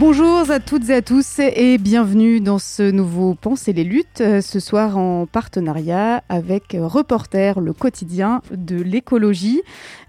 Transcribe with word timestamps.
Bonjour 0.00 0.50
à 0.50 0.60
toutes 0.60 0.88
et 0.88 0.94
à 0.94 1.02
tous 1.02 1.40
et 1.40 1.76
bienvenue 1.76 2.40
dans 2.40 2.58
ce 2.58 2.90
nouveau 2.90 3.34
Penser 3.34 3.74
les 3.74 3.84
luttes, 3.84 4.22
euh, 4.22 4.40
ce 4.40 4.58
soir 4.58 4.96
en 4.96 5.26
partenariat 5.26 6.24
avec 6.30 6.74
Reporter, 6.80 7.60
le 7.60 7.74
quotidien 7.74 8.40
de 8.50 8.76
l'écologie. 8.80 9.60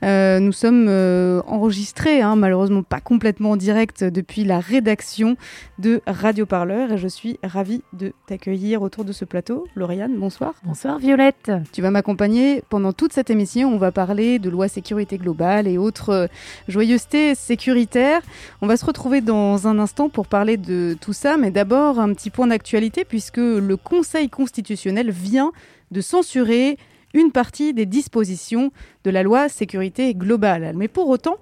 Euh, 0.05 0.39
nous 0.39 0.53
sommes 0.53 0.85
euh, 0.87 1.41
enregistrés, 1.45 2.21
hein, 2.21 2.37
malheureusement 2.37 2.83
pas 2.83 3.01
complètement 3.01 3.51
en 3.51 3.55
direct, 3.57 4.05
depuis 4.05 4.45
la 4.45 4.61
rédaction 4.61 5.35
de 5.77 6.01
Radio 6.07 6.45
Parleur 6.45 6.93
et 6.93 6.97
je 6.97 7.09
suis 7.09 7.37
ravie 7.43 7.81
de 7.91 8.13
t'accueillir 8.27 8.83
autour 8.83 9.03
de 9.03 9.11
ce 9.11 9.25
plateau. 9.25 9.67
Lauriane, 9.75 10.15
bonsoir. 10.17 10.53
Bonsoir 10.63 10.99
Violette. 10.99 11.51
Tu 11.73 11.81
vas 11.81 11.91
m'accompagner 11.91 12.63
pendant 12.69 12.93
toute 12.93 13.11
cette 13.11 13.29
émission. 13.29 13.73
On 13.73 13.77
va 13.77 13.91
parler 13.91 14.39
de 14.39 14.49
loi 14.49 14.69
sécurité 14.69 15.17
globale 15.17 15.67
et 15.67 15.77
autres 15.77 16.29
joyeusetés 16.69 17.35
sécuritaires. 17.35 18.21
On 18.61 18.67
va 18.67 18.77
se 18.77 18.85
retrouver 18.85 19.19
dans 19.19 19.67
un 19.67 19.80
pour 20.13 20.27
parler 20.27 20.57
de 20.57 20.95
tout 20.99 21.13
ça, 21.13 21.37
mais 21.37 21.49
d'abord 21.49 21.99
un 21.99 22.13
petit 22.13 22.29
point 22.29 22.47
d'actualité 22.47 23.03
puisque 23.03 23.37
le 23.37 23.75
Conseil 23.77 24.29
constitutionnel 24.29 25.11
vient 25.11 25.51
de 25.91 26.01
censurer 26.01 26.77
une 27.13 27.31
partie 27.31 27.73
des 27.73 27.85
dispositions 27.85 28.71
de 29.03 29.09
la 29.09 29.23
loi 29.23 29.49
sécurité 29.49 30.13
globale. 30.13 30.73
Mais 30.75 30.87
pour 30.87 31.09
autant, 31.09 31.37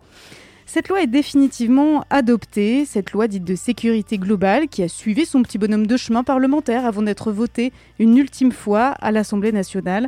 cette 0.66 0.88
loi 0.88 1.02
est 1.02 1.08
définitivement 1.08 2.06
adoptée, 2.10 2.86
cette 2.86 3.12
loi 3.12 3.28
dite 3.28 3.44
de 3.44 3.56
sécurité 3.56 4.18
globale 4.18 4.68
qui 4.68 4.84
a 4.84 4.88
suivi 4.88 5.26
son 5.26 5.44
petit 5.44 5.58
bonhomme 5.58 5.88
de 5.88 5.98
chemin 5.98 6.24
parlementaire 6.24 6.86
avant 6.86 7.02
d'être 7.02 7.32
votée 7.32 7.74
une 8.00 8.18
ultime 8.18 8.52
fois 8.52 8.88
à 9.02 9.12
l'Assemblée 9.12 9.52
nationale. 9.52 10.08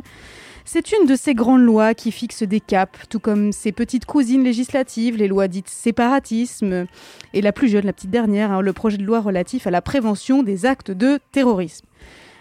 C'est 0.64 0.92
une 0.92 1.06
de 1.06 1.16
ces 1.16 1.34
grandes 1.34 1.64
lois 1.64 1.92
qui 1.92 2.12
fixent 2.12 2.44
des 2.44 2.60
caps, 2.60 3.08
tout 3.08 3.18
comme 3.18 3.52
ses 3.52 3.72
petites 3.72 4.06
cousines 4.06 4.44
législatives, 4.44 5.16
les 5.16 5.28
lois 5.28 5.48
dites 5.48 5.68
séparatisme, 5.68 6.86
et 7.34 7.40
la 7.40 7.52
plus 7.52 7.68
jeune, 7.68 7.84
la 7.84 7.92
petite 7.92 8.10
dernière, 8.10 8.52
hein, 8.52 8.60
le 8.60 8.72
projet 8.72 8.96
de 8.96 9.04
loi 9.04 9.20
relatif 9.20 9.66
à 9.66 9.70
la 9.70 9.82
prévention 9.82 10.42
des 10.42 10.64
actes 10.64 10.92
de 10.92 11.18
terrorisme. 11.32 11.86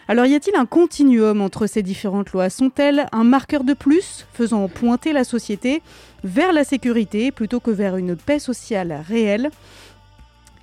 Alors 0.07 0.25
y 0.25 0.35
a-t-il 0.35 0.55
un 0.55 0.65
continuum 0.65 1.41
entre 1.41 1.67
ces 1.67 1.83
différentes 1.83 2.31
lois? 2.31 2.49
Sont-elles 2.49 3.07
un 3.11 3.23
marqueur 3.23 3.63
de 3.63 3.73
plus, 3.73 4.27
faisant 4.33 4.67
pointer 4.67 5.13
la 5.13 5.23
société 5.23 5.81
vers 6.23 6.53
la 6.53 6.63
sécurité 6.63 7.31
plutôt 7.31 7.59
que 7.59 7.71
vers 7.71 7.97
une 7.97 8.15
paix 8.15 8.39
sociale 8.39 9.03
réelle? 9.07 9.49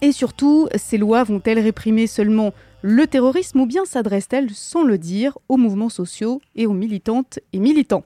Et 0.00 0.12
surtout, 0.12 0.68
ces 0.76 0.98
lois 0.98 1.24
vont-elles 1.24 1.58
réprimer 1.58 2.06
seulement 2.06 2.52
le 2.82 3.06
terrorisme 3.06 3.60
ou 3.60 3.66
bien 3.66 3.84
s'adresse-t-elle, 3.84 4.50
sans 4.50 4.84
le 4.84 4.98
dire, 4.98 5.36
aux 5.48 5.56
mouvements 5.56 5.88
sociaux 5.88 6.40
et 6.54 6.66
aux 6.66 6.72
militantes 6.72 7.38
et 7.52 7.58
militants? 7.58 8.04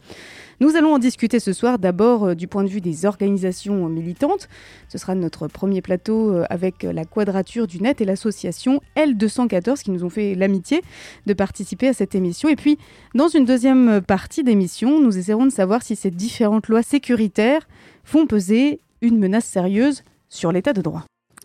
Nous 0.61 0.77
allons 0.77 0.95
en 0.95 0.99
discuter 0.99 1.41
ce 1.41 1.53
soir 1.53 1.79
d'abord 1.79 2.25
euh, 2.25 2.35
du 2.35 2.47
point 2.47 2.63
de 2.63 2.69
vue 2.69 2.81
des 2.81 3.05
organisations 3.05 3.89
militantes. 3.89 4.49
Ce 4.89 4.97
sera 4.97 5.15
notre 5.15 5.49
premier 5.49 5.83
plateau 5.83 6.33
euh, 6.33 6.45
avec 6.51 6.85
la 6.85 7.05
Quadrature 7.05 7.67
du 7.67 7.81
Net 7.81 8.01
et 8.01 8.05
l'association 8.05 8.81
L214 8.97 9.83
qui 9.83 9.91
nous 9.91 10.05
ont 10.05 10.11
fait 10.11 10.35
l'amitié 10.35 10.83
de 11.27 11.35
participer 11.35 11.89
à 11.89 11.93
cette 11.93 12.15
émission. 12.15 12.49
Et 12.49 12.57
puis, 12.57 12.79
dans 13.15 13.29
une 13.29 13.45
deuxième 13.45 14.01
partie 14.03 14.45
d'émission, 14.45 15.01
nous 15.01 15.19
essaierons 15.19 15.47
de 15.47 15.53
savoir 15.53 15.83
si 15.83 15.97
ces 15.97 16.11
différentes 16.11 16.69
lois 16.69 16.83
sécuritaires 16.83 17.67
font 18.05 18.27
peser 18.27 18.81
une 19.01 19.19
menace 19.19 19.47
sérieuse 19.47 20.03
sur 20.29 20.53
l'état 20.53 20.73
de 20.73 20.81
droit. 20.81 21.05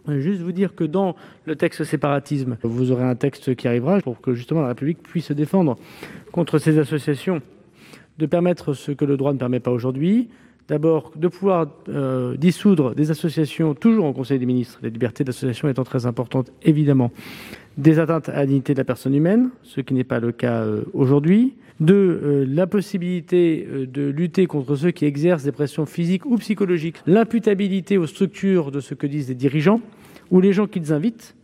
Juste 0.09 0.41
vous 0.41 0.51
dire 0.51 0.75
que 0.75 0.83
dans 0.83 1.15
le 1.45 1.55
texte 1.55 1.83
séparatisme, 1.83 2.57
vous 2.63 2.91
aurez 2.91 3.03
un 3.03 3.15
texte 3.15 3.55
qui 3.55 3.67
arrivera 3.67 3.99
pour 3.99 4.21
que 4.21 4.33
justement 4.33 4.61
la 4.61 4.69
République 4.69 5.03
puisse 5.03 5.25
se 5.25 5.33
défendre 5.33 5.77
contre 6.31 6.59
ces 6.59 6.77
associations, 6.79 7.41
de 8.17 8.25
permettre 8.25 8.73
ce 8.73 8.91
que 8.91 9.05
le 9.05 9.17
droit 9.17 9.33
ne 9.33 9.37
permet 9.37 9.59
pas 9.59 9.71
aujourd'hui. 9.71 10.29
D'abord, 10.67 11.13
de 11.15 11.29
pouvoir 11.29 11.67
euh, 11.87 12.35
dissoudre 12.35 12.93
des 12.93 13.09
associations, 13.09 13.73
toujours 13.73 14.03
en 14.03 14.11
Conseil 14.11 14.37
des 14.37 14.45
ministres, 14.45 14.79
les 14.83 14.89
libertés 14.89 15.23
d'association 15.23 15.69
étant 15.69 15.85
très 15.85 16.05
importantes, 16.05 16.51
évidemment, 16.61 17.11
des 17.77 17.99
atteintes 17.99 18.27
à 18.29 18.37
la 18.37 18.45
dignité 18.45 18.73
de 18.73 18.79
la 18.79 18.83
personne 18.83 19.15
humaine, 19.15 19.49
ce 19.63 19.79
qui 19.81 19.93
n'est 19.93 20.03
pas 20.03 20.19
le 20.19 20.31
cas 20.31 20.63
euh, 20.63 20.83
aujourd'hui. 20.93 21.53
Deux, 21.79 21.93
euh, 22.23 22.45
la 22.49 22.65
possibilité 22.65 23.67
euh, 23.69 23.85
de 23.85 24.09
lutter 24.09 24.47
contre 24.47 24.75
ceux 24.75 24.89
qui 24.89 25.05
exercent 25.05 25.43
des 25.43 25.51
pressions 25.51 25.85
physiques 25.85 26.25
ou 26.25 26.37
psychologiques, 26.37 26.97
l'imputabilité 27.05 27.99
aux 27.99 28.07
structures 28.07 28.71
de 28.71 28.79
ce 28.79 28.95
que 28.95 29.05
disent 29.05 29.29
les 29.29 29.35
dirigeants 29.35 29.79
ou 30.31 30.41
les 30.41 30.53
gens 30.53 30.67
qu'ils 30.67 30.93
invitent. 30.93 31.35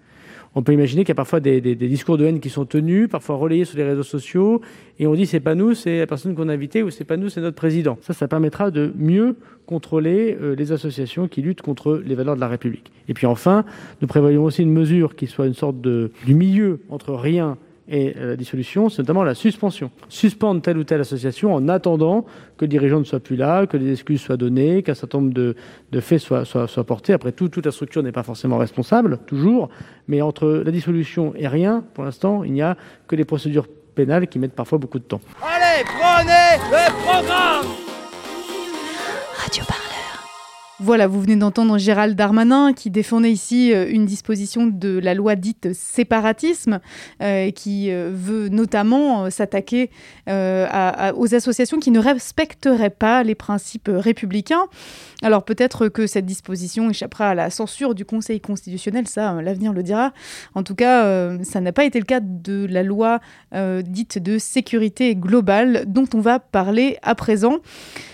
On 0.55 0.61
peut 0.61 0.71
imaginer 0.71 1.01
qu'il 1.01 1.09
y 1.09 1.13
a 1.13 1.16
parfois 1.16 1.39
des, 1.39 1.61
discours 1.75 2.17
de 2.17 2.25
haine 2.25 2.39
qui 2.39 2.49
sont 2.49 2.66
tenus, 2.66 3.09
parfois 3.09 3.38
relayés 3.38 3.66
sur 3.66 3.77
les 3.77 3.83
réseaux 3.83 4.03
sociaux, 4.03 4.61
et 4.99 5.07
on 5.07 5.16
dit 5.16 5.25
c'est 5.25 5.39
pas 5.39 5.55
nous, 5.55 5.73
c'est 5.73 5.99
la 5.99 6.07
personne 6.07 6.35
qu'on 6.35 6.47
a 6.47 6.53
invitée, 6.53 6.83
ou 6.83 6.91
c'est 6.91 7.05
pas 7.05 7.17
nous, 7.17 7.29
c'est 7.29 7.41
notre 7.41 7.55
président. 7.55 7.97
Ça, 8.01 8.13
ça 8.13 8.27
permettra 8.27 8.69
de 8.69 8.94
mieux 8.95 9.35
contrôler 9.66 10.38
euh, 10.39 10.55
les 10.55 10.71
associations 10.71 11.27
qui 11.27 11.41
luttent 11.41 11.63
contre 11.63 12.01
les 12.05 12.13
valeurs 12.13 12.35
de 12.35 12.41
la 12.41 12.47
République. 12.47 12.91
Et 13.07 13.16
puis 13.16 13.25
enfin, 13.25 13.66
nous 14.01 14.07
prévoyons 14.07 14.44
aussi 14.44 14.61
une 14.61 14.71
mesure 14.71 15.15
qui 15.15 15.25
soit 15.25 15.47
une 15.47 15.55
sorte 15.55 15.81
de, 15.81 16.11
du 16.25 16.35
milieu 16.35 16.81
entre 16.89 17.13
rien 17.13 17.57
et 17.88 18.13
la 18.13 18.35
dissolution, 18.35 18.89
c'est 18.89 19.01
notamment 19.01 19.23
la 19.23 19.35
suspension. 19.35 19.91
Suspendre 20.07 20.61
telle 20.61 20.77
ou 20.77 20.83
telle 20.83 21.01
association 21.01 21.53
en 21.53 21.67
attendant 21.67 22.25
que 22.57 22.63
le 22.66 22.69
dirigeant 22.69 22.99
ne 22.99 23.03
soit 23.03 23.19
plus 23.19 23.35
là, 23.35 23.67
que 23.67 23.75
les 23.75 23.91
excuses 23.91 24.21
soient 24.21 24.38
données, 24.38 24.83
qu'un 24.83 24.94
certain 24.94 25.19
nombre 25.19 25.33
de, 25.33 25.55
de 25.91 25.99
faits 25.99 26.19
soient, 26.19 26.45
soient, 26.45 26.67
soient, 26.67 26.85
portés. 26.85 27.13
Après 27.13 27.33
tout, 27.33 27.49
toute 27.49 27.66
la 27.66 27.71
structure 27.71 28.01
n'est 28.01 28.13
pas 28.13 28.23
forcément 28.23 28.57
responsable, 28.57 29.19
toujours, 29.27 29.69
mais 30.07 30.21
entre 30.21 30.63
la 30.66 30.71
dissolution 30.71 31.33
et 31.35 31.47
rien, 31.47 31.83
pour 31.94 32.05
l'instant, 32.05 32.44
il 32.44 32.53
n'y 32.53 32.61
a 32.61 32.77
que 33.07 33.16
des 33.17 33.25
procédures 33.25 33.67
pénales 33.95 34.27
qui 34.27 34.39
mettent 34.39 34.55
parfois 34.55 34.77
beaucoup 34.77 35.00
de 35.00 35.03
temps. 35.03 35.21
Allez, 35.41 35.83
prenez 35.83 36.57
le 36.71 37.03
programme 37.03 37.65
Radio. 39.35 39.63
Voilà, 40.79 41.06
vous 41.06 41.22
venez 41.22 41.35
d'entendre 41.35 41.78
Gérald 41.78 42.16
Darmanin 42.16 42.73
qui 42.73 42.89
défendait 42.89 43.31
ici 43.31 43.72
euh, 43.72 43.85
une 43.88 44.07
disposition 44.07 44.66
de 44.66 44.97
la 44.97 45.13
loi 45.13 45.35
dite 45.35 45.72
séparatisme 45.72 46.79
euh, 47.22 47.51
qui 47.51 47.91
euh, 47.91 48.09
veut 48.11 48.50
notamment 48.50 49.29
s'attaquer 49.29 49.91
aux 50.28 51.35
associations 51.35 51.79
qui 51.79 51.91
ne 51.91 52.00
respecteraient 52.00 52.89
pas 52.89 53.22
les 53.23 53.35
principes 53.35 53.89
républicains. 53.91 54.63
Alors 55.22 55.45
peut-être 55.45 55.89
que 55.89 56.07
cette 56.07 56.25
disposition 56.25 56.89
échappera 56.89 57.29
à 57.29 57.35
la 57.35 57.50
censure 57.50 57.94
du 57.94 58.03
Conseil 58.03 58.41
constitutionnel, 58.41 59.07
ça 59.07 59.41
l'avenir 59.41 59.73
le 59.73 59.83
dira. 59.83 60.12
En 60.56 60.63
tout 60.63 60.75
cas, 60.75 61.38
ça 61.44 61.62
n'a 61.62 61.72
pas 61.72 61.85
été 61.85 62.00
le 62.00 62.06
cas 62.06 62.19
de 62.22 62.66
la 62.69 62.83
loi 62.83 63.19
dite 63.83 64.17
de 64.17 64.38
sécurité 64.38 65.16
globale 65.16 65.83
dont 65.88 66.07
on 66.13 66.19
va 66.19 66.39
parler 66.39 66.97
à 67.03 67.16
présent 67.16 67.59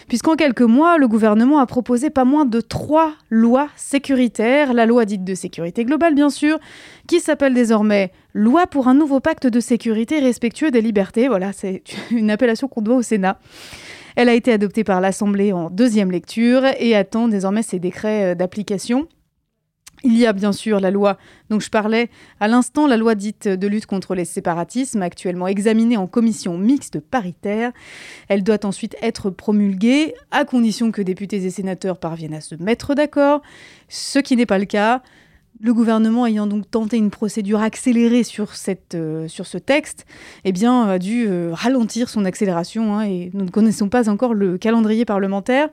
puisqu'en 0.09 0.35
quelques 0.35 0.61
mois, 0.61 0.97
le 0.97 1.07
gouvernement 1.07 1.59
a 1.59 1.65
proposé 1.65 2.09
pas 2.09 2.25
moins 2.25 2.43
de 2.43 2.59
trois 2.59 3.13
lois 3.29 3.69
sécuritaires. 3.77 4.73
La 4.73 4.85
loi 4.85 5.05
dite 5.05 5.23
de 5.23 5.35
sécurité 5.35 5.85
globale, 5.85 6.15
bien 6.15 6.29
sûr, 6.29 6.59
qui 7.07 7.21
s'appelle 7.21 7.53
désormais 7.53 8.11
Loi 8.33 8.67
pour 8.67 8.87
un 8.87 8.93
nouveau 8.93 9.19
pacte 9.19 9.47
de 9.47 9.59
sécurité 9.59 10.19
respectueux 10.19 10.71
des 10.71 10.81
libertés. 10.81 11.27
Voilà, 11.27 11.53
c'est 11.53 11.83
une 12.11 12.29
appellation 12.29 12.67
qu'on 12.67 12.81
doit 12.81 12.95
au 12.95 13.01
Sénat. 13.01 13.39
Elle 14.15 14.27
a 14.27 14.33
été 14.33 14.51
adoptée 14.51 14.83
par 14.83 14.99
l'Assemblée 14.99 15.53
en 15.53 15.69
deuxième 15.69 16.11
lecture 16.11 16.63
et 16.79 16.95
attend 16.95 17.27
désormais 17.27 17.63
ses 17.63 17.79
décrets 17.79 18.35
d'application. 18.35 19.07
Il 20.03 20.17
y 20.17 20.25
a 20.25 20.33
bien 20.33 20.51
sûr 20.51 20.79
la 20.79 20.91
loi 20.91 21.17
dont 21.49 21.59
je 21.59 21.69
parlais 21.69 22.09
à 22.39 22.47
l'instant, 22.47 22.87
la 22.87 22.97
loi 22.97 23.15
dite 23.15 23.47
de 23.47 23.67
lutte 23.67 23.85
contre 23.85 24.15
les 24.15 24.25
séparatismes, 24.25 25.01
actuellement 25.01 25.47
examinée 25.47 25.97
en 25.97 26.07
commission 26.07 26.57
mixte 26.57 26.99
paritaire. 26.99 27.71
Elle 28.27 28.43
doit 28.43 28.65
ensuite 28.65 28.95
être 29.01 29.29
promulguée, 29.29 30.13
à 30.31 30.45
condition 30.45 30.91
que 30.91 31.01
députés 31.01 31.45
et 31.45 31.49
sénateurs 31.49 31.97
parviennent 31.97 32.33
à 32.33 32.41
se 32.41 32.55
mettre 32.55 32.95
d'accord, 32.95 33.41
ce 33.87 34.19
qui 34.19 34.35
n'est 34.35 34.45
pas 34.45 34.59
le 34.59 34.65
cas. 34.65 35.01
Le 35.61 35.73
gouvernement 35.73 36.25
ayant 36.25 36.47
donc 36.47 36.71
tenté 36.71 36.95
une 36.95 37.09
procédure 37.09 37.59
accélérée 37.59 38.23
sur, 38.23 38.47
euh, 38.93 39.27
ce 39.27 39.57
texte, 39.57 40.05
eh 40.45 40.53
a 40.65 40.99
dû 40.99 41.25
euh, 41.27 41.49
ralentir 41.51 42.07
son 42.07 42.23
accélération 42.23 42.95
hein, 42.95 43.03
et 43.03 43.29
nous 43.33 43.43
ne 43.43 43.49
connaissons 43.49 43.89
pas 43.89 44.07
encore 44.07 44.33
le 44.33 44.57
calendrier 44.57 45.03
parlementaire. 45.03 45.67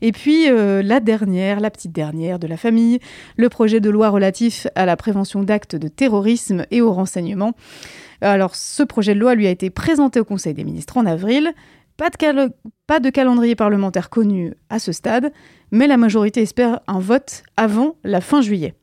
Et 0.00 0.12
puis, 0.12 0.48
euh, 0.48 0.80
la 0.84 1.00
dernière, 1.00 1.58
la 1.58 1.72
petite 1.72 1.90
dernière 1.90 2.38
de 2.38 2.46
la 2.46 2.56
famille, 2.56 3.00
le 3.36 3.48
projet 3.48 3.80
de 3.80 3.90
loi 3.90 4.10
relatif 4.10 4.68
à 4.76 4.86
la 4.86 4.96
prévention 4.96 5.42
d'actes 5.42 5.74
de 5.74 5.88
terrorisme 5.88 6.64
et 6.70 6.80
au 6.80 6.92
renseignement. 6.92 7.52
Alors, 8.20 8.54
ce 8.54 8.84
projet 8.84 9.14
de 9.14 9.18
loi 9.18 9.34
lui 9.34 9.48
a 9.48 9.50
été 9.50 9.70
présenté 9.70 10.20
au 10.20 10.24
Conseil 10.24 10.54
des 10.54 10.62
ministres 10.62 10.98
en 10.98 11.04
avril. 11.04 11.52
Pas 11.96 13.00
de 13.00 13.10
calendrier 13.10 13.56
parlementaire 13.56 14.08
connu 14.08 14.54
à 14.70 14.78
ce 14.78 14.92
stade, 14.92 15.32
mais 15.72 15.88
la 15.88 15.96
majorité 15.96 16.42
espère 16.42 16.78
un 16.86 17.00
vote 17.00 17.42
avant 17.56 17.96
la 18.04 18.20
fin 18.20 18.40
juillet. 18.40 18.76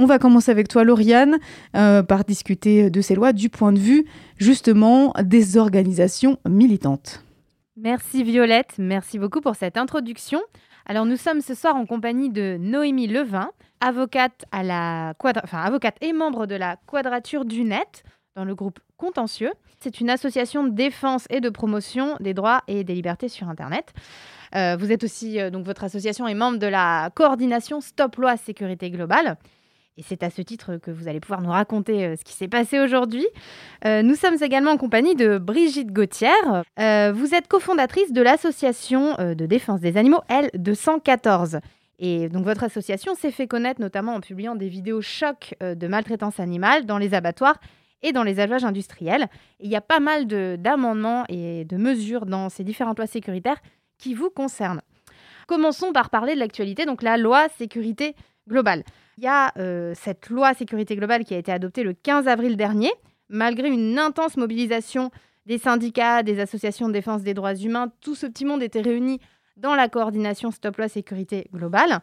On 0.00 0.06
va 0.06 0.20
commencer 0.20 0.52
avec 0.52 0.68
toi, 0.68 0.84
Lauriane, 0.84 1.38
euh, 1.76 2.04
par 2.04 2.24
discuter 2.24 2.88
de 2.88 3.00
ces 3.00 3.16
lois 3.16 3.32
du 3.32 3.48
point 3.48 3.72
de 3.72 3.80
vue 3.80 4.06
justement 4.36 5.12
des 5.20 5.56
organisations 5.56 6.38
militantes. 6.48 7.24
Merci 7.76 8.22
Violette, 8.22 8.74
merci 8.78 9.18
beaucoup 9.18 9.40
pour 9.40 9.56
cette 9.56 9.76
introduction. 9.76 10.40
Alors 10.86 11.04
nous 11.04 11.16
sommes 11.16 11.40
ce 11.40 11.54
soir 11.54 11.74
en 11.74 11.84
compagnie 11.84 12.30
de 12.30 12.56
Noémie 12.60 13.08
Levin, 13.08 13.50
avocate, 13.80 14.44
à 14.52 15.12
et 16.00 16.12
membre 16.12 16.46
de 16.46 16.54
la 16.54 16.76
Quadrature 16.86 17.44
du 17.44 17.64
Net 17.64 18.04
dans 18.36 18.44
le 18.44 18.54
groupe 18.54 18.78
Contentieux. 18.96 19.52
C'est 19.80 20.00
une 20.00 20.10
association 20.10 20.64
de 20.64 20.70
défense 20.70 21.26
et 21.28 21.40
de 21.40 21.50
promotion 21.50 22.16
des 22.20 22.34
droits 22.34 22.62
et 22.68 22.84
des 22.84 22.94
libertés 22.94 23.28
sur 23.28 23.48
Internet. 23.48 23.92
Euh, 24.54 24.76
vous 24.78 24.90
êtes 24.90 25.04
aussi, 25.04 25.40
euh, 25.40 25.50
donc 25.50 25.66
votre 25.66 25.84
association 25.84 26.26
est 26.26 26.34
membre 26.34 26.58
de 26.58 26.66
la 26.66 27.10
coordination 27.14 27.80
Stop 27.80 28.16
Loi 28.16 28.36
Sécurité 28.36 28.90
Globale. 28.90 29.36
Et 29.98 30.02
c'est 30.02 30.22
à 30.22 30.30
ce 30.30 30.40
titre 30.42 30.76
que 30.76 30.92
vous 30.92 31.08
allez 31.08 31.18
pouvoir 31.18 31.42
nous 31.42 31.50
raconter 31.50 32.06
euh, 32.06 32.16
ce 32.16 32.22
qui 32.22 32.32
s'est 32.32 32.46
passé 32.46 32.78
aujourd'hui. 32.78 33.26
Euh, 33.84 34.02
nous 34.02 34.14
sommes 34.14 34.36
également 34.40 34.70
en 34.70 34.76
compagnie 34.76 35.16
de 35.16 35.38
Brigitte 35.38 35.92
Gauthier. 35.92 36.28
Euh, 36.78 37.12
vous 37.12 37.34
êtes 37.34 37.48
cofondatrice 37.48 38.12
de 38.12 38.22
l'association 38.22 39.16
de 39.18 39.46
défense 39.46 39.80
des 39.80 39.96
animaux 39.96 40.20
L214. 40.30 41.58
Et 41.98 42.28
donc 42.28 42.44
votre 42.44 42.62
association 42.62 43.16
s'est 43.16 43.32
fait 43.32 43.48
connaître 43.48 43.80
notamment 43.80 44.14
en 44.14 44.20
publiant 44.20 44.54
des 44.54 44.68
vidéos 44.68 45.02
chocs 45.02 45.56
de 45.60 45.88
maltraitance 45.88 46.38
animale 46.38 46.86
dans 46.86 46.98
les 46.98 47.12
abattoirs 47.12 47.58
et 48.02 48.12
dans 48.12 48.22
les 48.22 48.38
élevages 48.38 48.64
industriels. 48.64 49.26
il 49.58 49.68
y 49.68 49.74
a 49.74 49.80
pas 49.80 49.98
mal 49.98 50.28
d'amendements 50.28 51.24
et 51.28 51.64
de 51.64 51.76
mesures 51.76 52.24
dans 52.24 52.50
ces 52.50 52.62
différentes 52.62 52.98
lois 52.98 53.08
sécuritaires 53.08 53.60
qui 53.98 54.14
vous 54.14 54.30
concernent. 54.30 54.82
Commençons 55.48 55.92
par 55.92 56.08
parler 56.10 56.34
de 56.34 56.38
l'actualité, 56.38 56.86
donc 56.86 57.02
la 57.02 57.16
loi 57.16 57.48
sécurité 57.58 58.14
globale. 58.48 58.84
Il 59.18 59.24
y 59.24 59.26
a 59.26 59.52
euh, 59.58 59.94
cette 59.96 60.30
loi 60.30 60.54
sécurité 60.54 60.94
globale 60.94 61.24
qui 61.24 61.34
a 61.34 61.38
été 61.38 61.50
adoptée 61.50 61.82
le 61.82 61.92
15 61.92 62.28
avril 62.28 62.56
dernier, 62.56 62.92
malgré 63.28 63.68
une 63.68 63.98
intense 63.98 64.36
mobilisation 64.36 65.10
des 65.44 65.58
syndicats, 65.58 66.22
des 66.22 66.38
associations 66.38 66.86
de 66.86 66.92
défense 66.92 67.22
des 67.22 67.34
droits 67.34 67.56
humains. 67.56 67.90
Tout 68.00 68.14
ce 68.14 68.26
petit 68.26 68.44
monde 68.44 68.62
était 68.62 68.80
réuni 68.80 69.18
dans 69.56 69.74
la 69.74 69.88
coordination 69.88 70.52
Stop 70.52 70.76
Loi 70.76 70.86
Sécurité 70.86 71.48
Globale. 71.52 71.98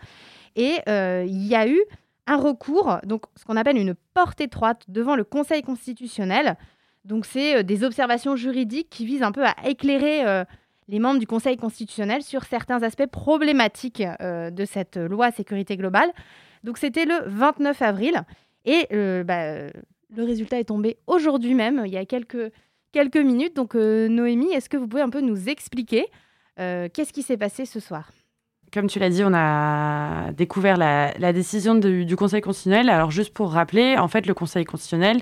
Et 0.58 0.80
euh, 0.90 1.24
il 1.26 1.48
y 1.48 1.56
a 1.56 1.70
eu 1.70 1.80
un 2.28 2.36
recours, 2.36 2.98
donc 3.06 3.24
ce 3.38 3.46
qu'on 3.46 3.56
appelle 3.56 3.78
une 3.78 3.96
porte 4.14 4.42
étroite 4.42 4.84
devant 4.90 5.16
le 5.16 5.24
Conseil 5.24 5.62
constitutionnel. 5.62 6.58
Donc 7.06 7.26
c'est 7.26 7.60
euh, 7.60 7.64
des 7.64 7.86
observations 7.86 8.36
juridiques 8.36 8.90
qui 8.90 9.06
visent 9.06 9.24
un 9.24 9.32
peu 9.32 9.46
à 9.46 9.56
éclairer 9.64 10.44
les 10.90 11.00
membres 11.00 11.22
du 11.22 11.28
Conseil 11.28 11.56
constitutionnel 11.56 12.24
sur 12.24 12.44
certains 12.44 12.84
aspects 12.84 13.08
problématiques 13.08 14.04
de 14.20 14.66
cette 14.66 14.98
loi 14.98 15.32
sécurité 15.32 15.78
globale. 15.78 16.12
Donc 16.66 16.80
c'était 16.80 17.06
le 17.06 17.14
29 17.28 17.80
avril 17.84 18.24
et 18.66 18.88
euh, 18.92 19.24
bah, 19.24 19.68
le 20.16 20.24
résultat 20.24 20.60
est 20.60 20.66
tombé 20.66 20.98
aujourd'hui 21.06 21.54
même, 21.54 21.84
il 21.86 21.94
y 21.94 21.98
a 21.98 22.06
quelques, 22.06 22.52
quelques 22.92 23.18
minutes. 23.18 23.56
Donc 23.56 23.76
euh, 23.76 24.08
Noémie, 24.08 24.52
est-ce 24.52 24.68
que 24.68 24.76
vous 24.76 24.88
pouvez 24.88 25.04
un 25.04 25.12
peu 25.12 25.22
nous 25.22 25.48
expliquer 25.48 26.08
euh, 26.60 26.90
qu'est-ce 26.92 27.14
qui 27.14 27.22
s'est 27.22 27.38
passé 27.38 27.66
ce 27.66 27.80
soir? 27.80 28.10
Comme 28.74 28.88
tu 28.88 28.98
l'as 28.98 29.12
dit, 29.12 29.24
on 29.24 29.34
a 29.36 30.32
découvert 30.32 30.76
la, 30.76 31.34
décision 31.34 31.76
du 31.76 32.16
Conseil 32.16 32.42
constitutionnel. 32.42 32.90
Alors 32.90 33.12
juste 33.12 33.32
pour 33.32 33.52
rappeler, 33.52 33.96
en 33.98 34.08
fait, 34.08 34.26
le 34.26 34.34
Conseil 34.34 34.66
constitutionnel 34.66 35.22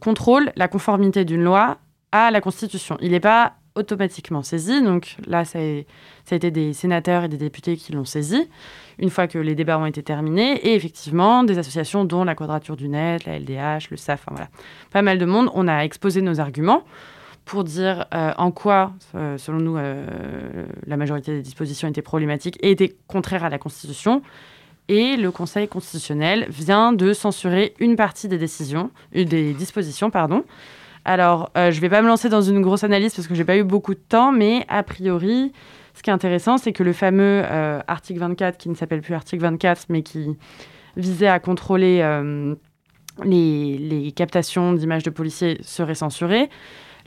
contrôle 0.00 0.52
la 0.54 0.68
conformité 0.68 1.24
d'une 1.24 1.42
loi 1.42 1.78
à 2.12 2.30
la 2.30 2.40
Constitution. 2.40 2.96
Il 3.00 3.10
n'est 3.10 3.20
pas 3.20 3.54
automatiquement 3.76 4.42
saisi. 4.42 4.82
Donc 4.82 5.16
là, 5.26 5.44
ça 5.44 5.58
a, 5.58 6.34
été 6.34 6.50
des 6.50 6.72
sénateurs 6.72 7.24
et 7.24 7.28
des 7.28 7.36
députés 7.36 7.76
qui 7.76 7.92
l'ont 7.92 8.04
saisi 8.04 8.48
une 8.98 9.10
fois 9.10 9.26
que 9.26 9.38
les 9.38 9.54
débats 9.54 9.78
ont 9.78 9.86
été 9.86 10.02
terminés. 10.02 10.56
Et 10.66 10.74
effectivement, 10.74 11.44
des 11.44 11.58
associations 11.58 12.04
dont 12.04 12.24
la 12.24 12.34
Quadrature 12.34 12.76
du 12.76 12.88
Net, 12.88 13.24
la 13.24 13.38
LDH, 13.38 13.90
le 13.90 13.96
SAF, 13.96 14.22
enfin 14.26 14.34
voilà, 14.34 14.48
pas 14.90 15.02
mal 15.02 15.18
de 15.18 15.24
monde. 15.24 15.50
On 15.54 15.68
a 15.68 15.84
exposé 15.84 16.22
nos 16.22 16.40
arguments 16.40 16.82
pour 17.46 17.62
dire 17.62 18.06
euh, 18.12 18.32
en 18.36 18.50
quoi, 18.50 18.92
euh, 19.14 19.38
selon 19.38 19.58
nous, 19.58 19.76
euh, 19.76 20.66
la 20.86 20.96
majorité 20.96 21.32
des 21.32 21.42
dispositions 21.42 21.88
étaient 21.88 22.02
problématiques 22.02 22.58
et 22.60 22.72
étaient 22.72 22.94
contraires 23.06 23.44
à 23.44 23.48
la 23.48 23.58
Constitution. 23.58 24.20
Et 24.88 25.16
le 25.16 25.30
Conseil 25.30 25.66
constitutionnel 25.66 26.46
vient 26.48 26.92
de 26.92 27.12
censurer 27.12 27.74
une 27.80 27.96
partie 27.96 28.28
des 28.28 28.38
décisions, 28.38 28.90
des 29.12 29.52
dispositions, 29.52 30.10
pardon, 30.10 30.44
alors, 31.06 31.50
euh, 31.56 31.70
je 31.70 31.76
ne 31.76 31.80
vais 31.82 31.88
pas 31.88 32.02
me 32.02 32.08
lancer 32.08 32.28
dans 32.28 32.42
une 32.42 32.60
grosse 32.60 32.82
analyse 32.82 33.14
parce 33.14 33.28
que 33.28 33.34
je 33.34 33.38
n'ai 33.38 33.44
pas 33.44 33.56
eu 33.56 33.62
beaucoup 33.62 33.94
de 33.94 34.00
temps, 34.00 34.32
mais 34.32 34.64
a 34.68 34.82
priori, 34.82 35.52
ce 35.94 36.02
qui 36.02 36.10
est 36.10 36.12
intéressant, 36.12 36.58
c'est 36.58 36.72
que 36.72 36.82
le 36.82 36.92
fameux 36.92 37.44
euh, 37.44 37.78
article 37.86 38.18
24, 38.18 38.58
qui 38.58 38.68
ne 38.68 38.74
s'appelle 38.74 39.02
plus 39.02 39.14
article 39.14 39.40
24, 39.40 39.86
mais 39.88 40.02
qui 40.02 40.36
visait 40.96 41.28
à 41.28 41.38
contrôler 41.38 42.00
euh, 42.02 42.56
les, 43.24 44.12
captations 44.16 44.72
d'images 44.72 45.04
de 45.04 45.10
policiers, 45.10 45.58
serait 45.62 45.94
censuré. 45.94 46.50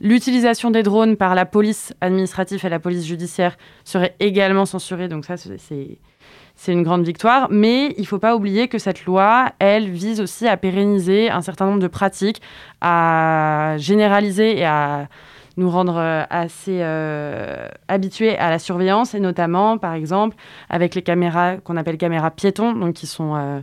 L'utilisation 0.00 0.70
des 0.70 0.82
drones 0.82 1.16
par 1.16 1.34
la 1.34 1.44
police 1.44 1.94
administrative 2.00 2.64
et 2.64 2.68
la 2.68 2.78
police 2.78 3.04
judiciaire 3.04 3.56
serait 3.84 4.16
également 4.18 4.64
censurée. 4.64 5.08
Donc 5.08 5.24
ça, 5.24 5.34
c'est 5.36 6.72
une 6.72 6.82
grande 6.82 7.04
victoire. 7.04 7.48
Mais 7.50 7.94
il 7.96 8.02
ne 8.02 8.06
faut 8.06 8.18
pas 8.18 8.34
oublier 8.34 8.68
que 8.68 8.78
cette 8.78 9.04
loi, 9.04 9.52
elle, 9.58 9.90
vise 9.90 10.20
aussi 10.20 10.48
à 10.48 10.56
pérenniser 10.56 11.30
un 11.30 11.42
certain 11.42 11.66
nombre 11.66 11.80
de 11.80 11.86
pratiques, 11.86 12.40
à 12.80 13.74
généraliser 13.78 14.58
et 14.58 14.64
à 14.64 15.08
nous 15.56 15.70
rendre 15.70 15.96
euh, 15.98 16.24
assez 16.30 16.78
euh, 16.80 17.68
habitués 17.88 18.38
à 18.38 18.50
la 18.50 18.58
surveillance, 18.58 19.14
et 19.14 19.20
notamment, 19.20 19.78
par 19.78 19.94
exemple, 19.94 20.36
avec 20.70 20.94
les 20.94 21.02
caméras 21.02 21.56
qu'on 21.58 21.76
appelle 21.76 21.98
caméras 21.98 22.30
piétons, 22.30 22.72
donc 22.72 22.94
qui 22.94 23.06
sont... 23.06 23.36
Euh, 23.36 23.60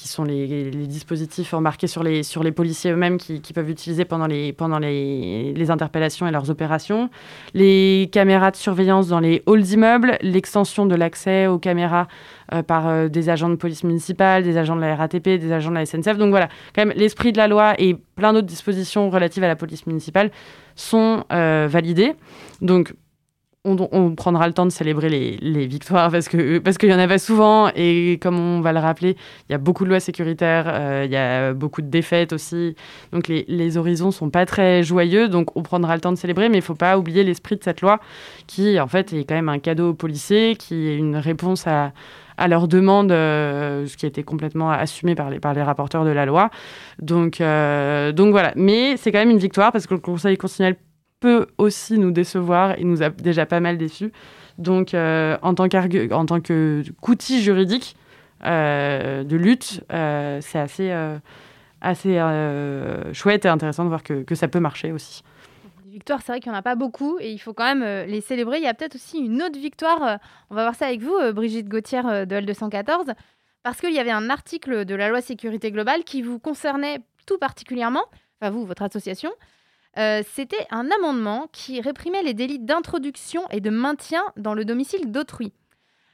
qui 0.00 0.08
sont 0.08 0.24
les, 0.24 0.70
dispositifs 0.70 1.52
embarqués 1.52 1.86
sur 1.86 2.02
les, 2.02 2.22
sur 2.22 2.42
les 2.42 2.52
policiers 2.52 2.90
eux-mêmes 2.90 3.18
qui, 3.18 3.52
peuvent 3.52 3.68
utiliser 3.68 4.06
pendant, 4.06 4.26
les, 4.26 4.52
pendant 4.54 4.78
les, 4.78 5.70
interpellations 5.70 6.26
et 6.26 6.30
leurs 6.30 6.48
opérations, 6.48 7.10
les 7.52 8.08
caméras 8.10 8.50
de 8.50 8.56
surveillance 8.56 9.08
dans 9.08 9.20
les 9.20 9.42
halls 9.46 9.62
d'immeubles, 9.62 10.16
l'extension 10.22 10.86
de 10.86 10.94
l'accès 10.94 11.46
aux 11.46 11.58
caméras 11.58 12.08
euh, 12.54 12.62
par 12.62 12.88
euh, 12.88 13.08
des 13.08 13.28
agents 13.28 13.50
de 13.50 13.56
police 13.56 13.84
municipale, 13.84 14.42
des 14.42 14.56
agents 14.56 14.74
de 14.74 14.80
la 14.80 14.96
RATP, 14.96 15.38
des 15.38 15.52
agents 15.52 15.70
de 15.70 15.76
la 15.76 15.84
SNCF. 15.84 16.16
Donc 16.16 16.30
voilà, 16.30 16.48
quand 16.74 16.86
même, 16.86 16.96
l'esprit 16.96 17.32
de 17.32 17.36
la 17.36 17.46
loi 17.46 17.74
et 17.78 17.94
plein 17.94 18.32
d'autres 18.32 18.46
dispositions 18.46 19.10
relatives 19.10 19.44
à 19.44 19.48
la 19.48 19.56
police 19.56 19.86
municipale 19.86 20.30
sont 20.76 21.24
euh, 21.30 21.68
validés. 21.70 22.14
Donc 22.62 22.94
on, 23.64 24.14
prendra 24.14 24.46
le 24.46 24.54
temps 24.54 24.64
de 24.64 24.70
célébrer 24.70 25.08
les, 25.08 25.66
victoires 25.66 26.10
parce 26.10 26.28
parce 26.64 26.78
qu'il 26.78 26.88
y 26.88 26.94
en 26.94 26.98
a 26.98 27.06
pas 27.06 27.18
souvent 27.18 27.70
et 27.74 28.18
comme 28.22 28.38
on 28.38 28.60
va 28.60 28.72
le 28.72 28.78
rappeler, 28.78 29.16
il 29.48 29.52
y 29.52 29.54
a 29.54 29.58
beaucoup 29.58 29.84
de 29.84 29.90
lois 29.90 30.00
sécuritaires, 30.00 30.64
euh, 30.66 31.02
il 31.04 31.12
y 31.12 31.16
a 31.16 31.52
beaucoup 31.52 31.82
de 31.82 31.88
défaites 31.88 32.32
aussi, 32.32 32.74
donc 33.12 33.28
les, 33.28 33.44
les 33.48 33.76
horizons 33.76 34.10
sont 34.10 34.30
pas 34.30 34.46
très 34.46 34.82
joyeux, 34.82 35.28
donc 35.28 35.56
on 35.56 35.62
prendra 35.62 35.94
le 35.94 36.00
temps 36.00 36.12
de 36.12 36.16
célébrer, 36.16 36.48
mais 36.48 36.58
il 36.58 36.62
faut 36.62 36.74
pas 36.74 36.98
oublier 36.98 37.22
l'esprit 37.22 37.56
de 37.56 37.62
cette 37.62 37.82
loi 37.82 38.00
qui 38.46 38.80
en 38.80 38.86
fait 38.88 39.12
est 39.12 39.24
quand 39.24 39.34
même 39.34 39.50
un 39.50 39.58
cadeau 39.58 39.90
aux 39.90 39.94
policiers, 39.94 40.56
qui 40.56 40.88
est 40.88 40.96
une 40.96 41.16
réponse 41.16 41.66
à 41.66 41.92
à 42.40 42.48
leurs 42.48 42.68
demandes, 42.68 43.12
euh, 43.12 43.86
ce 43.86 43.98
qui 43.98 44.06
a 44.06 44.08
été 44.08 44.22
complètement 44.22 44.70
assumé 44.70 45.14
par 45.14 45.28
les, 45.28 45.38
par 45.38 45.52
les 45.52 45.62
rapporteurs 45.62 46.06
de 46.06 46.10
la 46.10 46.24
loi. 46.24 46.48
Donc, 46.98 47.42
euh, 47.42 48.12
donc 48.12 48.30
voilà. 48.30 48.52
Mais 48.56 48.96
c'est 48.96 49.12
quand 49.12 49.18
même 49.18 49.28
une 49.28 49.38
victoire 49.38 49.72
parce 49.72 49.86
que 49.86 49.92
le 49.92 50.00
Conseil 50.00 50.38
constitutionnel 50.38 50.76
peut 51.20 51.46
aussi 51.58 51.98
nous 51.98 52.10
décevoir 52.10 52.78
et 52.78 52.84
nous 52.84 53.02
a 53.02 53.10
déjà 53.10 53.46
pas 53.46 53.60
mal 53.60 53.78
déçus. 53.78 54.10
Donc, 54.58 54.94
euh, 54.94 55.38
en 55.42 55.54
tant 55.54 55.68
qu'outil 55.68 57.42
juridique 57.42 57.96
euh, 58.44 59.24
de 59.24 59.36
lutte, 59.36 59.82
euh, 59.92 60.38
c'est 60.42 60.58
assez, 60.58 60.92
assez 61.80 62.20
chouette 63.12 63.44
et 63.44 63.48
intéressant 63.48 63.84
de 63.84 63.88
voir 63.88 64.02
que, 64.02 64.22
que 64.22 64.34
ça 64.34 64.48
peut 64.48 64.60
marcher 64.60 64.92
aussi. 64.92 65.22
Des 65.84 65.92
victoires, 65.92 66.20
c'est 66.22 66.32
vrai 66.32 66.40
qu'il 66.40 66.50
n'y 66.52 66.56
en 66.56 66.58
a 66.58 66.62
pas 66.62 66.74
beaucoup 66.74 67.18
et 67.20 67.30
il 67.30 67.38
faut 67.38 67.54
quand 67.54 67.74
même 67.74 68.06
les 68.06 68.20
célébrer. 68.20 68.58
Il 68.58 68.64
y 68.64 68.68
a 68.68 68.74
peut-être 68.74 68.96
aussi 68.96 69.18
une 69.18 69.42
autre 69.42 69.58
victoire, 69.58 70.18
on 70.50 70.54
va 70.54 70.62
voir 70.62 70.74
ça 70.74 70.86
avec 70.86 71.00
vous, 71.00 71.16
Brigitte 71.32 71.68
Gauthier 71.68 72.02
de 72.02 72.34
L214, 72.40 73.14
parce 73.62 73.80
qu'il 73.80 73.92
y 73.92 73.98
avait 73.98 74.10
un 74.10 74.30
article 74.30 74.84
de 74.84 74.94
la 74.94 75.08
loi 75.08 75.20
sécurité 75.20 75.70
globale 75.70 76.04
qui 76.04 76.22
vous 76.22 76.38
concernait 76.38 77.00
tout 77.26 77.38
particulièrement, 77.38 78.04
enfin 78.40 78.50
vous, 78.50 78.64
votre 78.64 78.82
association, 78.82 79.30
euh, 79.98 80.22
c'était 80.34 80.66
un 80.70 80.88
amendement 80.90 81.48
qui 81.52 81.80
réprimait 81.80 82.22
les 82.22 82.34
délits 82.34 82.60
d'introduction 82.60 83.42
et 83.50 83.60
de 83.60 83.70
maintien 83.70 84.22
dans 84.36 84.54
le 84.54 84.64
domicile 84.64 85.10
d'autrui. 85.10 85.52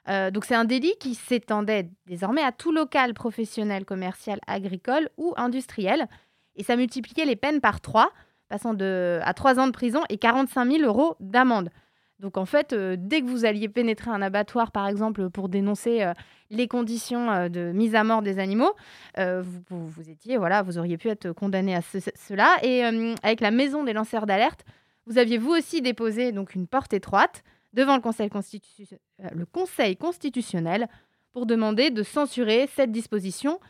Euh, 0.08 0.30
donc 0.30 0.44
c'est 0.44 0.54
un 0.54 0.64
délit 0.64 0.94
qui 1.00 1.14
s'étendait 1.14 1.90
désormais 2.06 2.42
à 2.42 2.52
tout 2.52 2.72
local 2.72 3.12
professionnel, 3.12 3.84
commercial, 3.84 4.40
agricole 4.46 5.10
ou 5.16 5.34
industriel. 5.36 6.06
Et 6.54 6.62
ça 6.62 6.76
multipliait 6.76 7.26
les 7.26 7.36
peines 7.36 7.60
par 7.60 7.80
trois, 7.80 8.12
passant 8.48 8.72
de, 8.72 9.18
à 9.22 9.34
trois 9.34 9.58
ans 9.58 9.66
de 9.66 9.72
prison 9.72 10.02
et 10.08 10.16
45 10.16 10.70
000 10.70 10.84
euros 10.84 11.16
d'amende. 11.20 11.70
Donc 12.18 12.38
en 12.38 12.46
fait, 12.46 12.72
euh, 12.72 12.96
dès 12.98 13.20
que 13.20 13.26
vous 13.26 13.44
alliez 13.44 13.68
pénétrer 13.68 14.10
un 14.10 14.22
abattoir, 14.22 14.72
par 14.72 14.88
exemple, 14.88 15.28
pour 15.28 15.50
dénoncer 15.50 16.02
euh, 16.02 16.14
les 16.50 16.66
conditions 16.66 17.30
euh, 17.30 17.48
de 17.50 17.72
mise 17.72 17.94
à 17.94 18.04
mort 18.04 18.22
des 18.22 18.38
animaux, 18.38 18.72
vous, 19.18 19.86
vous, 19.86 20.10
étiez, 20.10 20.38
voilà, 20.38 20.62
vous 20.62 20.78
auriez 20.78 20.96
pu 20.96 21.08
être 21.08 21.32
condamné 21.32 21.74
à 21.74 21.82
ce, 21.82 21.98
cela. 22.14 22.56
Et 22.62 22.84
avec 23.22 23.40
la 23.40 23.50
maison 23.50 23.84
des 23.84 23.92
lanceurs 23.92 24.26
d'alerte, 24.26 24.64
vous 25.06 25.18
aviez 25.18 25.38
vous 25.38 25.52
aussi 25.52 25.82
déposé 25.82 26.32
donc 26.32 26.54
une 26.54 26.66
porte 26.66 26.92
étroite 26.92 27.42
devant 27.72 27.96
le 27.96 28.02
conseil 28.02 29.96
constitutionnel 29.96 30.88
pour 31.32 31.46
demander 31.46 31.90
de 31.90 32.02
censurer 32.02 32.68
cette 32.74 32.92
disposition 32.92 33.60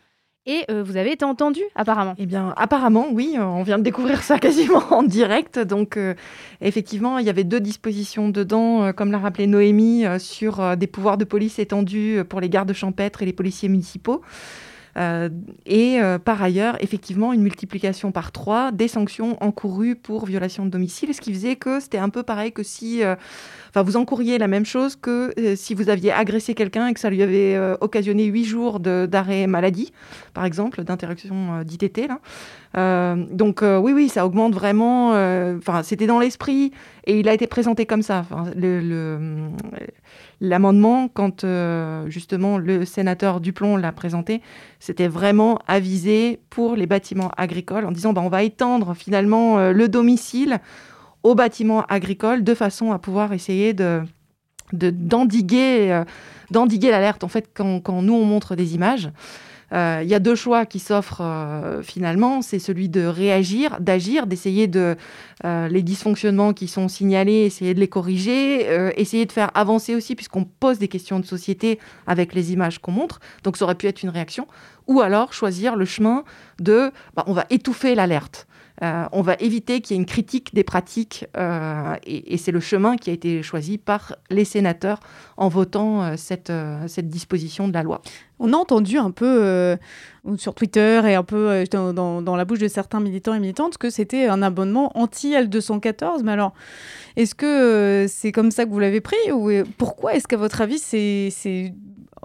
et 0.47 0.65
euh, 0.71 0.83
vous 0.85 0.97
avez 0.97 1.13
été 1.13 1.25
entendu, 1.25 1.61
apparemment. 1.75 2.15
Eh 2.19 2.27
bien, 2.27 2.55
apparemment, 2.57 3.09
oui. 3.11 3.35
Euh, 3.37 3.43
on 3.43 3.65
vient 3.65 3.79
de 3.79 3.83
découvrir 3.83 4.23
ça 4.23 4.39
quasiment 4.41 4.83
en 4.91 5.03
direct. 5.03 5.59
Donc, 5.59 5.97
euh, 5.97 6.15
effectivement, 6.61 7.19
il 7.19 7.27
y 7.27 7.31
avait 7.31 7.45
deux 7.45 7.61
dispositions 7.61 8.29
dedans, 8.29 8.93
comme 8.93 9.11
l'a 9.11 9.19
rappelé 9.19 9.47
Noémie, 9.47 10.05
sur 10.19 10.77
des 10.77 10.87
pouvoirs 10.87 11.19
de 11.19 11.25
police 11.25 11.59
étendus 11.59 12.23
pour 12.29 12.41
les 12.41 12.49
gardes 12.49 12.73
champêtres 12.73 13.23
et 13.23 13.27
les 13.27 13.33
policiers 13.33 13.69
municipaux. 13.69 14.23
Et 15.67 15.99
par 16.25 16.43
ailleurs, 16.43 16.77
effectivement, 16.81 17.33
une 17.33 17.43
multiplication 17.43 18.13
par 18.13 18.33
trois 18.33 18.73
des 18.73 18.89
sanctions 18.89 19.37
encourues 19.43 19.95
pour 19.95 20.27
violation 20.27 20.65
de 20.65 20.71
domicile, 20.71 21.13
ce 21.15 21.21
qui 21.21 21.33
faisait 21.33 21.57
que 21.57 21.81
c'était 21.81 21.99
un 21.99 22.09
peu 22.09 22.23
pareil 22.23 22.53
que 22.53 22.63
si 22.63 23.03
Enfin, 23.77 23.83
vous 23.83 23.99
encouriez 23.99 24.39
la 24.39 24.49
même 24.49 24.65
chose 24.65 24.97
que 24.97 25.39
euh, 25.39 25.55
si 25.55 25.75
vous 25.75 25.91
aviez 25.91 26.11
agressé 26.11 26.55
quelqu'un 26.55 26.87
et 26.87 26.95
que 26.95 27.01
ça 27.01 27.11
lui 27.11 27.23
avait 27.23 27.55
euh, 27.57 27.77
occasionné 27.83 28.25
huit 28.25 28.47
jours 28.47 28.81
d'arrêt 28.81 29.47
maladie, 29.47 29.93
par 30.33 30.47
exemple, 30.47 30.83
d'interruption 30.83 31.61
euh, 31.61 31.63
d'ITT. 31.63 32.09
Donc 32.77 33.63
oui, 33.63 33.93
oui, 33.93 34.09
ça 34.09 34.27
augmente 34.27 34.55
vraiment. 34.55 35.11
Enfin, 35.57 35.83
c'était 35.83 36.07
dans 36.07 36.19
l'esprit 36.19 36.73
et 37.05 37.19
il 37.19 37.29
a 37.29 37.35
été 37.35 37.47
présenté 37.47 37.87
comme 37.87 38.03
ça. 38.03 38.25
L'amendement, 40.41 41.09
quand 41.09 41.47
justement 42.09 42.59
le 42.59 42.85
sénateur 42.85 43.41
Duplon 43.41 43.77
l'a 43.77 43.93
présenté, 43.93 44.43
c'était 44.79 45.09
vraiment 45.09 45.59
avisé 45.67 46.41
pour 46.51 46.77
les 46.77 46.87
bâtiments 46.87 47.31
agricoles 47.37 47.87
en 47.87 47.93
disant 47.93 48.13
bah, 48.13 48.21
on 48.23 48.29
va 48.29 48.43
étendre 48.43 48.95
finalement 48.95 49.71
le 49.71 49.89
domicile 49.89 50.61
aux 51.27 51.35
bâtiments 51.35 51.85
agricoles 51.87 52.45
de 52.45 52.55
façon 52.55 52.93
à 52.93 53.01
pouvoir 53.01 53.33
essayer 53.33 53.75
de 53.75 54.03
d'endiguer 54.73 55.93
euh, 55.93 56.05
d'endiguer 56.51 56.91
l'alerte 56.91 57.25
en 57.25 57.29
fait 57.29 57.51
quand, 57.55 57.81
quand, 57.81 58.03
nous 58.03 58.15
on 58.15 58.25
montre 58.25 58.57
des 58.57 58.75
images 58.75 59.11
euh, 59.73 60.01
il 60.03 60.09
y 60.09 60.15
a 60.15 60.21
deux 60.21 60.35
choix 60.35 60.67
qui 60.67 60.79
s'offrent 60.79 61.23
euh, 61.23 61.83
finalement. 61.83 62.43
C'est 62.43 62.59
celui 62.59 62.89
de 62.89 63.05
réagir 63.05 63.81
d'agir 63.81 64.27
d'essayer 64.27 64.67
de 64.67 64.97
les 65.45 65.83
dysfonctionnements 65.83 66.55
qui 66.55 66.67
sont 66.67 66.89
signalés 66.89 67.45
essayer 67.45 67.75
de 67.75 67.81
les 67.81 67.89
corriger 67.89 68.67
essayer 68.97 69.27
de 69.27 69.33
faire 69.33 69.51
avancer 69.55 69.95
aussi 69.95 70.15
puisqu'on 70.15 70.45
pose 70.45 70.79
des 70.79 70.89
questions 70.89 71.21
de 71.21 71.27
société 71.27 71.79
avec 72.07 72.35
les 72.35 72.53
images 72.53 72.79
qu'on 72.79 72.93
montre. 72.93 73.21
Donc 73.45 73.57
ça 73.57 73.65
aurait 73.65 73.75
pu 73.75 73.87
être 73.87 74.03
une 74.03 74.09
réaction. 74.09 74.47
Ou 74.87 75.01
alors 75.03 75.33
choisir 75.33 75.77
le 75.77 75.85
chemin 75.85 76.25
de 76.59 76.91
bah, 77.15 77.25
on 77.27 77.33
va 77.33 77.45
étouffer 77.51 77.95
l'alerte 77.95 78.47
euh, 78.83 79.05
on 79.13 79.23
va 79.23 79.37
éviter 79.39 79.81
qu'il 79.81 79.97
y 79.97 79.99
ait 79.99 80.01
une 80.01 80.07
critique 80.07 80.55
des 80.55 80.65
pratiques 80.65 81.27
euh, 81.37 81.95
et, 82.05 82.37
c'est 82.37 82.53
le 82.53 82.61
chemin 82.61 82.97
qui 82.97 83.09
a 83.09 83.13
été 83.15 83.43
choisi 83.43 83.79
par 83.79 84.17
les 84.29 84.45
sénateurs 84.45 85.01
en 85.39 85.49
votant 85.49 86.03
euh, 86.03 86.15
cette, 86.17 86.53
disposition 87.09 87.69
de 87.69 87.73
la 87.73 87.83
loi. 87.83 88.03
On 88.39 88.53
a 88.53 88.57
entendu 88.57 88.99
un 88.99 89.11
peu 89.11 89.79
sur 90.37 90.55
Twitter 90.55 91.01
et 91.07 91.15
un 91.15 91.23
peu 91.23 91.65
dans, 91.73 92.37
la 92.37 92.45
bouche 92.45 92.59
de 92.59 92.69
certains 92.69 93.01
militants 93.01 93.33
et 93.33 93.41
militantes 93.41 93.79
que 93.79 93.89
c'était 93.89 94.27
un 94.27 94.43
abonnement 94.43 94.93
anti-L214. 94.95 96.23
Mais 96.23 96.33
alors, 96.33 96.53
est-ce 97.17 97.35
que 97.35 98.05
c'est 98.09 98.33
comme 98.33 98.51
ça 98.51 98.67
que 98.67 98.71
vous 98.71 98.79
l'avez 98.79 99.01
pris 99.01 99.33
ou 99.33 99.51
pourquoi 99.79 100.15
est-ce 100.15 100.29
qu'à 100.29 100.37
votre 100.37 100.61
avis 100.61 100.79
c'est 100.79 101.73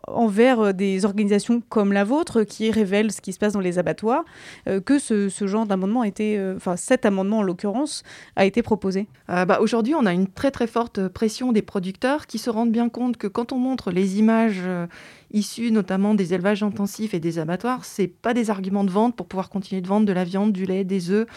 envers 0.08 0.60
euh, 0.60 0.72
des 0.74 1.06
organisations 1.06 1.62
comme 1.70 1.94
la 1.94 2.04
vôtre 2.04 2.44
qui 2.44 2.72
révèlent 2.72 3.12
ce 3.12 3.22
qui 3.22 3.34
se 3.34 3.40
passe 3.40 3.54
dans 3.54 3.60
les 3.60 3.80
abattoirs, 3.80 4.24
euh, 4.68 4.80
que 4.80 5.00
ce, 5.00 5.30
genre 5.30 5.66
d'amendement 5.66 6.02
a 6.02 6.08
été, 6.08 6.38
euh, 6.38 6.56
enfin 6.56 6.76
cet 6.76 7.06
amendement 7.06 7.40
en 7.40 7.44
l'occurrence, 7.44 8.04
a 8.36 8.46
été 8.46 8.62
proposé. 8.62 9.08
Bah, 9.28 9.60
Aujourd'hui, 9.62 9.96
on 9.96 10.06
a 10.06 10.14
une 10.14 10.28
très 10.28 10.52
très 10.52 10.68
forte 10.68 11.08
pression 11.08 11.52
des 11.52 11.62
producteurs 11.62 12.28
qui 12.28 12.38
se 12.38 12.50
rendent 12.50 12.72
bien 12.72 12.90
compte 12.90 13.18
que 13.18 13.28
quand 13.28 13.52
on 13.52 13.58
montre 13.58 13.92
les 13.92 14.20
images 14.20 14.62
issues 15.34 15.72
notamment 15.72 16.14
des 16.14 16.34
élevages 16.34 16.64
intensifs 16.64 17.14
et 17.14 17.20
des 17.20 17.40
abattoirs, 17.40 17.86
c'est 17.86 18.08
pas 18.08 18.34
des 18.34 18.50
arguments 18.50 18.84
de 18.84 18.92
vente 18.92 19.16
pour 19.16 19.28
pouvoir 19.28 19.50
continuer 19.50 19.82
de 19.82 19.88
vendre 19.88 20.06
de 20.06 20.14
la 20.14 20.24
viande, 20.24 20.52
du 20.52 20.66
lait, 20.66 20.84
des 20.84 21.10
œufs 21.12 21.28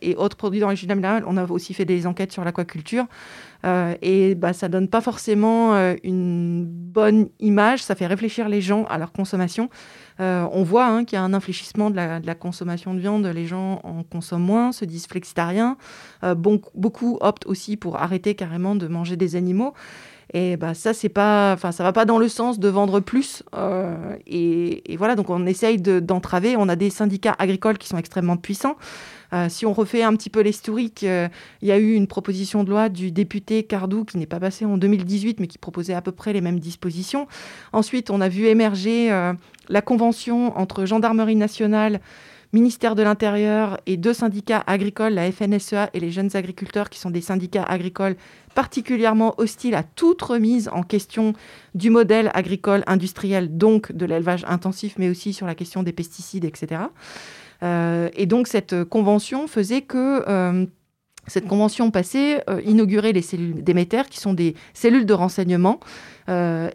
et 0.00 0.14
autres 0.16 0.36
produits 0.36 0.60
d'origine 0.60 0.92
animale. 0.92 1.24
On 1.26 1.36
a 1.36 1.44
aussi 1.44 1.74
fait 1.74 1.84
des 1.84 2.06
enquêtes 2.06 2.30
sur 2.30 2.44
l'aquaculture. 2.44 3.06
Euh, 3.64 3.94
et 4.02 4.34
bah, 4.34 4.52
ça 4.52 4.68
donne 4.68 4.88
pas 4.88 5.00
forcément 5.00 5.74
euh, 5.74 5.94
une 6.04 6.64
bonne 6.64 7.28
image, 7.40 7.82
ça 7.82 7.96
fait 7.96 8.06
réfléchir 8.06 8.48
les 8.48 8.60
gens 8.60 8.84
à 8.84 8.98
leur 8.98 9.12
consommation. 9.12 9.68
Euh, 10.20 10.46
on 10.52 10.62
voit 10.62 10.86
hein, 10.86 11.04
qu'il 11.04 11.16
y 11.16 11.20
a 11.20 11.24
un 11.24 11.34
infléchissement 11.34 11.90
de 11.90 11.96
la, 11.96 12.34
consommation 12.34 12.94
de 12.94 13.00
viande, 13.00 13.26
les 13.26 13.46
gens 13.46 13.80
en 13.82 14.04
consomment 14.04 14.44
moins, 14.44 14.72
se 14.72 14.84
disent 14.84 15.06
flexitariens. 15.06 15.76
Beaucoup 16.36 17.18
optent 17.20 17.46
aussi 17.46 17.76
pour 17.76 17.96
arrêter 17.96 18.34
carrément 18.34 18.74
de 18.74 18.86
manger 18.86 19.16
des 19.16 19.36
animaux. 19.36 19.74
Et 20.34 20.56
bah, 20.56 20.74
ça, 20.74 20.92
c'est 20.92 21.08
pas, 21.08 21.52
enfin, 21.54 21.72
ça 21.72 21.82
va 21.82 21.92
pas 21.92 22.04
dans 22.04 22.18
le 22.18 22.28
sens 22.28 22.58
de 22.58 22.68
vendre 22.68 23.00
plus. 23.00 23.42
Et, 24.26 24.96
voilà, 24.96 25.14
donc 25.14 25.30
on 25.30 25.46
essaye 25.46 25.78
d'entraver. 25.78 26.56
on 26.56 26.68
a 26.68 26.76
des 26.76 26.90
syndicats 26.90 27.34
agricoles 27.38 27.78
qui 27.78 27.88
sont 27.88 27.98
extrêmement 27.98 28.36
puissants. 28.36 28.76
Euh, 29.32 29.48
si 29.48 29.66
on 29.66 29.72
refait 29.72 30.02
un 30.02 30.14
petit 30.16 30.30
peu 30.30 30.40
l'historique, 30.40 31.04
euh, 31.04 31.28
il 31.60 31.68
y 31.68 31.72
a 31.72 31.78
eu 31.78 31.92
une 31.92 32.06
proposition 32.06 32.64
de 32.64 32.70
loi 32.70 32.88
du 32.88 33.12
député 33.12 33.62
Cardou 33.62 34.04
qui 34.04 34.16
n'est 34.16 34.26
pas 34.26 34.40
passée 34.40 34.64
en 34.64 34.78
2018, 34.78 35.40
mais 35.40 35.46
qui 35.46 35.58
proposait 35.58 35.94
à 35.94 36.00
peu 36.00 36.12
près 36.12 36.32
les 36.32 36.40
mêmes 36.40 36.60
dispositions. 36.60 37.28
Ensuite, 37.72 38.10
on 38.10 38.20
a 38.20 38.28
vu 38.28 38.46
émerger 38.46 39.12
euh, 39.12 39.34
la 39.68 39.82
convention 39.82 40.56
entre 40.58 40.86
Gendarmerie 40.86 41.36
nationale, 41.36 42.00
ministère 42.52 42.94
de 42.94 43.02
l'Intérieur 43.02 43.78
et 43.86 43.96
deux 43.96 44.14
syndicats 44.14 44.64
agricoles, 44.66 45.14
la 45.14 45.30
FNSEA 45.30 45.90
et 45.92 46.00
les 46.00 46.10
jeunes 46.10 46.30
agriculteurs, 46.34 46.88
qui 46.90 46.98
sont 46.98 47.10
des 47.10 47.20
syndicats 47.20 47.62
agricoles 47.62 48.16
particulièrement 48.54 49.34
hostiles 49.38 49.74
à 49.74 49.82
toute 49.82 50.22
remise 50.22 50.68
en 50.72 50.82
question 50.82 51.34
du 51.74 51.90
modèle 51.90 52.30
agricole 52.34 52.82
industriel, 52.86 53.56
donc 53.56 53.92
de 53.92 54.06
l'élevage 54.06 54.44
intensif, 54.48 54.94
mais 54.98 55.08
aussi 55.08 55.32
sur 55.32 55.46
la 55.46 55.54
question 55.54 55.82
des 55.82 55.92
pesticides, 55.92 56.44
etc. 56.44 56.82
Euh, 57.62 58.08
et 58.14 58.26
donc 58.26 58.48
cette 58.48 58.84
convention 58.84 59.46
faisait 59.46 59.82
que 59.82 60.22
euh, 60.28 60.66
cette 61.26 61.46
convention 61.46 61.90
passée 61.90 62.38
euh, 62.48 62.62
inaugurait 62.64 63.12
les 63.12 63.22
cellules 63.22 63.62
Déméter, 63.62 64.02
qui 64.08 64.18
sont 64.18 64.32
des 64.32 64.54
cellules 64.74 65.06
de 65.06 65.14
renseignement 65.14 65.80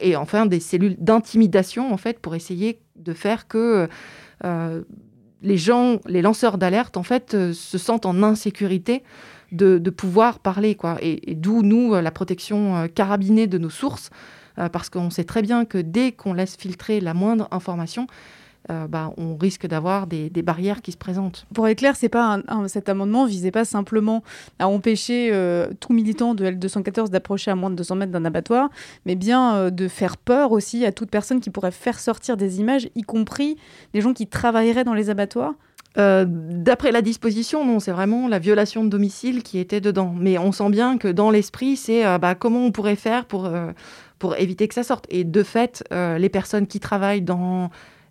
et 0.01 0.15
enfin 0.15 0.47
des 0.47 0.59
cellules 0.59 0.95
d'intimidation 0.97 1.93
en 1.93 1.97
fait 1.97 2.17
pour 2.17 2.33
essayer 2.33 2.79
de 2.95 3.13
faire 3.13 3.47
que 3.47 3.87
les 5.43 5.57
gens, 5.57 5.99
les 6.07 6.21
lanceurs 6.21 6.57
d'alerte 6.57 6.97
en 6.97 7.03
fait 7.03 7.31
se 7.53 7.77
sentent 7.77 8.05
en 8.05 8.23
insécurité 8.23 9.03
de, 9.51 9.77
pouvoir 9.89 10.39
parler 10.39 10.75
quoi. 10.75 10.97
Et, 11.01 11.35
d'où 11.35 11.61
nous 11.61 11.93
la 11.93 12.11
protection 12.11 12.87
carabinée 12.95 13.47
de 13.47 13.57
nos 13.57 13.69
sources 13.69 14.09
parce 14.55 14.89
qu'on 14.89 15.09
sait 15.09 15.23
très 15.23 15.41
bien 15.41 15.65
que 15.65 15.77
dès 15.77 16.11
qu'on 16.11 16.33
laisse 16.33 16.55
filtrer 16.55 16.99
la 16.99 17.13
moindre 17.13 17.47
information, 17.51 18.07
euh, 18.71 18.87
bah, 18.87 19.11
on 19.17 19.35
risque 19.35 19.67
d'avoir 19.67 20.07
des, 20.07 20.29
barrières 20.41 20.81
qui 20.81 20.93
se 20.93 20.97
présentent. 20.97 21.45
Pour 21.53 21.67
être 21.67 21.79
clair, 21.79 21.95
c'est 21.97 22.09
pas 22.09 22.39
cet 22.67 22.87
amendement 22.87 23.25
visait 23.25 23.51
pas 23.51 23.65
simplement 23.65 24.23
à 24.57 24.67
empêcher 24.67 25.31
euh, 25.33 25.67
tout 25.81 25.91
militant 25.91 26.33
de 26.33 26.45
L214 26.45 27.09
d'approcher 27.09 27.51
à 27.51 27.55
moins 27.55 27.69
de 27.69 27.75
200 27.75 27.95
mètres 27.95 28.11
d'un 28.11 28.23
abattoir, 28.23 28.69
mais 29.05 29.15
bien 29.15 29.55
euh, 29.55 29.69
de 29.69 29.89
faire 29.89 30.15
peur 30.15 30.53
aussi 30.53 30.85
à 30.85 30.93
toute 30.93 31.09
personne 31.09 31.41
qui 31.41 31.49
pourrait 31.49 31.71
faire 31.71 31.99
sortir 31.99 32.37
des 32.37 32.61
images, 32.61 32.87
y 32.95 33.01
compris 33.01 33.57
des 33.93 33.99
gens 33.99 34.13
qui 34.13 34.27
travailleraient 34.27 34.85
dans 34.85 34.93
les 34.93 35.09
abattoirs. 35.09 35.53
D'après 35.95 36.91
la 36.91 37.03
disposition, 37.03 37.63
non, 37.63 37.79
c'est 37.79 37.91
vraiment 37.91 38.27
la 38.27 38.39
violation 38.39 38.83
de 38.83 38.89
domicile 38.89 39.43
qui 39.43 39.59
était 39.59 39.79
dedans. 39.79 40.15
Mais 40.17 40.39
on 40.39 40.51
sent 40.51 40.71
bien 40.71 40.97
que 40.97 41.07
dans 41.07 41.29
l'esprit, 41.29 41.75
c'est 41.75 42.01
bah, 42.17 42.33
comment 42.33 42.65
on 42.65 42.71
pourrait 42.71 42.95
faire 42.95 43.25
pour, 43.25 43.47
pour 44.17 44.35
éviter 44.37 44.67
que 44.67 44.73
ça 44.73 44.81
sorte. 44.81 45.05
Et 45.09 45.23
de 45.23 45.43
fait, 45.43 45.83
les 45.91 46.29
personnes 46.29 46.65
qui 46.65 46.79
travaillent 46.79 47.21
dans 47.21 47.69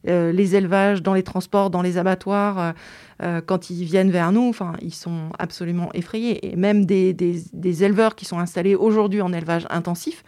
euh, 0.08 0.32
les 0.32 0.56
élevages, 0.56 1.02
dans 1.02 1.14
les 1.14 1.22
transports, 1.22 1.70
dans 1.70 1.82
les 1.82 1.96
abattoirs, 1.98 2.58
euh, 2.58 2.72
euh, 3.22 3.40
quand 3.44 3.70
ils 3.70 3.84
viennent 3.84 4.10
vers 4.10 4.32
nous, 4.32 4.48
enfin, 4.48 4.72
ils 4.82 4.94
sont 4.94 5.30
absolument 5.38 5.90
effrayés. 5.94 6.52
Et 6.52 6.56
même 6.56 6.84
des, 6.84 7.14
éleveurs 7.84 8.16
qui 8.16 8.24
sont 8.24 8.38
installés 8.38 8.74
aujourd'hui 8.74 9.20
en 9.20 9.32
élevage 9.32 9.66
intensif 9.70 10.24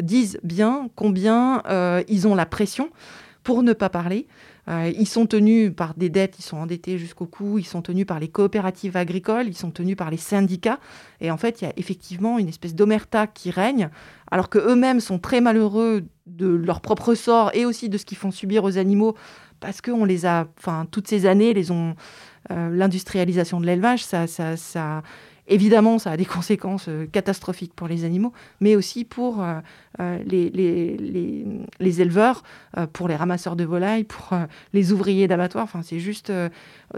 disent 0.00 0.38
bien 0.42 0.88
combien 0.96 1.62
ils 2.08 2.26
ont 2.26 2.34
la 2.34 2.46
pression 2.46 2.90
pour 3.44 3.62
ne 3.62 3.72
pas 3.72 3.88
parler. 3.88 4.26
Euh, 4.68 4.92
ils 4.98 5.08
sont 5.08 5.26
tenus 5.26 5.72
par 5.74 5.94
des 5.94 6.08
dettes, 6.08 6.36
ils 6.38 6.42
sont 6.42 6.56
endettés 6.56 6.98
jusqu'au 6.98 7.26
cou, 7.26 7.58
ils 7.58 7.66
sont 7.66 7.82
tenus 7.82 8.06
par 8.06 8.18
les 8.18 8.28
coopératives 8.28 8.96
agricoles, 8.96 9.46
ils 9.46 9.56
sont 9.56 9.70
tenus 9.70 9.96
par 9.96 10.10
les 10.10 10.16
syndicats. 10.16 10.78
Et 11.20 11.30
en 11.30 11.36
fait, 11.36 11.60
il 11.60 11.64
y 11.64 11.68
a 11.68 11.72
effectivement 11.76 12.38
une 12.38 12.48
espèce 12.48 12.74
d'omerta 12.74 13.26
qui 13.26 13.50
règne, 13.50 13.90
alors 14.30 14.48
qu'eux-mêmes 14.48 15.00
sont 15.00 15.18
très 15.18 15.40
malheureux 15.40 16.04
de 16.26 16.46
leur 16.46 16.80
propre 16.80 17.14
sort 17.14 17.50
et 17.54 17.66
aussi 17.66 17.88
de 17.88 17.98
ce 17.98 18.04
qu'ils 18.04 18.18
font 18.18 18.30
subir 18.30 18.64
aux 18.64 18.78
animaux, 18.78 19.14
parce 19.60 19.80
qu'on 19.80 20.04
les 20.04 20.26
a, 20.26 20.46
enfin, 20.58 20.86
toutes 20.90 21.08
ces 21.08 21.26
années, 21.26 21.54
les 21.54 21.70
ont, 21.70 21.94
euh, 22.50 22.70
l'industrialisation 22.70 23.60
de 23.60 23.66
l'élevage, 23.66 24.04
ça, 24.04 24.26
ça, 24.26 24.56
ça 24.56 25.02
Évidemment, 25.46 25.98
ça 25.98 26.10
a 26.10 26.16
des 26.16 26.24
conséquences 26.24 26.86
euh, 26.88 27.06
catastrophiques 27.06 27.74
pour 27.74 27.88
les 27.88 28.04
animaux, 28.04 28.32
mais 28.60 28.76
aussi 28.76 29.04
pour 29.04 29.42
euh, 29.42 29.60
euh, 30.00 30.18
les, 30.24 32.00
éleveurs, 32.00 32.42
pour 32.92 33.08
les 33.08 33.16
ramasseurs 33.16 33.56
de 33.56 33.64
volailles, 33.64 34.04
pour 34.04 34.36
les 34.72 34.92
ouvriers 34.92 35.28
d'abattoirs. 35.28 35.64
Enfin, 35.64 35.82
c'est 35.82 36.00
juste 36.00 36.32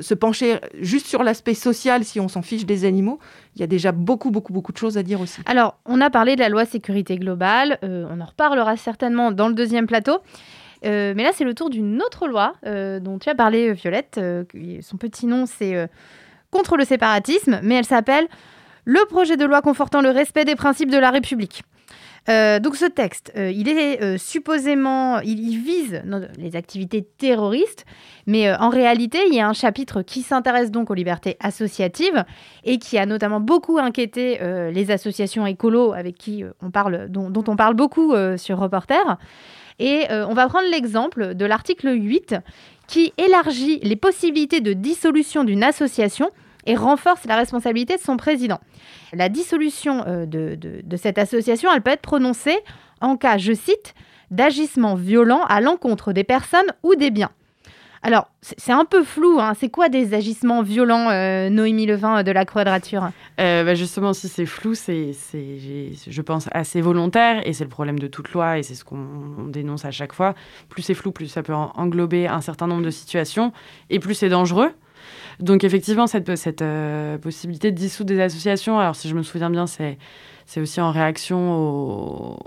se 0.00 0.14
pencher 0.14 0.58
juste 0.80 1.06
sur 1.06 1.22
l'aspect 1.22 1.54
social 1.54 2.04
si 2.04 2.18
on 2.20 2.28
s'en 2.28 2.40
fiche 2.40 2.64
des 2.64 2.86
animaux. 2.86 3.18
Il 3.56 3.60
y 3.60 3.64
a 3.64 3.66
déjà 3.66 3.92
beaucoup, 3.92 4.30
beaucoup, 4.30 4.52
beaucoup 4.52 4.72
de 4.72 4.78
choses 4.78 4.96
à 4.96 5.02
dire 5.02 5.20
aussi. 5.20 5.40
Alors, 5.44 5.78
on 5.84 6.00
a 6.00 6.08
parlé 6.08 6.36
de 6.36 6.40
la 6.40 6.48
loi 6.48 6.64
sécurité 6.64 7.16
globale. 7.16 7.78
on 7.82 8.20
en 8.20 8.24
reparlera 8.24 8.76
certainement 8.78 9.32
dans 9.32 9.48
le 9.48 9.54
deuxième 9.54 9.86
plateau. 9.86 10.18
mais 10.82 11.14
là, 11.14 11.32
c'est 11.34 11.44
le 11.44 11.52
tour 11.52 11.68
d'une 11.68 12.00
autre 12.00 12.26
loi 12.26 12.54
dont 12.64 13.18
tu 13.18 13.28
as 13.28 13.34
parlé, 13.34 13.74
Violette. 13.74 14.18
son 14.80 14.96
petit 14.96 15.26
nom, 15.26 15.44
c'est 15.44 15.88
contre 16.56 16.76
le 16.76 16.84
séparatisme, 16.84 17.60
mais 17.62 17.74
elle 17.74 17.84
s'appelle 17.84 18.26
Le 18.86 19.04
projet 19.08 19.36
de 19.36 19.44
loi 19.44 19.60
confortant 19.60 20.00
le 20.00 20.08
respect 20.10 20.46
des 20.46 20.56
principes 20.56 20.90
de 20.90 20.96
la 20.98 21.10
République. 21.10 21.62
Euh, 22.28 22.58
donc 22.58 22.74
ce 22.74 22.86
texte, 22.86 23.32
euh, 23.36 23.52
il 23.52 23.68
est 23.68 24.02
euh, 24.02 24.18
supposément, 24.18 25.20
il, 25.20 25.58
vise 25.60 26.02
les 26.38 26.56
activités 26.56 27.02
terroristes, 27.02 27.84
mais 28.26 28.52
en 28.52 28.68
réalité, 28.68 29.18
il 29.28 29.34
y 29.34 29.38
a 29.38 29.46
un 29.46 29.52
chapitre 29.52 30.02
qui 30.02 30.22
s'intéresse 30.22 30.70
donc 30.70 30.90
aux 30.90 30.94
libertés 30.94 31.36
associatives 31.40 32.24
et 32.64 32.78
qui 32.78 32.98
a 32.98 33.06
notamment 33.06 33.38
beaucoup 33.38 33.78
inquiété 33.78 34.38
les 34.72 34.90
associations 34.90 35.46
écolos 35.46 35.92
avec 35.92 36.16
qui 36.16 36.42
on 36.62 36.70
parle, 36.70 37.08
dont, 37.08 37.44
on 37.46 37.56
parle 37.56 37.74
beaucoup 37.74 38.14
sur 38.36 38.58
Reporter. 38.58 39.18
Et 39.78 40.06
on 40.10 40.34
va 40.34 40.48
prendre 40.48 40.68
l'exemple 40.70 41.34
de 41.34 41.44
l'article 41.44 41.92
8 41.94 42.36
qui 42.88 43.12
élargit 43.18 43.78
les 43.82 43.96
possibilités 43.96 44.60
de 44.60 44.72
dissolution 44.72 45.44
d'une 45.44 45.62
association 45.62 46.30
et 46.66 46.76
renforce 46.76 47.24
la 47.26 47.36
responsabilité 47.36 47.96
de 47.96 48.00
son 48.00 48.16
président. 48.16 48.60
La 49.12 49.28
dissolution 49.28 50.04
euh, 50.06 50.26
de, 50.26 50.96
cette 50.96 51.18
association, 51.18 51.70
elle 51.72 51.82
peut 51.82 51.90
être 51.90 52.02
prononcée 52.02 52.58
en 53.00 53.16
cas, 53.16 53.38
je 53.38 53.52
cite, 53.52 53.94
d'agissement 54.30 54.94
violent 54.94 55.42
à 55.48 55.60
l'encontre 55.60 56.12
des 56.12 56.24
personnes 56.24 56.72
ou 56.82 56.94
des 56.94 57.10
biens. 57.10 57.30
Alors, 58.06 58.30
c'est 58.40 58.72
un 58.72 58.84
peu 58.84 59.02
flou. 59.02 59.38
Hein. 59.40 59.54
C'est 59.58 59.68
quoi 59.68 59.88
des 59.88 60.14
agissements 60.14 60.62
violents, 60.62 61.10
euh, 61.10 61.50
Noémie 61.50 61.86
Levin 61.86 62.18
euh, 62.18 62.22
de 62.22 62.30
la 62.30 62.44
Quadrature? 62.44 63.10
Euh, 63.40 63.64
bah 63.64 63.74
Justement, 63.74 64.12
si 64.12 64.28
c'est 64.28 64.46
flou, 64.46 64.74
c'est, 64.74 65.10
je 65.12 66.22
pense, 66.22 66.48
assez 66.52 66.80
volontaire. 66.80 67.44
Et 67.44 67.52
c'est 67.52 67.64
le 67.64 67.70
problème 67.70 67.98
de 67.98 68.06
toute 68.06 68.30
loi. 68.32 68.58
Et 68.58 68.62
c'est 68.62 68.76
ce 68.76 68.84
qu'on 68.84 69.48
dénonce 69.48 69.84
à 69.84 69.90
chaque 69.90 70.12
fois. 70.12 70.34
Plus 70.68 70.82
c'est 70.82 70.94
flou, 70.94 71.10
plus 71.10 71.26
ça 71.26 71.42
peut 71.42 71.52
englober 71.52 72.28
un 72.28 72.40
certain 72.40 72.68
nombre 72.68 72.82
de 72.82 72.90
situations. 72.90 73.52
Et 73.90 73.98
plus 73.98 74.14
c'est 74.14 74.28
dangereux. 74.28 74.70
Donc, 75.40 75.64
effectivement, 75.64 76.06
cette, 76.06 76.34
cette 76.36 76.64
possibilité 77.20 77.70
de 77.70 77.76
dissoudre 77.76 78.08
des 78.08 78.20
associations, 78.20 78.78
alors 78.78 78.96
si 78.96 79.08
je 79.08 79.14
me 79.14 79.22
souviens 79.22 79.50
bien, 79.50 79.66
c'est, 79.66 79.98
c'est 80.46 80.60
aussi 80.60 80.80
en 80.80 80.90
réaction 80.90 81.52
au 81.52 82.38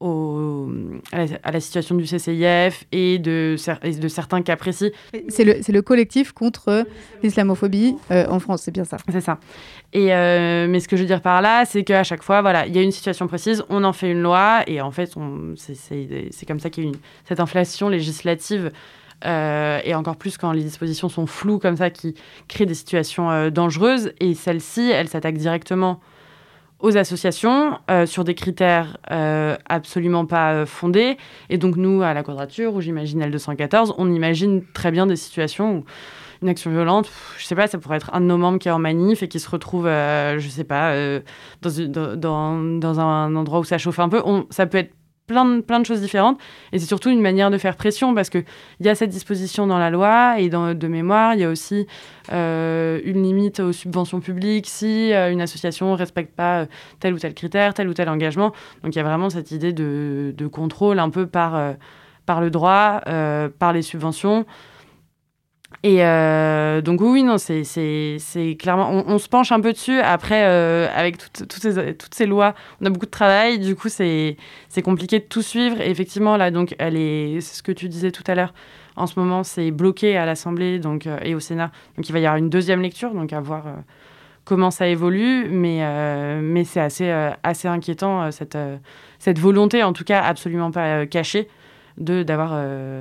au, 0.00 0.68
à, 1.12 1.52
la, 1.52 1.60
situation 1.60 1.94
du 1.94 2.04
CCIF 2.04 2.84
et 2.92 3.18
de, 3.18 3.56
de 4.00 4.08
certains 4.08 4.42
cas 4.42 4.56
précis. 4.56 4.92
C'est 5.28 5.44
le, 5.44 5.60
le, 5.66 5.82
collectif 5.82 6.32
contre 6.32 6.84
l'islamophobie 7.22 7.96
euh, 8.10 8.26
en 8.28 8.38
France, 8.38 8.62
c'est 8.62 8.72
bien 8.72 8.84
ça. 8.84 8.98
C'est 9.10 9.22
ça. 9.22 9.38
Et, 9.92 10.14
euh, 10.14 10.66
mais 10.68 10.80
ce 10.80 10.88
que 10.88 10.96
je 10.96 11.02
veux 11.02 11.06
dire 11.06 11.22
par 11.22 11.40
là, 11.40 11.64
c'est 11.64 11.82
qu'à 11.82 12.04
chaque 12.04 12.22
fois, 12.22 12.42
voilà, 12.42 12.66
il 12.66 12.76
y 12.76 12.78
a 12.78 12.82
une 12.82 12.92
situation 12.92 13.26
précise, 13.26 13.64
on 13.70 13.84
en 13.84 13.92
fait 13.92 14.10
une 14.10 14.20
loi, 14.20 14.62
et 14.66 14.80
en 14.80 14.90
fait, 14.90 15.14
c'est 15.56 16.46
comme 16.46 16.60
ça 16.60 16.68
qu'il 16.68 16.84
y 16.84 16.86
a 16.86 16.90
une, 16.90 16.96
cette 17.24 17.40
inflation 17.40 17.88
législative. 17.88 18.72
Euh, 19.24 19.80
et 19.84 19.94
encore 19.94 20.16
plus 20.16 20.36
quand 20.36 20.52
les 20.52 20.62
dispositions 20.62 21.08
sont 21.08 21.26
floues 21.26 21.58
comme 21.58 21.76
ça, 21.76 21.90
qui 21.90 22.14
créent 22.48 22.66
des 22.66 22.74
situations 22.74 23.50
dangereuses. 23.50 24.12
Et 24.20 24.34
celle-ci, 24.34 24.90
elle 24.90 25.08
s'attaque 25.08 25.36
directement 25.36 26.00
aux 26.78 26.96
associations 26.96 27.78
euh, 27.90 28.06
sur 28.06 28.24
des 28.24 28.34
critères 28.34 28.98
euh, 29.10 29.56
absolument 29.68 30.26
pas 30.26 30.52
euh, 30.52 30.66
fondés. 30.66 31.16
Et 31.48 31.58
donc 31.58 31.76
nous, 31.76 32.02
à 32.02 32.12
la 32.14 32.22
Quadrature, 32.22 32.74
où 32.74 32.80
j'imagine 32.80 33.22
L214, 33.24 33.94
on 33.98 34.12
imagine 34.12 34.62
très 34.74 34.90
bien 34.90 35.06
des 35.06 35.16
situations 35.16 35.78
où 35.78 35.84
une 36.42 36.50
action 36.50 36.70
violente, 36.70 37.10
je 37.38 37.46
sais 37.46 37.54
pas, 37.54 37.66
ça 37.66 37.78
pourrait 37.78 37.96
être 37.96 38.10
un 38.12 38.20
de 38.20 38.26
nos 38.26 38.36
membres 38.36 38.58
qui 38.58 38.68
est 38.68 38.72
en 38.72 38.78
manif 38.78 39.22
et 39.22 39.28
qui 39.28 39.40
se 39.40 39.48
retrouve, 39.48 39.86
je 39.86 40.46
sais 40.50 40.64
pas, 40.64 40.94
dans, 41.62 43.00
un 43.00 43.36
endroit 43.36 43.60
où 43.60 43.64
ça 43.64 43.78
chauffe 43.78 43.98
un 44.00 44.10
peu. 44.10 44.22
Ça 44.50 44.66
peut 44.66 44.76
être 44.76 44.92
plein 45.26 45.80
de, 45.80 45.86
choses 45.86 46.00
différentes. 46.00 46.38
Et 46.72 46.78
c'est 46.78 46.86
surtout 46.86 47.10
une 47.10 47.20
manière 47.20 47.50
de 47.50 47.58
faire 47.58 47.76
pression 47.76 48.14
parce 48.14 48.30
qu'il 48.30 48.44
y 48.80 48.88
a 48.88 48.94
cette 48.94 49.10
disposition 49.10 49.66
dans 49.66 49.78
la 49.78 49.90
loi 49.90 50.38
et 50.38 50.48
dans, 50.48 50.74
de 50.74 50.88
mémoire, 50.88 51.34
il 51.34 51.40
y 51.40 51.44
a 51.44 51.48
aussi 51.50 51.86
euh, 52.32 53.00
une 53.04 53.22
limite 53.22 53.60
aux 53.60 53.72
subventions 53.72 54.20
publiques 54.20 54.66
si 54.68 55.12
euh, 55.12 55.32
une 55.32 55.40
association 55.40 55.92
ne 55.92 55.96
respecte 55.96 56.34
pas 56.34 56.60
euh, 56.60 56.66
tel 57.00 57.14
ou 57.14 57.18
tel 57.18 57.34
critère, 57.34 57.74
tel 57.74 57.88
ou 57.88 57.94
tel 57.94 58.08
engagement. 58.08 58.52
Donc 58.82 58.94
il 58.94 58.96
y 58.96 59.00
a 59.00 59.04
vraiment 59.04 59.30
cette 59.30 59.50
idée 59.50 59.72
de, 59.72 60.46
contrôle 60.52 60.98
un 60.98 61.10
peu 61.10 61.26
par 61.26 61.76
le 62.40 62.50
droit, 62.50 63.00
par 63.58 63.72
les 63.72 63.82
subventions. 63.82 64.46
Et 65.86 66.04
euh, 66.04 66.80
donc 66.80 67.00
oui, 67.00 67.22
non, 67.22 67.38
c'est 67.38 68.56
clairement, 68.58 69.04
on, 69.06 69.18
se 69.18 69.28
penche 69.28 69.52
un 69.52 69.60
peu 69.60 69.72
dessus. 69.72 70.00
Après, 70.00 70.44
euh, 70.44 70.88
avec 70.92 71.16
toutes, 71.16 72.12
ces, 72.12 72.26
lois, 72.26 72.56
on 72.80 72.86
a 72.86 72.90
beaucoup 72.90 73.06
de 73.06 73.10
travail. 73.12 73.60
Du 73.60 73.76
coup, 73.76 73.88
c'est 73.88 74.36
compliqué 74.82 75.20
de 75.20 75.24
tout 75.24 75.42
suivre. 75.42 75.80
Et 75.80 75.88
effectivement, 75.88 76.36
là, 76.36 76.50
donc, 76.50 76.74
c'est 76.76 77.40
ce 77.40 77.62
que 77.62 77.70
tu 77.70 77.88
disais 77.88 78.10
tout 78.10 78.24
à 78.26 78.34
l'heure. 78.34 78.52
En 78.96 79.06
ce 79.06 79.16
moment, 79.16 79.44
c'est 79.44 79.70
bloqué 79.70 80.16
à 80.16 80.26
l'Assemblée 80.26 80.80
euh, 80.84 81.18
et 81.22 81.36
au 81.36 81.40
Sénat. 81.40 81.70
Donc, 81.96 82.08
il 82.08 82.12
va 82.12 82.18
y 82.18 82.26
avoir 82.26 82.38
une 82.38 82.50
deuxième 82.50 82.82
lecture, 82.82 83.14
donc 83.14 83.32
à 83.32 83.40
voir 83.40 83.66
comment 84.44 84.72
ça 84.72 84.88
évolue. 84.88 85.46
Mais, 85.50 86.64
c'est 86.64 86.80
assez, 86.80 87.68
inquiétant 87.68 88.32
cette, 88.32 88.58
cette 89.20 89.38
volonté, 89.38 89.84
en 89.84 89.92
tout 89.92 90.04
cas, 90.04 90.20
absolument 90.20 90.72
pas 90.72 91.06
cachée, 91.06 91.46
de 91.96 92.24
d'avoir 92.24 92.50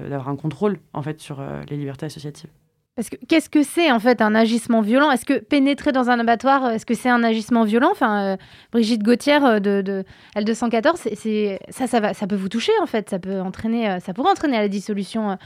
d'avoir 0.08 0.30
un 0.30 0.36
contrôle 0.36 0.78
en 0.94 1.02
fait 1.02 1.20
sur 1.20 1.42
les 1.68 1.78
libertés 1.78 2.06
associatives. 2.06 2.52
Parce 2.96 3.10
que 3.10 3.18
qu'est-ce 3.28 3.50
que 3.50 3.62
c'est 3.62 3.92
en 3.92 4.00
fait 4.00 4.22
un 4.22 4.34
agissement 4.36 4.80
violent? 4.80 5.12
Est-ce 5.12 5.26
que 5.26 5.38
pénétrer 5.40 5.92
dans 5.92 6.10
un 6.10 6.18
abattoir, 6.18 6.64
euh, 6.64 6.70
est-ce 6.72 6.86
que 6.86 6.94
c'est 6.94 7.10
un 7.10 7.24
agissement 7.24 7.66
violent? 7.66 7.90
Enfin, 7.92 8.24
euh, 8.24 8.38
Brigitte 8.72 9.04
Gauthier 9.04 9.44
euh, 9.44 9.60
de, 9.60 9.82
de, 9.82 10.06
L214, 10.38 10.96
c'est, 11.14 11.60
ça, 11.70 11.88
ça, 11.88 12.14
ça 12.14 12.28
peut 12.28 12.38
vous 12.38 12.48
toucher 12.48 12.72
en 12.82 12.86
fait. 12.86 13.10
Ça 13.10 13.20
peut 13.20 13.42
entraîner, 13.42 14.00
ça 14.00 14.14
pourrait 14.14 14.32
entraîner 14.32 14.56
à 14.56 14.62
la 14.62 14.70
dissolution 14.70 15.38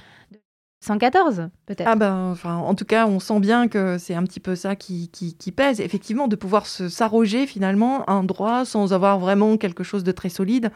114 0.81 1.49
peut-être. 1.65 1.87
Ah 1.87 1.95
ben, 1.95 2.35
en 2.45 2.73
tout 2.73 2.85
cas, 2.85 3.05
on 3.05 3.19
sent 3.19 3.39
bien 3.41 3.67
que 3.67 3.97
c'est 3.97 4.15
un 4.15 4.23
petit 4.23 4.39
peu 4.39 4.55
ça 4.55 4.75
qui, 4.77 5.09
qui, 5.09 5.51
pèse. 5.51 5.81
Effectivement, 5.81 6.27
de 6.27 6.37
pouvoir 6.37 6.65
s'arroger 6.65 7.47
finalement 7.47 8.09
un 8.09 8.23
droit 8.23 8.63
sans 8.63 8.93
avoir 8.93 9.19
vraiment 9.19 9.57
quelque 9.57 9.83
chose 9.83 10.03
de 10.03 10.11
très 10.11 10.29
solide 10.29 10.71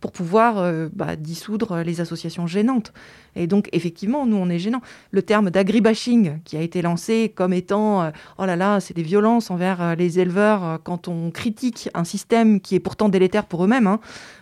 pour 0.00 0.12
pouvoir 0.12 0.58
euh, 0.58 0.88
bah, 0.92 1.16
dissoudre 1.16 1.78
les 1.78 2.00
associations 2.00 2.46
gênantes. 2.46 2.92
Et 3.34 3.46
donc, 3.46 3.68
effectivement, 3.72 4.26
nous, 4.26 4.36
on 4.36 4.48
est 4.48 4.60
gênants. 4.60 4.80
Le 5.10 5.22
terme 5.22 5.50
d'agribashing 5.50 6.40
qui 6.44 6.56
a 6.56 6.60
été 6.60 6.82
lancé 6.82 7.32
comme 7.34 7.52
étant 7.52 8.02
euh, 8.02 8.10
oh 8.38 8.46
là 8.46 8.54
là, 8.54 8.78
c'est 8.78 8.94
des 8.94 9.02
violences 9.02 9.50
envers 9.50 9.82
euh, 9.82 9.94
les 9.96 10.20
éleveurs 10.20 10.78
quand 10.84 11.08
on 11.08 11.30
critique 11.32 11.88
un 11.94 12.04
système 12.04 12.60
qui 12.60 12.76
est 12.76 12.80
pourtant 12.80 13.08
délétère 13.08 13.46
pour 13.46 13.64
eux-mêmes. 13.64 13.88
Hein. 13.88 13.98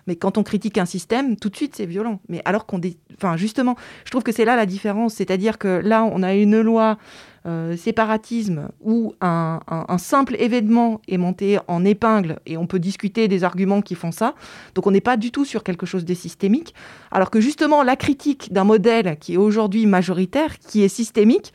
Mais 0.06 0.16
quand 0.16 0.36
on 0.36 0.42
critique 0.42 0.76
un 0.78 0.84
système, 0.84 1.36
tout 1.36 1.48
de 1.48 1.56
suite, 1.56 1.74
c'est 1.74 1.86
violent. 1.86 2.20
Mais 2.28 2.42
alors 2.44 2.66
qu'on. 2.66 2.80
Enfin, 3.16 3.36
justement, 3.36 3.76
je 4.04 4.10
trouve 4.10 4.22
que 4.22 4.32
c'est 4.32 4.44
là 4.44 4.56
la 4.56 4.66
différence. 4.66 5.14
C'est-à-dire 5.14 5.58
que 5.58 5.80
là, 5.82 6.04
on 6.04 6.22
a 6.22 6.34
une 6.34 6.60
loi 6.60 6.98
euh, 7.46 7.76
séparatisme 7.76 8.70
où 8.80 9.14
un, 9.20 9.60
simple 9.98 10.34
événement 10.40 11.00
est 11.06 11.16
monté 11.16 11.58
en 11.68 11.84
épingle 11.84 12.40
et 12.44 12.56
on 12.56 12.66
peut 12.66 12.80
discuter 12.80 13.28
des 13.28 13.44
arguments 13.44 13.82
qui 13.82 13.94
font 13.94 14.10
ça. 14.10 14.34
Donc 14.74 14.88
on 14.88 14.90
n'est 14.90 15.00
pas 15.00 15.16
du 15.16 15.30
tout 15.30 15.44
sur 15.44 15.62
quelque 15.62 15.86
chose 15.86 16.04
de 16.04 16.12
systémique. 16.12 16.74
Alors 17.12 17.30
que 17.30 17.40
justement 17.40 17.84
la 17.84 17.94
critique 17.94 18.52
d'un 18.52 18.64
modèle 18.64 19.16
qui 19.20 19.34
est 19.34 19.36
aujourd'hui 19.36 19.86
majoritaire, 19.86 20.58
qui 20.58 20.82
est 20.82 20.88
systémique, 20.88 21.52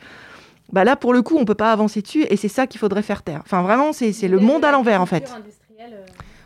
bah 0.72 0.84
là 0.84 0.96
pour 0.96 1.12
le 1.12 1.20
coup 1.20 1.36
on 1.36 1.44
peut 1.44 1.54
pas 1.54 1.72
avancer 1.72 2.00
dessus 2.00 2.24
et 2.30 2.36
c'est 2.36 2.48
ça 2.48 2.66
qu'il 2.66 2.80
faudrait 2.80 3.02
faire 3.02 3.22
taire. 3.22 3.42
Enfin 3.44 3.60
vraiment 3.60 3.92
c'est 3.92 4.28
le 4.28 4.38
monde 4.38 4.64
à 4.64 4.72
l'envers 4.72 5.02
en 5.02 5.06
fait. 5.06 5.30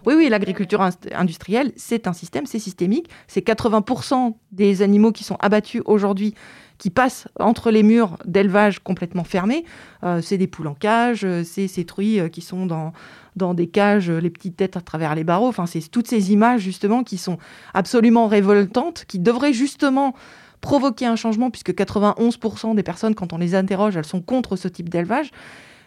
Oui, 0.06 0.14
oui, 0.16 0.28
l'agriculture 0.28 0.88
industrielle, 1.12 1.72
c'est 1.76 2.06
un 2.06 2.12
système, 2.12 2.46
c'est 2.46 2.60
systémique. 2.60 3.10
C'est 3.26 3.44
80% 3.44 4.36
des 4.52 4.82
animaux 4.82 5.10
qui 5.10 5.24
sont 5.24 5.36
abattus 5.40 5.82
aujourd'hui 5.84 6.34
qui 6.78 6.90
passent 6.90 7.26
entre 7.40 7.70
les 7.70 7.82
murs 7.82 8.16
d'élevage 8.24 8.80
complètement 8.80 9.24
fermés. 9.24 9.64
Euh, 10.04 10.20
c'est 10.22 10.38
des 10.38 10.46
poules 10.46 10.68
en 10.68 10.74
cage, 10.74 11.24
euh, 11.24 11.42
c'est 11.42 11.68
ces 11.68 11.84
truies 11.84 12.20
euh, 12.20 12.28
qui 12.28 12.40
sont 12.40 12.66
dans, 12.66 12.92
dans 13.34 13.54
des 13.54 13.66
cages, 13.66 14.10
les 14.10 14.30
petites 14.30 14.56
têtes 14.56 14.76
à 14.76 14.80
travers 14.80 15.14
les 15.14 15.24
barreaux. 15.24 15.48
Enfin, 15.48 15.66
c'est 15.66 15.80
toutes 15.90 16.06
ces 16.06 16.32
images 16.32 16.60
justement 16.60 17.02
qui 17.02 17.18
sont 17.18 17.38
absolument 17.74 18.28
révoltantes, 18.28 19.04
qui 19.08 19.18
devraient 19.18 19.52
justement 19.52 20.14
provoquer 20.60 21.06
un 21.06 21.16
changement, 21.16 21.50
puisque 21.50 21.72
91% 21.72 22.74
des 22.74 22.82
personnes, 22.82 23.14
quand 23.14 23.32
on 23.32 23.38
les 23.38 23.54
interroge, 23.54 23.96
elles 23.96 24.04
sont 24.04 24.22
contre 24.22 24.56
ce 24.56 24.68
type 24.68 24.88
d'élevage. 24.88 25.30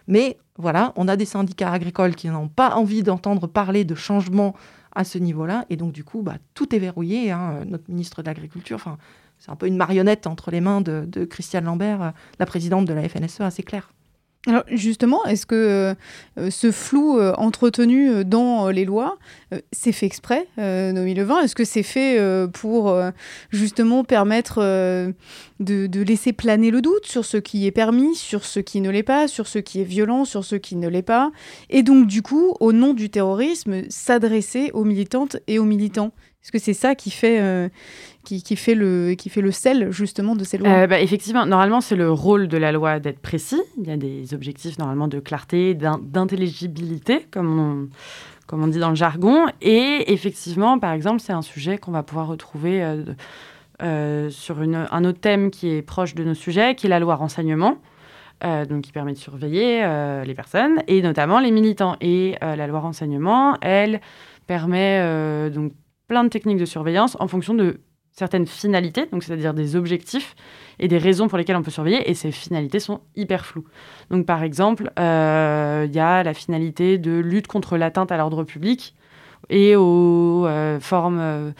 Mais 0.09 0.37
voilà, 0.57 0.91
on 0.95 1.07
a 1.07 1.15
des 1.15 1.25
syndicats 1.25 1.71
agricoles 1.71 2.15
qui 2.15 2.27
n'ont 2.29 2.49
pas 2.49 2.75
envie 2.75 3.03
d'entendre 3.03 3.45
parler 3.47 3.85
de 3.85 3.93
changement 3.95 4.55
à 4.93 5.03
ce 5.03 5.19
niveau-là. 5.19 5.65
Et 5.69 5.77
donc, 5.77 5.93
du 5.93 6.03
coup, 6.03 6.23
bah, 6.23 6.37
tout 6.55 6.75
est 6.75 6.79
verrouillé. 6.79 7.31
Hein. 7.31 7.63
Notre 7.67 7.89
ministre 7.89 8.23
de 8.23 8.27
l'Agriculture, 8.27 8.97
c'est 9.37 9.51
un 9.51 9.55
peu 9.55 9.67
une 9.67 9.77
marionnette 9.77 10.25
entre 10.25 10.49
les 10.49 10.61
mains 10.61 10.81
de, 10.81 11.25
Christiane 11.25 11.65
Lambert, 11.65 12.01
euh, 12.01 12.09
la 12.39 12.45
présidente 12.47 12.85
de 12.85 12.93
la 12.93 13.07
FNSEA, 13.07 13.51
c'est 13.51 13.63
clair. 13.63 13.91
Alors 14.47 14.63
justement, 14.71 15.25
est-ce 15.25 15.45
que 15.45 15.93
euh, 16.37 16.49
ce 16.49 16.71
flou 16.71 17.19
euh, 17.19 17.33
entretenu 17.37 18.09
euh, 18.09 18.23
dans 18.23 18.69
les 18.69 18.85
lois, 18.85 19.17
c'est 19.73 19.91
fait 19.91 20.05
exprès, 20.05 20.47
Noémie 20.57 21.13
Levin? 21.13 21.41
Est-ce 21.41 21.55
que 21.55 21.65
c'est 21.65 21.83
fait 21.83 22.17
pour 22.53 22.95
justement 23.49 24.03
permettre 24.03 24.61
de, 25.59 26.03
laisser 26.03 26.31
planer 26.31 26.71
le 26.71 26.81
doute 26.81 27.05
sur 27.05 27.25
ce 27.25 27.37
qui 27.37 27.65
est 27.65 27.71
permis, 27.71 28.15
sur 28.15 28.45
ce 28.45 28.59
qui 28.59 28.79
ne 28.79 28.89
l'est 28.89 29.03
pas, 29.03 29.27
sur 29.27 29.47
ce 29.47 29.59
qui 29.59 29.81
est 29.81 29.85
violent, 29.85 30.23
sur 30.23 30.45
ce 30.45 30.55
qui 30.55 30.75
ne 30.75 30.87
l'est 30.87 31.01
pas? 31.01 31.31
Et 31.69 31.83
donc 31.83 32.07
du 32.07 32.21
coup, 32.21 32.55
au 32.59 32.71
nom 32.71 32.93
du 32.93 33.09
terrorisme, 33.09 33.81
s'adresser 33.89 34.71
aux 34.73 34.85
militantes 34.85 35.37
et 35.47 35.59
aux 35.59 35.65
militants? 35.65 36.13
Est-ce 36.41 36.51
que 36.51 36.59
c'est 36.59 36.73
ça 36.73 36.95
qui 36.95 37.11
fait, 37.11 37.69
qui, 38.37 38.55
fait 38.55 38.75
le, 38.75 39.13
qui 39.13 39.29
fait 39.29 39.41
le 39.41 39.51
sel 39.51 39.91
justement 39.91 40.35
de 40.35 40.43
ces 40.43 40.57
lois 40.57 40.69
euh, 40.69 40.87
bah, 40.87 40.99
Effectivement, 40.99 41.45
normalement 41.45 41.81
c'est 41.81 41.95
le 41.95 42.11
rôle 42.11 42.47
de 42.47 42.57
la 42.57 42.71
loi 42.71 42.99
d'être 42.99 43.19
précis. 43.19 43.61
Il 43.77 43.87
y 43.87 43.91
a 43.91 43.97
des 43.97 44.33
objectifs 44.33 44.77
normalement 44.77 45.07
de 45.07 45.19
clarté, 45.19 45.73
d'intelligibilité, 45.73 47.25
comme 47.31 47.59
on, 47.59 47.89
comme 48.47 48.63
on 48.63 48.67
dit 48.67 48.79
dans 48.79 48.89
le 48.89 48.95
jargon. 48.95 49.47
Et 49.61 50.11
effectivement, 50.13 50.79
par 50.79 50.93
exemple, 50.93 51.21
c'est 51.21 51.33
un 51.33 51.41
sujet 51.41 51.77
qu'on 51.77 51.91
va 51.91 52.03
pouvoir 52.03 52.27
retrouver 52.27 52.83
euh, 52.83 53.03
euh, 53.81 54.29
sur 54.29 54.61
une, 54.61 54.87
un 54.91 55.05
autre 55.05 55.19
thème 55.19 55.49
qui 55.49 55.69
est 55.69 55.81
proche 55.81 56.13
de 56.13 56.23
nos 56.23 56.35
sujets, 56.35 56.75
qui 56.75 56.85
est 56.85 56.89
la 56.89 56.99
loi 56.99 57.15
renseignement. 57.15 57.77
donc 58.43 58.81
qui 58.83 58.91
permet 58.91 59.13
de 59.13 59.17
surveiller 59.17 59.83
les 60.25 60.33
personnes 60.33 60.81
et 60.87 61.01
notamment 61.01 61.39
les 61.39 61.51
militants. 61.51 61.95
Et 61.99 62.37
la 62.41 62.67
loi 62.67 62.79
renseignement, 62.79 63.57
elle 63.61 64.01
permet 64.47 65.49
donc 65.49 65.73
plein 66.09 66.25
de 66.25 66.29
techniques 66.29 66.57
de 66.57 66.65
surveillance 66.65 67.15
en 67.21 67.27
fonction 67.29 67.53
de 67.53 67.79
certaines 68.11 68.47
finalités, 68.47 69.05
donc 69.05 69.23
c'est-à-dire 69.23 69.53
des 69.53 69.77
objectifs 69.77 70.35
et 70.79 70.89
des 70.89 70.97
raisons 70.97 71.29
pour 71.29 71.37
lesquelles 71.37 71.55
on 71.55 71.61
peut 71.61 71.71
surveiller, 71.71 72.09
et 72.09 72.13
ces 72.13 72.31
finalités 72.31 72.79
sont 72.79 72.99
hyper 73.15 73.45
floues. 73.45 73.63
Donc 74.09 74.25
par 74.25 74.43
exemple, 74.43 74.91
euh, 74.99 75.85
il 75.87 75.95
y 75.95 75.99
a 75.99 76.23
la 76.23 76.33
finalité 76.33 76.97
de 76.97 77.11
lutte 77.11 77.47
contre 77.47 77.77
l'atteinte 77.77 78.11
à 78.11 78.17
l'ordre 78.17 78.43
public 78.43 78.95
et 79.49 79.75
aux 79.75 80.45
euh, 80.45 80.79
formes 80.79 81.19
euh, 81.19 81.51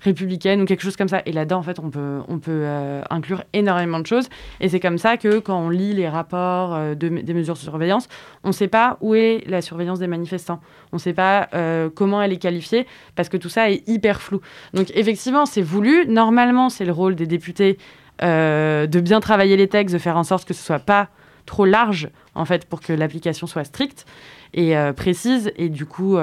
républicaine 0.00 0.60
ou 0.60 0.64
quelque 0.64 0.82
chose 0.82 0.96
comme 0.96 1.08
ça. 1.08 1.22
Et 1.26 1.32
là-dedans, 1.32 1.58
en 1.58 1.62
fait, 1.62 1.78
on 1.78 1.90
peut, 1.90 2.20
on 2.28 2.38
peut 2.38 2.62
euh, 2.64 3.02
inclure 3.10 3.42
énormément 3.52 4.00
de 4.00 4.06
choses. 4.06 4.28
Et 4.60 4.68
c'est 4.68 4.80
comme 4.80 4.98
ça 4.98 5.16
que 5.16 5.38
quand 5.38 5.58
on 5.58 5.70
lit 5.70 5.92
les 5.92 6.08
rapports 6.08 6.74
euh, 6.74 6.94
de, 6.94 7.08
des 7.08 7.34
mesures 7.34 7.54
de 7.54 7.58
surveillance, 7.58 8.08
on 8.44 8.48
ne 8.48 8.52
sait 8.52 8.68
pas 8.68 8.98
où 9.00 9.14
est 9.14 9.42
la 9.46 9.62
surveillance 9.62 9.98
des 9.98 10.06
manifestants. 10.06 10.60
On 10.92 10.96
ne 10.96 11.00
sait 11.00 11.14
pas 11.14 11.48
euh, 11.54 11.90
comment 11.94 12.22
elle 12.22 12.32
est 12.32 12.38
qualifiée 12.38 12.86
parce 13.14 13.28
que 13.28 13.36
tout 13.36 13.48
ça 13.48 13.70
est 13.70 13.86
hyper 13.88 14.20
flou. 14.20 14.40
Donc 14.74 14.90
effectivement, 14.94 15.46
c'est 15.46 15.62
voulu. 15.62 16.06
Normalement, 16.06 16.68
c'est 16.68 16.84
le 16.84 16.92
rôle 16.92 17.14
des 17.14 17.26
députés 17.26 17.78
de 18.22 19.00
bien 19.00 19.20
travailler 19.20 19.58
les 19.58 19.68
textes, 19.68 19.92
de 19.94 19.98
faire 19.98 20.16
en 20.16 20.24
sorte 20.24 20.48
que 20.48 20.54
ce 20.54 20.62
soit 20.62 20.78
pas 20.78 21.10
trop 21.46 21.64
large 21.64 22.10
en 22.34 22.44
fait 22.44 22.66
pour 22.66 22.80
que 22.80 22.92
l'application 22.92 23.46
soit 23.46 23.64
stricte 23.64 24.04
et 24.52 24.74
précise 24.96 25.52
et 25.56 25.68
du 25.68 25.86
coup 25.86 26.16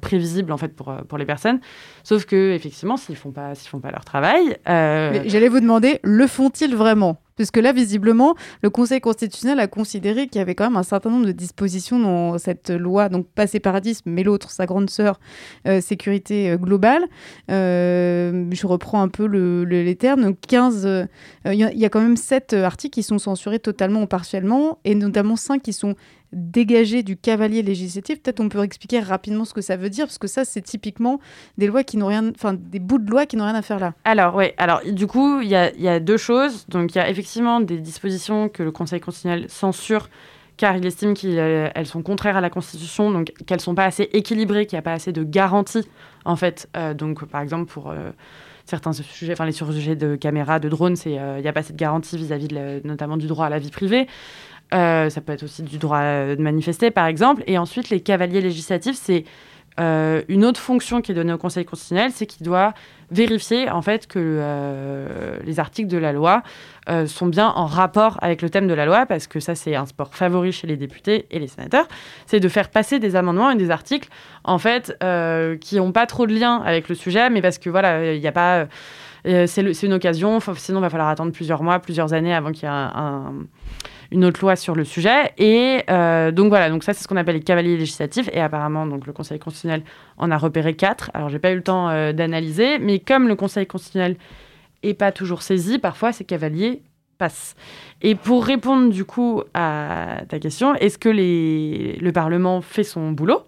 prévisible 0.00 0.52
en 0.52 0.56
fait 0.56 0.74
pour, 0.74 0.94
pour 1.08 1.18
les 1.18 1.24
personnes. 1.24 1.60
Sauf 2.02 2.24
que 2.24 2.52
effectivement, 2.52 2.96
s'ils 2.96 3.16
font 3.16 3.30
pas, 3.30 3.54
s'ils 3.54 3.68
font 3.68 3.80
pas 3.80 3.90
leur 3.90 4.04
travail. 4.04 4.56
Euh, 4.68 5.22
j'allais 5.26 5.48
vous 5.48 5.60
demander, 5.60 6.00
le 6.02 6.26
font-ils 6.26 6.74
vraiment? 6.74 7.20
Puisque 7.40 7.56
là, 7.56 7.72
visiblement, 7.72 8.34
le 8.62 8.68
Conseil 8.68 9.00
constitutionnel 9.00 9.60
a 9.60 9.66
considéré 9.66 10.26
qu'il 10.26 10.40
y 10.40 10.42
avait 10.42 10.54
quand 10.54 10.64
même 10.64 10.76
un 10.76 10.82
certain 10.82 11.08
nombre 11.08 11.24
de 11.24 11.32
dispositions 11.32 11.98
dans 11.98 12.36
cette 12.36 12.68
loi, 12.68 13.08
donc 13.08 13.28
pas 13.28 13.46
séparatisme, 13.46 14.10
mais 14.10 14.24
l'autre, 14.24 14.50
sa 14.50 14.66
grande 14.66 14.90
sœur, 14.90 15.18
euh, 15.66 15.80
sécurité 15.80 16.50
euh, 16.50 16.58
globale. 16.58 17.06
je 17.48 18.66
reprends 18.66 19.00
un 19.00 19.08
peu 19.08 19.24
les 19.24 19.96
termes. 19.96 20.20
Donc 20.20 20.36
15, 20.48 21.08
il 21.46 21.54
y, 21.54 21.56
y, 21.56 21.84
a 21.86 21.88
quand 21.88 22.02
même 22.02 22.18
7 22.18 22.52
articles 22.52 22.92
qui 22.92 23.02
sont 23.02 23.18
censurés 23.18 23.58
totalement 23.58 24.02
ou 24.02 24.06
partiellement, 24.06 24.78
et 24.84 24.94
notamment 24.94 25.36
5 25.36 25.62
qui 25.62 25.72
sont 25.72 25.94
dégager 26.32 27.02
du 27.02 27.16
cavalier 27.16 27.62
législatif. 27.62 28.22
Peut-être 28.22 28.40
on 28.40 28.48
peut 28.48 28.62
expliquer 28.62 29.00
rapidement 29.00 29.44
ce 29.44 29.54
que 29.54 29.60
ça 29.60 29.76
veut 29.76 29.90
dire, 29.90 30.06
parce 30.06 30.18
que 30.18 30.28
ça, 30.28 30.44
c'est 30.44 30.62
typiquement 30.62 31.20
des 31.58 31.66
lois 31.66 31.84
qui 31.84 31.96
n'ont 31.96 32.06
rien, 32.06 32.30
enfin 32.30 32.54
des 32.54 32.78
bouts 32.78 32.98
de 32.98 33.10
loi 33.10 33.26
qui 33.26 33.36
n'ont 33.36 33.44
rien 33.44 33.54
à 33.54 33.62
faire 33.62 33.78
là. 33.78 33.94
Alors 34.04 34.34
oui, 34.36 34.46
alors 34.56 34.80
du 34.84 35.06
coup, 35.06 35.40
il 35.40 35.48
y 35.48 35.56
a, 35.56 36.00
deux 36.00 36.16
choses. 36.16 36.66
Donc 36.68 36.94
il 36.94 36.98
y 36.98 37.00
a 37.00 37.10
effectivement 37.10 37.60
des 37.60 37.78
dispositions 37.78 38.48
que 38.48 38.62
le 38.62 38.72
Conseil 38.72 39.00
constitutionnel 39.00 39.46
censure 39.48 40.08
car 40.56 40.76
il 40.76 40.84
estime 40.84 41.14
qu'elles 41.14 41.86
sont 41.86 42.02
contraires 42.02 42.36
à 42.36 42.42
la 42.42 42.50
Constitution, 42.50 43.10
donc 43.10 43.32
qu'elles 43.46 43.62
sont 43.62 43.74
pas 43.74 43.86
assez 43.86 44.10
équilibrées, 44.12 44.66
qu'il 44.66 44.76
n'y 44.76 44.80
a 44.80 44.82
pas 44.82 44.92
assez 44.92 45.10
de 45.10 45.24
garanties 45.24 45.88
en 46.26 46.36
fait. 46.36 46.68
Euh, 46.76 46.92
donc 46.92 47.24
par 47.24 47.40
exemple 47.40 47.72
pour 47.72 47.90
euh, 47.90 48.10
certains 48.66 48.92
sujets, 48.92 49.32
enfin 49.32 49.46
les 49.46 49.52
sujets 49.52 49.96
de 49.96 50.16
caméras, 50.16 50.60
de 50.60 50.68
drones, 50.68 50.96
euh, 51.06 51.36
il 51.38 51.42
n'y 51.42 51.48
a 51.48 51.52
pas 51.54 51.60
assez 51.60 51.72
de 51.72 51.78
garanties 51.78 52.18
vis-à-vis 52.18 52.48
notamment 52.84 53.16
du 53.16 53.26
droit 53.26 53.46
à 53.46 53.48
la 53.48 53.58
vie 53.58 53.70
privée. 53.70 54.06
Euh, 54.72 55.10
ça 55.10 55.20
peut 55.20 55.32
être 55.32 55.42
aussi 55.42 55.62
du 55.62 55.78
droit 55.78 56.00
de 56.00 56.40
manifester, 56.40 56.90
par 56.90 57.06
exemple. 57.06 57.42
Et 57.46 57.58
ensuite, 57.58 57.90
les 57.90 58.00
cavaliers 58.00 58.40
législatifs, 58.40 58.96
c'est 58.96 59.24
euh, 59.78 60.22
une 60.28 60.44
autre 60.44 60.60
fonction 60.60 61.00
qui 61.00 61.12
est 61.12 61.14
donnée 61.14 61.32
au 61.32 61.38
Conseil 61.38 61.64
constitutionnel, 61.64 62.12
c'est 62.12 62.26
qu'il 62.26 62.44
doit 62.44 62.74
vérifier 63.12 63.68
en 63.70 63.82
fait 63.82 64.06
que 64.06 64.18
euh, 64.20 65.38
les 65.44 65.58
articles 65.58 65.88
de 65.88 65.98
la 65.98 66.12
loi 66.12 66.42
sont 67.06 67.26
bien 67.26 67.46
en 67.46 67.66
rapport 67.66 68.18
avec 68.20 68.42
le 68.42 68.50
thème 68.50 68.66
de 68.66 68.74
la 68.74 68.84
loi, 68.84 69.06
parce 69.06 69.28
que 69.28 69.38
ça 69.38 69.54
c'est 69.54 69.76
un 69.76 69.86
sport 69.86 70.12
favori 70.12 70.50
chez 70.50 70.66
les 70.66 70.76
députés 70.76 71.26
et 71.30 71.38
les 71.38 71.46
sénateurs, 71.46 71.86
c'est 72.26 72.40
de 72.40 72.48
faire 72.48 72.68
passer 72.68 72.98
des 72.98 73.14
amendements 73.14 73.48
et 73.52 73.54
des 73.54 73.70
articles 73.70 74.08
en 74.42 74.58
fait 74.58 74.98
qui 75.60 75.76
n'ont 75.76 75.92
pas 75.92 76.06
trop 76.06 76.26
de 76.26 76.34
lien 76.34 76.56
avec 76.64 76.88
le 76.88 76.96
sujet, 76.96 77.30
mais 77.30 77.42
parce 77.42 77.58
que 77.58 77.70
voilà, 77.70 78.12
il 78.12 78.20
n'y 78.20 78.26
a 78.26 78.32
pas 78.32 78.66
c'est 79.24 79.82
une 79.82 79.92
occasion, 79.92 80.38
sinon 80.56 80.80
il 80.80 80.82
va 80.82 80.90
falloir 80.90 81.08
attendre 81.08 81.32
plusieurs 81.32 81.62
mois, 81.62 81.78
plusieurs 81.78 82.12
années 82.12 82.34
avant 82.34 82.52
qu'il 82.52 82.64
y 82.64 82.66
ait 82.66 82.74
un 82.74 83.32
une 84.10 84.24
autre 84.24 84.40
loi 84.40 84.56
sur 84.56 84.74
le 84.74 84.84
sujet. 84.84 85.32
Et 85.38 85.82
euh, 85.88 86.30
donc 86.30 86.48
voilà, 86.48 86.70
donc 86.70 86.84
ça 86.84 86.92
c'est 86.92 87.02
ce 87.02 87.08
qu'on 87.08 87.16
appelle 87.16 87.36
les 87.36 87.42
cavaliers 87.42 87.76
législatifs. 87.76 88.28
Et 88.32 88.40
apparemment, 88.40 88.86
donc 88.86 89.06
le 89.06 89.12
Conseil 89.12 89.38
constitutionnel 89.38 89.82
en 90.16 90.30
a 90.30 90.36
repéré 90.36 90.74
quatre. 90.74 91.10
Alors 91.14 91.28
j'ai 91.28 91.38
pas 91.38 91.52
eu 91.52 91.56
le 91.56 91.62
temps 91.62 91.88
euh, 91.88 92.12
d'analyser, 92.12 92.78
mais 92.78 92.98
comme 92.98 93.28
le 93.28 93.36
Conseil 93.36 93.66
constitutionnel 93.66 94.16
est 94.82 94.94
pas 94.94 95.12
toujours 95.12 95.42
saisi, 95.42 95.78
parfois 95.78 96.12
ces 96.12 96.24
cavaliers 96.24 96.82
passent. 97.18 97.54
Et 98.02 98.14
pour 98.14 98.44
répondre 98.44 98.90
du 98.90 99.04
coup 99.04 99.42
à 99.52 100.22
ta 100.28 100.38
question, 100.38 100.74
est-ce 100.76 100.98
que 100.98 101.10
le 101.10 102.10
Parlement 102.12 102.62
fait 102.62 102.84
son 102.84 103.12
boulot? 103.12 103.42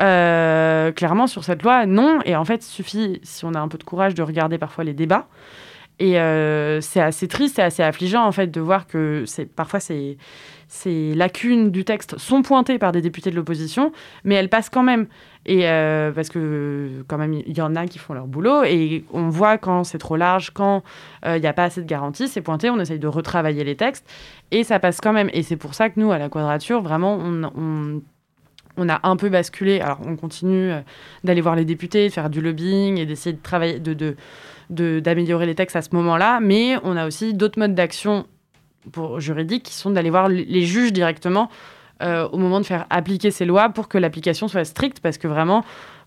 Euh, 0.00 0.92
clairement, 0.92 1.26
sur 1.26 1.44
cette 1.44 1.62
loi, 1.62 1.86
non. 1.86 2.20
Et 2.24 2.36
en 2.36 2.44
fait, 2.44 2.66
il 2.66 2.70
suffit, 2.70 3.20
si 3.22 3.44
on 3.44 3.54
a 3.54 3.60
un 3.60 3.68
peu 3.68 3.78
de 3.78 3.84
courage, 3.84 4.14
de 4.14 4.22
regarder 4.22 4.58
parfois 4.58 4.84
les 4.84 4.94
débats. 4.94 5.28
Et 6.00 6.18
euh, 6.18 6.80
c'est 6.80 7.00
assez 7.00 7.28
triste 7.28 7.58
et 7.60 7.62
assez 7.62 7.82
affligeant 7.82 8.24
en 8.24 8.32
fait 8.32 8.48
de 8.48 8.60
voir 8.60 8.88
que 8.88 9.24
parfois 9.54 9.78
ces, 9.78 10.18
ces 10.66 11.14
lacunes 11.14 11.70
du 11.70 11.84
texte 11.84 12.18
sont 12.18 12.42
pointées 12.42 12.80
par 12.80 12.90
des 12.90 13.00
députés 13.00 13.30
de 13.30 13.36
l'opposition, 13.36 13.92
mais 14.24 14.34
elles 14.34 14.48
passent 14.48 14.70
quand 14.70 14.82
même. 14.82 15.06
Et 15.46 15.68
euh, 15.68 16.10
parce 16.10 16.30
que 16.30 17.04
quand 17.06 17.18
même 17.18 17.34
il 17.34 17.56
y 17.56 17.60
en 17.60 17.76
a 17.76 17.86
qui 17.86 17.98
font 17.98 18.12
leur 18.12 18.26
boulot 18.26 18.64
et 18.64 19.04
on 19.12 19.28
voit 19.28 19.56
quand 19.56 19.84
c'est 19.84 19.98
trop 19.98 20.16
large, 20.16 20.50
quand 20.50 20.82
euh, 21.26 21.36
il 21.36 21.40
n'y 21.40 21.46
a 21.46 21.52
pas 21.52 21.64
assez 21.64 21.80
de 21.80 21.86
garanties, 21.86 22.26
c'est 22.26 22.42
pointé, 22.42 22.70
on 22.70 22.80
essaye 22.80 22.98
de 22.98 23.06
retravailler 23.06 23.62
les 23.62 23.76
textes 23.76 24.04
et 24.50 24.64
ça 24.64 24.80
passe 24.80 25.00
quand 25.00 25.12
même. 25.12 25.30
Et 25.32 25.44
c'est 25.44 25.56
pour 25.56 25.74
ça 25.74 25.90
que 25.90 26.00
nous 26.00 26.10
à 26.10 26.18
la 26.18 26.28
Quadrature 26.28 26.82
vraiment 26.82 27.16
on 27.20 28.02
on 28.76 28.88
a 28.88 29.00
un 29.02 29.16
peu 29.16 29.28
basculé. 29.28 29.80
Alors, 29.80 30.00
on 30.04 30.16
continue 30.16 30.72
d'aller 31.22 31.40
voir 31.40 31.56
les 31.56 31.64
députés, 31.64 32.08
de 32.08 32.12
faire 32.12 32.30
du 32.30 32.40
lobbying 32.40 32.98
et 32.98 33.06
d'essayer 33.06 33.34
de 33.34 33.42
travailler, 33.42 33.78
de, 33.78 34.16
d'améliorer 35.00 35.46
les 35.46 35.54
textes 35.54 35.76
à 35.76 35.82
ce 35.82 35.90
moment-là, 35.92 36.40
mais 36.40 36.76
on 36.82 36.96
a 36.96 37.06
aussi 37.06 37.34
d'autres 37.34 37.58
modes 37.58 37.74
d'action 37.74 38.26
juridiques 39.18 39.62
qui 39.62 39.74
sont 39.74 39.90
d'aller 39.90 40.10
voir 40.10 40.28
les 40.28 40.62
juges 40.62 40.92
directement 40.92 41.48
euh, 42.02 42.28
au 42.30 42.38
moment 42.38 42.60
de 42.60 42.66
faire 42.66 42.86
appliquer 42.90 43.30
ces 43.30 43.44
lois 43.44 43.68
pour 43.68 43.86
que 43.86 43.98
l'application 43.98 44.48
soit 44.48 44.64
stricte, 44.64 44.98
parce 44.98 45.16
que 45.16 45.28
vraiment, 45.28 45.64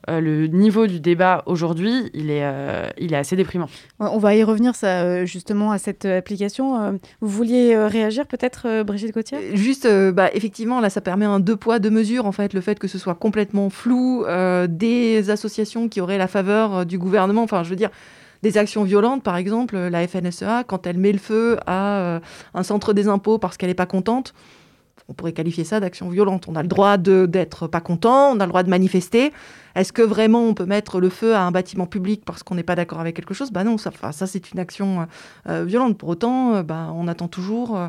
euh, 0.10 0.20
le 0.22 0.48
niveau 0.48 0.88
du 0.88 1.00
débat 1.00 1.44
aujourd'hui, 1.46 2.10
il, 2.14 2.30
est, 2.30 2.44
euh, 2.44 2.90
il 2.98 3.14
est 3.14 3.18
assez 3.18 3.36
déprimant. 3.36 3.68
On 4.00 4.18
va 4.18 4.36
y 4.36 4.44
revenir 4.44 4.76
ça, 4.76 5.26
justement 5.26 5.72
à 5.72 5.78
cette 5.78 6.06
application. 6.06 7.00
Vous 7.22 7.30
vouliez 7.30 7.78
réagir 7.78 8.26
peut-être, 8.28 8.84
Brigitte 8.84 9.14
Gauthier? 9.14 9.56
Juste, 9.56 9.88
bah, 10.12 10.30
effectivement, 10.34 10.80
là, 10.80 10.90
ça 10.90 11.02
permet 11.02 11.26
un 11.26 11.40
deux 11.40 11.56
poids, 11.56 11.80
deux 11.80 11.90
mesures, 11.90 12.26
en 12.26 12.32
fait, 12.32 12.54
le 12.54 12.62
fait 12.62 12.80
que 12.80 12.88
ce 12.88 12.98
soit 12.98 13.16
complètement 13.16 13.70
flou, 13.70 14.26
des 14.68 15.30
associations 15.30 15.90
qui 15.90 16.02
auraient 16.02 16.18
la 16.18 16.28
faveur 16.28 16.86
du 16.86 16.98
gouvernement, 16.98 17.44
enfin, 17.44 17.64
je 17.64 17.70
veux 17.70 17.76
dire, 17.76 17.92
des 18.44 18.58
actions 18.58 18.84
violentes, 18.84 19.24
par 19.24 19.38
exemple, 19.38 19.78
la 19.78 20.08
FNSEA, 20.08 20.64
quand 20.66 20.88
elle 20.88 20.98
met 20.98 21.12
le 21.12 21.18
feu 21.18 21.58
à 21.66 21.98
euh, 21.98 22.20
un 22.54 22.64
centre 22.64 22.94
des 22.94 23.08
impôts 23.08 23.38
parce 23.38 23.58
qu'elle 23.58 23.70
n'est 23.70 23.76
pas 23.76 23.86
contente, 23.86 24.34
on 25.10 25.14
pourrait 25.14 25.34
qualifier 25.34 25.64
ça 25.64 25.80
d'action 25.80 26.10
violente. 26.10 26.48
On 26.48 26.56
a 26.56 26.62
le 26.62 26.68
droit 26.68 26.98
d'être 26.98 27.68
pas 27.68 27.82
content, 27.82 28.32
on 28.32 28.40
a 28.40 28.46
le 28.46 28.50
droit 28.50 28.64
de 28.64 28.70
manifester. 28.70 29.32
Est-ce 29.76 29.94
que 29.94 30.02
vraiment 30.02 30.44
on 30.44 30.54
peut 30.54 30.66
mettre 30.66 31.00
le 31.00 31.10
feu 31.10 31.36
à 31.36 31.42
un 31.44 31.52
bâtiment 31.52 31.86
public 31.86 32.24
parce 32.26 32.44
qu'on 32.44 32.56
n'est 32.56 32.64
pas 32.64 32.76
d'accord 32.76 33.00
avec 33.00 33.16
quelque 33.16 33.34
chose? 33.34 33.52
Bah 33.52 33.64
non, 33.64 33.78
ça, 33.78 33.92
ça 34.12 34.28
c'est 34.28 34.52
une 34.52 34.60
action 34.60 35.08
euh, 35.48 35.64
violente. 35.66 35.98
Pour 35.98 36.10
autant, 36.10 36.64
bah, 36.64 36.92
on 36.96 37.08
attend 37.08 37.28
toujours 37.28 37.80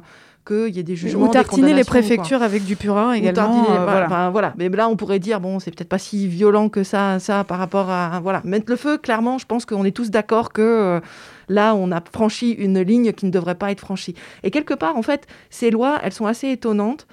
qu'il 0.49 0.75
y 0.75 0.79
ait 0.79 0.85
des 0.85 0.97
jugements. 0.97 1.27
Ou 1.27 1.31
tartiner 1.31 1.75
les 1.75 1.85
préfectures 1.85 2.43
avec 2.43 2.65
du 2.65 2.75
purin 2.75 3.13
également. 3.13 3.67
Euh, 3.71 3.85
voilà. 3.85 4.31
voilà. 4.31 4.55
Mais 4.57 4.69
là, 4.71 4.89
on 4.89 4.97
pourrait 4.97 5.19
dire, 5.19 5.41
bon, 5.41 5.61
c'est 5.61 5.71
peut-être 5.71 5.89
pas 5.89 5.99
si 5.99 6.27
violent 6.27 6.69
que 6.69 6.83
ça, 6.83 7.19
ça 7.19 7.45
par 7.45 7.59
rapport 7.59 7.91
à. 7.91 8.21
Voilà. 8.21 8.41
Mettre 8.45 8.71
le 8.71 8.77
feu, 8.77 8.97
clairement, 8.99 9.39
je 9.39 9.47
pense 9.47 9.67
qu'on 9.67 9.85
est 9.85 9.97
tous 9.97 10.11
d'accord 10.11 10.53
que. 10.53 10.63
Euh, 10.63 11.01
là, 11.49 11.75
on 11.75 11.93
a 11.93 12.03
franchi 12.13 12.53
une 12.53 12.81
ligne 12.81 13.13
qui 13.13 13.27
ne 13.27 13.31
devrait 13.31 13.55
pas 13.55 13.71
être 13.71 13.81
franchie. 13.81 14.15
Et 14.43 14.51
quelque 14.51 14.75
part, 14.75 14.97
en 14.97 15.03
fait, 15.03 15.27
ces 15.51 15.71
lois, 15.71 15.99
elles 16.03 16.13
sont 16.13 16.27
assez 16.27 16.49
étonnantes 16.51 17.07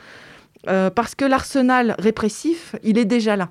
euh, 0.67 0.89
parce 0.89 1.15
que 1.15 1.25
l'arsenal 1.25 1.95
répressif, 1.99 2.75
il 2.83 2.97
est 2.97 3.05
déjà 3.05 3.35
là. 3.35 3.49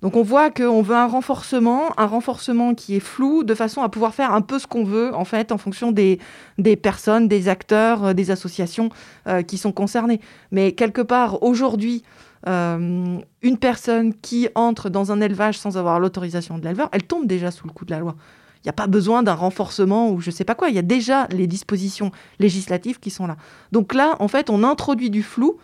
Donc 0.00 0.14
on 0.14 0.22
voit 0.22 0.50
qu'on 0.50 0.80
veut 0.80 0.94
un 0.94 1.08
renforcement, 1.08 1.90
un 1.96 2.06
renforcement 2.06 2.74
qui 2.74 2.94
est 2.94 3.00
flou, 3.00 3.42
de 3.42 3.54
façon 3.54 3.82
à 3.82 3.88
pouvoir 3.88 4.14
faire 4.14 4.32
un 4.32 4.42
peu 4.42 4.58
ce 4.58 4.66
qu'on 4.66 4.84
veut, 4.84 5.12
en 5.14 5.24
fait, 5.24 5.50
en 5.50 5.58
fonction 5.58 5.90
des, 5.90 6.20
des 6.58 6.76
personnes, 6.76 7.26
des 7.26 7.48
acteurs, 7.48 8.04
euh, 8.04 8.12
des 8.12 8.30
associations 8.30 8.90
euh, 9.26 9.42
qui 9.42 9.58
sont 9.58 9.72
concernées. 9.72 10.20
Mais 10.52 10.72
quelque 10.72 11.02
part, 11.02 11.42
aujourd'hui, 11.42 12.04
euh, 12.46 13.18
une 13.42 13.58
personne 13.58 14.14
qui 14.14 14.48
entre 14.54 14.88
dans 14.88 15.10
un 15.10 15.20
élevage 15.20 15.58
sans 15.58 15.76
avoir 15.76 15.98
l'autorisation 15.98 16.58
de 16.58 16.64
l'éleveur, 16.64 16.88
elle 16.92 17.02
tombe 17.02 17.26
déjà 17.26 17.50
sous 17.50 17.66
le 17.66 17.72
coup 17.72 17.84
de 17.84 17.90
la 17.90 17.98
loi. 17.98 18.14
Il 18.62 18.66
n'y 18.66 18.70
a 18.70 18.74
pas 18.74 18.86
besoin 18.86 19.22
d'un 19.22 19.34
renforcement 19.34 20.10
ou 20.10 20.20
je 20.20 20.30
ne 20.30 20.34
sais 20.34 20.44
pas 20.44 20.54
quoi. 20.54 20.68
Il 20.68 20.74
y 20.74 20.80
a 20.80 20.82
déjà 20.82 21.26
les 21.30 21.46
dispositions 21.46 22.12
législatives 22.38 23.00
qui 23.00 23.10
sont 23.10 23.26
là. 23.26 23.36
Donc 23.72 23.94
là, 23.94 24.16
en 24.20 24.28
fait, 24.28 24.50
on 24.50 24.62
introduit 24.62 25.10
du 25.10 25.22
flou 25.22 25.58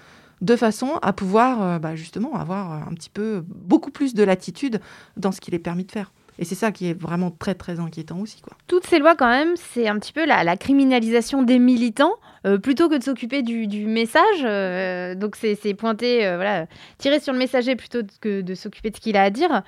de 0.45 0.57
façon 0.57 0.99
à 1.01 1.13
pouvoir 1.13 1.63
euh, 1.63 1.79
bah, 1.79 1.97
justement 1.97 2.35
avoir 2.35 2.87
un 2.87 2.95
petit 2.95 3.11
peu 3.11 3.43
beaucoup 3.49 3.91
plus 3.91 4.15
de 4.15 4.23
latitude 4.23 4.81
dans 5.17 5.33
ce 5.33 5.41
qu'il 5.41 5.55
est 5.55 5.59
permis 5.59 5.85
de 5.85 5.93
faire. 5.93 6.13
Et 6.39 6.45
c'est 6.45 6.57
ça 6.57 6.73
qui 6.73 6.89
est 6.89 7.01
vraiment 7.01 7.31
très 7.31 7.55
très 7.55 7.79
inquiétant 7.79 8.19
aussi. 8.19 8.43
Toutes 8.67 8.87
ces 8.87 8.99
lois 8.99 9.15
quand 9.15 9.29
même, 9.29 9.55
c'est 9.57 9.87
un 9.87 9.99
petit 9.99 10.13
peu 10.13 10.27
la, 10.27 10.57
criminalisation 10.57 11.43
des 11.43 11.59
militants. 11.59 12.13
Euh, 12.45 12.59
plutôt 12.59 12.91
que 12.91 12.97
de 12.97 13.03
s'occuper 13.03 13.43
du, 13.43 13.87
message, 13.87 14.43
euh, 14.43 15.15
donc 15.15 15.35
c'est 15.37 15.73
pointer, 15.73 16.19
voilà, 16.35 16.67
tirer 16.99 17.21
sur 17.21 17.33
le 17.33 17.39
messager 17.39 17.75
plutôt 17.75 18.01
que 18.21 18.43
de 18.43 18.55
s'occuper 18.55 18.91
de 18.91 18.97
ce 18.97 19.01
qu'il 19.01 19.17
a 19.17 19.23
à 19.23 19.31
dire. 19.31 19.63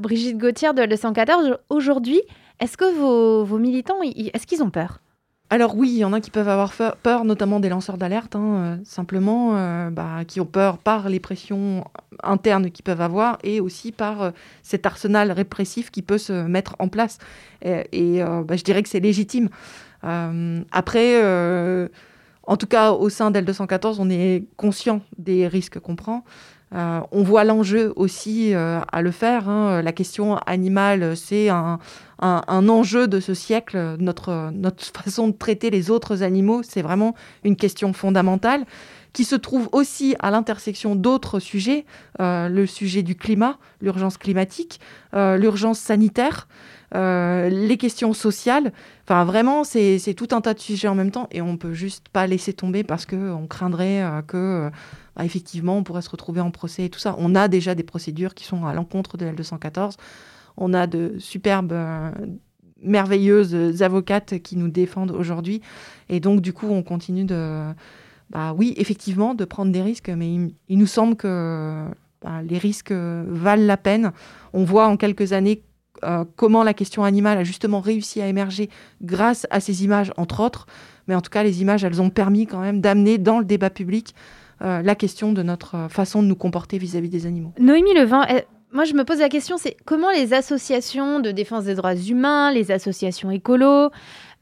Brigitte 0.00 0.36
Gauthier 0.36 0.74
de 0.74 0.82
L214, 0.82 1.56
aujourd'hui, 1.70 2.20
est-ce 2.58 2.76
que 2.76 2.92
vos 2.92 3.58
militants, 3.58 4.02
est-ce 4.02 4.46
qu'ils 4.46 4.62
ont 4.62 4.70
peur? 4.70 5.00
Alors 5.52 5.76
oui, 5.76 5.90
il 5.90 5.98
y 5.98 6.04
en 6.04 6.12
a 6.12 6.20
qui 6.20 6.30
peuvent 6.30 6.48
avoir 6.48 6.72
peur, 7.02 7.24
notamment 7.24 7.58
des 7.58 7.68
lanceurs 7.68 7.98
d'alerte, 7.98 8.36
hein, 8.36 8.54
euh, 8.54 8.76
simplement, 8.84 9.56
euh, 9.56 9.90
bah, 9.90 10.24
qui 10.24 10.40
ont 10.40 10.46
peur 10.46 10.78
par 10.78 11.08
les 11.08 11.18
pressions 11.18 11.84
internes 12.22 12.70
qu'ils 12.70 12.84
peuvent 12.84 13.00
avoir 13.00 13.36
et 13.42 13.58
aussi 13.58 13.90
par 13.90 14.22
euh, 14.22 14.30
cet 14.62 14.86
arsenal 14.86 15.32
répressif 15.32 15.90
qui 15.90 16.02
peut 16.02 16.18
se 16.18 16.32
mettre 16.32 16.76
en 16.78 16.86
place. 16.86 17.18
Et, 17.62 18.22
bah, 18.22 18.56
je 18.56 18.62
dirais 18.62 18.82
que 18.82 18.88
c'est 18.88 19.00
légitime. 19.00 19.48
après, 20.02 21.20
en 22.44 22.56
tout 22.56 22.66
cas, 22.66 22.92
au 22.92 23.08
sein 23.08 23.30
d'L214, 23.32 23.96
on 23.98 24.08
est 24.08 24.44
conscient 24.56 25.02
des 25.18 25.48
risques 25.48 25.80
qu'on 25.80 25.96
prend. 25.96 26.24
Euh, 26.72 27.00
on 27.10 27.22
voit 27.22 27.44
l'enjeu 27.44 27.92
aussi 27.96 28.54
euh, 28.54 28.80
à 28.92 29.02
le 29.02 29.10
faire. 29.10 29.48
Hein. 29.48 29.82
La 29.82 29.92
question 29.92 30.36
animale, 30.46 31.16
c'est 31.16 31.48
un, 31.48 31.78
enjeu 32.20 33.08
de 33.08 33.18
ce 33.18 33.34
siècle. 33.34 33.96
Notre, 33.98 34.52
façon 34.94 35.28
de 35.28 35.32
traiter 35.32 35.70
les 35.70 35.90
autres 35.90 36.22
animaux, 36.22 36.62
c'est 36.62 36.82
vraiment 36.82 37.14
une 37.44 37.56
question 37.56 37.92
fondamentale 37.92 38.64
qui 39.12 39.24
se 39.24 39.34
trouve 39.34 39.68
aussi 39.72 40.14
à 40.20 40.30
l'intersection 40.30 40.94
d'autres 40.94 41.40
sujets, 41.40 41.84
euh, 42.20 42.48
le 42.48 42.64
sujet 42.64 43.02
du 43.02 43.16
climat, 43.16 43.58
l'urgence 43.80 44.16
climatique, 44.16 44.78
l'urgence 45.12 45.80
sanitaire, 45.80 46.46
les 46.92 47.76
questions 47.78 48.12
sociales. 48.12 48.72
Enfin, 49.04 49.24
vraiment, 49.24 49.64
c'est 49.64 50.14
tout 50.16 50.28
un 50.32 50.40
tas 50.40 50.54
de 50.54 50.60
sujets 50.60 50.88
en 50.88 50.94
même 50.94 51.10
temps 51.10 51.28
et 51.30 51.40
on 51.40 51.56
peut 51.56 51.72
juste 51.72 52.08
pas 52.08 52.26
laisser 52.26 52.52
tomber 52.52 52.84
parce 52.84 53.06
qu'on 53.06 53.46
craindrait 53.46 54.04
que 54.26 54.70
bah, 55.20 55.26
effectivement, 55.26 55.76
on 55.76 55.82
pourrait 55.82 56.02
se 56.02 56.10
retrouver 56.10 56.40
en 56.40 56.50
procès 56.50 56.86
et 56.86 56.88
tout 56.88 56.98
ça. 56.98 57.14
On 57.18 57.34
a 57.34 57.48
déjà 57.48 57.74
des 57.74 57.82
procédures 57.82 58.34
qui 58.34 58.44
sont 58.44 58.64
à 58.64 58.72
l'encontre 58.72 59.16
de 59.18 59.26
L214. 59.26 59.96
On 60.56 60.72
a 60.72 60.86
de 60.86 61.16
superbes, 61.18 61.72
euh, 61.72 62.10
merveilleuses 62.82 63.82
avocates 63.82 64.38
qui 64.38 64.56
nous 64.56 64.68
défendent 64.68 65.10
aujourd'hui. 65.10 65.60
Et 66.08 66.20
donc, 66.20 66.40
du 66.40 66.54
coup, 66.54 66.68
on 66.68 66.82
continue 66.82 67.24
de, 67.24 67.72
bah, 68.30 68.54
oui, 68.56 68.72
effectivement, 68.78 69.34
de 69.34 69.44
prendre 69.44 69.72
des 69.72 69.82
risques, 69.82 70.08
mais 70.08 70.32
il, 70.68 70.78
nous 70.78 70.86
semble 70.86 71.16
que 71.16 71.84
bah, 72.22 72.40
les 72.42 72.58
risques 72.58 72.92
valent 72.92 73.66
la 73.66 73.76
peine. 73.76 74.12
On 74.54 74.64
voit 74.64 74.86
en 74.86 74.96
quelques 74.96 75.34
années 75.34 75.62
euh, 76.04 76.24
comment 76.36 76.62
la 76.62 76.74
question 76.74 77.04
animale 77.04 77.38
a 77.38 77.44
justement 77.44 77.80
réussi 77.80 78.20
à 78.20 78.26
émerger 78.26 78.70
grâce 79.02 79.46
à 79.50 79.60
ces 79.60 79.84
images, 79.84 80.12
entre 80.16 80.40
autres. 80.40 80.66
Mais 81.08 81.14
en 81.14 81.20
tout 81.20 81.30
cas, 81.30 81.42
les 81.42 81.62
images, 81.62 81.84
elles 81.84 82.00
ont 82.00 82.10
permis 82.10 82.46
quand 82.46 82.60
même 82.60 82.80
d'amener 82.80 83.18
dans 83.18 83.38
le 83.38 83.44
débat 83.44 83.70
public 83.70 84.14
euh, 84.62 84.82
la 84.82 84.94
question 84.94 85.32
de 85.32 85.42
notre 85.42 85.74
euh, 85.74 85.88
façon 85.88 86.22
de 86.22 86.28
nous 86.28 86.36
comporter 86.36 86.78
vis-à-vis 86.78 87.08
des 87.08 87.26
animaux. 87.26 87.52
Noémie 87.58 87.94
Levin, 87.94 88.26
moi 88.72 88.84
je 88.84 88.94
me 88.94 89.04
pose 89.04 89.18
la 89.18 89.28
question, 89.28 89.56
c'est 89.58 89.76
comment 89.84 90.10
les 90.10 90.32
associations 90.32 91.20
de 91.20 91.30
défense 91.30 91.64
des 91.64 91.74
droits 91.74 91.94
humains, 91.94 92.52
les 92.52 92.70
associations 92.70 93.30
écolos, 93.30 93.90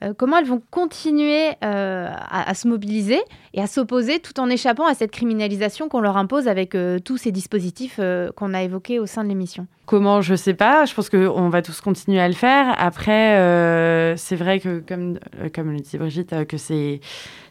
euh, 0.05 0.15
comment 0.17 0.39
elles 0.39 0.47
vont 0.47 0.63
continuer 0.71 1.51
à, 1.61 2.55
se 2.55 2.69
mobiliser 2.69 3.19
et 3.55 3.61
à 3.61 3.67
s'opposer 3.67 4.21
tout 4.21 4.39
en 4.39 4.49
échappant 4.49 4.87
à 4.87 4.95
cette 4.95 5.11
criminalisation 5.11 5.89
qu'on 5.89 6.01
leur 6.01 6.17
impose 6.17 6.47
avec 6.47 6.77
tous 7.05 7.17
ces 7.17 7.33
dispositifs 7.33 7.99
qu'on 8.37 8.55
a 8.55 8.63
évoqués 8.63 9.01
au 9.01 9.07
sein 9.07 9.25
de 9.25 9.29
l'émission? 9.29 9.67
Comment, 9.87 10.21
je 10.21 10.35
sais 10.35 10.55
pas. 10.55 10.85
Je 10.85 10.95
pense 10.95 11.09
qu'on 11.09 11.49
va 11.49 11.63
tous 11.63 11.81
continuer 11.81 12.21
à 12.21 12.29
le 12.29 12.35
faire. 12.35 12.75
Après, 12.79 14.15
c'est 14.17 14.37
vrai 14.37 14.61
que, 14.61 14.81
comme, 14.87 15.19
comme 15.53 15.73
le 15.73 15.81
dit 15.81 15.99
Brigitte, 15.99 16.47
que 16.47 16.59
c'est 16.59 17.01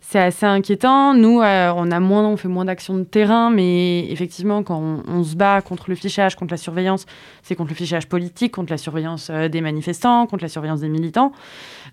c'est 0.09 0.19
assez 0.19 0.45
inquiétant. 0.45 1.13
Nous, 1.13 1.41
euh, 1.41 1.73
on 1.75 1.91
a 1.91 1.99
moins, 1.99 2.25
on 2.25 2.37
fait 2.37 2.47
moins 2.47 2.63
d'actions 2.63 2.97
de 2.97 3.03
terrain, 3.03 3.49
mais 3.49 4.09
effectivement, 4.09 4.63
quand 4.63 5.03
on, 5.05 5.23
se 5.25 5.35
bat 5.35 5.61
contre 5.61 5.89
le 5.89 5.97
fichage, 5.97 6.37
contre 6.37 6.53
la 6.53 6.57
surveillance, 6.57 7.05
c'est 7.43 7.55
contre 7.55 7.71
le 7.71 7.75
fichage 7.75 8.07
politique, 8.07 8.53
contre 8.53 8.71
la 8.71 8.77
surveillance 8.77 9.27
euh, 9.29 9.49
des 9.49 9.59
manifestants, 9.59 10.25
contre 10.25 10.45
la 10.45 10.47
surveillance 10.47 10.79
des 10.79 10.87
militants. 10.87 11.33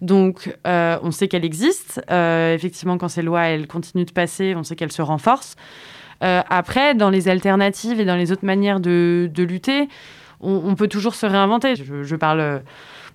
Donc, 0.00 0.56
euh, 0.64 0.96
on 1.02 1.10
sait 1.10 1.26
qu'elle 1.26 1.44
existe. 1.44 2.00
effectivement, 2.08 2.98
quand 2.98 3.08
ces 3.08 3.22
lois, 3.22 3.46
elles 3.46 3.66
continuent 3.66 4.06
de 4.06 4.12
passer, 4.12 4.54
on 4.56 4.62
sait 4.62 4.76
qu'elles 4.76 4.92
se 4.92 5.02
renforcent. 5.02 5.56
après, 6.20 6.94
dans 6.94 7.10
les 7.10 7.26
alternatives 7.26 7.98
et 7.98 8.04
dans 8.04 8.16
les 8.16 8.30
autres 8.30 8.46
manières 8.46 8.78
de, 8.78 9.28
lutter, 9.38 9.88
on, 10.40 10.76
peut 10.76 10.88
toujours 10.88 11.16
se 11.16 11.26
réinventer. 11.26 11.74
Je 11.74 12.14
parle 12.14 12.62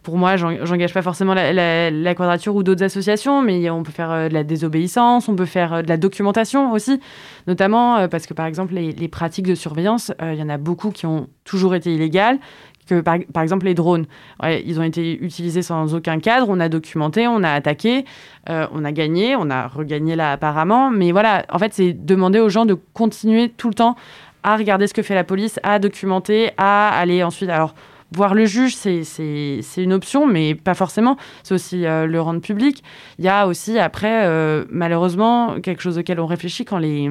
pour 0.04 0.18
moi, 0.18 0.38
j'engage 0.38 0.94
pas 0.94 1.02
forcément 1.02 1.34
la, 1.34 2.16
quadrature 2.16 2.56
ou 2.56 2.64
d'autres 2.64 2.84
associations, 2.84 3.42
mais 3.42 3.70
on 3.70 3.84
peut 3.84 3.92
faire 3.92 4.12
euh, 4.12 4.30
de 4.30 4.34
la 4.34 4.44
désobéissance, 4.44 5.28
on 5.28 5.36
peut 5.36 5.46
faire 5.46 5.74
euh, 5.74 5.82
de 5.82 5.90
la 5.90 5.98
documentation 5.98 6.72
aussi, 6.72 7.02
notamment 7.48 7.98
euh, 7.98 8.08
parce 8.08 8.26
que 8.26 8.34
par 8.34 8.46
exemple, 8.46 8.74
les, 8.76 9.08
pratiques 9.10 9.48
de 9.48 9.56
surveillance, 9.56 10.12
il 10.22 10.36
y 10.36 10.44
en 10.44 10.50
a 10.50 10.58
beaucoup 10.58 10.92
qui 10.92 11.06
ont 11.06 11.28
toujours 11.44 11.76
été 11.76 11.94
illégales. 11.94 12.40
Que 12.88 13.02
par, 13.02 13.44
exemple 13.44 13.68
les 13.68 13.76
drones, 13.76 14.08
ils 14.42 14.80
ont 14.80 14.84
été 14.84 15.24
utilisés 15.24 15.62
sans 15.62 15.94
aucun 15.94 16.20
cadre, 16.20 16.48
on 16.50 16.60
a 16.60 16.70
documenté, 16.70 17.28
on 17.28 17.44
a 17.44 17.52
attaqué, 17.52 18.04
on 18.48 18.84
a 18.84 18.92
gagné, 18.92 19.36
on 19.36 19.52
a 19.52 19.68
regagné 19.68 20.16
là 20.16 20.32
apparemment, 20.32 20.90
mais 20.90 21.12
voilà, 21.12 21.46
en 21.52 21.60
fait 21.60 21.72
c'est 21.72 21.94
demander 21.94 22.40
aux 22.40 22.50
gens 22.50 22.66
de 22.66 22.76
continuer 22.94 23.50
tout 23.50 23.68
le 23.68 23.76
temps 23.76 23.96
à 24.42 24.58
regarder 24.58 24.88
ce 24.88 24.96
que 24.96 25.04
fait 25.04 25.14
la 25.14 25.24
police, 25.24 25.60
à 25.62 25.78
documenter, 25.78 26.50
à 26.58 26.90
aller 26.90 27.24
ensuite. 27.24 27.52
Alors, 27.52 27.76
Voir 28.12 28.34
le 28.34 28.46
juge, 28.46 28.76
c'est 28.76 29.62
une 29.78 29.94
option, 29.94 30.26
mais 30.26 30.56
pas 30.56 30.74
forcément. 30.74 31.18
C'est 31.44 31.54
aussi 31.54 31.86
euh, 31.86 32.08
le 32.08 32.20
rendre 32.20 32.42
public. 32.42 32.84
Il 33.20 33.26
y 33.26 33.28
a 33.28 33.48
aussi, 33.48 33.78
après, 33.78 34.26
euh, 34.26 34.66
malheureusement, 34.72 35.60
quelque 35.62 35.82
chose 35.82 36.00
auquel 36.00 36.20
on 36.20 36.26
réfléchit 36.26 36.66
quand 36.66 36.80
les, 36.80 37.10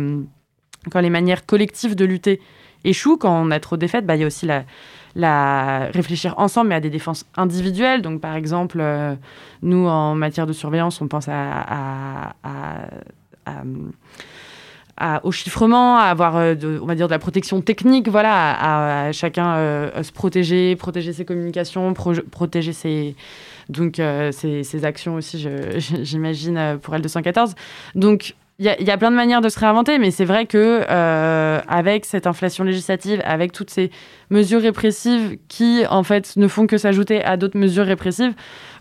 quand 0.90 1.00
les 1.00 1.10
manières 1.10 1.46
collectives 1.46 1.94
de 1.94 2.04
lutter 2.04 2.40
échouent, 2.84 3.16
quand 3.16 3.46
on 3.46 3.52
a 3.52 3.60
trop 3.60 3.76
de 3.76 3.80
défaites, 3.80 4.06
bah, 4.06 4.16
il 4.16 4.20
y 4.20 4.24
a 4.24 4.26
aussi 4.26 4.48
la, 5.14 5.86
réfléchir 5.92 6.34
ensemble, 6.36 6.70
mais 6.70 6.74
à 6.74 6.80
des 6.80 6.90
défenses 6.90 7.26
individuelles. 7.36 8.02
Donc, 8.02 8.20
par 8.20 8.34
exemple, 8.34 8.78
euh, 8.80 9.14
nous, 9.62 9.86
en 9.86 10.16
matière 10.16 10.48
de 10.48 10.52
surveillance, 10.52 11.00
on 11.00 11.06
pense 11.06 11.28
à 11.28 12.34
au 15.22 15.32
chiffrement, 15.32 15.98
à 15.98 16.04
avoir, 16.04 16.36
euh, 16.36 16.54
on 16.82 16.86
va 16.86 16.94
dire, 16.94 17.06
de 17.06 17.12
la 17.12 17.18
protection 17.18 17.60
technique, 17.60 18.08
voilà, 18.08 19.06
à, 19.06 19.12
chacun 19.12 19.54
euh, 19.56 20.02
se 20.02 20.12
protéger, 20.12 20.76
protéger 20.76 21.12
ses 21.12 21.24
communications, 21.24 21.94
protéger 21.94 22.72
ses, 22.72 23.14
donc, 23.68 23.98
euh, 23.98 24.30
actions 24.82 25.14
aussi, 25.14 25.46
j'imagine, 26.02 26.78
pour 26.82 26.94
L214. 26.94 27.54
Donc, 27.94 28.34
il 28.60 28.66
y, 28.66 28.90
a- 28.90 28.98
plein 28.98 29.12
de 29.12 29.16
manières 29.16 29.40
de 29.40 29.48
se 29.48 29.58
réinventer, 29.60 29.98
mais 29.98 30.10
c'est 30.10 30.24
vrai 30.24 30.46
que 30.46 30.84
euh, 30.90 31.60
avec 31.68 32.04
cette 32.04 32.26
inflation 32.26 32.64
législative, 32.64 33.22
avec 33.24 33.52
toutes 33.52 33.70
ces 33.70 33.92
mesures 34.30 34.60
répressives 34.60 35.38
qui 35.48 35.82
en 35.90 36.02
fait 36.02 36.36
ne 36.36 36.48
font 36.48 36.66
que 36.66 36.76
s'ajouter 36.78 37.22
à 37.24 37.36
d'autres 37.36 37.58
mesures 37.58 37.86
répressives, 37.86 38.34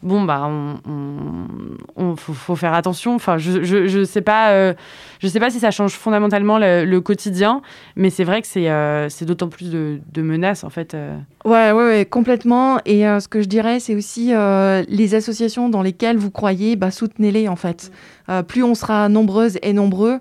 bon 0.04 0.24
bah 0.24 0.44
on, 0.50 0.76
on- 0.88 1.48
on- 1.96 2.16
faut, 2.16 2.34
faut 2.34 2.56
faire 2.56 2.74
attention. 2.74 3.16
Enfin, 3.16 3.38
je, 3.38 3.64
je, 3.64 3.88
je 3.88 4.04
sais 4.04 4.22
pas, 4.22 4.52
euh, 4.52 4.74
je 5.20 5.28
sais 5.28 5.40
pas 5.40 5.50
si 5.50 5.60
ça 5.60 5.72
change 5.72 5.94
fondamentalement 5.94 6.58
le, 6.60 6.86
le 6.86 7.02
quotidien, 7.02 7.62
mais 7.96 8.10
c'est 8.10 8.24
vrai 8.24 8.42
que 8.42 8.48
c'est 8.48 8.70
euh, 8.70 9.08
d'autant 9.22 9.48
plus 9.50 9.70
de, 9.72 10.00
de 10.14 10.22
menaces 10.22 10.64
en 10.64 10.70
fait. 10.70 10.94
euh. 10.94 11.18
Ouais, 11.46 11.72
ouais, 11.72 11.86
ouais, 11.88 12.06
complètement. 12.06 12.80
Et 12.86 13.08
euh, 13.08 13.20
ce 13.20 13.28
que 13.28 13.42
je 13.42 13.48
dirais, 13.48 13.80
c'est 13.80 13.96
aussi 13.96 14.34
euh, 14.34 14.84
les 14.90 15.16
associations 15.16 15.70
dans 15.70 15.82
lesquelles 15.82 16.18
vous 16.18 16.32
croyez, 16.32 16.76
bah, 16.76 16.92
soutenez-les 16.92 17.48
en 17.48 17.56
fait. 17.56 17.92
Euh, 18.30 18.44
plus 18.44 18.64
on 18.64 18.76
sera 18.76 19.08
nombreuses 19.10 19.58
et 19.62 19.72
nombreux, 19.74 20.20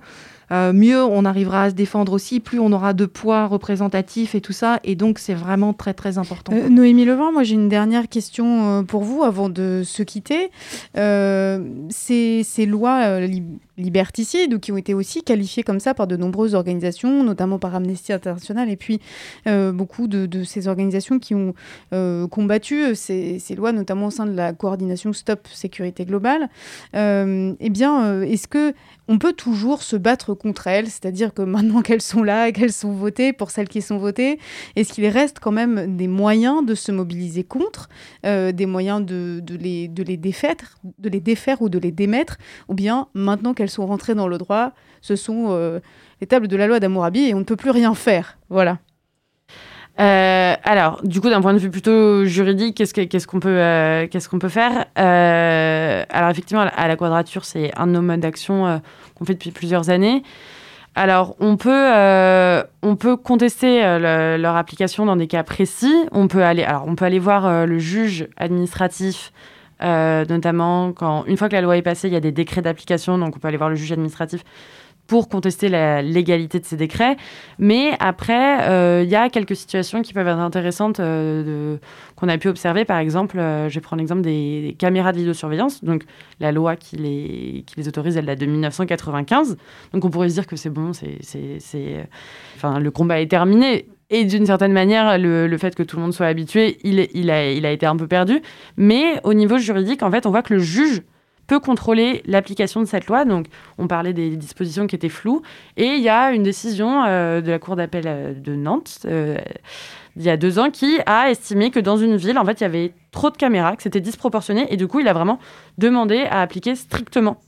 euh, 0.52 0.72
mieux 0.72 1.02
on 1.02 1.24
arrivera 1.24 1.64
à 1.64 1.70
se 1.70 1.74
défendre 1.74 2.12
aussi, 2.12 2.40
plus 2.40 2.58
on 2.58 2.72
aura 2.72 2.92
de 2.92 3.06
poids 3.06 3.46
représentatif 3.46 4.34
et 4.34 4.40
tout 4.40 4.52
ça. 4.52 4.80
Et 4.84 4.94
donc, 4.94 5.18
c'est 5.18 5.34
vraiment 5.34 5.72
très, 5.72 5.94
très 5.94 6.18
important. 6.18 6.52
Euh, 6.54 6.68
Noémie 6.68 7.04
Levent, 7.04 7.32
moi 7.32 7.42
j'ai 7.42 7.54
une 7.54 7.68
dernière 7.68 8.08
question 8.08 8.80
euh, 8.80 8.82
pour 8.82 9.02
vous 9.02 9.22
avant 9.22 9.48
de 9.48 9.82
se 9.84 10.02
quitter. 10.02 10.50
Ces, 10.94 12.42
ces 12.44 12.66
lois 12.66 13.20
liberticides 13.78 14.54
ou 14.54 14.58
qui 14.58 14.72
ont 14.72 14.76
été 14.76 14.94
aussi 14.94 15.22
qualifiées 15.22 15.62
comme 15.62 15.80
ça 15.80 15.94
par 15.94 16.06
de 16.06 16.16
nombreuses 16.16 16.54
organisations, 16.54 17.22
notamment 17.22 17.58
par 17.58 17.74
Amnesty 17.74 18.12
International 18.12 18.70
et 18.70 18.76
puis 18.76 19.00
euh, 19.46 19.72
beaucoup 19.72 20.08
de, 20.08 20.44
ces 20.44 20.68
organisations 20.68 21.18
qui 21.18 21.34
ont 21.34 21.54
euh, 21.92 22.26
combattu 22.28 22.82
euh, 22.82 22.94
ces, 22.94 23.40
lois, 23.56 23.72
notamment 23.72 24.06
au 24.06 24.10
sein 24.10 24.26
de 24.26 24.34
la 24.34 24.52
coordination 24.52 25.12
Stop 25.12 25.48
Sécurité 25.52 26.04
Globale. 26.04 26.48
Eh 26.94 27.70
bien, 27.70 28.22
est-ce 28.22 28.48
que 28.48 28.74
on 29.08 29.18
peut 29.18 29.32
toujours 29.32 29.82
se 29.82 29.94
battre 29.94 30.34
contre 30.34 30.66
elles, 30.66 30.88
c'est-à-dire 30.88 31.32
que 31.32 31.42
maintenant 31.42 31.80
qu'elles 31.86 32.02
sont 32.02 32.22
là, 32.22 32.50
qu'elles 32.52 32.72
sont 32.72 32.92
votées, 32.92 33.32
pour 33.32 33.50
celles 33.50 33.68
qui 33.68 33.82
sont 33.82 33.98
votées, 33.98 34.38
est-ce 34.74 34.92
qu'il 34.92 35.06
reste 35.06 35.38
quand 35.38 35.52
même 35.52 35.96
des 35.96 36.08
moyens 36.08 36.64
de 36.64 36.74
se 36.74 36.90
mobiliser 36.92 37.44
contre, 37.44 37.88
des 38.24 38.66
moyens 38.66 39.04
de, 39.04 39.40
de 39.40 39.54
les, 39.54 39.88
de, 39.88 40.02
les 40.02 40.16
défaire, 40.16 40.78
de 40.98 41.08
les 41.08 41.20
défaire 41.20 41.62
ou 41.62 41.68
de 41.68 41.78
les 41.78 41.92
démettre, 41.92 42.38
ou 42.68 42.74
bien 42.74 43.08
maintenant 43.14 43.54
qu'elles 43.54 43.65
sont 43.70 43.86
rentrées 43.86 44.14
dans 44.14 44.28
le 44.28 44.38
droit, 44.38 44.72
ce 45.00 45.16
sont 45.16 45.48
euh, 45.50 45.80
les 46.20 46.26
tables 46.26 46.48
de 46.48 46.56
la 46.56 46.66
loi 46.66 46.80
d'Amourabi 46.80 47.28
et 47.28 47.34
on 47.34 47.40
ne 47.40 47.44
peut 47.44 47.56
plus 47.56 47.70
rien 47.70 47.94
faire. 47.94 48.38
Voilà. 48.48 48.78
Euh, 49.98 50.54
alors, 50.62 51.00
du 51.04 51.20
coup, 51.20 51.30
d'un 51.30 51.40
point 51.40 51.54
de 51.54 51.58
vue 51.58 51.70
plutôt 51.70 52.26
juridique, 52.26 52.76
qu'est-ce 52.76 52.92
euh, 53.00 54.06
qu'on 54.30 54.38
peut 54.38 54.48
faire? 54.48 54.84
Alors, 54.94 56.30
effectivement, 56.30 56.62
à 56.62 56.88
la- 56.88 56.96
quadrature, 56.96 57.44
c'est 57.44 57.72
un 57.78 57.86
de 57.86 57.92
nos 57.92 58.02
modes 58.02 58.20
d'action 58.20 58.82
qu'on 59.14 59.24
fait 59.24 59.34
depuis 59.34 59.52
plusieurs 59.52 59.88
années. 59.88 60.22
Alors, 60.94 61.34
on 61.40 61.56
peut, 61.56 61.92
on 62.82 62.96
peut 62.96 63.16
contester 63.16 63.80
le- 63.82 64.36
leur 64.36 64.56
application 64.56 65.06
dans 65.06 65.16
des 65.16 65.28
cas 65.28 65.42
précis. 65.44 65.94
On 66.12 66.28
peut 66.28 66.44
aller, 66.44 66.62
alors, 66.62 66.84
on 66.86 66.94
peut 66.94 67.06
aller 67.06 67.18
voir 67.18 67.66
le 67.66 67.78
juge 67.78 68.28
administratif, 68.36 69.32
euh, 69.82 70.24
notamment 70.28 70.92
quand, 70.92 71.24
une 71.26 71.36
fois 71.36 71.48
que 71.48 71.54
la 71.54 71.60
loi 71.60 71.76
est 71.76 71.82
passée, 71.82 72.08
il 72.08 72.14
y 72.14 72.16
a 72.16 72.20
des 72.20 72.32
décrets 72.32 72.62
d'application, 72.62 73.18
donc 73.18 73.36
on 73.36 73.38
peut 73.38 73.48
aller 73.48 73.56
voir 73.56 73.70
le 73.70 73.76
juge 73.76 73.92
administratif 73.92 74.42
pour 75.06 75.28
contester 75.28 75.68
la 75.68 76.02
légalité 76.02 76.58
de 76.58 76.64
ces 76.64 76.76
décrets. 76.76 77.16
Mais 77.60 77.92
après, 78.00 78.68
euh, 78.68 79.04
il 79.04 79.08
y 79.08 79.14
a 79.14 79.28
quelques 79.30 79.54
situations 79.54 80.02
qui 80.02 80.12
peuvent 80.12 80.26
être 80.26 80.38
intéressantes 80.38 80.98
euh, 80.98 81.76
qu'on 82.16 82.28
a 82.28 82.38
pu 82.38 82.48
observer. 82.48 82.84
Par 82.84 82.98
exemple, 82.98 83.36
je 83.36 83.72
vais 83.72 83.80
prendre 83.80 84.00
l'exemple 84.00 84.22
des, 84.22 84.74
caméras 84.76 85.12
de 85.12 85.18
vidéosurveillance. 85.18 85.84
Donc, 85.84 86.04
la 86.40 86.50
loi 86.50 86.74
qui 86.74 86.96
les, 86.96 87.64
qui 87.68 87.76
les 87.76 87.86
autorise, 87.86 88.16
elle 88.16 88.26
date 88.26 88.40
de 88.40 88.46
1995. 88.46 89.56
Donc, 89.92 90.04
on 90.04 90.10
pourrait 90.10 90.28
se 90.28 90.34
dire 90.34 90.46
que 90.46 90.56
c'est 90.56 90.70
bon, 90.70 90.92
c'est- 90.92 92.08
Enfin, 92.56 92.80
le 92.80 92.90
combat 92.90 93.20
est 93.20 93.30
terminé. 93.30 93.86
Et 94.10 94.24
d'une 94.24 94.46
certaine 94.46 94.72
manière, 94.72 95.18
le, 95.18 95.58
fait 95.58 95.74
que 95.74 95.82
tout 95.82 95.96
le 95.96 96.02
monde 96.02 96.12
soit 96.12 96.26
habitué, 96.26 96.78
il 96.84 97.30
a 97.30 97.70
été 97.72 97.86
un 97.86 97.96
peu 97.96 98.06
perdu. 98.06 98.40
Mais 98.76 99.20
au 99.24 99.34
niveau 99.34 99.58
juridique, 99.58 100.02
en 100.02 100.10
fait, 100.10 100.26
on 100.26 100.30
voit 100.30 100.42
que 100.42 100.54
le 100.54 100.60
juge 100.60 101.02
peut 101.46 101.60
contrôler 101.60 102.22
l'application 102.26 102.80
de 102.80 102.86
cette 102.86 103.06
loi. 103.06 103.24
Donc, 103.24 103.46
on 103.78 103.86
parlait 103.86 104.12
des 104.12 104.36
dispositions 104.36 104.86
qui 104.86 104.96
étaient 104.96 105.08
floues. 105.08 105.42
Et 105.76 105.86
il 105.86 106.02
y 106.02 106.08
a 106.08 106.32
une 106.32 106.42
décision 106.42 107.04
euh, 107.04 107.40
de 107.40 107.50
la 107.50 107.58
Cour 107.58 107.76
d'appel 107.76 108.04
euh, 108.06 108.34
de 108.34 108.54
Nantes, 108.54 109.00
euh, 109.06 109.38
il 110.16 110.22
y 110.22 110.30
a 110.30 110.36
deux 110.36 110.58
ans, 110.58 110.70
qui 110.70 110.98
a 111.04 111.30
estimé 111.30 111.70
que 111.70 111.78
dans 111.78 111.96
une 111.96 112.16
ville, 112.16 112.38
en 112.38 112.44
fait, 112.44 112.60
il 112.60 112.62
y 112.62 112.66
avait 112.66 112.92
trop 113.10 113.30
de 113.30 113.36
caméras, 113.36 113.76
que 113.76 113.82
c'était 113.82 114.00
disproportionné. 114.00 114.66
Et 114.72 114.76
du 114.76 114.88
coup, 114.88 115.00
il 115.00 115.08
a 115.08 115.12
vraiment 115.12 115.38
demandé 115.78 116.26
à 116.30 116.40
appliquer 116.40 116.74
strictement 116.74 117.38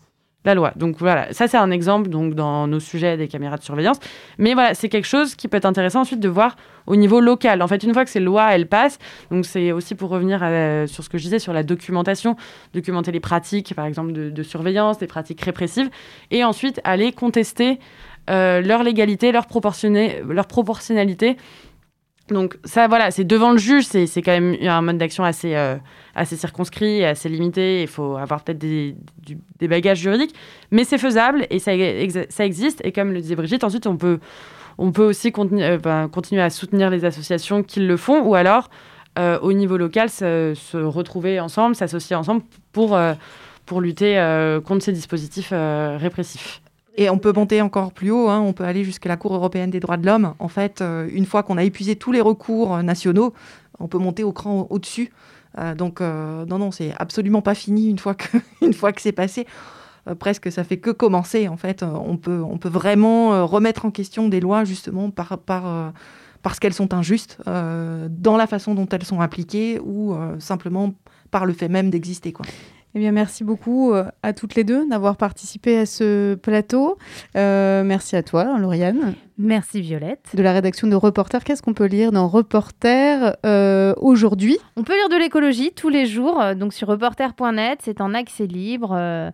la 0.44 0.55
loi. 0.55 0.72
Donc 0.77 0.96
voilà, 0.98 1.33
ça 1.33 1.48
c'est 1.48 1.57
un 1.57 1.70
exemple 1.70 2.09
donc 2.09 2.35
dans 2.35 2.66
nos 2.66 2.81
sujets 2.81 3.16
des 3.16 3.29
caméras 3.29 3.57
de 3.57 3.62
surveillance. 3.64 3.98
Mais 4.38 4.55
voilà, 4.55 4.74
c'est 4.74 4.88
quelque 4.88 5.07
chose 5.07 5.35
qui 5.35 5.48
peut 5.48 5.57
être 5.57 5.66
intéressant 5.66 6.01
ensuite 6.01 6.20
de 6.20 6.29
voir 6.29 6.57
au 6.87 6.96
niveau 6.96 7.20
local. 7.20 7.61
En 7.61 7.68
fait, 7.68 7.83
une 7.83 7.92
fois 7.92 8.05
que 8.05 8.11
ces 8.11 8.20
lois 8.20 8.55
elles 8.55 8.66
passent, 8.68 8.98
donc 9.31 9.44
c'est 9.44 9.72
aussi 9.72 9.94
pour 9.94 10.11
revenir 10.11 10.42
à- 10.42 10.87
sur 10.87 11.03
ce 11.05 11.09
que 11.09 11.18
je 11.18 11.24
disais 11.24 11.38
sur 11.38 11.53
la 11.53 11.62
documentation, 11.62 12.37
documenter 12.72 13.12
les 13.12 13.20
pratiques 13.20 13.74
par 13.74 13.85
exemple 13.85 14.12
de, 14.12 14.42
surveillance, 14.42 14.98
des 14.98 15.07
pratiques 15.09 15.40
répressives, 15.42 15.90
et 16.31 16.44
ensuite 16.44 16.81
aller 16.85 17.12
contester 17.12 17.79
euh, 18.31 18.61
leur 18.61 18.83
légalité, 18.83 19.33
leur, 19.33 19.46
leur 20.29 20.46
proportionnalité. 20.46 21.37
Donc 22.30 22.58
ça, 22.64 22.88
voilà, 22.88 23.10
c'est 23.10 23.24
devant 23.24 23.52
le 23.52 23.58
juge, 23.58 23.84
c'est 23.84 24.22
quand 24.22 24.32
même 24.32 24.56
un 24.60 24.82
mode 24.82 24.98
d'action 24.98 25.24
assez, 25.24 25.54
euh, 25.54 25.76
assez 26.14 26.36
circonscrit, 26.36 27.04
assez 27.04 27.28
limité. 27.28 27.82
Il 27.82 27.88
faut 27.88 28.16
avoir 28.16 28.42
peut-être 28.42 28.58
des, 28.58 28.96
bagages 29.62 29.98
juridiques, 29.98 30.34
mais 30.70 30.84
c'est 30.84 30.98
faisable 30.98 31.46
et 31.50 31.58
ça, 31.58 31.74
ex- 31.74 32.28
ça 32.28 32.44
existe. 32.44 32.80
Et 32.84 32.92
comme 32.92 33.12
le 33.12 33.20
disait 33.20 33.36
Brigitte, 33.36 33.64
ensuite 33.64 33.86
on 33.86 33.96
peut, 33.96 34.18
on 34.76 34.92
peut 34.92 35.04
aussi 35.04 35.32
euh, 35.36 35.78
ben, 35.78 36.08
continuer 36.08 36.42
à 36.42 36.50
soutenir 36.50 36.90
les 36.90 37.04
associations 37.04 37.62
qui 37.62 37.80
le 37.80 37.96
font, 37.96 38.22
ou 38.22 38.34
alors 38.34 38.68
euh, 39.18 39.38
au 39.40 39.52
niveau 39.52 39.76
local 39.76 40.10
se, 40.10 40.52
se 40.54 40.76
retrouver 40.76 41.40
ensemble, 41.40 41.74
s'associer 41.74 42.14
ensemble 42.14 42.42
pour, 42.72 42.98
pour 43.66 43.80
lutter 43.80 44.14
contre 44.64 44.84
ces 44.84 44.92
dispositifs 44.92 45.52
répressifs. 45.52 46.60
Et 47.00 47.08
on 47.11 47.18
peut 47.18 47.32
monter 47.32 47.62
encore 47.62 47.92
plus 47.92 48.11
haut, 48.11 48.28
hein, 48.28 48.40
on 48.40 48.52
peut 48.52 48.64
aller 48.64 48.82
jusqu'à 48.82 49.08
la 49.08 49.16
Cour 49.16 49.32
européenne 49.32 49.70
des 49.70 49.78
droits 49.78 49.96
de 49.96 50.04
l'homme. 50.04 50.34
En 50.40 50.48
fait, 50.48 50.80
euh, 50.80 51.08
une 51.12 51.26
fois 51.26 51.44
qu'on 51.44 51.56
a 51.56 51.62
épuisé 51.62 51.94
tous 51.94 52.11
les 52.11 52.20
recours 52.20 52.74
euh, 52.74 52.82
nationaux, 52.82 53.34
on 53.78 53.87
peut 53.87 53.98
monter 53.98 54.24
au 54.24 54.32
cran 54.32 54.62
au- 54.62 54.66
au-dessus. 54.74 55.12
Euh, 55.58 55.76
donc, 55.76 56.00
non, 56.00 56.58
non, 56.58 56.72
c'est 56.72 56.92
absolument 56.98 57.40
pas 57.40 57.54
fini 57.54 57.88
une 57.88 58.00
fois 58.00 58.14
que, 58.16 58.37
une 58.62 58.74
fois 58.74 58.92
que 58.92 59.00
c'est 59.00 59.12
passé. 59.12 59.46
Presque, 60.18 60.50
ça 60.50 60.64
fait 60.64 60.78
que 60.78 60.90
commencer, 60.90 61.46
en 61.46 61.56
fait. 61.56 61.84
On, 61.84 62.16
peut, 62.16 62.42
on 62.42 62.58
peut 62.58 62.68
vraiment 62.70 63.46
remettre 63.46 63.84
en 63.84 63.90
question 63.92 64.28
des 64.28 64.40
lois, 64.40 64.64
justement, 64.64 65.11
par, 65.11 65.38
par, 65.38 65.92
parce 66.42 66.58
qu'elles 66.58 66.72
sont 66.72 66.94
injustes, 66.94 67.38
dans 67.46 68.37
la 68.38 68.46
façon 68.46 68.74
dont 68.74 68.88
elles 68.90 69.04
sont 69.04 69.20
appliquées, 69.20 69.78
ou 69.84 70.16
simplement 70.38 70.94
par 71.30 71.44
le 71.44 71.52
fait 71.52 71.68
même 71.68 71.90
d'exister. 71.90 72.32
Eh 72.94 72.98
bien, 72.98 73.12
merci 73.12 73.44
beaucoup 73.44 73.92
euh, 73.92 74.05
à 74.22 74.33
toutes 74.33 74.55
les 74.55 74.64
deux 74.64 74.88
d'avoir 74.88 75.16
participé 75.16 75.79
à 75.79 75.87
ce 75.87 76.35
plateau. 76.35 76.96
Euh, 77.37 77.85
merci 77.85 78.16
à 78.16 78.22
toi, 78.22 78.59
Lauriane. 78.59 79.14
Merci, 79.37 79.83
Violette. 79.83 80.31
De 80.35 80.42
la 80.42 80.53
rédaction 80.53 80.88
de 80.88 80.96
Reporter. 80.96 81.44
Qu'est-ce 81.44 81.62
qu'on 81.62 81.74
peut 81.74 81.87
lire 81.87 82.12
dans 82.12 82.29
Reporter 82.29 83.37
euh, 83.44 83.94
aujourd'hui? 83.98 84.57
On 84.77 84.83
peut 84.83 84.94
lire 84.94 85.09
de 85.11 85.16
l'écologie 85.16 85.70
tous 85.77 85.90
les 85.90 86.07
jours, 86.07 86.42
donc 86.57 86.72
sur 86.72 86.88
reporter.net, 86.88 87.81
c'est 87.83 88.01
en 88.01 88.14
accès 88.14 88.46
libre. 88.46 88.94
euh, 88.96 89.31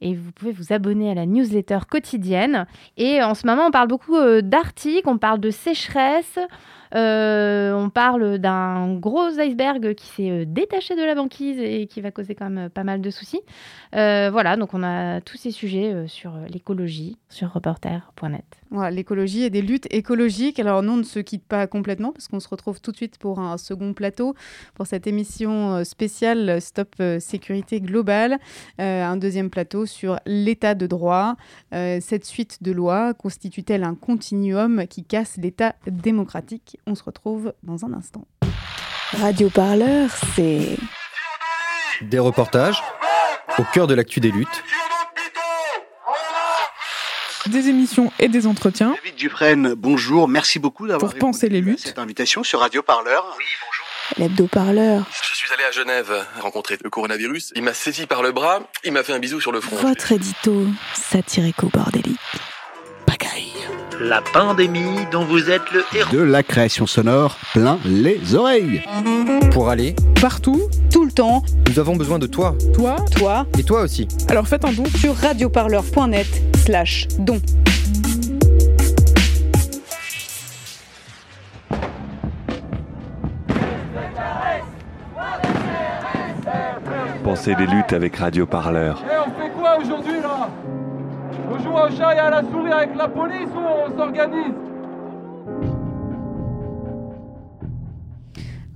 et 0.00 0.14
vous 0.14 0.32
pouvez 0.32 0.52
vous 0.52 0.72
abonner 0.72 1.10
à 1.10 1.14
la 1.14 1.26
newsletter 1.26 1.78
quotidienne. 1.90 2.66
Et 2.96 3.22
en 3.22 3.34
ce 3.34 3.46
moment, 3.46 3.66
on 3.68 3.70
parle 3.70 3.88
beaucoup 3.88 4.16
euh, 4.16 4.42
d'Arctique, 4.42 5.06
on 5.06 5.18
parle 5.18 5.40
de 5.40 5.50
sécheresse, 5.50 6.38
euh, 6.96 7.74
on 7.74 7.90
parle 7.90 8.38
d'un 8.38 8.94
gros 8.94 9.38
iceberg 9.38 9.94
qui 9.94 10.06
s'est 10.06 10.30
euh, 10.30 10.44
détaché 10.46 10.96
de 10.96 11.02
la 11.02 11.14
banquise 11.14 11.58
et 11.58 11.86
qui 11.86 12.00
va 12.00 12.10
causer 12.10 12.34
quand 12.34 12.48
même 12.48 12.66
euh, 12.66 12.68
pas 12.70 12.84
mal 12.84 13.02
de 13.02 13.10
soucis. 13.10 13.40
Voilà, 13.92 14.56
donc 14.56 14.74
on 14.74 14.82
a 14.82 15.20
tous 15.22 15.38
ces 15.38 15.50
sujets 15.50 16.06
sur 16.06 16.32
l'écologie 16.52 17.16
sur 17.30 17.52
reporter.net. 17.52 18.44
L'écologie 18.90 19.44
et 19.44 19.50
des 19.50 19.62
luttes 19.62 19.86
écologiques. 19.90 20.58
Alors, 20.58 20.82
nous, 20.82 20.96
ne 20.96 21.02
se 21.02 21.18
quitte 21.18 21.44
pas 21.44 21.66
complètement 21.66 22.12
parce 22.12 22.28
qu'on 22.28 22.40
se 22.40 22.48
retrouve 22.48 22.80
tout 22.80 22.92
de 22.92 22.96
suite 22.96 23.16
pour 23.16 23.38
un 23.38 23.56
second 23.56 23.94
plateau 23.94 24.34
pour 24.74 24.86
cette 24.86 25.06
émission 25.06 25.82
spéciale 25.84 26.60
Stop 26.60 26.94
Sécurité 27.20 27.80
Globale. 27.80 28.38
Un 28.78 29.16
deuxième 29.16 29.48
plateau 29.48 29.86
sur 29.86 30.18
l'état 30.26 30.74
de 30.74 30.86
droit. 30.86 31.36
Cette 31.72 32.26
suite 32.26 32.62
de 32.62 32.72
lois 32.72 33.14
constitue-t-elle 33.14 33.84
un 33.84 33.94
continuum 33.94 34.86
qui 34.88 35.04
casse 35.04 35.38
l'état 35.38 35.74
démocratique 35.86 36.78
On 36.88 36.94
se 36.94 37.02
retrouve 37.02 37.52
dans 37.64 37.84
un 37.84 37.92
instant. 37.92 38.28
Radio 39.20 39.50
Parleur, 39.50 40.08
c'est 40.36 40.76
Des 42.00 42.20
reportages 42.20 42.80
au 43.58 43.64
cœur 43.74 43.88
de 43.88 43.94
l'actu 43.94 44.20
des 44.20 44.30
luttes. 44.30 44.62
Des 47.46 47.68
émissions 47.68 48.12
et 48.20 48.28
des 48.28 48.46
entretiens 48.46 48.94
David 49.02 49.16
Dufresne, 49.16 49.74
bonjour. 49.74 50.28
Merci 50.28 50.60
beaucoup 50.60 50.86
d'avoir 50.86 51.10
pour 51.10 51.18
penser 51.18 51.48
les 51.48 51.60
luttes. 51.60 51.80
cette 51.80 51.98
invitation 51.98 52.44
sur 52.44 52.60
Radio 52.60 52.84
Parleur. 52.84 53.36
l'hebdo-parleur. 54.16 55.04
Je 55.10 55.34
suis 55.34 55.52
allé 55.52 55.64
à 55.64 55.72
Genève 55.72 56.26
rencontrer 56.40 56.78
le 56.80 56.90
coronavirus. 56.90 57.52
Il 57.56 57.62
m'a 57.62 57.74
saisi 57.74 58.06
par 58.06 58.22
le 58.22 58.30
bras, 58.30 58.60
il 58.84 58.92
m'a 58.92 59.02
fait 59.02 59.12
un 59.12 59.18
bisou 59.18 59.40
sur 59.40 59.50
le 59.50 59.60
front. 59.60 59.74
Votre 59.76 60.12
édito 60.12 60.66
satirico-bordélique. 60.94 62.18
La 64.00 64.20
pandémie 64.20 65.06
dont 65.10 65.24
vous 65.24 65.50
êtes 65.50 65.70
le 65.72 65.82
héros. 65.96 66.10
De 66.12 66.20
la 66.20 66.42
création 66.42 66.86
sonore 66.86 67.36
plein 67.52 67.78
les 67.84 68.34
oreilles. 68.34 68.82
Pour 69.52 69.70
aller 69.70 69.94
Partout, 70.20 70.60
tout 70.92 71.04
le 71.04 71.12
temps. 71.12 71.42
Nous 71.68 71.78
avons 71.78 71.96
besoin 71.96 72.18
de 72.18 72.26
toi. 72.26 72.54
Toi, 72.74 72.96
Toi. 73.16 73.46
Et 73.58 73.62
toi 73.62 73.82
aussi. 73.82 74.06
alors 74.28 74.46
faites 74.46 74.64
un 74.64 74.72
don. 74.72 74.84
Sur 74.98 75.14
radioparleur.net 75.16 76.26
slash 76.64 77.08
don. 77.18 77.40
Pensez 87.24 87.54
les 87.54 87.66
luttes 87.66 87.92
avec 87.92 88.16
Radio 88.16 88.46
Parleur. 88.46 89.02
Eh, 89.04 89.16
on 89.18 89.40
fait 89.42 89.50
quoi 89.50 89.78
aujourd'hui 89.78 90.20
là? 90.22 90.48
On 91.56 91.62
joue 91.62 91.70
au 91.70 91.90
chat 91.96 92.14
et 92.14 92.18
à 92.18 92.30
la 92.30 92.42
souris 92.42 92.72
avec 92.72 92.94
la 92.96 93.08
police 93.08 93.48
ou 93.54 93.60
on 93.60 93.96
s'organise? 93.96 94.75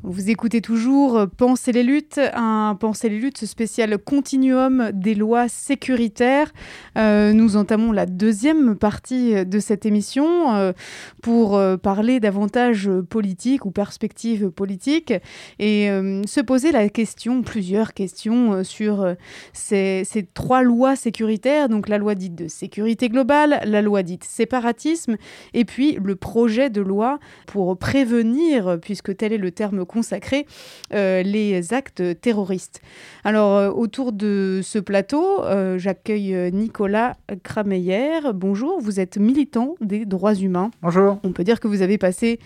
Vous 0.02 0.30
écoutez 0.30 0.62
toujours 0.62 1.26
Penser 1.36 1.72
les 1.72 1.82
luttes, 1.82 2.18
un 2.32 2.74
Penser 2.80 3.10
les 3.10 3.18
luttes 3.18 3.44
spécial 3.44 3.98
continuum 3.98 4.92
des 4.94 5.14
lois 5.14 5.46
sécuritaires. 5.46 6.54
Euh, 6.96 7.34
nous 7.34 7.58
entamons 7.58 7.92
la 7.92 8.06
deuxième 8.06 8.76
partie 8.76 9.44
de 9.44 9.58
cette 9.58 9.84
émission 9.84 10.54
euh, 10.54 10.72
pour 11.20 11.54
euh, 11.54 11.76
parler 11.76 12.18
davantage 12.18 12.90
politique 13.10 13.66
ou 13.66 13.70
perspective 13.70 14.48
politique 14.48 15.12
et 15.58 15.90
se 16.26 16.40
poser 16.40 16.72
la 16.72 16.88
question, 16.88 17.42
plusieurs 17.42 17.92
questions 17.92 18.64
sur 18.64 19.14
ces, 19.52 20.04
ces 20.06 20.22
trois 20.22 20.62
lois 20.62 20.96
sécuritaires, 20.96 21.68
donc 21.68 21.90
la 21.90 21.98
loi 21.98 22.14
dite 22.14 22.34
de 22.34 22.48
sécurité 22.48 23.10
globale, 23.10 23.60
la 23.64 23.82
loi 23.82 24.02
dite 24.02 24.24
séparatisme 24.24 25.16
et 25.52 25.66
puis 25.66 25.98
le 26.02 26.16
projet 26.16 26.70
de 26.70 26.80
loi 26.80 27.18
pour 27.46 27.76
prévenir, 27.76 28.78
puisque 28.80 29.14
tel 29.14 29.34
est 29.34 29.38
le 29.38 29.50
terme 29.50 29.84
consacré, 29.90 30.46
euh, 30.94 31.22
les 31.22 31.74
actes 31.74 32.20
terroristes. 32.20 32.80
Alors, 33.24 33.56
euh, 33.56 33.70
autour 33.70 34.12
de 34.12 34.60
ce 34.62 34.78
plateau, 34.78 35.42
euh, 35.42 35.78
j'accueille 35.78 36.52
Nicolas 36.52 37.16
Krameyer. 37.42 38.20
Bonjour, 38.32 38.80
vous 38.80 39.00
êtes 39.00 39.18
militant 39.18 39.74
des 39.80 40.06
droits 40.06 40.34
humains. 40.34 40.70
Bonjour. 40.80 41.18
On 41.24 41.32
peut 41.32 41.42
dire 41.42 41.58
que 41.58 41.66
vous 41.66 41.82
avez 41.82 41.98
passé 41.98 42.38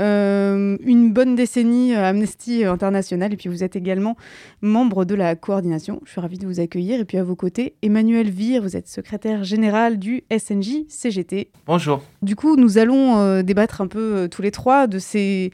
euh, 0.00 0.78
une 0.82 1.12
bonne 1.12 1.34
décennie 1.34 1.94
à 1.94 2.08
Amnesty 2.08 2.64
International 2.64 3.32
et 3.32 3.36
puis 3.36 3.48
vous 3.48 3.62
êtes 3.62 3.76
également 3.76 4.16
membre 4.62 5.04
de 5.04 5.14
la 5.14 5.36
coordination. 5.36 6.00
Je 6.04 6.12
suis 6.12 6.20
ravie 6.20 6.38
de 6.38 6.46
vous 6.46 6.60
accueillir. 6.60 7.00
Et 7.00 7.04
puis 7.04 7.18
à 7.18 7.24
vos 7.24 7.36
côtés, 7.36 7.74
Emmanuel 7.82 8.30
Vire, 8.30 8.62
vous 8.62 8.76
êtes 8.76 8.88
secrétaire 8.88 9.44
général 9.44 9.98
du 9.98 10.24
SNJ 10.30 10.84
CGT. 10.88 11.50
Bonjour. 11.66 12.02
Du 12.22 12.34
coup, 12.34 12.56
nous 12.56 12.78
allons 12.78 13.18
euh, 13.18 13.42
débattre 13.42 13.80
un 13.80 13.86
peu 13.86 14.16
euh, 14.16 14.28
tous 14.28 14.42
les 14.42 14.50
trois 14.50 14.86
de, 14.86 14.98
ces, 14.98 15.52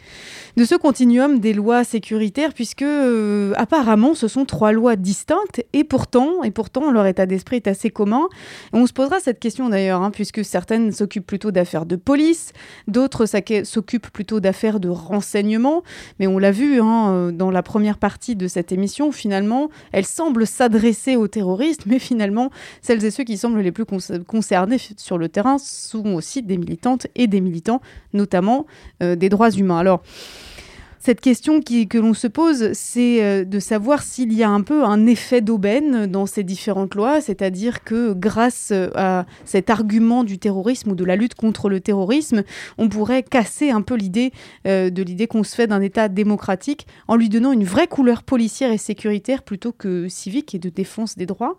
de 0.56 0.64
ce 0.64 0.76
continuum 0.76 1.35
des 1.36 1.52
lois 1.52 1.84
sécuritaires, 1.84 2.52
puisque 2.52 2.82
euh, 2.82 3.52
apparemment 3.56 4.14
ce 4.14 4.28
sont 4.28 4.44
trois 4.44 4.72
lois 4.72 4.96
distinctes, 4.96 5.64
et 5.72 5.84
pourtant, 5.84 6.42
et 6.42 6.50
pourtant 6.50 6.90
leur 6.90 7.06
état 7.06 7.26
d'esprit 7.26 7.56
est 7.56 7.68
assez 7.68 7.90
commun. 7.90 8.28
On 8.72 8.86
se 8.86 8.92
posera 8.92 9.20
cette 9.20 9.38
question 9.38 9.68
d'ailleurs, 9.68 10.02
hein, 10.02 10.10
puisque 10.10 10.44
certaines 10.44 10.92
s'occupent 10.92 11.26
plutôt 11.26 11.50
d'affaires 11.50 11.86
de 11.86 11.96
police, 11.96 12.52
d'autres 12.88 13.26
s'occupent 13.64 14.10
plutôt 14.10 14.40
d'affaires 14.40 14.80
de 14.80 14.88
renseignement, 14.88 15.82
mais 16.18 16.26
on 16.26 16.38
l'a 16.38 16.52
vu 16.52 16.80
hein, 16.80 17.10
euh, 17.10 17.30
dans 17.32 17.50
la 17.50 17.62
première 17.62 17.98
partie 17.98 18.36
de 18.36 18.48
cette 18.48 18.72
émission, 18.72 19.12
finalement, 19.12 19.70
elles 19.92 20.06
semblent 20.06 20.46
s'adresser 20.46 21.16
aux 21.16 21.28
terroristes, 21.28 21.86
mais 21.86 21.98
finalement, 21.98 22.50
celles 22.82 23.04
et 23.04 23.10
ceux 23.10 23.24
qui 23.24 23.36
semblent 23.36 23.60
les 23.60 23.72
plus 23.72 23.84
conc- 23.84 24.24
concernés 24.24 24.78
sur 24.96 25.18
le 25.18 25.28
terrain 25.28 25.58
sont 25.58 26.14
aussi 26.14 26.42
des 26.42 26.56
militantes 26.56 27.06
et 27.14 27.26
des 27.26 27.40
militants, 27.40 27.80
notamment 28.12 28.66
euh, 29.02 29.16
des 29.16 29.28
droits 29.28 29.50
humains. 29.50 29.78
Alors, 29.78 30.02
cette 30.98 31.20
question 31.20 31.60
que 31.60 31.98
l'on 31.98 32.14
se 32.14 32.26
pose, 32.26 32.72
c'est 32.72 33.22
euh, 33.22 33.44
de 33.44 33.58
savoir 33.58 34.02
s'il 34.02 34.32
y 34.32 34.42
a 34.42 34.50
un 34.50 34.62
peu 34.62 34.84
un 34.84 35.06
effet 35.06 35.40
d'aubaine 35.40 36.06
dans 36.06 36.26
ces 36.26 36.42
différentes 36.42 36.94
lois, 36.94 37.20
c'est-à-dire 37.20 37.84
que 37.84 38.12
grâce 38.12 38.70
euh, 38.72 38.88
à 38.94 39.26
cet 39.44 39.70
argument 39.70 40.24
du 40.24 40.38
terrorisme 40.38 40.90
ou 40.90 40.94
de 40.94 41.04
la 41.04 41.16
lutte 41.16 41.34
contre 41.34 41.68
le 41.68 41.80
terrorisme, 41.80 42.42
on 42.78 42.88
pourrait 42.88 43.22
casser 43.22 43.70
un 43.70 43.82
peu 43.82 43.94
l'idée 43.94 44.32
euh, 44.66 44.90
de 44.90 45.02
l'idée 45.02 45.26
qu'on 45.26 45.44
se 45.44 45.54
fait 45.54 45.66
d'un 45.66 45.80
État 45.80 46.08
démocratique 46.08 46.86
en 47.08 47.16
lui 47.16 47.28
donnant 47.28 47.52
une 47.52 47.64
vraie 47.64 47.88
couleur 47.88 48.22
policière 48.22 48.72
et 48.72 48.78
sécuritaire 48.78 49.42
plutôt 49.42 49.72
que 49.72 50.08
civique 50.08 50.54
et 50.54 50.58
de 50.58 50.70
défense 50.70 51.16
des 51.16 51.26
droits. 51.26 51.56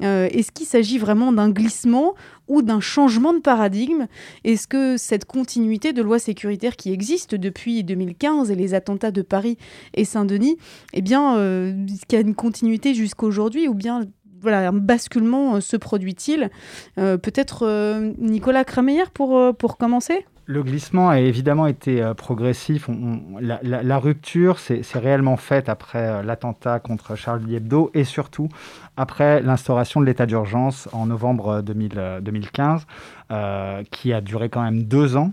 Est-ce 0.00 0.52
qu'il 0.52 0.66
s'agit 0.66 0.98
vraiment 0.98 1.32
d'un 1.32 1.50
glissement 1.50 2.14
ou 2.48 2.62
d'un 2.62 2.80
changement 2.80 3.32
de 3.32 3.38
paradigme. 3.38 4.06
Est-ce 4.44 4.66
que 4.66 4.96
cette 4.96 5.24
continuité 5.24 5.92
de 5.92 6.02
lois 6.02 6.18
sécuritaires 6.18 6.76
qui 6.76 6.92
existe 6.92 7.34
depuis 7.34 7.84
2015 7.84 8.50
et 8.50 8.54
les 8.54 8.74
attentats 8.74 9.10
de 9.10 9.22
Paris 9.22 9.58
et 9.94 10.04
Saint-Denis, 10.04 10.56
eh 10.92 11.02
bien, 11.02 11.36
euh, 11.36 11.72
qu'il 12.08 12.18
y 12.18 12.22
a 12.22 12.24
une 12.24 12.34
continuité 12.34 12.94
jusqu'aujourd'hui 12.94 13.68
ou 13.68 13.74
bien 13.74 14.06
voilà, 14.44 14.68
un 14.68 14.72
basculement 14.72 15.56
euh, 15.56 15.60
se 15.60 15.76
produit-il? 15.76 16.50
Euh, 16.98 17.16
Peut-être 17.16 18.14
Nicolas 18.18 18.64
euh, 18.64 19.52
pour 19.52 19.78
commencer? 19.78 20.26
Le 20.46 20.62
glissement 20.62 21.08
a 21.08 21.20
évidemment 21.20 21.66
été 21.66 22.02
euh, 22.02 22.12
progressif. 22.12 22.88
La, 23.40 23.98
rupture 23.98 24.58
s'est 24.58 24.82
réellement 24.94 25.38
faite 25.38 25.70
après 25.70 26.06
euh, 26.06 26.22
l'attentat 26.22 26.80
contre 26.80 27.16
Charlie 27.16 27.56
Hebdo 27.56 27.90
et 27.94 28.04
surtout 28.04 28.48
après 28.96 29.40
l'instauration 29.40 30.00
de 30.00 30.06
l'état 30.06 30.26
d'urgence 30.26 30.88
en 30.92 31.06
novembre 31.06 31.48
euh, 31.48 31.62
2000, 31.62 31.92
euh, 31.96 32.20
2015, 32.20 32.86
euh, 33.30 33.82
qui 33.90 34.12
a 34.12 34.20
duré 34.20 34.48
quand 34.48 34.62
même 34.62 34.84
deux 34.84 35.16
ans. 35.16 35.32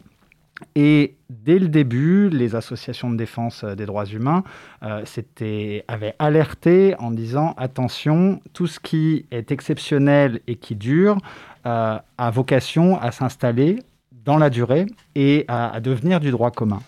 Et 0.75 1.15
dès 1.29 1.57
le 1.57 1.67
début, 1.67 2.29
les 2.29 2.55
associations 2.55 3.09
de 3.09 3.17
défense 3.17 3.63
des 3.65 3.87
droits 3.87 4.05
humains 4.05 4.43
avaient 4.81 6.15
alerté 6.19 6.95
en 6.99 7.09
disant 7.09 7.55
attention, 7.57 8.39
tout 8.53 8.67
ce 8.67 8.79
qui 8.79 9.25
est 9.31 9.51
exceptionnel 9.51 10.39
et 10.45 10.57
qui 10.57 10.75
dure 10.75 11.17
a 11.63 12.03
vocation 12.31 13.01
à 13.01 13.11
s'installer 13.11 13.79
dans 14.25 14.37
la 14.37 14.49
durée 14.49 14.85
et 15.15 15.45
à, 15.47 15.79
devenir 15.79 16.19
du 16.19 16.31
droit 16.31 16.51
commun. 16.51 16.81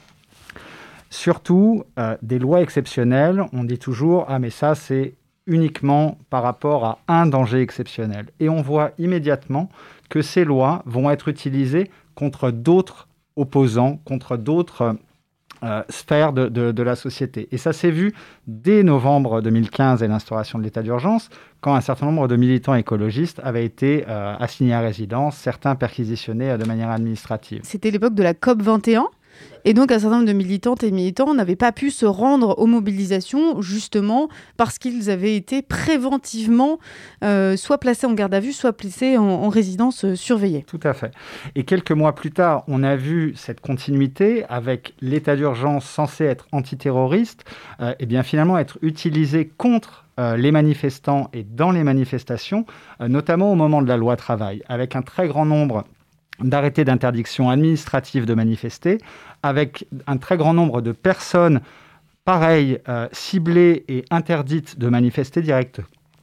Surtout, 1.09 1.83
euh, 1.99 2.17
des 2.21 2.39
lois 2.39 2.61
exceptionnelles, 2.61 3.43
on 3.53 3.63
dit 3.63 3.77
toujours 3.77 4.25
ah 4.27 4.39
mais 4.39 4.49
ça 4.49 4.75
c'est 4.75 5.13
uniquement 5.45 6.17
par 6.29 6.43
rapport 6.43 6.85
à 6.85 6.99
un 7.07 7.25
danger 7.25 7.61
exceptionnel. 7.61 8.27
Et 8.39 8.49
on 8.49 8.61
voit 8.61 8.91
immédiatement 8.97 9.69
que 10.09 10.21
ces 10.21 10.45
lois 10.45 10.83
vont 10.85 11.09
être 11.09 11.27
utilisées 11.27 11.91
contre 12.15 12.51
d'autres 12.51 13.07
opposants, 13.35 13.99
contre 14.05 14.37
d'autres 14.37 14.95
euh, 15.63 15.81
de- 16.33 16.71
de 16.71 16.83
la 16.83 16.95
société. 16.95 17.47
Et 17.51 17.57
ça 17.57 17.73
s'est 17.73 17.91
vu 17.91 18.13
dès 18.47 18.83
novembre 18.83 19.41
2015 19.41 20.03
et 20.03 20.07
l'instauration 20.07 20.59
de 20.59 20.63
l'état 20.63 20.81
d'urgence, 20.81 21.29
quand 21.61 21.73
un 21.75 21.81
certain 21.81 22.05
nombre 22.07 22.27
de 22.27 22.35
militants 22.35 22.75
écologistes 22.75 23.39
avaient 23.43 23.65
été 23.65 24.05
euh, 24.07 24.35
assignés 24.39 24.73
à 24.73 24.81
résidence, 24.81 25.35
certains 25.37 25.75
perquisitionnés 25.75 26.51
euh, 26.51 26.57
de 26.57 26.65
manière 26.65 26.89
administrative. 26.89 27.61
C'était 27.63 27.91
l'époque 27.91 28.15
de 28.15 28.23
la 28.23 28.33
COP 28.33 28.61
21. 28.61 29.07
Et 29.65 29.73
donc, 29.73 29.91
un 29.91 29.99
certain 29.99 30.17
nombre 30.17 30.27
de 30.27 30.33
militantes 30.33 30.83
et 30.83 30.91
militants 30.91 31.33
n'avaient 31.33 31.55
pas 31.55 31.71
pu 31.71 31.89
se 31.89 32.05
rendre 32.05 32.59
aux 32.59 32.65
mobilisations, 32.65 33.61
justement 33.61 34.27
parce 34.57 34.77
qu'ils 34.77 35.09
avaient 35.09 35.35
été 35.35 35.61
préventivement 35.61 36.79
euh, 37.23 37.55
soit 37.55 37.77
placés 37.77 38.05
en 38.05 38.13
garde 38.13 38.33
à 38.33 38.39
vue, 38.39 38.51
soit 38.51 38.73
placés 38.73 39.17
en, 39.17 39.23
en 39.23 39.49
résidence 39.49 40.03
euh, 40.03 40.15
surveillée. 40.15 40.63
Tout 40.67 40.79
à 40.83 40.93
fait. 40.93 41.11
Et 41.55 41.63
quelques 41.63 41.91
mois 41.91 42.13
plus 42.13 42.31
tard, 42.31 42.63
on 42.67 42.83
a 42.83 42.95
vu 42.95 43.33
cette 43.37 43.61
continuité 43.61 44.43
avec 44.49 44.95
l'état 44.99 45.35
d'urgence 45.35 45.85
censé 45.85 46.25
être 46.25 46.47
antiterroriste, 46.51 47.45
euh, 47.79 47.93
et 47.99 48.05
bien 48.05 48.23
finalement 48.23 48.57
être 48.57 48.77
utilisé 48.81 49.47
contre 49.57 50.01
les 50.37 50.51
manifestants 50.51 51.27
et 51.33 51.43
dans 51.43 51.71
les 51.71 51.83
manifestations, 51.83 52.67
notamment 52.99 53.51
au 53.51 53.55
moment 53.55 53.81
de 53.81 53.87
la 53.87 53.97
loi 53.97 54.15
travail, 54.15 54.61
avec 54.69 54.95
un 54.95 55.01
très 55.01 55.27
grand 55.27 55.43
nombre 55.43 55.85
d'arrêtés 56.39 56.83
d'interdiction 56.83 57.49
administrative 57.49 58.25
de 58.25 58.33
manifester, 58.33 58.97
avec 59.43 59.85
un 60.07 60.17
très 60.17 60.37
grand 60.37 60.53
nombre 60.53 60.81
de 60.81 60.91
personnes, 60.91 61.61
pareil, 62.25 62.79
euh, 62.89 63.07
ciblées 63.11 63.83
et 63.87 64.05
interdites 64.09 64.79
de 64.79 64.87
manifester 64.89 65.41
direct- 65.41 65.81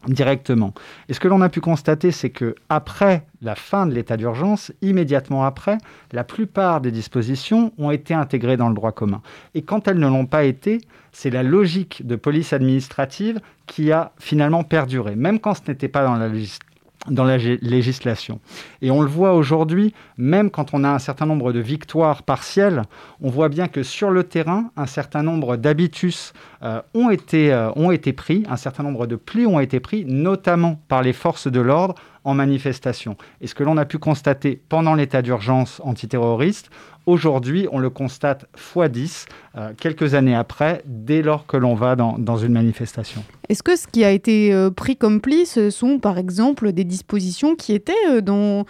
directement. 0.09 0.73
Et 1.09 1.15
ce 1.15 1.21
que 1.21 1.29
l'on 1.29 1.43
a 1.43 1.49
pu 1.49 1.61
constater, 1.61 2.11
c'est 2.11 2.31
que 2.31 2.55
après 2.71 3.25
la 3.43 3.55
fin 3.55 3.87
de 3.87 3.93
l'état 3.95 4.17
d'urgence, 4.17 4.73
immédiatement 4.81 5.45
après, 5.45 5.77
la 6.13 6.25
plupart 6.25 6.81
des 6.81 6.91
dispositions 6.91 7.73
ont 7.79 7.91
été 7.91 8.15
intégrées 8.15 8.57
dans 8.57 8.69
le 8.69 8.75
droit 8.75 8.93
commun. 8.93 9.21
Et 9.55 9.63
quand 9.63 9.89
elles 9.89 9.99
ne 9.99 10.09
l'ont 10.09 10.27
pas 10.27 10.45
été, 10.45 10.81
c'est 11.13 11.31
la 11.31 11.43
logique 11.43 12.07
de 12.07 12.17
police 12.17 12.53
administrative 12.53 13.41
qui 13.67 13.93
a 13.93 14.13
finalement 14.19 14.65
perduré, 14.65 15.17
même 15.17 15.39
quand 15.39 15.55
ce 15.55 15.63
n'était 15.69 15.89
pas 15.89 16.05
dans 16.05 16.17
la 16.17 16.29
législation 16.29 16.70
dans 17.09 17.25
la 17.25 17.39
législation. 17.39 18.41
Et 18.83 18.91
on 18.91 19.01
le 19.01 19.09
voit 19.09 19.35
aujourd'hui, 19.35 19.95
même 20.19 20.51
quand 20.51 20.75
on 20.75 20.85
a 20.85 20.91
un 20.91 20.99
certain 20.99 21.27
nombre 21.27 21.53
de 21.53 21.61
victoires 21.61 22.23
partielles, 22.23 22.83
on 23.23 23.31
voit 23.31 23.49
bien 23.49 23.69
que 23.69 23.83
sur 23.83 24.11
le 24.11 24.25
terrain, 24.25 24.71
un 24.77 24.87
certain 24.87 25.23
nombre 25.23 25.57
d'habitus 25.57 26.35
euh, 26.63 26.83
ont, 26.93 27.09
été, 27.09 27.53
euh, 27.53 27.71
ont 27.75 27.91
été 27.91 28.13
pris, 28.13 28.45
un 28.51 28.57
certain 28.57 28.83
nombre 28.83 29.07
de 29.07 29.17
plis 29.17 29.47
ont 29.47 29.61
été 29.61 29.81
pris, 29.81 30.05
notamment 30.05 30.79
par 30.89 31.03
les 31.03 31.15
forces 31.15 31.49
de 31.49 31.61
l'ordre 31.61 31.95
en 32.25 32.35
manifestation. 32.35 33.17
Et 33.41 33.47
ce 33.47 33.55
que 33.55 33.65
l'on 33.65 33.79
a 33.79 33.87
pu 33.87 33.99
constater 33.99 34.61
pendant 34.69 34.95
l'état 34.95 35.23
d'urgence 35.23 35.81
antiterroriste, 35.85 36.71
Aujourd'hui, 37.07 37.67
on 37.73 37.79
le 37.79 37.89
constate 37.89 38.47
x10, 38.57 39.27
euh, 39.57 39.73
quelques 39.77 40.15
années 40.15 40.35
après, 40.35 40.83
dès 40.85 41.23
lors 41.23 41.47
que 41.47 41.57
l'on 41.57 41.75
va 41.75 41.97
dans, 41.97 42.19
dans, 42.19 42.37
une 42.37 42.53
manifestation. 42.53 43.25
Est-ce 43.49 43.63
que 43.63 43.75
ce 43.75 43.89
qui 43.89 44.05
a 44.05 44.13
été 44.13 44.53
euh, 44.53 44.71
pris 44.71 44.97
comme 44.97 45.21
pli, 45.21 45.45
ce 45.45 45.71
sont 45.71 45.99
par 45.99 46.19
exemple 46.19 46.73
des 46.73 46.85
dispositions 46.85 47.57
qui 47.57 47.73
étaient, 47.73 47.93
euh, 48.11 48.21
dans, 48.21 48.65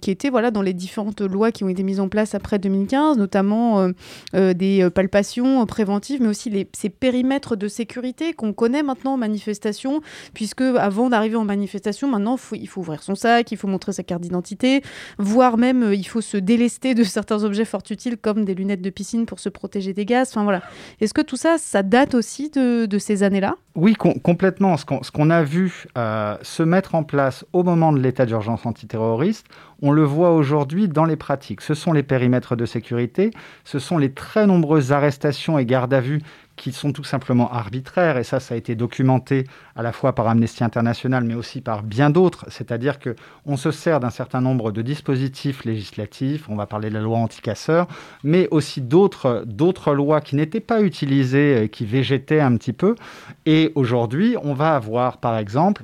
qui 0.00 0.10
étaient 0.10 0.28
voilà, 0.28 0.50
dans 0.50 0.60
les 0.60 0.74
différentes 0.74 1.20
lois 1.20 1.52
qui 1.52 1.64
ont 1.64 1.68
été 1.68 1.82
mises 1.82 2.00
en 2.00 2.08
place 2.08 2.34
après 2.34 2.58
2015, 2.58 3.16
notamment 3.16 3.88
des 4.34 4.88
palpations 4.94 5.64
préventives, 5.66 6.20
mais 6.20 6.28
aussi 6.28 6.68
ces 6.74 6.90
périmètres 6.90 7.56
de 7.56 7.68
sécurité 7.68 8.34
qu'on 8.34 8.52
connaît 8.52 8.82
maintenant 8.82 9.14
en 9.14 9.16
manifestation, 9.16 10.00
puisque 10.34 10.60
avant 10.60 11.08
d'arriver 11.08 11.36
en 11.36 11.44
manifestation, 11.44 12.08
maintenant, 12.08 12.36
il 12.52 12.68
faut 12.68 12.80
ouvrir 12.80 13.02
son 13.02 13.14
sac, 13.14 13.50
il 13.52 13.56
faut 13.56 13.68
montrer 13.68 13.92
sa 13.92 14.02
carte 14.02 14.22
d'identité, 14.22 14.82
voire 15.18 15.56
même 15.56 15.92
il 15.92 16.06
faut 16.06 16.20
se 16.20 16.36
délester 16.36 16.94
de 16.94 17.04
certains 17.04 17.35
objets 17.44 17.64
fort 17.64 17.82
utiles 17.90 18.16
comme 18.16 18.44
des 18.44 18.54
lunettes 18.54 18.82
de 18.82 18.90
piscine 18.90 19.26
pour 19.26 19.38
se 19.38 19.48
protéger 19.48 19.92
des 19.92 20.04
gaz. 20.04 20.28
Enfin 20.30 20.44
voilà. 20.44 20.62
Est-ce 21.00 21.14
que 21.14 21.22
tout 21.22 21.36
ça, 21.36 21.56
ça 21.58 21.82
date 21.82 22.14
aussi 22.14 22.50
de, 22.50 22.86
de 22.86 22.98
ces 22.98 23.22
années-là? 23.22 23.56
Oui, 23.74 23.94
complètement. 23.94 24.76
Ce 24.76 24.84
qu'on 24.84 25.30
a 25.30 25.42
vu 25.42 25.86
euh, 25.98 26.36
se 26.42 26.62
mettre 26.62 26.94
en 26.94 27.02
place 27.02 27.44
au 27.52 27.62
moment 27.62 27.92
de 27.92 28.00
l'état 28.00 28.24
d'urgence 28.24 28.64
antiterroriste, 28.64 29.46
on 29.82 29.92
le 29.92 30.02
voit 30.02 30.32
aujourd'hui 30.32 30.88
dans 30.88 31.04
les 31.04 31.16
pratiques. 31.16 31.60
Ce 31.60 31.74
sont 31.74 31.92
les 31.92 32.02
périmètres 32.02 32.56
de 32.56 32.64
sécurité, 32.64 33.30
ce 33.64 33.78
sont 33.78 33.98
les 33.98 34.12
très 34.12 34.46
nombreuses 34.46 34.92
arrestations 34.92 35.58
et 35.58 35.66
gardes 35.66 35.92
à 35.92 36.00
vue 36.00 36.22
qui 36.56 36.72
sont 36.72 36.92
tout 36.92 37.04
simplement 37.04 37.52
arbitraires, 37.52 38.16
et 38.16 38.24
ça, 38.24 38.40
ça 38.40 38.54
a 38.54 38.56
été 38.56 38.74
documenté 38.74 39.44
à 39.76 39.82
la 39.82 39.92
fois 39.92 40.14
par 40.14 40.26
Amnesty 40.26 40.64
International, 40.64 41.22
mais 41.24 41.34
aussi 41.34 41.60
par 41.60 41.82
bien 41.82 42.10
d'autres, 42.10 42.46
c'est-à-dire 42.48 42.98
qu'on 42.98 43.56
se 43.56 43.70
sert 43.70 44.00
d'un 44.00 44.10
certain 44.10 44.40
nombre 44.40 44.72
de 44.72 44.82
dispositifs 44.82 45.64
législatifs, 45.64 46.48
on 46.48 46.56
va 46.56 46.66
parler 46.66 46.88
de 46.88 46.94
la 46.94 47.00
loi 47.00 47.18
anti-casseurs, 47.18 47.86
mais 48.24 48.48
aussi 48.50 48.80
d'autres, 48.80 49.44
d'autres 49.46 49.94
lois 49.94 50.20
qui 50.20 50.36
n'étaient 50.36 50.60
pas 50.60 50.80
utilisées, 50.82 51.68
qui 51.70 51.84
végétaient 51.84 52.40
un 52.40 52.56
petit 52.56 52.72
peu, 52.72 52.96
et 53.44 53.72
aujourd'hui, 53.74 54.36
on 54.42 54.54
va 54.54 54.74
avoir, 54.74 55.18
par 55.18 55.36
exemple, 55.38 55.82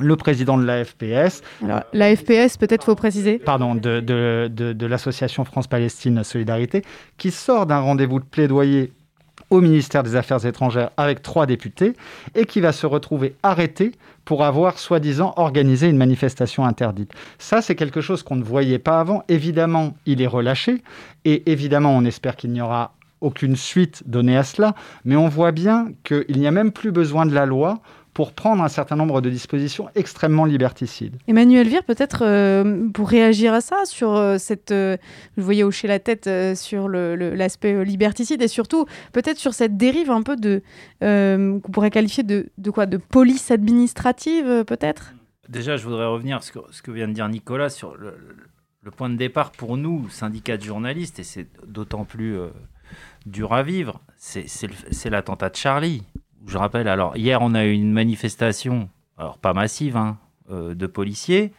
le 0.00 0.16
président 0.16 0.56
de 0.58 0.64
la 0.64 0.84
FPS. 0.84 1.42
la 1.92 2.16
FPS, 2.16 2.56
peut-être 2.56 2.84
faut 2.84 2.94
préciser. 2.94 3.38
Pardon, 3.38 3.74
de, 3.74 4.00
de, 4.00 4.50
de, 4.50 4.72
de 4.72 4.86
l'association 4.86 5.44
France-Palestine 5.44 6.24
Solidarité, 6.24 6.82
qui 7.18 7.30
sort 7.30 7.66
d'un 7.66 7.78
rendez-vous 7.78 8.18
de 8.18 8.24
plaidoyer 8.24 8.92
au 9.52 9.60
ministère 9.60 10.02
des 10.02 10.16
Affaires 10.16 10.46
étrangères 10.46 10.90
avec 10.96 11.20
trois 11.20 11.44
députés 11.44 11.92
et 12.34 12.46
qui 12.46 12.62
va 12.62 12.72
se 12.72 12.86
retrouver 12.86 13.36
arrêté 13.42 13.92
pour 14.24 14.44
avoir 14.44 14.78
soi-disant 14.78 15.34
organisé 15.36 15.90
une 15.90 15.98
manifestation 15.98 16.64
interdite. 16.64 17.12
Ça, 17.38 17.60
c'est 17.60 17.74
quelque 17.74 18.00
chose 18.00 18.22
qu'on 18.22 18.36
ne 18.36 18.42
voyait 18.42 18.78
pas 18.78 18.98
avant. 18.98 19.24
Évidemment, 19.28 19.94
il 20.06 20.22
est 20.22 20.26
relâché 20.26 20.82
et 21.26 21.50
évidemment, 21.52 21.94
on 21.94 22.06
espère 22.06 22.36
qu'il 22.36 22.50
n'y 22.50 22.62
aura 22.62 22.94
aucune 23.20 23.54
suite 23.54 24.02
donnée 24.06 24.38
à 24.38 24.42
cela, 24.42 24.74
mais 25.04 25.16
on 25.16 25.28
voit 25.28 25.52
bien 25.52 25.92
qu'il 26.02 26.38
n'y 26.38 26.46
a 26.46 26.50
même 26.50 26.72
plus 26.72 26.90
besoin 26.90 27.26
de 27.26 27.34
la 27.34 27.44
loi 27.44 27.80
pour 28.14 28.32
prendre 28.32 28.62
un 28.62 28.68
certain 28.68 28.96
nombre 28.96 29.20
de 29.20 29.30
dispositions 29.30 29.88
extrêmement 29.94 30.44
liberticides. 30.44 31.16
Emmanuel 31.28 31.66
Vire, 31.66 31.84
peut-être 31.84 32.22
euh, 32.22 32.88
pour 32.90 33.08
réagir 33.08 33.54
à 33.54 33.60
ça, 33.60 33.84
sur 33.84 34.14
euh, 34.14 34.36
cette, 34.38 34.70
euh, 34.70 34.96
je 35.36 35.42
voyais 35.42 35.62
hocher 35.62 35.88
la 35.88 35.98
tête 35.98 36.28
sur 36.54 36.88
l'aspect 36.88 37.84
liberticide 37.84 38.42
et 38.42 38.48
surtout 38.48 38.86
peut-être 39.12 39.38
sur 39.38 39.54
cette 39.54 39.76
dérive 39.76 40.10
un 40.10 40.22
peu 40.22 40.36
de, 40.36 40.62
qu'on 41.00 41.70
pourrait 41.72 41.90
qualifier 41.90 42.22
de, 42.22 42.50
de, 42.58 42.70
quoi, 42.70 42.86
de 42.86 42.98
police 42.98 43.50
administrative, 43.50 44.64
peut-être? 44.66 45.14
Déjà, 45.48 45.76
je 45.76 45.84
voudrais 45.84 46.06
revenir 46.06 46.42
sur 46.42 46.66
ce 46.70 46.82
que 46.82 46.90
vient 46.90 47.08
de 47.08 47.12
dire 47.12 47.28
Nicolas 47.28 47.70
sur 47.70 47.96
le, 47.96 48.14
le 48.82 48.90
point 48.90 49.08
de 49.08 49.16
départ 49.16 49.52
pour 49.52 49.76
nous, 49.76 50.08
syndicats 50.10 50.56
de 50.56 50.62
journalistes, 50.62 51.18
et 51.18 51.24
c'est 51.24 51.46
d'autant 51.66 52.04
plus 52.04 52.36
dur 53.26 53.52
à 53.52 53.62
vivre, 53.62 54.00
c'est 54.16 55.10
l'attentat 55.10 55.50
de 55.50 55.56
Charlie 55.56 56.02
je 56.46 56.58
rappelle, 56.58 56.88
alors 56.88 57.16
hier 57.16 57.40
on 57.42 57.54
a 57.54 57.64
eu 57.64 57.72
une 57.72 57.92
manifestation, 57.92 58.88
alors 59.18 59.38
pas 59.38 59.52
massive, 59.52 59.96
hein, 59.96 60.18
euh, 60.50 60.74
de 60.74 60.86
policiers. 60.86 61.52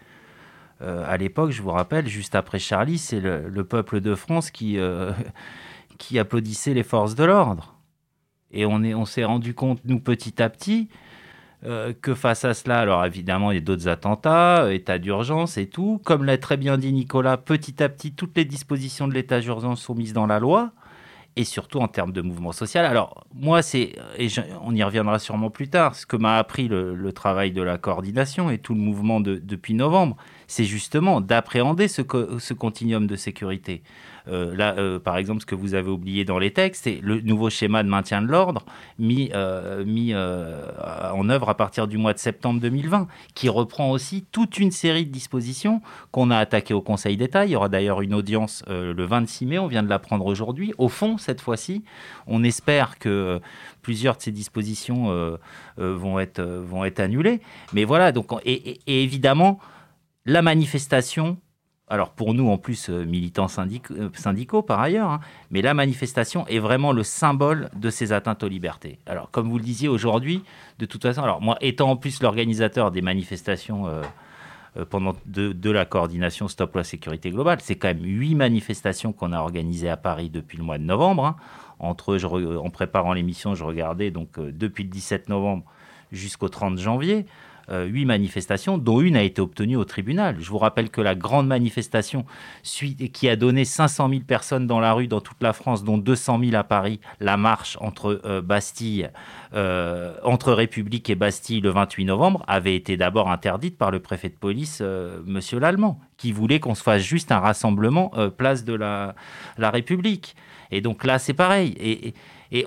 Euh, 0.82 1.06
à 1.08 1.18
l'époque, 1.18 1.52
je 1.52 1.62
vous 1.62 1.72
rappelle, 1.72 2.08
juste 2.08 2.36
après 2.36 2.60
Charlie, 2.60 2.98
c'est 2.98 3.22
le, 3.22 3.64
peuple 3.64 4.02
de 4.02 4.16
France 4.16 4.52
qui, 4.52 4.78
euh, 4.78 5.12
qui 5.98 6.20
applaudissait 6.20 6.74
les 6.74 6.84
forces 6.84 7.16
de 7.16 7.24
l'ordre. 7.24 7.76
Et 8.52 8.66
on 8.66 9.06
s'est 9.06 9.26
on 9.26 9.30
rendu 9.30 9.56
compte, 9.56 9.80
nous, 9.86 10.00
petit 10.00 10.42
à 10.42 10.50
petit, 10.50 10.90
que 12.02 12.14
face 12.14 12.44
à 12.44 12.54
cela, 12.54 12.82
alors 12.82 13.04
évidemment, 13.06 13.52
il 13.52 13.56
y 13.56 13.58
a 13.58 13.62
d'autres 13.62 13.88
attentats, 13.88 14.72
état 14.72 15.00
d'urgence 15.00 15.58
et 15.58 15.66
tout. 15.66 16.00
Comme 16.04 16.24
l'a 16.26 16.38
très 16.38 16.58
bien 16.58 16.78
dit 16.78 16.92
Nicolas, 16.92 17.38
petit 17.38 17.82
à 17.82 17.90
petit, 17.90 18.12
toutes 18.12 18.36
les 18.36 18.46
dispositions 18.46 19.08
de 19.08 19.14
l'état 19.14 19.40
d'urgence 19.40 19.82
sont 19.82 19.96
mises 19.96 20.14
dans 20.14 20.28
la 20.28 20.40
loi 20.40 20.74
et 21.36 21.44
surtout 21.44 21.80
en 21.80 21.88
termes 21.88 22.12
de 22.12 22.22
mouvement 22.22 22.52
social. 22.52 22.86
Alors, 22.86 23.26
moi, 23.34 23.62
c'est, 23.62 23.94
et 24.18 24.28
on 24.62 24.76
y 24.76 24.84
reviendra 24.84 25.20
sûrement 25.20 25.50
plus 25.50 25.68
tard, 25.68 25.96
ce 25.96 26.06
que 26.06 26.16
m'a 26.16 26.38
appris 26.38 26.68
le, 26.68 27.12
travail 27.14 27.52
de 27.52 27.62
la 27.62 27.78
coordination 27.78 28.50
et 28.50 28.58
tout 28.58 28.74
le 28.74 28.80
mouvement 28.80 29.20
depuis 29.20 29.74
novembre, 29.74 30.18
c'est 30.48 30.64
justement 30.64 31.22
d'appréhender 31.22 31.88
ce, 31.88 32.02
ce 32.40 32.54
continuum 32.54 33.08
de 33.08 33.16
sécurité. 33.16 33.84
Euh, 34.28 34.56
là, 34.56 34.76
euh, 34.78 35.00
par 35.00 35.18
exemple, 35.18 35.42
ce 35.42 35.46
que 35.46 35.56
vous 35.56 35.74
avez 35.74 35.90
oublié 35.90 36.26
dans 36.26 36.40
les 36.40 36.52
textes, 36.52 36.84
c'est 36.86 37.00
le 37.02 37.22
nouveau 37.22 37.50
schéma 37.50 37.84
de 37.84 37.90
maintien 37.90 38.22
de 38.22 38.28
l'ordre 38.28 38.64
mis, 38.98 39.30
euh, 39.34 39.84
mis 39.86 40.14
en 40.16 41.30
œuvre 41.30 41.50
à 41.50 41.56
partir 41.56 41.88
du 41.88 41.98
mois 41.98 42.14
de 42.14 42.20
septembre 42.20 42.60
2020, 42.62 43.08
qui 43.34 43.50
reprend 43.50 43.92
aussi 43.92 44.26
toute 44.32 44.58
une 44.58 44.72
série 44.72 45.06
de 45.06 45.12
dispositions 45.12 45.82
qu'on 46.12 46.32
a 46.32 46.38
attaquées 46.38 46.74
au 46.74 46.82
Conseil 46.82 47.18
d'État. 47.18 47.46
Il 47.46 47.52
y 47.52 47.56
aura 47.56 47.70
d'ailleurs 47.70 48.02
une 48.02 48.14
audience 48.14 48.64
le 48.68 49.06
26 49.06 49.46
mai, 49.46 49.60
on 49.60 49.68
vient 49.68 49.84
de 49.84 49.90
l'apprendre 49.90 50.26
aujourd'hui. 50.26 50.74
Au 50.78 50.90
fond, 50.90 51.18
cette 51.18 51.42
fois-ci, 51.42 51.84
on 52.28 52.44
espère 52.44 53.00
que 53.00 53.40
plusieurs 53.82 54.18
de 54.18 54.22
ces 54.22 54.32
dispositions 54.32 55.38
vont, 55.78 56.20
être, 56.20 56.42
vont 56.42 56.86
être 56.86 57.00
annulées. 57.00 57.42
Mais 57.74 57.84
voilà, 57.84 58.12
donc, 58.12 58.32
et 58.46 58.80
évidemment, 59.04 59.60
la 60.26 60.42
manifestation 60.42 61.38
alors 61.94 62.10
pour 62.10 62.34
nous 62.34 62.50
en 62.50 62.58
plus 62.58 62.90
euh, 62.90 63.06
militants 63.06 63.46
euh, 63.46 64.10
syndicaux, 64.16 64.64
par 64.64 64.80
ailleurs, 64.80 65.12
hein, 65.12 65.20
mais 65.52 65.62
la 65.62 65.76
manifestation 65.76 66.48
est 66.48 66.58
vraiment 66.58 66.92
le 66.92 67.04
symbole 67.04 67.70
de 67.76 67.92
ces 67.92 68.14
atteintes 68.14 68.42
aux 68.42 68.48
libertés. 68.48 68.98
Alors 69.06 69.30
comme 69.30 69.48
vous 69.48 69.60
le 69.60 69.64
disiez 69.64 69.90
aujourd'hui, 69.90 70.42
de 70.80 70.88
toute 70.88 71.04
façon, 71.04 71.22
alors 71.22 71.40
moi 71.40 71.56
étant 71.62 71.92
en 71.92 71.96
plus 71.96 72.24
l'organisateur 72.24 72.90
des 72.90 73.04
manifestations 73.04 73.86
euh, 73.86 74.02
pendant 74.90 75.14
de, 75.28 75.70
la 75.70 75.86
coordination 75.86 76.48
Stop 76.48 76.76
la 76.76 76.84
sécurité 76.84 77.30
globale, 77.30 77.60
c'est 77.62 77.76
quand 77.76 77.90
même 77.90 78.04
huit 78.04 78.34
manifestations 78.34 79.14
qu'on 79.14 79.32
a 79.32 79.38
organisées 79.38 79.90
à 79.90 79.98
Paris 79.98 80.32
depuis 80.32 80.58
le 80.58 80.64
mois 80.64 80.80
de 80.80 80.84
novembre. 80.84 81.28
Hein. 81.28 81.36
Entre, 81.78 82.18
en 82.26 82.70
préparant 82.72 83.14
l'émission, 83.14 83.54
je 83.54 83.64
regardais 83.64 84.10
donc 84.10 84.40
depuis 84.40 84.84
le 84.84 84.90
17 84.90 85.30
novembre 85.30 85.64
jusqu'au 86.12 86.50
30 86.50 86.80
janvier. 86.80 87.28
Euh, 87.70 87.86
huit 87.86 88.04
manifestations, 88.04 88.78
dont 88.78 89.00
une 89.00 89.16
a 89.16 89.24
été 89.24 89.42
obtenue 89.42 89.78
au 89.78 89.86
tribunal. 89.86 90.36
Je 90.40 90.50
vous 90.50 90.58
rappelle 90.58 90.90
que 90.90 91.00
la 91.00 91.16
grande 91.16 91.48
manifestation 91.48 92.26
qui 92.62 93.30
a 93.30 93.36
donné 93.38 93.64
500 93.64 94.10
000 94.10 94.22
personnes 94.28 94.68
dans 94.68 94.82
la 94.82 94.92
rue 94.92 95.08
dans 95.08 95.22
toute 95.22 95.42
la 95.42 95.54
France, 95.54 95.86
dont 95.86 95.98
200 95.98 96.40
000 96.44 96.56
à 96.56 96.66
Paris, 96.66 97.00
la 97.22 97.38
marche 97.38 97.78
entre 97.80 98.20
euh, 98.26 98.42
Bastille, 98.42 99.10
euh, 99.54 100.14
entre 100.24 100.52
République 100.52 101.10
et 101.10 101.16
Bastille 101.16 101.62
le 101.62 101.70
28 101.70 102.04
novembre, 102.04 102.44
avait 102.48 102.76
été 102.76 102.98
d'abord 102.98 103.32
interdite 103.32 103.78
par 103.78 103.92
le 103.92 104.02
préfet 104.02 104.28
de 104.28 104.36
police, 104.36 104.82
Monsieur 105.26 105.60
Lallemand, 105.60 106.02
qui 106.18 106.34
voulait 106.34 106.60
qu'on 106.60 106.76
se 106.76 106.84
fasse 106.84 107.02
juste 107.02 107.32
un 107.32 107.40
rassemblement 107.40 108.12
place 108.38 108.66
de 108.66 108.74
la, 108.74 109.16
la 109.58 109.70
République. 109.70 110.36
Et 110.72 110.82
donc 110.82 111.04
là, 111.04 111.20
c'est 111.20 111.34
pareil. 111.34 111.76
Et 111.80 112.14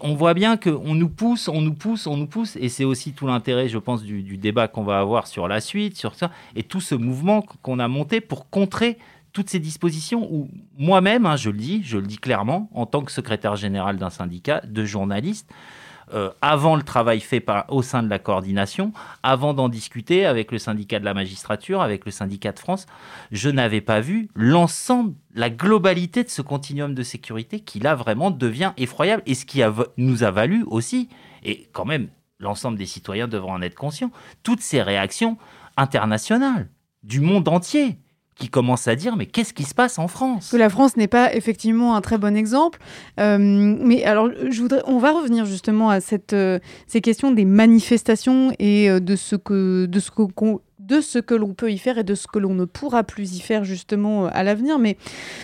on 0.02 0.14
voit 0.14 0.34
bien 0.34 0.56
qu'on 0.56 0.94
nous 0.94 1.08
pousse, 1.08 1.48
on 1.48 1.60
nous 1.60 1.74
pousse, 1.74 2.06
on 2.06 2.16
nous 2.16 2.26
pousse. 2.26 2.56
Et 2.56 2.68
c'est 2.68 2.84
aussi 2.84 3.12
tout 3.12 3.26
l'intérêt, 3.26 3.68
je 3.68 3.78
pense, 3.78 4.02
du, 4.02 4.36
débat 4.36 4.68
qu'on 4.68 4.84
va 4.84 4.98
avoir 4.98 5.26
sur 5.26 5.48
la 5.48 5.60
suite, 5.60 5.96
sur 5.96 6.14
ça, 6.14 6.30
et 6.54 6.62
tout 6.62 6.80
ce 6.80 6.94
mouvement 6.94 7.42
qu'on 7.62 7.78
a 7.78 7.88
monté 7.88 8.20
pour 8.20 8.50
contrer 8.50 8.98
toutes 9.32 9.50
ces 9.50 9.58
dispositions 9.58 10.26
où 10.32 10.48
moi-même, 10.78 11.26
hein, 11.26 11.36
je 11.36 11.50
le 11.50 11.58
dis, 11.58 11.82
je 11.84 11.98
le 11.98 12.06
dis 12.06 12.16
clairement, 12.16 12.70
en 12.72 12.86
tant 12.86 13.02
que 13.02 13.12
secrétaire 13.12 13.54
général 13.54 13.98
d'un 13.98 14.10
syndicat 14.10 14.62
de 14.66 14.84
journalistes, 14.84 15.50
euh, 16.14 16.30
avant 16.40 16.76
le 16.76 16.82
travail 16.82 17.20
fait 17.20 17.40
par, 17.40 17.64
au 17.68 17.82
sein 17.82 18.02
de 18.02 18.08
la 18.08 18.18
coordination, 18.18 18.92
avant 19.22 19.54
d'en 19.54 19.68
discuter 19.68 20.24
avec 20.24 20.52
le 20.52 20.58
syndicat 20.58 21.00
de 21.00 21.04
la 21.04 21.14
magistrature, 21.14 21.82
avec 21.82 22.04
le 22.04 22.12
syndicat 22.12 22.52
de 22.52 22.58
France, 22.58 22.86
je 23.32 23.50
n'avais 23.50 23.80
pas 23.80 24.00
vu 24.00 24.28
l'ensemble, 24.34 25.14
la 25.34 25.50
globalité 25.50 26.22
de 26.22 26.28
ce 26.28 26.42
continuum 26.42 26.94
de 26.94 27.02
sécurité 27.02 27.60
qui 27.60 27.80
là 27.80 27.94
vraiment 27.94 28.30
devient 28.30 28.72
effroyable 28.76 29.22
et 29.26 29.34
ce 29.34 29.44
qui 29.44 29.62
nous 29.96 30.22
a 30.22 30.30
valu 30.30 30.64
aussi, 30.68 31.08
et 31.42 31.68
quand 31.72 31.84
même 31.84 32.08
l'ensemble 32.38 32.78
des 32.78 32.86
citoyens 32.86 33.28
devront 33.28 33.54
en 33.54 33.62
être 33.62 33.74
conscients, 33.74 34.10
toutes 34.42 34.60
ces 34.60 34.82
réactions 34.82 35.38
internationales 35.76 36.68
du 37.02 37.20
monde 37.20 37.48
entier 37.48 37.98
qui 38.38 38.48
commencent 38.48 38.86
à 38.86 38.94
dire 38.96 39.16
mais 39.16 39.26
qu'est-ce 39.26 39.54
qui 39.54 39.64
se 39.64 39.74
passe 39.74 39.98
en 39.98 40.08
France? 40.08 40.50
Que 40.50 40.56
la 40.56 40.68
France 40.68 40.96
n'est 40.96 41.08
pas 41.08 41.34
effectivement 41.34 41.96
un 41.96 42.00
très 42.00 42.18
bon 42.18 42.36
exemple. 42.36 42.78
Euh, 43.18 43.38
mais 43.38 44.04
alors, 44.04 44.28
je 44.50 44.60
voudrais, 44.60 44.82
on 44.86 44.98
va 44.98 45.12
revenir 45.12 45.46
justement 45.46 45.90
à 45.90 46.00
cette, 46.00 46.34
euh, 46.34 46.58
ces 46.86 47.00
questions 47.00 47.30
des 47.30 47.44
manifestations 47.44 48.52
et 48.58 48.90
euh, 48.90 49.00
de 49.00 49.16
ce 49.16 49.36
que, 49.36 49.86
de 49.86 50.00
ce 50.00 50.10
qu'on 50.10 50.60
de 50.86 51.00
ce 51.00 51.18
que 51.18 51.34
l'on 51.34 51.54
peut 51.54 51.70
y 51.72 51.78
faire 51.78 51.98
et 51.98 52.04
de 52.04 52.14
ce 52.14 52.26
que 52.26 52.38
l'on 52.38 52.54
ne 52.54 52.64
pourra 52.64 53.02
plus 53.04 53.36
y 53.36 53.40
faire 53.40 53.64
justement 53.64 54.26
euh, 54.26 54.28
à 54.32 54.42
l'avenir. 54.42 54.78
Mais 54.78 54.96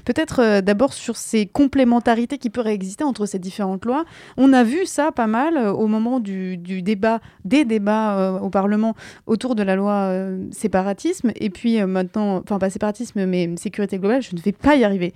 peut-être 0.04 0.40
euh, 0.40 0.60
d'abord 0.60 0.92
sur 0.92 1.16
ces 1.16 1.46
complémentarités 1.46 2.38
qui 2.38 2.50
pourraient 2.50 2.74
exister 2.74 3.04
entre 3.04 3.26
ces 3.26 3.38
différentes 3.38 3.84
lois. 3.84 4.04
On 4.36 4.52
a 4.52 4.62
vu 4.62 4.86
ça 4.86 5.10
pas 5.12 5.26
mal 5.26 5.56
euh, 5.56 5.72
au 5.72 5.88
moment 5.88 6.20
du, 6.20 6.56
débat, 6.56 7.20
des 7.44 7.64
débats 7.64 8.40
au 8.42 8.50
Parlement 8.50 8.94
autour 9.26 9.54
de 9.54 9.62
la 9.62 9.76
loi 9.76 10.12
séparatisme. 10.50 11.32
Et 11.36 11.50
puis 11.50 11.82
maintenant, 11.84 12.40
enfin 12.42 12.58
pas 12.58 12.70
séparatisme, 12.70 13.26
mais 13.26 13.50
sécurité 13.56 13.98
globale, 13.98 14.22
je 14.22 14.34
ne 14.34 14.40
vais 14.40 14.52
pas 14.52 14.76
y 14.76 14.84
arriver 14.84 15.12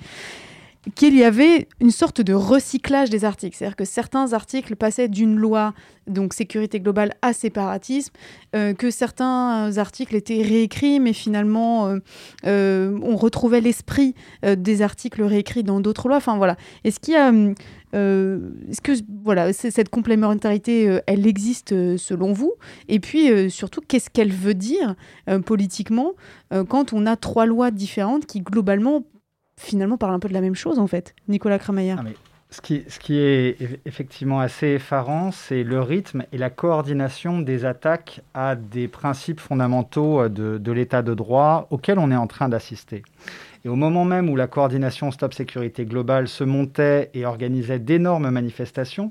qu'il 0.95 1.17
y 1.17 1.25
avait 1.25 1.69
une 1.81 1.91
sorte 1.91 2.21
de 2.21 2.33
recyclage 2.33 3.11
des 3.11 3.25
articles. 3.25 3.57
C'est-à-dire 3.57 3.77
que 3.77 3.85
certains 3.85 4.33
articles 4.33 4.77
passaient 4.77 5.09
d'une 5.09 5.37
loi, 5.37 5.75
donc 6.07 6.33
sécurité 6.33 6.79
globale, 6.79 7.15
à 7.23 7.33
séparatisme, 7.33 8.13
euh, 8.55 8.73
que 8.73 8.91
certains 8.91 9.77
articles 9.79 10.15
étaient 10.15 10.43
réécrits, 10.43 11.01
mais 11.01 11.13
finalement, 11.13 11.89
euh, 11.89 11.99
euh, 12.47 12.99
on 13.03 13.17
retrouvait 13.17 13.61
l'esprit 13.61 14.15
des 14.45 14.83
articles 14.83 15.23
réécrits 15.23 15.65
dans 15.65 15.81
d'autres 15.81 16.09
lois. 16.09 16.19
Enfin, 16.19 16.37
voilà. 16.37 16.57
Est-ce 16.85 17.01
qu'il 17.01 17.15
y 17.15 17.17
a... 17.17 17.33
Est-ce 17.93 18.83
que 18.83 18.93
voilà, 19.25 19.55
cette 19.55 19.89
complémentarité, 19.89 21.01
elle 21.07 21.27
existe 21.27 21.71
selon 21.97 22.35
vous? 22.35 22.53
Et 22.89 23.01
puis 23.01 23.51
surtout, 23.51 23.81
qu'est-ce 23.81 24.11
qu'elle 24.11 24.33
veut 24.33 24.53
dire 24.53 24.97
politiquement 25.47 26.13
quand 26.69 26.93
on 26.93 27.07
a 27.07 27.17
trois 27.17 27.47
lois 27.47 27.71
différentes 27.71 28.27
qui 28.27 28.43
globalement 28.43 29.03
finalement 29.61 29.97
parle 29.97 30.15
un 30.15 30.19
peu 30.19 30.29
de 30.29 30.35
la 30.35 30.41
même 30.41 30.55
chose 30.55 30.79
en 30.79 30.87
fait. 30.87 31.15
Nicolas. 31.29 31.59
Ce 32.51 32.61
qui, 32.61 32.85
ce 32.89 33.01
qui 33.01 33.19
est 33.19 33.61
eff- 33.61 33.79
effectivement 33.87 34.39
assez 34.39 34.69
effarant, 34.69 35.33
c'est 35.33 35.65
le 35.65 35.81
rythme 35.81 36.25
et 36.33 36.39
la 36.39 36.49
coordination 36.49 37.41
des 37.41 37.65
attaques 37.65 38.21
à 38.35 38.55
des 38.55 38.87
principes 38.87 39.41
fondamentaux 39.41 40.21
euh, 40.21 40.29
de, 40.29 40.73
l'état 40.73 41.03
de 41.03 41.13
droit 41.13 41.67
auxquels 41.71 41.99
on 41.99 42.13
est 42.13 42.17
en 42.17 42.29
train 42.29 42.49
d'assister. 42.49 43.03
Et 43.65 43.69
au 43.69 43.75
moment 43.75 44.05
même 44.05 44.31
où 44.31 44.37
la 44.37 44.47
coordination 44.47 45.11
Stop 45.11 45.35
Sécurité 45.35 45.85
Globale 45.87 46.29
se 46.29 46.45
montait 46.45 47.11
et 47.15 47.27
organisait 47.27 47.81
d'énormes 47.81 48.31
manifestations, 48.31 49.11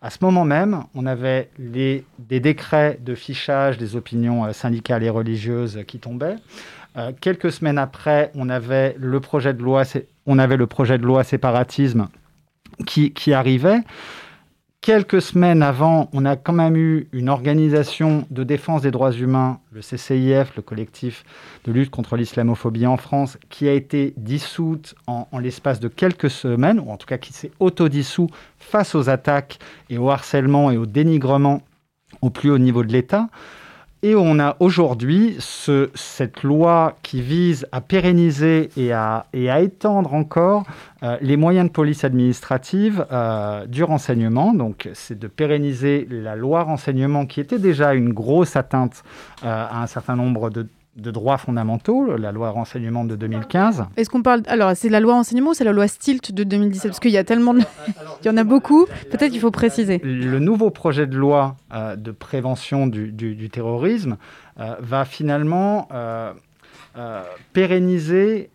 à 0.00 0.08
ce 0.08 0.18
moment 0.22 0.46
même, 0.46 0.84
on 0.94 1.04
avait 1.04 1.50
des 1.58 2.04
décrets 2.18 2.98
de 3.00 3.14
fichage 3.14 3.76
des 3.76 3.96
opinions 3.96 4.46
euh, 4.46 4.52
syndicales 4.52 5.02
et 5.04 5.10
religieuses 5.10 5.80
qui 5.86 5.98
tombaient. 5.98 6.36
Euh, 6.96 7.12
quelques 7.18 7.52
semaines 7.52 7.78
après, 7.78 8.30
on 8.34 8.48
avait 8.48 8.94
le 8.98 9.20
projet 9.20 9.54
de 9.54 9.62
loi, 9.62 11.24
séparatisme 11.24 12.08
qui, 12.86 13.32
arrivait. 13.32 13.80
Quelques 14.80 15.22
semaines 15.22 15.62
avant, 15.62 16.10
on 16.12 16.24
a 16.24 16.36
quand 16.36 16.52
même 16.52 16.76
eu 16.76 17.08
une 17.12 17.28
organisation 17.28 18.26
de 18.30 18.42
défense 18.42 18.82
des 18.82 18.90
droits 18.90 19.12
humains, 19.12 19.60
le 19.70 19.80
CCIF, 19.80 20.56
le 20.56 20.62
collectif 20.62 21.24
de 21.64 21.72
lutte 21.72 21.90
contre 21.90 22.16
l'islamophobie 22.16 22.86
en 22.86 22.96
France, 22.96 23.38
qui 23.48 23.68
a 23.68 23.72
été 23.72 24.12
dissoute 24.16 24.96
en, 25.06 25.28
en 25.30 25.38
l'espace 25.38 25.78
de 25.78 25.86
quelques 25.86 26.30
semaines, 26.30 26.80
ou 26.80 26.90
en 26.90 26.96
tout 26.96 27.06
cas 27.06 27.18
qui 27.18 27.32
s'est 27.32 27.52
autodissous 27.60 28.28
face 28.58 28.96
aux 28.96 29.08
attaques 29.08 29.60
et 29.88 29.98
au 29.98 30.10
harcèlement 30.10 30.72
et 30.72 30.76
au 30.76 30.86
dénigrement 30.86 31.62
au 32.20 32.30
plus 32.30 32.50
haut 32.50 32.58
niveau 32.58 32.82
de 32.82 32.92
l'État. 32.92 33.28
Et 34.04 34.16
on 34.16 34.40
a 34.40 34.56
aujourd'hui 34.58 35.36
ce- 35.38 35.88
cette 35.94 36.42
loi 36.42 36.96
qui 37.04 37.20
vise 37.22 37.68
à 37.70 37.80
pérenniser 37.80 38.68
et 38.76 38.92
à, 38.92 39.26
et 39.32 39.48
à 39.48 39.60
étendre 39.60 40.12
encore 40.14 40.64
euh, 41.04 41.16
les 41.20 41.36
moyens 41.36 41.68
de 41.68 41.72
police 41.72 42.02
administrative 42.02 43.06
euh, 43.12 43.64
du 43.66 43.84
renseignement. 43.84 44.54
Donc, 44.54 44.88
c'est 44.94 45.16
de 45.16 45.28
pérenniser 45.28 46.08
la 46.10 46.34
loi 46.34 46.64
renseignement 46.64 47.26
qui 47.26 47.38
était 47.40 47.60
déjà 47.60 47.94
une 47.94 48.12
grosse 48.12 48.56
atteinte 48.56 49.04
euh, 49.44 49.66
à 49.70 49.80
un 49.82 49.86
certain 49.86 50.16
nombre 50.16 50.50
de, 50.50 50.66
de 50.96 51.10
droits 51.10 51.38
fondamentaux, 51.38 52.16
la 52.16 52.32
loi 52.32 52.50
renseignement 52.50 53.04
de 53.06 53.16
2015. 53.16 53.84
Est-ce 53.96 54.10
qu'on 54.10 54.20
parle 54.22 54.42
alors 54.46 54.72
c'est 54.76 54.90
la 54.90 55.00
loi 55.00 55.14
enseignement 55.14 55.50
ou 55.50 55.54
c'est 55.54 55.64
la 55.64 55.72
loi 55.72 55.88
STILT 55.88 56.32
de 56.34 56.44
2017 56.44 56.90
parce 56.90 57.00
qu'il 57.00 57.12
y 57.12 57.16
a 57.16 57.24
tellement 57.24 57.54
de... 57.54 57.60
il 58.22 58.26
y 58.26 58.30
en 58.30 58.36
a 58.36 58.44
beaucoup. 58.44 58.84
Peut-être 59.10 59.30
qu'il 59.32 59.40
faut 59.40 59.50
préciser. 59.50 60.00
Le 60.04 60.38
nouveau 60.38 60.68
projet 60.70 61.06
de 61.06 61.16
loi 61.16 61.56
euh, 61.72 61.96
de 61.96 62.10
prévention 62.10 62.86
du, 62.86 63.10
du- 63.10 63.34
du 63.34 63.48
terrorisme 63.48 64.18
euh, 64.60 64.74
va 64.80 65.06
finalement 65.06 65.88
euh, 65.92 66.32
pérenniser 67.52 68.50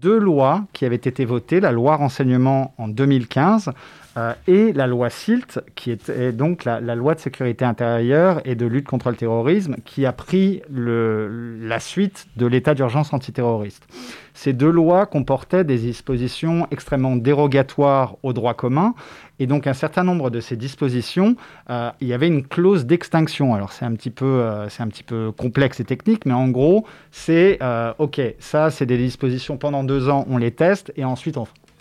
deux 0.00 0.18
lois 0.18 0.64
qui 0.72 0.86
avaient 0.86 0.96
été 0.96 1.26
votées, 1.26 1.60
la 1.60 1.72
loi 1.72 1.96
renseignement 1.96 2.72
en 2.78 2.88
2015 2.88 3.70
euh, 4.16 4.34
et 4.48 4.72
la 4.72 4.86
loi 4.86 5.08
SILT, 5.08 5.60
qui 5.76 5.92
était 5.92 6.32
donc 6.32 6.64
la, 6.64 6.80
loi 6.80 7.14
de 7.14 7.20
sécurité 7.20 7.64
intérieure 7.64 8.40
et 8.44 8.56
de 8.56 8.66
lutte 8.66 8.86
contre 8.86 9.10
le 9.10 9.16
terrorisme, 9.16 9.76
qui 9.84 10.04
a 10.04 10.12
pris 10.12 10.62
la 10.68 11.78
suite 11.78 12.26
de 12.36 12.46
l'état 12.46 12.74
d'urgence 12.74 13.12
antiterroriste. 13.12 13.86
Ces 14.34 14.52
deux 14.52 14.70
lois 14.70 15.06
comportaient 15.06 15.64
des 15.64 15.78
dispositions 15.78 16.66
extrêmement 16.70 17.14
dérogatoires 17.14 18.16
au 18.22 18.32
droit 18.32 18.54
commun, 18.54 18.94
et 19.38 19.46
donc 19.46 19.66
un 19.66 19.74
certain 19.74 20.02
nombre 20.02 20.30
de 20.30 20.40
ces 20.40 20.56
dispositions, 20.56 21.36
euh, 21.70 21.90
il 22.00 22.08
y 22.08 22.12
avait 22.12 22.28
une 22.28 22.46
clause 22.46 22.86
d'extinction. 22.86 23.54
Alors 23.54 23.72
c'est 23.72 23.84
un 23.84 23.94
petit 23.94 24.10
peu, 24.10 24.26
euh, 24.26 24.66
un 24.78 24.88
petit 24.88 25.04
peu 25.04 25.30
complexe 25.30 25.78
et 25.78 25.84
technique, 25.84 26.26
mais 26.26 26.34
en 26.34 26.48
gros, 26.48 26.84
c'est 27.12 27.58
ok, 27.98 28.20
ça 28.40 28.70
c'est 28.70 28.86
des 28.86 28.98
dispositions 28.98 29.56
pendant 29.56 29.84
deux 29.84 30.08
ans, 30.08 30.26
on 30.28 30.36
les 30.36 30.50
teste, 30.50 30.92
et 30.96 31.04
ensuite 31.04 31.36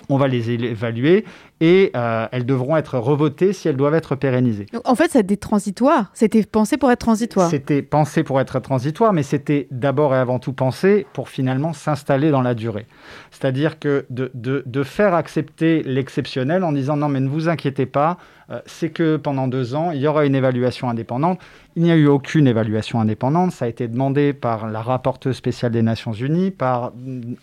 on 0.10 0.18
va 0.18 0.28
les 0.28 0.52
évaluer, 0.52 1.24
et 1.62 1.92
euh, 1.96 2.28
elles 2.32 2.46
devront 2.46 2.78
être 2.78 2.98
revotées 2.98 3.54
si 3.54 3.68
elles 3.68 3.76
doivent 3.76 3.96
être 3.96 4.16
pérennisées. 4.16 4.66
Donc, 4.72 4.82
en 4.88 4.96
fait, 4.96 5.12
c'était 5.12 5.36
transitoire. 5.38 6.10
C'était 6.14 6.44
pensé 6.44 6.78
pour 6.78 6.92
être 6.92 7.00
transitoire. 7.00 7.50
C'était 7.50 7.82
pensé 7.82 8.24
pour 8.24 8.40
être 8.40 8.60
transitoire, 8.60 9.12
mais 9.14 9.24
c'était 9.24 9.68
d'abord 9.72 10.14
et 10.16 10.18
avant 10.18 10.40
tout 10.40 10.54
pensé 10.54 11.06
pour 11.14 11.30
finalement 11.30 11.74
s'installer 11.74 12.32
dans 12.32 12.42
la 12.42 12.54
durée. 12.54 12.86
C'est-à-dire 13.32 13.80
que 13.80 14.06
de, 14.10 14.32
de- 14.34 14.64
de 14.66 14.84
faire 14.84 15.14
accepter 15.14 15.84
l'exceptionnel 15.84 16.64
en 16.64 16.72
disant 16.72 16.96
non 16.96 17.10
mais 17.10 17.20
ne 17.20 17.28
vous 17.30 17.50
inquiétez 17.50 17.86
pas, 17.86 18.18
euh, 18.52 18.60
c'est 18.66 18.90
que 18.90 19.18
pendant 19.18 19.48
deux 19.48 19.76
ans, 19.76 19.92
il 19.92 20.00
y 20.02 20.08
aura 20.08 20.26
une 20.26 20.34
évaluation 20.36 20.90
indépendante. 20.90 21.40
Il 21.76 21.84
n'y 21.84 21.92
a 21.92 21.96
eu 21.96 22.08
aucune 22.08 22.48
évaluation 22.48 23.00
indépendante. 23.00 23.52
Ça 23.52 23.66
a 23.66 23.68
été 23.68 23.88
demandé 23.88 24.34
par 24.34 24.68
la 24.68 24.82
rapporteuse 24.82 25.36
spéciale 25.36 25.72
des 25.72 25.84
Nations 25.84 26.14
Unies, 26.14 26.50
par 26.52 26.92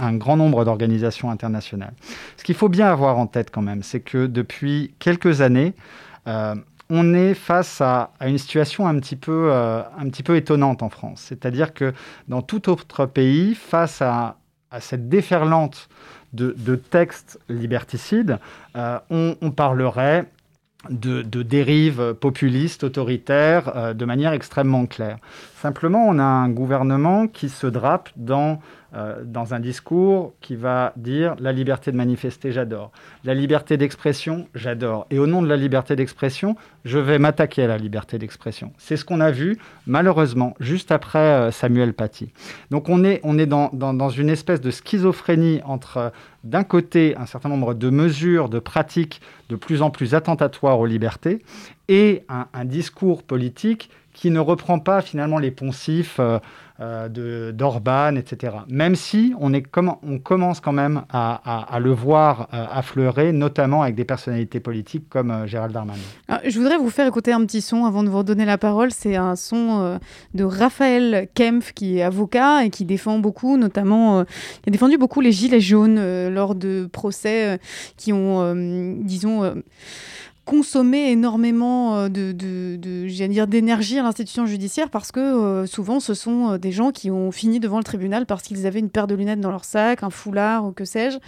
un 0.00 0.14
grand 0.16 0.36
nombre 0.36 0.64
d'organisations 0.64 1.30
internationales. 1.30 1.92
Ce 2.36 2.42
qu'il 2.44 2.56
faut 2.56 2.68
bien 2.68 2.88
avoir 2.88 3.18
en 3.18 3.26
tête 3.28 3.50
quand 3.52 3.62
même, 3.62 3.82
c'est 3.84 4.00
que 4.07 4.26
depuis 4.26 4.94
quelques 4.98 5.42
années, 5.42 5.74
euh, 6.26 6.54
on 6.88 7.14
est 7.14 7.34
face 7.34 7.80
à, 7.80 8.11
une 8.20 8.38
situation 8.38 8.86
un 8.86 8.98
petit, 9.00 9.16
peu, 9.16 9.50
euh, 9.50 9.82
un 9.98 10.09
petit 10.09 10.22
peu 10.22 10.36
étonnante 10.36 10.82
en 10.82 10.88
France. 10.88 11.20
C'est-à-dire 11.28 11.74
que 11.74 11.92
dans 12.28 12.42
tout 12.42 12.70
autre 12.70 13.04
pays, 13.07 13.54
face 13.54 14.00
à, 14.00 14.36
cette 14.80 15.09
déferlante 15.09 15.88
de, 16.32 16.76
textes 16.76 17.38
liberticides, 17.48 18.38
euh, 18.76 18.98
on, 19.11 19.50
parlerait 19.50 20.26
de, 20.90 21.22
dérives 21.22 22.14
populistes, 22.14 22.84
autoritaires, 22.84 23.94
de 23.94 24.04
manière 24.04 24.32
extrêmement 24.34 24.84
claire. 24.84 25.18
Simplement, 25.57 26.07
on 26.07 26.18
a 26.18 26.24
un 26.24 26.50
gouvernement 26.50 27.26
qui 27.26 27.48
se 27.48 27.66
drape 27.66 28.11
dans, 28.16 28.61
euh, 28.97 29.22
dans 29.24 29.53
un 29.53 29.61
discours 29.61 30.32
qui 30.40 30.57
va 30.57 30.94
dire 30.97 31.36
la 31.38 31.53
liberté 31.53 31.92
de 31.92 31.97
manifester, 31.97 32.51
j'adore. 32.51 32.92
La 33.24 33.34
liberté 33.34 33.76
d'expression, 33.76 34.49
j'adore. 34.55 35.07
Et 35.11 35.18
au 35.18 35.26
nom 35.26 35.42
de 35.42 35.49
la 35.49 35.57
liberté 35.57 35.97
d'expression, 35.97 36.57
je 36.86 36.99
vais 36.99 37.18
m'attaquer 37.18 37.64
à 37.64 37.66
la 37.66 37.76
liberté 37.76 38.18
d'expression. 38.18 38.72
C'est 38.78 38.97
ce 38.97 39.05
qu'on 39.05 39.20
a 39.20 39.30
vu, 39.30 39.59
malheureusement, 39.86 40.55
juste 40.61 40.92
après 40.92 41.18
euh, 41.18 41.51
Samuel 41.51 41.92
Paty. 41.92 42.32
Donc 42.70 42.88
on 42.88 43.05
est, 43.05 43.20
on 43.22 43.38
est 43.38 43.44
dans, 43.44 43.68
dans, 43.72 44.09
une 44.09 44.30
espèce 44.30 44.62
de 44.62 44.70
schizophrénie 44.70 45.61
entre, 45.66 45.97
euh, 45.99 46.11
d'un 46.44 46.64
côté, 46.64 47.14
un 47.18 47.26
certain 47.26 47.51
nombre 47.51 47.74
de 47.74 47.90
mesures, 47.90 48.49
de 48.49 48.59
pratiques 48.61 49.20
de 49.51 49.57
plus 49.57 49.82
en 49.82 49.90
plus 49.90 50.14
attentatoires 50.14 50.80
aux 50.80 50.86
libertés, 50.86 51.42
et 51.88 52.24
un, 52.30 52.47
un 52.55 52.64
discours 52.64 53.22
politique 53.22 53.90
qui 54.16 54.30
ne 54.30 54.40
reprend 54.40 54.78
pas 54.78 55.02
finalement 55.02 55.38
les 55.38 55.50
poncifs 55.50 56.16
euh, 56.18 56.38
euh, 56.80 57.52
d'Orban, 57.52 58.16
etc. 58.16 58.54
Même 58.68 58.96
si 58.96 59.34
on, 59.38 59.52
est 59.52 59.64
on 60.02 60.18
commence 60.18 60.60
quand 60.60 60.72
même 60.72 61.02
à, 61.10 61.78
le 61.80 61.90
voir 61.90 62.48
euh, 62.52 62.64
affleurer, 62.70 63.32
notamment 63.32 63.82
avec 63.82 63.94
des 63.94 64.06
personnalités 64.06 64.58
politiques 64.58 65.08
comme 65.10 65.46
Gérald 65.46 65.72
Darmanin. 65.72 66.00
Je 66.44 66.58
voudrais 66.58 66.78
vous 66.78 66.88
faire 66.88 67.06
écouter 67.06 67.32
un 67.32 67.44
petit 67.44 67.60
son 67.60 67.84
avant 67.84 68.02
de 68.02 68.08
vous 68.08 68.18
redonner 68.18 68.46
la 68.46 68.58
parole. 68.58 68.90
C'est 68.90 69.16
un 69.16 69.36
son 69.36 69.98
de 70.34 70.44
Raphaël 70.44 71.28
Kempf, 71.34 71.72
qui 71.72 71.98
est 71.98 72.02
avocat 72.02 72.64
et 72.64 72.70
qui 72.70 72.86
défend 72.86 73.18
beaucoup, 73.18 73.58
notamment, 73.58 74.24
qui 74.24 74.68
a 74.68 74.70
défendu 74.70 74.96
beaucoup 74.96 75.20
les 75.20 75.32
gilets 75.32 75.60
jaunes 75.60 76.28
lors 76.28 76.54
de 76.54 76.88
procès 76.90 77.60
qui 77.96 78.12
ont, 78.12 78.54
disons, 79.02 79.54
consommer 80.47 81.11
énormément 81.11 81.97
euh, 81.97 82.09
de, 82.09 82.32
de, 82.32 82.76
de 82.76 83.26
dire, 83.26 83.47
d'énergie 83.47 83.99
à 83.99 84.05
l'institution 84.05 84.47
judiciaire 84.47 84.88
parce 84.88 85.12
que 85.12 85.20
euh, 85.20 85.66
souvent 85.66 86.01
ce 86.01 86.14
sont 86.14 86.53
euh, 86.53 86.59
des 86.59 86.70
gens 86.72 86.92
qui 86.92 87.11
ont 87.11 87.32
fini 87.32 87.61
devant 87.61 87.78
le 87.78 87.84
tribunal 87.84 88.24
parce 88.24 88.44
qu'ils 88.44 88.64
avaient 88.66 88.78
une 88.78 88.88
paire 88.88 89.09
de 89.09 89.16
lunettes 89.16 89.40
dans 89.40 89.51
leur 89.51 89.64
sac, 89.64 90.05
un 90.05 90.11
foulard 90.11 90.64
ou 90.64 90.72
que 90.72 90.84
sais-je, 90.84 91.18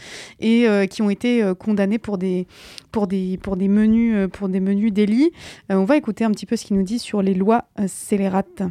et 0.40 0.86
qui 0.88 1.02
ont 1.02 1.10
été 1.10 1.52
condamnés 1.58 1.98
pour 1.98 2.16
des, 2.16 2.46
pour 2.92 3.08
des, 3.08 3.38
pour 3.42 3.56
des 3.56 3.66
menus, 3.66 4.28
pour 4.32 4.48
des 4.48 4.60
menus 4.60 4.92
délits. 4.92 5.32
On 5.68 5.84
va 5.84 5.96
écouter 5.96 6.24
un 6.24 6.30
petit 6.30 6.46
peu 6.46 6.56
ce 6.56 6.64
qu'il 6.64 6.76
nous 6.76 6.84
dit 6.84 7.00
sur 7.00 7.20
les 7.20 7.34
lois 7.34 7.64
scélérates. 7.86 8.62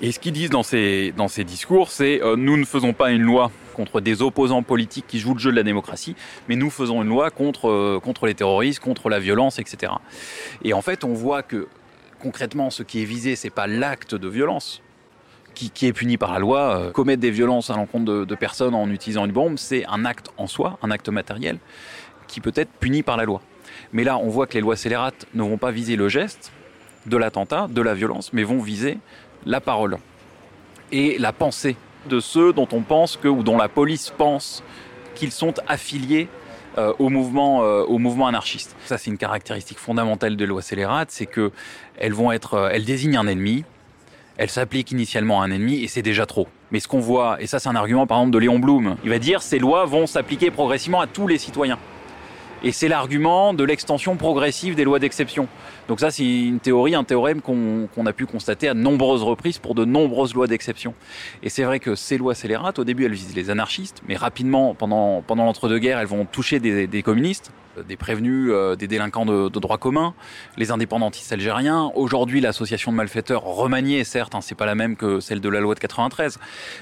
Et 0.00 0.12
ce 0.12 0.20
qu'ils 0.20 0.32
disent 0.32 0.50
dans 0.50 0.62
ces, 0.62 1.12
dans 1.16 1.28
ces 1.28 1.42
discours, 1.42 1.90
c'est 1.90 2.20
nous 2.36 2.56
ne 2.56 2.64
faisons 2.64 2.92
pas 2.92 3.10
une 3.10 3.22
loi 3.22 3.50
contre 3.72 4.00
des 4.00 4.22
opposants 4.22 4.62
politiques 4.62 5.06
qui 5.06 5.18
jouent 5.18 5.34
le 5.34 5.40
jeu 5.40 5.50
de 5.50 5.56
la 5.56 5.62
démocratie, 5.62 6.14
mais 6.48 6.56
nous 6.56 6.70
faisons 6.70 7.02
une 7.02 7.08
loi 7.08 7.30
contre, 7.30 7.68
euh, 7.68 8.00
contre 8.02 8.26
les 8.26 8.34
terroristes, 8.34 8.80
contre 8.80 9.08
la 9.08 9.18
violence, 9.18 9.58
etc. 9.58 9.92
Et 10.62 10.72
en 10.72 10.82
fait, 10.82 11.04
on 11.04 11.12
voit 11.12 11.42
que 11.42 11.68
concrètement, 12.20 12.70
ce 12.70 12.82
qui 12.82 13.02
est 13.02 13.04
visé, 13.04 13.36
c'est 13.36 13.50
pas 13.50 13.66
l'acte 13.66 14.14
de 14.14 14.28
violence 14.28 14.82
qui, 15.54 15.86
est 15.86 15.92
puni 15.92 16.16
par 16.16 16.32
la 16.32 16.38
loi. 16.38 16.76
Euh, 16.76 16.90
commettre 16.90 17.20
des 17.20 17.30
violences 17.30 17.70
à 17.70 17.76
l'encontre 17.76 18.04
de, 18.04 18.24
de 18.24 18.34
personnes 18.34 18.74
en 18.74 18.88
utilisant 18.90 19.24
une 19.24 19.32
bombe, 19.32 19.58
c'est 19.58 19.84
un 19.86 20.04
acte 20.04 20.30
en 20.38 20.46
soi, 20.46 20.78
un 20.82 20.90
acte 20.90 21.08
matériel, 21.08 21.58
qui 22.28 22.40
peut 22.40 22.52
être 22.54 22.70
puni 22.80 23.02
par 23.02 23.16
la 23.16 23.24
loi. 23.24 23.42
Mais 23.92 24.04
là, 24.04 24.18
on 24.18 24.28
voit 24.28 24.46
que 24.46 24.54
les 24.54 24.60
lois 24.60 24.76
scélérates 24.76 25.26
ne 25.34 25.42
vont 25.42 25.58
pas 25.58 25.70
viser 25.70 25.96
le 25.96 26.08
geste 26.08 26.52
de 27.06 27.16
l'attentat, 27.16 27.68
de 27.68 27.82
la 27.82 27.94
violence, 27.94 28.32
mais 28.32 28.44
vont 28.44 28.60
viser 28.60 28.98
la 29.44 29.60
parole 29.60 29.98
et 30.92 31.18
la 31.18 31.32
pensée 31.32 31.76
de 32.08 32.20
ceux 32.20 32.52
dont 32.52 32.68
on 32.72 32.82
pense 32.82 33.16
que, 33.16 33.28
ou 33.28 33.42
dont 33.42 33.56
la 33.56 33.68
police 33.68 34.12
pense 34.16 34.62
qu'ils 35.14 35.32
sont 35.32 35.54
affiliés 35.68 36.28
euh, 36.78 36.92
au, 36.98 37.10
mouvement, 37.10 37.62
euh, 37.64 37.84
au 37.84 37.98
mouvement 37.98 38.26
anarchiste. 38.26 38.74
Ça, 38.86 38.96
c'est 38.96 39.10
une 39.10 39.18
caractéristique 39.18 39.78
fondamentale 39.78 40.36
des 40.36 40.46
lois 40.46 40.62
scélérates, 40.62 41.10
c'est 41.10 41.26
que 41.26 41.52
euh, 42.00 42.70
elles 42.72 42.84
désignent 42.84 43.18
un 43.18 43.26
ennemi, 43.26 43.64
elles 44.38 44.48
s'appliquent 44.48 44.90
initialement 44.90 45.42
à 45.42 45.44
un 45.44 45.50
ennemi 45.50 45.82
et 45.82 45.88
c'est 45.88 46.00
déjà 46.00 46.24
trop. 46.24 46.48
Mais 46.70 46.80
ce 46.80 46.88
qu'on 46.88 47.00
voit, 47.00 47.36
et 47.42 47.46
ça 47.46 47.58
c'est 47.58 47.68
un 47.68 47.76
argument 47.76 48.06
par 48.06 48.18
exemple 48.18 48.32
de 48.32 48.38
Léon 48.38 48.58
Blum, 48.58 48.96
il 49.04 49.10
va 49.10 49.18
dire 49.18 49.42
ces 49.42 49.58
lois 49.58 49.84
vont 49.84 50.06
s'appliquer 50.06 50.50
progressivement 50.50 51.02
à 51.02 51.06
tous 51.06 51.26
les 51.26 51.36
citoyens. 51.36 51.78
Et 52.64 52.70
c'est 52.70 52.86
l'argument 52.86 53.54
de 53.54 53.64
l'extension 53.64 54.16
progressive 54.16 54.76
des 54.76 54.84
lois 54.84 55.00
d'exception. 55.00 55.48
Donc 55.88 55.98
ça, 55.98 56.12
c'est 56.12 56.24
une 56.24 56.60
théorie, 56.60 56.94
un 56.94 57.02
théorème 57.02 57.40
qu'on 57.40 58.06
a 58.06 58.12
pu 58.12 58.24
constater 58.26 58.68
à 58.68 58.74
nombreuses 58.74 59.24
reprises 59.24 59.58
pour 59.58 59.74
de 59.74 59.84
nombreuses 59.84 60.32
lois 60.34 60.46
d'exception. 60.46 60.94
Et 61.42 61.48
c'est 61.48 61.64
vrai 61.64 61.80
que 61.80 61.96
ces 61.96 62.18
lois 62.18 62.36
scélérates, 62.36 62.78
au 62.78 62.84
début, 62.84 63.04
elles 63.04 63.14
visent 63.14 63.34
les 63.34 63.50
anarchistes, 63.50 64.02
mais 64.06 64.14
rapidement, 64.14 64.74
pendant, 64.74 65.22
pendant 65.22 65.44
l'entre-deux-guerres, 65.44 65.98
elles 65.98 66.06
vont 66.06 66.24
toucher 66.24 66.60
des, 66.60 66.86
des 66.86 67.02
communistes, 67.02 67.50
des 67.88 67.96
prévenus, 67.96 68.50
euh, 68.52 68.76
des 68.76 68.86
délinquants 68.86 69.26
de, 69.26 69.48
de 69.48 69.58
droit 69.58 69.78
commun, 69.78 70.14
les 70.56 70.70
indépendantistes 70.70 71.32
algériens. 71.32 71.90
Aujourd'hui, 71.96 72.40
l'association 72.40 72.92
de 72.92 72.96
malfaiteurs 72.96 73.42
remaniée, 73.42 74.04
certes, 74.04 74.36
hein, 74.36 74.40
c'est 74.40 74.54
pas 74.54 74.66
la 74.66 74.76
même 74.76 74.94
que 74.94 75.18
celle 75.18 75.40
de 75.40 75.48
la 75.48 75.58
loi 75.58 75.74
de 75.74 75.80
93, 75.80 76.38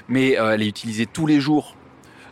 mais 0.09 0.37
euh, 0.37 0.53
elle 0.53 0.61
est 0.61 0.67
utilisée 0.67 1.07
tous 1.07 1.25
les 1.25 1.39
jours 1.39 1.75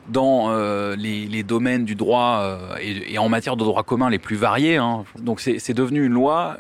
dans 0.10 0.49
euh, 0.49 0.95
les, 0.95 1.26
les 1.28 1.43
domaines 1.43 1.86
du 1.86 1.95
droit 1.95 2.39
euh, 2.41 2.76
et, 2.82 3.14
et 3.14 3.18
en 3.20 3.30
matière 3.30 3.55
de 3.55 3.64
droit 3.64 3.84
commun 3.84 4.10
les 4.10 4.20
plus 4.20 4.36
variés. 4.36 4.78
hein. 4.78 5.03
Donc 5.20 5.39
c'est 5.39 5.74
devenu 5.74 6.05
une 6.05 6.14
loi, 6.14 6.57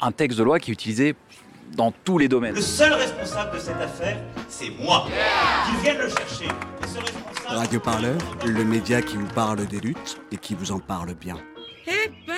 un 0.00 0.12
texte 0.12 0.38
de 0.38 0.44
loi 0.44 0.58
qui 0.58 0.70
est 0.70 0.74
utilisé 0.74 1.14
dans 1.76 1.92
tous 2.04 2.16
les 2.18 2.28
domaines. 2.28 2.54
Le 2.54 2.60
seul 2.62 2.92
responsable 2.94 3.54
de 3.56 3.60
cette 3.60 3.80
affaire, 3.80 4.16
c'est 4.48 4.70
moi. 4.80 5.06
Qu'ils 5.66 5.80
viennent 5.80 5.98
le 5.98 6.08
chercher. 6.08 6.46
Et 6.46 6.86
ce 6.86 6.98
responsable- 6.98 7.58
Radio 7.58 7.80
Parleur, 7.80 8.16
le 8.46 8.64
média 8.64 9.02
qui 9.02 9.16
vous 9.16 9.26
parle 9.34 9.66
des 9.66 9.80
luttes 9.80 10.18
et 10.32 10.36
qui 10.36 10.54
vous 10.54 10.72
en 10.72 10.78
parle 10.78 11.14
bien. 11.14 11.36
Eh 11.86 12.10
ben, 12.26 12.34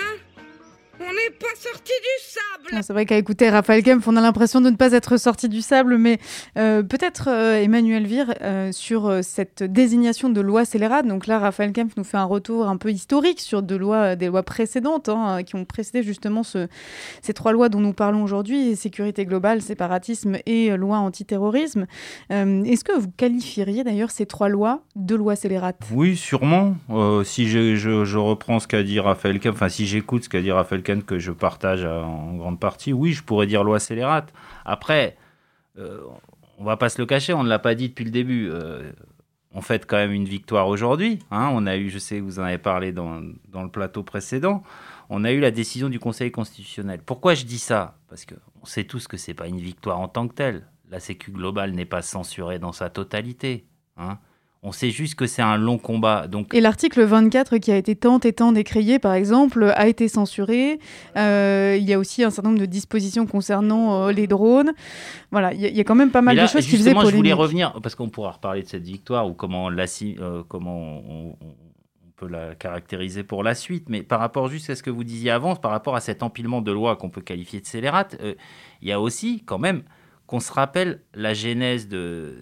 on 1.01 1.13
n'est 1.13 1.35
pas 1.39 1.55
sorti 1.59 1.93
du 1.93 2.29
sable. 2.29 2.83
C'est 2.85 2.93
vrai 2.93 3.07
qu'à 3.07 3.17
écouter 3.17 3.49
Raphaël 3.51 3.83
Kempf, 3.83 4.07
on 4.07 4.17
a 4.17 4.21
l'impression 4.21 4.61
de 4.61 4.71
ne 4.71 4.77
pas 4.77 4.93
être 4.93 5.17
sorti 5.17 5.49
du 5.49 5.63
sable, 5.63 5.97
mais 5.97 6.19
euh, 6.59 6.83
peut-être 6.83 7.29
euh, 7.29 7.57
Emmanuel 7.63 8.07
Vire 8.07 8.35
euh, 8.43 8.71
sur 8.73 9.07
euh, 9.07 9.23
cette 9.23 9.63
désignation 9.63 10.29
de 10.29 10.41
loi 10.41 10.65
scélérate. 10.65 11.07
Donc 11.07 11.27
là, 11.27 11.39
Raphaël 11.39 11.73
Kempf 11.73 11.97
nous 11.97 12.05
fait 12.05 12.17
un 12.19 12.25
retour 12.25 12.69
un 12.69 12.77
peu 12.77 12.91
historique 12.91 13.41
sur 13.41 13.63
de 13.63 13.75
lois, 13.77 14.15
des 14.17 14.27
lois 14.29 14.43
précédentes 14.43 15.09
hein, 15.09 15.43
qui 15.43 15.57
ont 15.57 15.65
précédé 15.65 16.03
justement 16.03 16.43
ce- 16.43 16.69
ces 17.23 17.33
trois 17.33 17.53
lois 17.53 17.69
dont 17.69 17.81
nous 17.81 17.93
parlons 17.95 18.23
aujourd'hui 18.23 18.77
sécurité 18.77 19.25
globale, 19.25 19.63
séparatisme 19.63 20.37
et 20.47 20.71
euh, 20.71 20.77
loi 20.77 20.99
antiterrorisme. 20.99 21.87
Euh, 22.31 22.63
Est-ce 22.65 22.85
que 22.85 22.99
vous 22.99 23.11
qualifieriez 23.17 23.85
d'ailleurs 23.85 24.11
ces 24.11 24.27
trois 24.27 24.49
lois 24.49 24.83
de 24.97 25.15
lois 25.15 25.35
scélérates 25.37 25.81
Oui, 25.93 26.17
sûrement. 26.17 26.77
Euh, 26.91 27.25
si 27.25 27.49
je, 27.49 27.75
je- 27.77 28.05
je 28.05 28.19
reprends 28.19 28.61
ce 28.61 28.69
qu'a 28.69 28.83
dit 28.83 29.01
Raphaël 29.01 29.41
Kahn, 29.41 29.53
enfin 29.53 29.69
si 29.69 29.87
j'écoute 29.87 30.25
ce 30.25 30.29
qu'a 30.29 30.41
dit 30.41 30.53
Raphaël 30.53 30.83
Que 30.99 31.19
je 31.19 31.33
partage 31.33 31.85
euh, 31.85 32.03
en 32.03 32.35
grande 32.35 32.61
partie, 32.61 32.93
oui, 32.93 33.13
je 33.13 33.23
pourrais 33.23 33.47
dire 33.47 33.65
loi 33.65 33.79
scélérate. 33.79 34.33
Après, 34.65 35.17
euh, 35.79 36.01
on 36.59 36.65
va 36.65 36.77
pas 36.77 36.89
se 36.89 37.01
le 37.01 37.07
cacher, 37.07 37.33
on 37.33 37.43
ne 37.45 37.49
l'a 37.49 37.59
pas 37.59 37.75
dit 37.75 37.89
depuis 37.89 38.05
le 38.05 38.11
début. 38.11 38.49
euh, 38.51 38.91
on 39.53 39.63
fête 39.63 39.87
quand 39.87 39.97
même 39.97 40.13
une 40.13 40.27
victoire 40.27 40.69
aujourd'hui. 40.69 41.19
hein. 41.33 41.51
on 41.53 41.67
a 41.67 41.77
eu, 41.77 41.91
je 41.91 41.99
sais 41.99 42.21
vous 42.21 42.39
en 42.39 42.45
avez 42.45 42.59
parlé 42.59 42.93
dans, 42.93 43.21
dans 43.49 43.63
le 43.65 43.69
plateau 43.71 44.03
précédent, 44.05 44.63
on 45.09 45.25
a 45.25 45.33
eu 45.33 45.41
la 45.41 45.51
décision 45.51 45.89
du 45.89 45.99
Conseil 45.99 46.31
constitutionnel. 46.31 47.01
Pourquoi 47.05 47.35
je 47.35 47.45
dis 47.45 47.59
ça? 47.59 47.99
Parce 48.09 48.25
qu'on 48.27 48.65
sait 48.67 48.85
tous 48.85 49.09
que 49.09 49.17
c'est 49.17 49.35
pas 49.35 49.49
une 49.49 49.59
victoire 49.61 49.99
en 49.99 50.07
tant 50.09 50.29
que 50.29 50.35
telle. 50.35 50.67
La 50.89 51.01
Sécu 51.01 51.33
globale 51.33 51.73
n'est 51.73 51.85
pas 51.85 52.03
censurée 52.03 52.59
dans 52.61 52.73
sa 52.73 52.91
totalité. 52.91 53.67
hein. 53.97 54.19
On 54.63 54.73
sait 54.73 54.91
juste 54.91 55.15
que 55.15 55.27
c'est 55.27 55.41
un 55.41 55.57
long 55.57 55.79
combat. 55.79 56.27
Donc 56.27 56.53
Et 56.53 56.61
l'article 56.61 57.03
24 57.03 57.57
qui 57.57 57.73
a 57.73 57.77
été 57.79 57.97
tant 57.97 58.19
et 58.21 58.33
tant 58.35 58.53
décrié, 58.53 58.99
par 58.99 59.15
exemple, 59.15 59.73
a 59.75 59.89
été 59.89 60.07
censuré. 60.07 60.79
Euh, 61.17 61.79
il 61.81 61.89
y 61.89 61.95
a 61.95 61.99
aussi 61.99 62.23
un 62.25 62.31
certain 62.31 62.51
nombre 62.51 62.61
de 62.61 62.67
dispositions 62.67 63.25
concernant 63.27 64.09
euh, 64.09 64.13
les 64.13 64.27
drones. 64.27 64.73
Voilà, 65.31 65.55
il 65.55 65.61
y, 65.63 65.65
a- 65.65 65.69
il 65.69 65.77
y 65.77 65.81
a 65.81 65.85
quand 65.85 65.95
même 65.95 66.11
pas 66.11 66.21
mal 66.21 66.37
là, 66.37 66.43
de 66.43 66.49
choses 66.49 66.65
qui 66.67 66.73
faisaient 66.73 66.91
justement, 66.91 67.01
je 67.09 67.17
voulais 67.17 67.31
polémique. 67.31 67.39
revenir, 67.41 67.81
parce 67.83 67.95
qu'on 67.95 68.11
pourra 68.11 68.33
reparler 68.33 68.63
de 68.63 68.69
cette 68.69 68.85
victoire 68.85 69.27
ou 69.27 69.33
comment, 69.33 69.65
on 69.65 69.69
l'assi- 69.71 70.17
euh, 70.21 70.43
comment 70.47 70.77
on, 71.09 71.37
on- 71.41 71.55
peut 72.17 72.29
la 72.29 72.55
caractériser 72.55 73.23
pour 73.25 73.43
la 73.43 73.55
suite. 73.55 73.89
Mais 73.89 74.03
par 74.03 74.21
rapport 74.21 74.47
juste 74.51 74.69
à 74.69 74.77
ce 74.77 74.83
que 74.83 74.91
vous 74.91 75.05
disiez 75.05 75.31
avant, 75.31 75.57
par 75.57 75.71
rapport 75.71 75.97
à 75.97 76.01
cet 76.01 76.23
empilement 76.23 76.61
de 76.61 76.71
lois 76.71 76.97
qu'on 76.97 77.09
peut 77.09 77.23
qualifier 77.23 77.63
de 77.63 77.67
scélérate, 77.67 78.19
il 78.83 78.89
y 78.89 78.93
a 78.93 79.01
aussi 79.01 79.43
quand 79.47 79.59
même 79.59 79.85
qu'on 80.27 80.39
se 80.39 80.53
rappelle 80.53 81.01
la 81.15 81.33
genèse 81.33 81.89
de, 81.89 82.35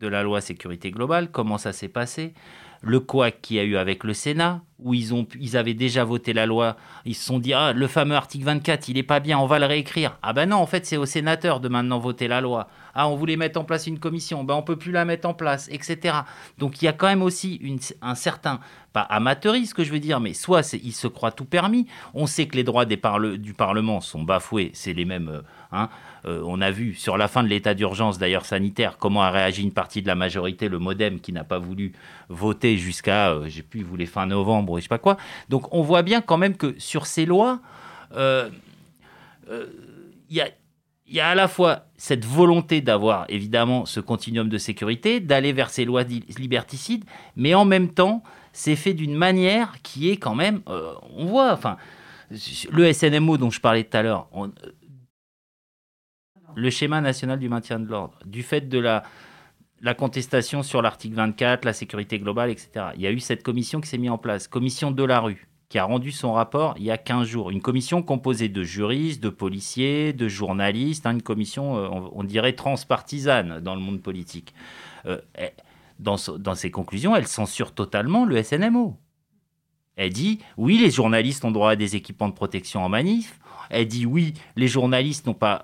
de 0.00 0.08
la 0.08 0.22
loi 0.22 0.40
sécurité 0.40 0.90
globale, 0.90 1.30
comment 1.30 1.58
ça 1.58 1.72
s'est 1.72 1.88
passé, 1.88 2.34
le 2.82 3.00
couac 3.00 3.40
qu'il 3.40 3.56
y 3.56 3.60
a 3.60 3.64
eu 3.64 3.76
avec 3.76 4.04
le 4.04 4.12
Sénat, 4.12 4.60
où 4.78 4.92
ils, 4.92 5.14
ont, 5.14 5.26
ils 5.40 5.56
avaient 5.56 5.72
déjà 5.74 6.04
voté 6.04 6.34
la 6.34 6.44
loi, 6.44 6.76
ils 7.06 7.14
se 7.14 7.24
sont 7.24 7.38
dit, 7.38 7.54
ah, 7.54 7.72
le 7.72 7.86
fameux 7.86 8.14
article 8.14 8.44
24, 8.44 8.88
il 8.90 8.98
est 8.98 9.02
pas 9.02 9.20
bien, 9.20 9.38
on 9.38 9.46
va 9.46 9.58
le 9.58 9.64
réécrire. 9.64 10.18
Ah 10.22 10.34
ben 10.34 10.50
non, 10.50 10.56
en 10.58 10.66
fait, 10.66 10.84
c'est 10.84 10.98
aux 10.98 11.06
sénateurs 11.06 11.60
de 11.60 11.68
maintenant 11.68 11.98
voter 11.98 12.28
la 12.28 12.42
loi. 12.42 12.68
Ah, 12.94 13.08
on 13.08 13.16
voulait 13.16 13.36
mettre 13.36 13.58
en 13.58 13.64
place 13.64 13.86
une 13.86 13.98
commission, 13.98 14.44
ben 14.44 14.54
on 14.54 14.62
peut 14.62 14.76
plus 14.76 14.92
la 14.92 15.06
mettre 15.06 15.26
en 15.26 15.32
place, 15.34 15.68
etc. 15.72 16.18
Donc 16.58 16.82
il 16.82 16.84
y 16.84 16.88
a 16.88 16.92
quand 16.92 17.06
même 17.06 17.22
aussi 17.22 17.54
une, 17.56 17.78
un 18.02 18.14
certain, 18.14 18.60
pas 18.92 19.00
amateurisme, 19.00 19.70
ce 19.70 19.74
que 19.74 19.84
je 19.84 19.92
veux 19.92 19.98
dire, 20.00 20.20
mais 20.20 20.34
soit 20.34 20.62
c'est- 20.62 20.80
il 20.82 20.92
se 20.92 21.06
croit 21.06 21.32
tout 21.32 21.44
permis, 21.46 21.86
on 22.12 22.26
sait 22.26 22.46
que 22.46 22.56
les 22.56 22.64
droits 22.64 22.84
des 22.84 22.96
parle- 22.98 23.38
du 23.38 23.54
Parlement 23.54 24.00
sont 24.02 24.22
bafoués, 24.22 24.70
c'est 24.74 24.92
les 24.92 25.06
mêmes... 25.06 25.28
euh, 25.28 25.42
hein. 25.72 25.88
Euh, 26.26 26.42
on 26.44 26.60
a 26.60 26.70
vu 26.70 26.94
sur 26.94 27.16
la 27.16 27.28
fin 27.28 27.42
de 27.42 27.48
l'état 27.48 27.74
d'urgence 27.74 28.18
d'ailleurs 28.18 28.46
sanitaire 28.46 28.98
comment 28.98 29.22
a 29.22 29.30
réagi 29.30 29.62
une 29.62 29.72
partie 29.72 30.02
de 30.02 30.08
la 30.08 30.16
majorité, 30.16 30.68
le 30.68 30.78
MoDem 30.78 31.20
qui 31.20 31.32
n'a 31.32 31.44
pas 31.44 31.58
voulu 31.58 31.92
voter 32.28 32.78
jusqu'à, 32.78 33.36
j'ai 33.46 33.62
plus, 33.62 33.82
voulu 33.82 34.06
fin 34.06 34.26
novembre 34.26 34.72
ou 34.72 34.78
je 34.78 34.82
sais 34.82 34.88
pas 34.88 34.98
quoi. 34.98 35.16
Donc 35.48 35.72
on 35.72 35.82
voit 35.82 36.02
bien 36.02 36.20
quand 36.20 36.36
même 36.36 36.56
que 36.56 36.74
sur 36.78 37.06
ces 37.06 37.26
lois, 37.26 37.60
euh, 38.16 38.50
euh, 39.50 39.66
il 40.28 40.36
y 41.08 41.20
a 41.20 41.28
à 41.28 41.36
la 41.36 41.46
fois 41.46 41.84
cette 41.96 42.24
volonté 42.24 42.80
d'avoir 42.80 43.26
évidemment 43.28 43.86
ce 43.86 44.00
continuum 44.00 44.48
de 44.48 44.58
sécurité, 44.58 45.20
d'aller 45.20 45.52
vers 45.52 45.70
ces 45.70 45.84
lois 45.84 46.02
liberticides, 46.02 47.04
mais 47.36 47.54
en 47.54 47.64
même 47.64 47.90
temps, 47.90 48.24
c'est 48.52 48.74
fait 48.74 48.94
d'une 48.94 49.14
manière 49.14 49.80
qui 49.82 50.10
est 50.10 50.16
quand 50.16 50.34
même, 50.34 50.62
on 51.14 51.26
voit, 51.26 51.52
enfin, 51.52 51.76
le 52.70 52.92
SNMO 52.92 53.36
dont 53.36 53.50
je 53.50 53.60
parlais 53.60 53.84
tout 53.84 53.96
à 53.96 54.02
l'heure, 54.02 54.28
le 56.56 56.70
schéma 56.70 57.00
national 57.00 57.38
du 57.38 57.48
maintien 57.48 57.78
de 57.78 57.86
l'ordre, 57.86 58.18
du 58.24 58.42
fait 58.42 58.62
de 58.68 58.78
la, 58.78 59.04
contestation 59.94 60.62
sur 60.62 60.82
l'article 60.82 61.14
24, 61.14 61.64
la 61.64 61.72
sécurité 61.72 62.18
globale, 62.18 62.50
etc. 62.50 62.86
Il 62.96 63.02
y 63.02 63.06
a 63.06 63.12
eu 63.12 63.20
cette 63.20 63.42
commission 63.42 63.80
qui 63.80 63.88
s'est 63.88 63.98
mise 63.98 64.10
en 64.10 64.18
place, 64.18 64.48
commission 64.48 64.90
de 64.90 65.04
la 65.04 65.20
rue, 65.20 65.46
qui 65.68 65.78
a 65.78 65.84
rendu 65.84 66.10
son 66.10 66.32
rapport 66.32 66.74
il 66.78 66.84
y 66.84 66.90
a 66.90 66.96
15 66.96 67.28
jours. 67.28 67.50
Une 67.50 67.60
commission 67.60 68.02
composée 68.02 68.48
de 68.48 68.62
juristes, 68.62 69.22
de 69.22 69.28
policiers, 69.28 70.14
de 70.14 70.28
journalistes, 70.28 71.06
hein, 71.06 71.12
une 71.12 71.22
commission, 71.22 71.76
euh, 71.76 71.88
on, 72.12 72.24
dirait, 72.24 72.54
transpartisane 72.54 73.60
dans 73.60 73.74
le 73.74 73.82
monde 73.82 74.00
politique. 74.00 74.54
Euh, 75.04 75.20
dans, 75.98 76.16
dans 76.38 76.54
ses 76.54 76.70
conclusions, 76.70 77.14
elle 77.14 77.26
censure 77.26 77.72
totalement 77.72 78.24
le 78.24 78.42
SNMO. 78.42 78.96
Elle 79.96 80.12
dit 80.12 80.40
oui, 80.56 80.78
les 80.78 80.90
journalistes 80.90 81.44
ont 81.44 81.50
droit 81.50 81.72
à 81.72 81.76
des 81.76 81.96
équipements 81.96 82.28
de 82.28 82.34
protection 82.34 82.82
en 82.82 82.88
manif. 82.88 83.38
Elle 83.70 83.86
dit 83.86 84.06
oui, 84.06 84.34
les 84.56 84.68
journalistes 84.68 85.26
n'ont 85.26 85.34
pas, 85.34 85.62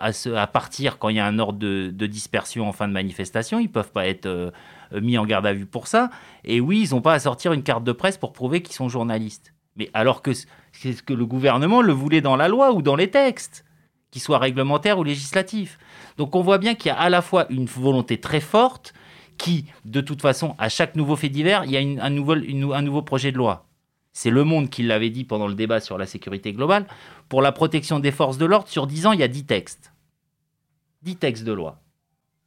à, 0.00 0.46
partir 0.46 0.98
quand 0.98 1.08
il 1.08 1.16
y 1.16 1.20
a 1.20 1.26
un 1.26 1.38
ordre 1.38 1.58
de, 1.58 2.06
dispersion 2.06 2.68
en 2.68 2.72
fin 2.72 2.88
de 2.88 2.92
manifestation. 2.92 3.58
Ils 3.58 3.64
ne 3.64 3.68
peuvent 3.68 3.92
pas 3.92 4.06
être 4.06 4.26
euh, 4.26 4.50
mis 4.92 5.18
en 5.18 5.26
garde 5.26 5.46
à 5.46 5.52
vue 5.52 5.66
pour 5.66 5.86
ça. 5.86 6.10
Et 6.44 6.60
oui, 6.60 6.86
ils 6.88 6.94
n'ont 6.94 7.00
pas 7.00 7.14
à 7.14 7.18
sortir 7.18 7.52
une 7.52 7.62
carte 7.62 7.84
de 7.84 7.92
presse 7.92 8.16
pour 8.16 8.32
prouver 8.32 8.62
qu'ils 8.62 8.74
sont 8.74 8.88
journalistes. 8.88 9.52
Mais 9.76 9.90
alors 9.94 10.22
que 10.22 10.32
c'est 10.72 10.92
ce 10.92 11.02
que 11.02 11.14
le 11.14 11.26
gouvernement 11.26 11.82
le 11.82 11.92
voulait 11.92 12.20
dans 12.20 12.36
la 12.36 12.48
loi 12.48 12.72
ou 12.72 12.82
dans 12.82 12.96
les 12.96 13.10
textes, 13.10 13.64
qu'ils 14.10 14.22
soient 14.22 14.38
réglementaires 14.38 14.98
ou 14.98 15.04
législatifs. 15.04 15.78
Donc 16.16 16.34
on 16.34 16.40
voit 16.40 16.58
bien 16.58 16.74
qu'il 16.74 16.88
y 16.88 16.92
a 16.92 16.98
à 16.98 17.08
la 17.08 17.22
fois 17.22 17.46
une 17.50 17.66
volonté 17.66 18.18
très 18.18 18.40
forte 18.40 18.92
qui, 19.36 19.66
de 19.84 20.00
toute 20.00 20.20
façon, 20.20 20.56
à 20.58 20.68
chaque 20.68 20.96
nouveau 20.96 21.14
fait 21.14 21.28
divers, 21.28 21.64
il 21.64 21.70
y 21.70 21.76
a 21.76 22.04
un 22.04 22.10
nouveau 22.10 23.02
projet 23.02 23.30
de 23.30 23.38
loi. 23.38 23.67
C'est 24.18 24.30
Le 24.30 24.42
Monde 24.42 24.68
qui 24.68 24.82
l'avait 24.82 25.10
dit 25.10 25.22
pendant 25.22 25.46
le 25.46 25.54
débat 25.54 25.78
sur 25.78 25.96
la 25.96 26.04
sécurité 26.04 26.52
globale. 26.52 26.88
Pour 27.28 27.40
la 27.40 27.52
protection 27.52 28.00
des 28.00 28.10
forces 28.10 28.36
de 28.36 28.46
l'ordre, 28.46 28.66
sur 28.66 28.88
10 28.88 29.06
ans, 29.06 29.12
il 29.12 29.20
y 29.20 29.22
a 29.22 29.28
10 29.28 29.44
textes. 29.44 29.92
10 31.02 31.14
textes 31.14 31.44
de 31.44 31.52
loi. 31.52 31.78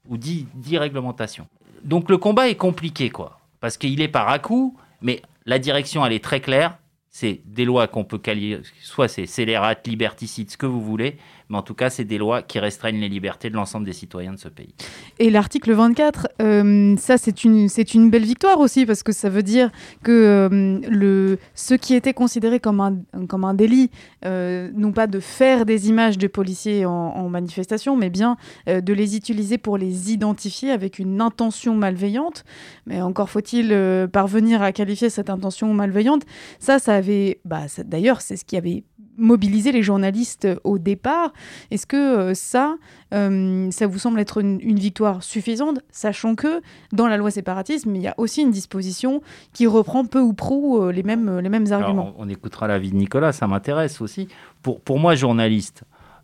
Ou 0.09 0.17
10, 0.17 0.47
10 0.53 0.77
réglementations. 0.79 1.47
Donc 1.85 2.09
le 2.09 2.17
combat 2.17 2.49
est 2.49 2.55
compliqué, 2.55 3.09
quoi. 3.09 3.39
Parce 3.61 3.77
qu'il 3.77 4.01
est 4.01 4.09
par 4.09 4.27
à 4.27 4.37
coup, 4.37 4.77
mais 5.01 5.21
la 5.45 5.59
direction, 5.59 6.05
elle 6.05 6.11
est 6.11 6.21
très 6.21 6.41
claire. 6.41 6.77
C'est 7.09 7.39
des 7.45 7.63
lois 7.63 7.87
qu'on 7.87 8.03
peut 8.03 8.17
qualifier, 8.17 8.59
soit 8.81 9.07
c'est 9.07 9.25
scélérate, 9.25 9.87
liberticide, 9.87 10.51
ce 10.51 10.57
que 10.57 10.65
vous 10.65 10.81
voulez, 10.81 11.19
mais 11.51 11.57
en 11.57 11.61
tout 11.61 11.73
cas, 11.73 11.89
c'est 11.89 12.05
des 12.05 12.17
lois 12.17 12.41
qui 12.41 12.59
restreignent 12.59 13.01
les 13.01 13.09
libertés 13.09 13.49
de 13.49 13.55
l'ensemble 13.55 13.85
des 13.85 13.91
citoyens 13.93 14.31
de 14.31 14.39
ce 14.39 14.47
pays. 14.47 14.73
Et 15.19 15.29
l'article 15.29 15.73
24, 15.73 16.29
euh, 16.41 16.95
ça, 16.97 17.17
c'est 17.17 17.43
une, 17.43 17.67
c'est 17.67 17.93
une 17.93 18.09
belle 18.09 18.23
victoire 18.23 18.59
aussi, 18.59 18.85
parce 18.85 19.03
que 19.03 19.11
ça 19.11 19.29
veut 19.29 19.43
dire 19.43 19.69
que 20.01 20.11
euh, 20.11 20.79
le, 20.89 21.37
ce 21.53 21.73
qui 21.73 21.93
était 21.93 22.13
considéré 22.13 22.61
comme 22.61 22.79
un, 22.79 23.25
comme 23.27 23.43
un 23.43 23.53
délit, 23.53 23.91
euh, 24.25 24.71
non 24.73 24.93
pas 24.93 25.07
de 25.07 25.19
faire 25.19 25.65
des 25.65 25.89
images 25.89 26.17
de 26.17 26.27
policiers 26.27 26.85
en, 26.85 27.11
manifestation, 27.29 27.95
mais 27.95 28.09
bien 28.09 28.35
de 28.67 28.93
les 28.93 29.15
utiliser 29.15 29.57
pour 29.57 29.77
les 29.77 30.11
identifier 30.11 30.71
avec 30.71 30.99
une 30.99 31.21
intention 31.21 31.75
malveillante. 31.75 32.43
Mais 32.85 33.01
encore 33.01 33.29
faut-il 33.29 34.07
parvenir 34.11 34.61
à 34.61 34.71
qualifier 34.71 35.09
cette 35.09 35.29
intention 35.29 35.73
malveillante. 35.73 36.23
Ça, 36.59 36.79
ça 36.79 36.95
avait. 36.95 37.39
Bah, 37.45 37.65
d'ailleurs, 37.85 38.21
c'est 38.21 38.37
ce 38.37 38.45
qui 38.45 38.57
avait 38.57 38.83
mobiliser 39.21 39.71
les 39.71 39.83
journalistes 39.83 40.47
au 40.63 40.77
départ. 40.77 41.31
Est-ce 41.69 41.85
que 41.85 41.95
euh, 41.95 42.33
ça, 42.33 42.75
euh, 43.13 43.69
ça 43.71 43.87
vous 43.87 43.99
semble 43.99 44.19
être 44.19 44.39
une, 44.39 44.59
victoire 44.59 45.23
suffisante, 45.23 45.79
sachant 45.91 46.35
que 46.35 46.61
dans 46.91 47.07
la 47.07 47.17
loi 47.17 47.29
séparatisme, 47.31 47.95
il 47.95 48.01
y 48.01 48.07
a 48.07 48.15
aussi 48.17 48.41
une 48.41 48.51
disposition 48.51 49.21
qui 49.53 49.67
reprend 49.67 50.05
peu 50.05 50.19
ou 50.19 50.33
prou 50.33 50.81
euh, 50.81 50.91
les 50.91 51.03
mêmes, 51.03 51.39
les 51.39 51.49
mêmes 51.49 51.71
arguments 51.71 52.13
on, 52.17 52.29
écoutera 52.29 52.67
l'avis 52.67 52.91
de 52.91 52.95
Nicolas, 52.95 53.31
ça 53.31 53.47
m'intéresse 53.47 54.01
aussi. 54.01 54.27
Pour, 54.63 54.81
pour 54.81 54.99
moi, 54.99 55.15
journaliste, 55.15 55.83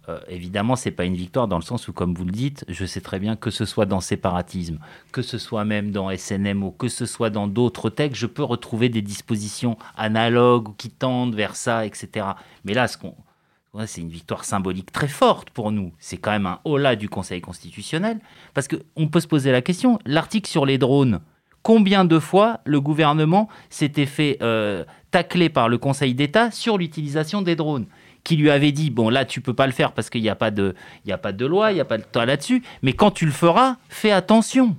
euh, 0.09 0.19
évidemment, 0.29 0.75
ce 0.75 0.87
n'est 0.87 0.95
pas 0.95 1.03
une 1.03 1.15
victoire 1.15 1.47
dans 1.47 1.57
le 1.57 1.63
sens 1.63 1.87
où, 1.87 1.93
comme 1.93 2.13
vous 2.13 2.23
le 2.23 2.31
dites, 2.31 2.63
je 2.69 2.85
sais 2.85 3.01
très 3.01 3.19
bien 3.19 3.35
que 3.35 3.49
ce 3.49 3.65
soit 3.65 3.85
dans 3.85 3.99
séparatisme, 3.99 4.79
que 5.11 5.21
ce 5.21 5.37
soit 5.37 5.65
même 5.65 5.91
dans 5.91 6.15
SNM 6.15 6.63
ou 6.63 6.71
que 6.71 6.87
ce 6.87 7.05
soit 7.05 7.29
dans 7.29 7.47
d'autres 7.47 7.89
textes, 7.89 8.19
je 8.19 8.25
peux 8.25 8.43
retrouver 8.43 8.87
des 8.87 9.01
dispositions 9.01 9.77
analogues 9.97 10.75
qui 10.77 10.89
tendent 10.89 11.35
vers 11.35 11.55
ça, 11.55 11.85
etc. 11.85 12.25
Mais 12.63 12.73
là, 12.73 12.87
c'est 12.87 14.01
une 14.01 14.09
victoire 14.09 14.45
symbolique 14.45 14.91
très 14.93 15.09
forte 15.09 15.49
pour 15.49 15.71
nous. 15.71 15.91
C'est 15.99 16.17
quand 16.17 16.31
même 16.31 16.45
un 16.45 16.59
haut-là 16.63 16.95
du 16.95 17.09
Conseil 17.09 17.41
constitutionnel. 17.41 18.19
Parce 18.53 18.67
qu'on 18.69 19.07
peut 19.07 19.19
se 19.19 19.27
poser 19.27 19.51
la 19.51 19.61
question, 19.61 19.99
l'article 20.05 20.49
sur 20.49 20.65
les 20.65 20.77
drones, 20.77 21.19
combien 21.63 22.05
de 22.05 22.17
fois 22.17 22.61
le 22.63 22.79
gouvernement 22.79 23.49
s'était 23.69 24.05
fait 24.05 24.37
euh, 24.41 24.85
tacler 25.11 25.49
par 25.49 25.67
le 25.67 25.77
Conseil 25.77 26.13
d'État 26.13 26.49
sur 26.49 26.77
l'utilisation 26.77 27.41
des 27.41 27.57
drones? 27.57 27.87
Qui 28.27 28.35
lui 28.35 28.49
avait 28.49 28.73
dit 28.73 28.89
bon 28.89 29.07
là 29.07 29.23
tu 29.23 29.39
peux 29.39 29.53
pas 29.53 29.67
le 29.67 29.71
faire 29.71 29.93
parce 29.93 30.09
qu'il 30.09 30.21
n'y 30.21 30.27
a 30.27 30.35
pas 30.35 30.51
de 30.51 30.75
il 31.05 31.09
y 31.09 31.13
a 31.13 31.17
pas 31.17 31.31
de 31.31 31.45
loi, 31.45 31.71
il 31.71 31.75
n'y 31.75 31.79
a 31.79 31.85
pas 31.85 31.97
de 31.97 32.03
toi 32.03 32.25
là-dessus, 32.25 32.61
mais 32.81 32.91
quand 32.91 33.09
tu 33.09 33.25
le 33.25 33.31
feras, 33.31 33.77
fais 33.87 34.11
attention. 34.11 34.75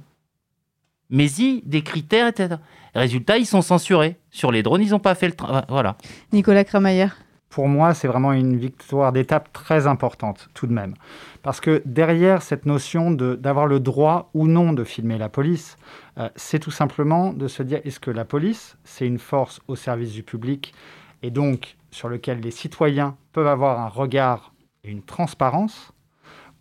Mais-y 1.09 1.63
des 1.65 1.81
critères, 1.81 2.27
etc. 2.27 2.57
Résultat, 2.95 3.39
ils 3.39 3.47
sont 3.47 3.63
censurés. 3.63 4.19
Sur 4.31 4.53
les 4.53 4.63
drones, 4.63 4.83
ils 4.83 4.91
n'ont 4.91 4.99
pas 4.99 5.15
fait 5.15 5.29
le 5.29 5.33
travail. 5.33 5.65
Voilà. 5.71 5.97
Nicolas 6.35 6.65
Kramayer. 6.65 7.07
Pour 7.49 7.69
moi, 7.69 7.95
c'est 7.95 8.07
vraiment 8.07 8.35
une 8.35 8.59
victoire 8.59 9.13
d'étape 9.13 9.51
très 9.55 9.87
importante, 9.87 10.51
tout 10.53 10.67
de 10.67 10.75
même. 10.75 10.93
Parce 11.43 11.63
que 11.63 11.81
derrière 11.87 12.43
cette 12.43 12.67
notion 12.67 13.11
d'avoir 13.11 13.67
le 13.67 13.81
droit 13.81 14.29
ou 14.35 14.47
non 14.47 14.75
de 14.75 14.85
filmer 14.85 15.17
la 15.17 15.31
police, 15.31 15.79
euh, 16.19 16.29
c'est 16.37 16.59
tout 16.59 16.71
simplement 16.71 17.33
de 17.33 17.49
se 17.49 17.63
dire 17.63 17.81
est-ce 17.87 17.99
que 17.99 18.11
la 18.11 18.27
police, 18.27 18.77
c'est 18.85 19.07
une 19.07 19.19
force 19.19 19.61
au 19.69 19.75
service 19.75 20.13
du 20.13 20.23
public? 20.23 20.75
Et 21.23 21.31
donc 21.31 21.78
sur 21.91 22.09
lequel 22.09 22.41
les 22.41 22.51
citoyens 22.51 23.16
peuvent 23.32 23.47
avoir 23.47 23.80
un 23.80 23.89
regard 23.89 24.53
et 24.84 24.91
une 24.91 25.03
transparence 25.03 25.93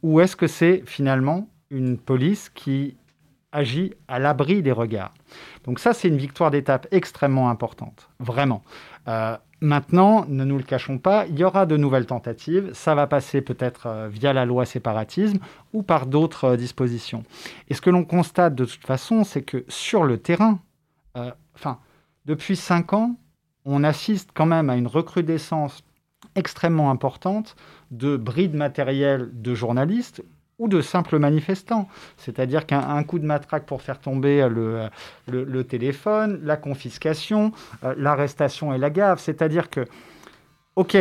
Ou 0.04 0.20
est-ce 0.22 0.36
que 0.36 0.48
c'est 0.48 0.84
finalement 0.86 1.50
une 1.70 1.98
police 1.98 2.50
qui 2.50 2.96
agit 3.52 3.94
à 4.08 4.20
l'abri 4.20 4.62
des 4.62 4.72
regards? 4.72 5.14
Donc 5.64 5.80
ça, 5.80 5.94
c'est 5.94 6.08
une 6.08 6.18
victoire 6.18 6.52
d'étape 6.52 6.88
extrêmement 6.92 7.50
importante, 7.50 8.10
vraiment. 8.20 8.64
Euh, 9.08 9.36
maintenant, 9.62 10.26
ne 10.28 10.44
nous 10.44 10.58
le 10.58 10.64
cachons 10.64 10.98
pas, 10.98 11.26
il 11.28 11.38
y 11.40 11.44
aura 11.44 11.66
de 11.66 11.78
nouvelles 11.78 12.06
tentatives. 12.06 12.72
Ça 12.74 12.96
va 12.96 13.08
passer 13.08 13.42
peut-être 13.42 13.88
euh, 13.88 14.08
via 14.08 14.34
la 14.34 14.46
loi 14.46 14.66
séparatisme 14.66 15.40
ou 15.74 15.84
par 15.84 16.06
d'autres 16.06 16.46
euh, 16.46 16.58
dispositions. 16.58 17.24
Et 17.70 17.74
ce 17.74 17.82
que 17.82 17.90
l'on 17.90 18.06
constate 18.06 18.56
de 18.56 18.66
toute 18.66 18.86
façon, 18.86 19.24
c'est 19.24 19.42
que 19.42 19.66
sur 19.68 20.04
le 20.04 20.18
terrain, 20.18 20.60
enfin, 21.56 21.80
depuis 22.26 22.56
cinq 22.56 22.94
ans, 22.94 23.16
on 23.68 23.84
assiste 23.84 24.32
quand 24.34 24.46
même 24.46 24.70
à 24.70 24.78
une 24.78 24.88
recrudescence 24.88 25.84
extrêmement 26.36 26.90
importante 26.90 27.56
de 27.92 28.16
brides 28.16 28.56
matérielles 28.56 29.30
de 29.34 29.54
journalistes 29.54 30.24
ou 30.58 30.68
de 30.68 30.82
simples 30.82 31.20
manifestants. 31.20 31.88
C'est-à-dire 32.16 32.66
qu'un 32.66 33.04
coup 33.04 33.20
de 33.20 33.26
matraque 33.26 33.66
pour 33.66 33.82
faire 33.82 34.00
tomber 34.00 34.48
le, 34.50 35.64
téléphone, 35.64 36.40
la 36.44 36.58
confiscation, 36.58 37.52
euh, 37.84 37.94
l'arrestation 37.98 38.74
et 38.74 38.78
la 38.78 38.90
gaffe. 38.90 39.20
C'est-à-dire 39.20 39.70
que, 39.70 39.86
OK, 40.76 40.98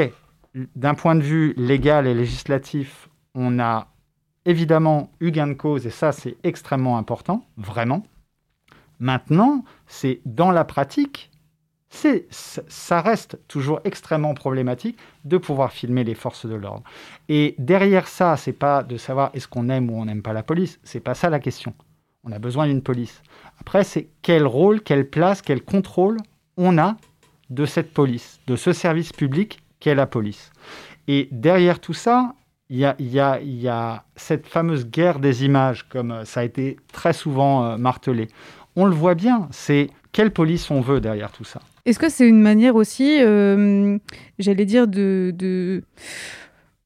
d'un 0.74 0.94
point 0.94 1.14
de 1.14 1.22
vue 1.22 1.54
légal 1.56 2.06
et 2.06 2.14
législatif, 2.14 3.08
on 3.34 3.60
a 3.60 3.86
évidemment 4.44 5.10
eu 5.20 5.30
gain 5.30 5.46
de 5.46 5.54
cause, 5.54 5.86
et 5.86 5.90
ça 5.90 6.12
c'est 6.12 6.36
extrêmement 6.42 6.98
important, 6.98 7.44
vraiment. 7.56 8.02
Maintenant, 8.98 9.64
c'est 9.86 10.20
dans 10.24 10.50
la 10.50 10.64
pratique 10.64 11.30
ça 11.88 13.00
reste 13.00 13.38
toujours 13.48 13.80
extrêmement 13.84 14.34
problématique 14.34 14.98
de 15.24 15.38
pouvoir 15.38 15.72
filmer 15.72 16.04
les 16.04 16.14
forces 16.14 16.46
de 16.46 16.54
l'ordre. 16.54 16.82
Et 17.28 17.54
derrière 17.58 18.08
ça, 18.08 18.36
c'est 18.36 18.52
pas 18.52 18.82
de 18.82 18.96
savoir 18.96 19.30
est-ce 19.34 19.48
qu'on 19.48 19.68
aime 19.68 19.90
ou 19.90 20.00
on 20.00 20.04
n'aime 20.04 20.22
pas 20.22 20.32
la 20.32 20.42
police, 20.42 20.80
c'est 20.82 21.00
pas 21.00 21.14
ça 21.14 21.30
la 21.30 21.38
question. 21.38 21.74
On 22.24 22.32
a 22.32 22.38
besoin 22.38 22.66
d'une 22.66 22.82
police. 22.82 23.22
Après, 23.60 23.84
c'est 23.84 24.08
quel 24.22 24.46
rôle, 24.46 24.80
quelle 24.82 25.08
place, 25.08 25.42
quel 25.42 25.62
contrôle 25.62 26.18
on 26.56 26.76
a 26.76 26.96
de 27.50 27.64
cette 27.66 27.94
police, 27.94 28.40
de 28.46 28.56
ce 28.56 28.72
service 28.72 29.12
public 29.12 29.60
qu'est 29.78 29.94
la 29.94 30.06
police. 30.06 30.50
Et 31.06 31.28
derrière 31.30 31.78
tout 31.78 31.94
ça, 31.94 32.34
il 32.68 32.78
y 32.78 32.84
a, 32.84 32.96
y, 32.98 33.20
a, 33.20 33.40
y 33.40 33.68
a, 33.68 34.04
cette 34.16 34.48
fameuse 34.48 34.86
guerre 34.86 35.20
des 35.20 35.44
images, 35.44 35.88
comme 35.88 36.24
ça 36.24 36.40
a 36.40 36.44
été 36.44 36.76
très 36.92 37.12
souvent 37.12 37.64
euh, 37.64 37.76
martelé. 37.76 38.26
On 38.74 38.86
le 38.86 38.94
voit 38.94 39.14
bien, 39.14 39.46
c'est 39.52 39.90
quelle 40.16 40.30
police 40.30 40.70
on 40.70 40.80
veut 40.80 40.98
derrière 40.98 41.30
tout 41.30 41.44
ça. 41.44 41.60
Est-ce 41.84 41.98
que 41.98 42.08
c'est 42.08 42.26
une 42.26 42.40
manière 42.40 42.74
aussi, 42.74 43.18
euh, 43.20 43.98
j'allais 44.38 44.64
dire, 44.64 44.88
de, 44.88 45.34
de 45.36 45.82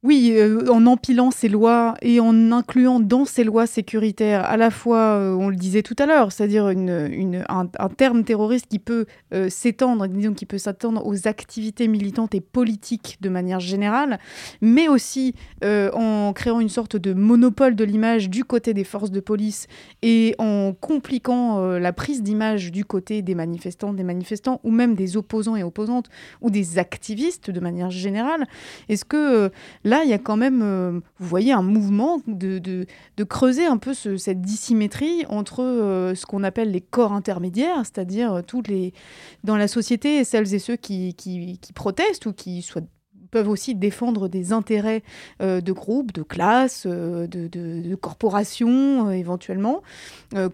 oui, 0.03 0.33
euh, 0.33 0.65
en 0.71 0.87
empilant 0.87 1.31
ces 1.31 1.51
lois 1.51 1.95
et 2.01 2.21
en 2.21 2.53
incluant 2.53 3.01
dans 3.01 3.27
ces 3.27 3.45
lois 3.45 3.67
sécuritaires 3.67 4.47
à 4.47 4.57
la 4.57 4.71
fois, 4.71 4.97
euh, 4.97 5.35
on 5.35 5.51
le 5.51 5.57
disait 5.57 5.83
tout 5.83 5.97
à 5.99 6.07
l'heure, 6.07 6.33
c'est-à-dire 6.33 6.69
un, 6.69 7.89
terme 7.99 8.25
terroriste 8.25 8.67
qui 8.67 8.79
peut 8.79 9.05
euh, 9.35 9.51
s'étendre, 9.51 10.09
disons 10.09 10.33
qui 10.33 10.47
peut 10.47 10.57
s'attendre 10.57 11.07
aux 11.07 11.29
activités 11.29 11.87
militantes 11.87 12.35
et 12.35 12.41
politiques 12.41 13.19
de 13.21 13.29
manière 13.29 13.61
générale, 13.61 14.19
mais 14.63 14.89
aussi 14.89 15.35
en 15.63 16.33
créant 16.35 16.61
une 16.61 16.71
sorte 16.71 16.97
de 16.97 17.13
monopole 17.13 17.75
de 17.75 17.85
l'image 17.85 18.31
du 18.31 18.45
côté 18.45 18.73
des 18.73 18.85
forces 18.85 19.11
de 19.11 19.21
police 19.21 19.67
et 20.01 20.35
en 20.39 20.73
compliquant 20.73 21.61
la 21.61 21.93
prise 21.93 22.23
d'image 22.23 22.73
du 22.73 22.85
côté 22.87 23.21
des 23.21 23.35
manifestants, 23.35 23.93
des 23.93 24.03
manifestants 24.03 24.61
ou 24.65 24.71
même 24.71 24.95
des 24.95 25.19
opposants 25.19 25.57
et 25.57 25.63
opposantes 25.63 26.09
ou 26.41 26.51
des 26.51 26.79
activistes 26.79 27.51
de 27.51 27.61
manière 27.61 27.91
générale. 27.91 28.47
Est-ce 28.89 29.05
que 29.05 29.51
Là, 29.91 30.05
il 30.05 30.11
y 30.11 30.13
a 30.13 30.19
quand 30.19 30.37
même, 30.37 30.61
euh, 30.63 31.01
vous 31.19 31.27
voyez, 31.27 31.51
un 31.51 31.63
mouvement 31.63 32.23
de, 32.29 32.87
creuser 33.29 33.67
un 33.67 33.77
peu 33.77 33.93
cette 33.93 34.41
dissymétrie 34.41 35.25
entre 35.29 35.65
euh, 35.65 36.15
ce 36.15 36.27
qu'on 36.27 36.45
appelle 36.45 36.71
les 36.71 36.81
corps 36.81 37.13
intermédiaires, 37.13 37.79
c'est-à-dire 37.79 38.35
euh, 38.35 38.43
tous 38.43 38.63
les 38.69 38.95
dans 39.43 39.57
la 39.57 39.67
société, 39.67 40.23
celles 40.23 40.55
et 40.55 40.61
ceux 40.61 40.77
qui, 40.77 41.59
protestent 41.75 42.27
ou 42.27 42.33
qui 42.33 42.65
peuvent 43.33 43.49
aussi 43.49 43.75
défendre 43.75 44.29
des 44.29 44.53
intérêts 44.53 45.03
de 45.41 45.73
groupes, 45.73 46.13
de 46.13 46.23
classes, 46.23 46.87
de, 46.87 47.27
de, 47.27 47.95
corporations 47.97 49.11
éventuellement, 49.11 49.83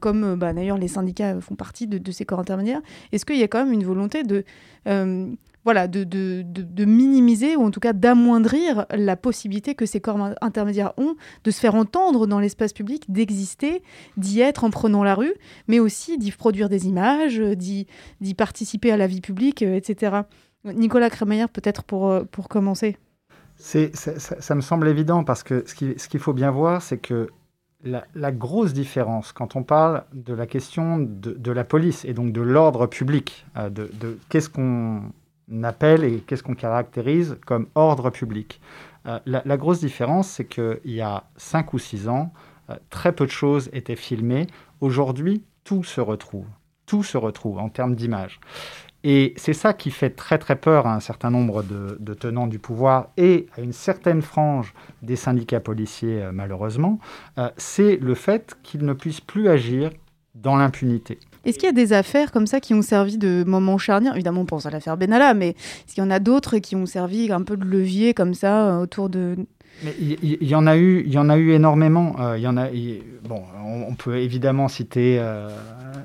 comme 0.01 0.37
bah, 0.37 0.55
d'ailleurs 0.55 0.79
les 0.79 0.89
syndicats 0.89 1.41
font 1.41 1.57
partie 1.57 1.87
de, 1.87 2.11
ces 2.11 2.25
corps 2.25 2.41
intermédiaires. 2.41 2.81
Est-ce 3.13 3.27
qu'il 3.27 3.39
y 3.39 3.43
a 3.43 3.49
quand 3.49 3.65
même 3.65 3.73
une 3.73 3.85
volonté 3.85 4.23
de 4.23 4.45
voilà, 5.67 5.89
de, 5.89 6.05
de, 6.05 6.85
minimiser 6.85 7.57
ou 7.57 7.65
en 7.65 7.73
tout 7.73 7.81
cas 7.81 7.93
d'amoindrir 7.93 8.87
la 8.91 9.17
possibilité 9.17 9.75
que 9.75 9.85
ces 9.85 10.01
corps 10.01 10.31
intermédiaires 10.41 10.93
ont 10.97 11.17
de 11.43 11.51
se 11.51 11.59
faire 11.59 11.75
entendre 11.75 12.29
dans 12.29 12.39
l'espace 12.39 12.73
public, 12.73 13.11
d'exister, 13.11 13.83
d'y 14.17 14.41
être 14.41 14.63
en 14.63 14.71
prenant 14.71 15.03
la 15.03 15.17
rue, 15.17 15.35
mais 15.67 15.81
aussi 15.81 16.19
d'y 16.19 16.31
produire 16.31 16.69
des 16.69 16.87
images, 16.87 17.41
d'y 17.41 17.87
participer 18.39 18.93
à 18.93 18.97
la 18.97 19.09
vie 19.09 19.21
publique, 19.21 19.63
euh, 19.63 19.75
etc. 19.75 20.19
Nicolas 20.65 21.11
Crémeyer, 21.11 21.49
peut-être 21.49 21.83
pour, 21.83 22.11
euh, 22.11 22.23
pour 22.23 22.49
commencer. 22.49 22.97
Ça, 23.57 24.55
me 24.55 24.61
semble 24.61 24.87
évident 24.87 25.25
parce 25.25 25.43
que 25.43 25.65
ce, 25.67 25.75
qui, 25.75 25.95
ce 25.97 26.09
qu'il 26.09 26.21
faut 26.21 26.33
bien 26.33 26.53
voir, 26.53 26.81
c'est 26.81 26.99
que 26.99 27.29
la, 27.83 28.05
la, 28.15 28.31
grosse 28.31 28.73
différence 28.73 29.33
quand 29.33 29.57
on 29.57 29.65
parle 29.65 30.05
de 30.13 30.33
la 30.33 30.47
question 30.47 30.99
de, 30.99 31.33
de 31.33 31.51
la 31.51 31.65
police 31.65 32.05
et 32.05 32.15
donc 32.15 32.33
de 32.33 32.41
l'ordre 32.41 32.87
public, 32.87 33.47
euh, 33.57 33.69
de, 33.69 33.91
de, 34.01 34.17
qu'est-ce 34.29 34.49
qu'on 34.49 35.03
appelle 35.63 36.05
et 36.05 36.21
qu'est-ce 36.21 36.43
qu'on 36.43 36.55
caractérise 36.55 37.39
comme 37.47 37.69
ordre 37.75 38.11
public. 38.11 38.61
Euh, 39.07 39.21
la, 39.25 39.57
grosse 39.57 39.81
différence, 39.81 40.29
c'est 40.29 40.47
qu'il 40.47 40.81
y 40.85 41.01
a 41.01 41.25
5 41.37 41.73
ou 41.73 41.79
6 41.79 42.09
ans, 42.09 42.33
euh, 42.71 42.75
très 42.91 43.13
peu 43.13 43.25
de 43.27 43.31
choses 43.31 43.71
étaient 43.73 43.97
filmées. 43.97 44.47
Aujourd'hui, 44.81 45.45
tout 45.65 45.85
se 45.85 46.01
retrouve. 46.01 46.47
Tout 46.87 47.03
se 47.03 47.17
retrouve 47.17 47.59
en 47.59 47.69
termes 47.69 47.95
d'image. 47.95 48.41
Et 49.05 49.35
c'est 49.37 49.53
ça 49.53 49.73
qui 49.73 49.93
fait 49.93 50.11
très 50.11 50.39
très 50.39 50.57
peur 50.57 50.87
à 50.87 50.95
un 50.95 51.01
certain 51.01 51.31
nombre 51.31 51.63
de, 51.63 52.15
tenants 52.15 52.49
du 52.49 52.59
pouvoir 52.59 53.11
et 53.17 53.47
à 53.57 53.61
une 53.61 53.73
certaine 53.73 54.23
frange 54.23 54.75
des 55.03 55.15
syndicats 55.15 55.61
policiers, 55.61 56.23
euh, 56.23 56.33
malheureusement, 56.33 56.99
c'est 57.57 57.97
le 57.97 58.15
fait 58.15 58.57
qu'ils 58.65 58.85
ne 58.85 58.93
puissent 58.95 59.21
plus 59.21 59.49
agir 59.49 59.91
dans 60.35 60.57
l'impunité. 60.57 61.21
Est-ce 61.47 61.59
qu'il 61.59 61.67
y 61.67 61.71
a 61.71 61.73
des 61.73 61.93
affaires 61.93 62.33
comme 62.33 62.47
ça 62.47 62.61
qui 62.61 62.75
ont 62.75 62.83
servi 62.83 63.19
de 63.19 63.45
moment 63.47 63.79
charnière? 63.79 64.15
Évidemment, 64.15 64.43
on 64.43 64.47
pense 64.47 64.67
à 64.67 64.71
l'affaire 64.71 64.97
Benalla, 64.97 65.33
mais 65.33 65.51
est-ce 65.51 65.95
qu'il 65.95 66.03
y 66.03 66.07
en 66.07 66.11
a 66.11 66.19
d'autres 66.19 66.59
qui 66.59 66.75
ont 66.77 66.87
servi 66.87 67.33
un 67.33 67.43
peu 67.43 67.57
de 67.57 67.65
levier 67.65 68.15
comme 68.15 68.35
ça 68.35 68.69
euh, 68.69 68.83
autour 68.83 69.09
de, 69.09 69.37
il 69.99 70.43
y, 70.43 70.55
en 70.55 70.67
a 70.67 70.77
eu, 70.77 71.03
il 71.05 71.13
y 71.13 71.19
en 71.19 71.29
a 71.29 71.37
eu 71.37 71.53
énormément. 71.53 72.17
Euh, 72.19 72.39
y 72.39 72.47
en 72.47 72.57
a, 72.57 72.69
bon, 73.29 73.43
on, 73.63 73.95
peut 73.95 74.17
évidemment 74.17 74.69
citer 74.69 75.19
euh, 75.21 75.51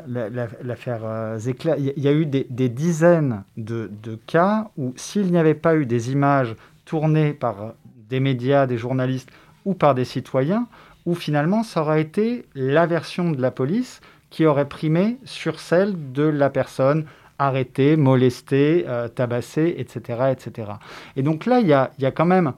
l'affaire 0.08 1.02
euh. 1.06 1.39
Il 1.78 1.94
y, 1.96 2.08
a 2.08 2.12
eu 2.12 2.26
des, 2.26 2.46
des 2.50 2.68
dizaines 2.68 3.44
de, 3.56 3.89
de, 4.04 4.20
cas 4.28 4.70
où, 4.78 4.94
s'il 4.98 5.32
n'y 5.32 5.38
avait 5.38 5.54
pas 5.54 5.76
eu 5.76 5.86
des 5.86 6.12
images 6.12 6.56
tournées 6.84 7.32
par 7.34 7.76
des 8.10 8.20
médias, 8.20 8.68
des 8.68 8.78
journalistes 8.78 9.30
ou 9.64 9.74
par 9.74 9.96
des 9.96 10.06
citoyens, 10.06 10.68
où 11.06 11.16
finalement 11.16 11.64
ça 11.64 11.82
aurait 11.82 12.02
été 12.02 12.46
la 12.56 12.86
version 12.86 13.32
de 13.32 13.42
la 13.42 13.52
police 13.52 14.02
qui 14.32 14.47
aurait 14.47 14.67
primé 14.67 15.19
sur 15.23 15.59
celle 15.59 16.11
de 16.13 16.23
la 16.23 16.49
personne 16.49 17.05
arrêtée, 17.38 17.97
molestée, 17.97 18.86
euh, 18.88 19.07
tabassée, 19.07 19.75
etc., 19.77 20.32
etc. 20.32 20.71
Et 21.15 21.21
donc 21.21 21.45
là, 21.45 21.59
il 21.59 21.67
y 21.67 21.73
a, 21.73 21.91
y 21.99 22.05
a 22.05 22.11
quand 22.11 22.25
même 22.25 22.53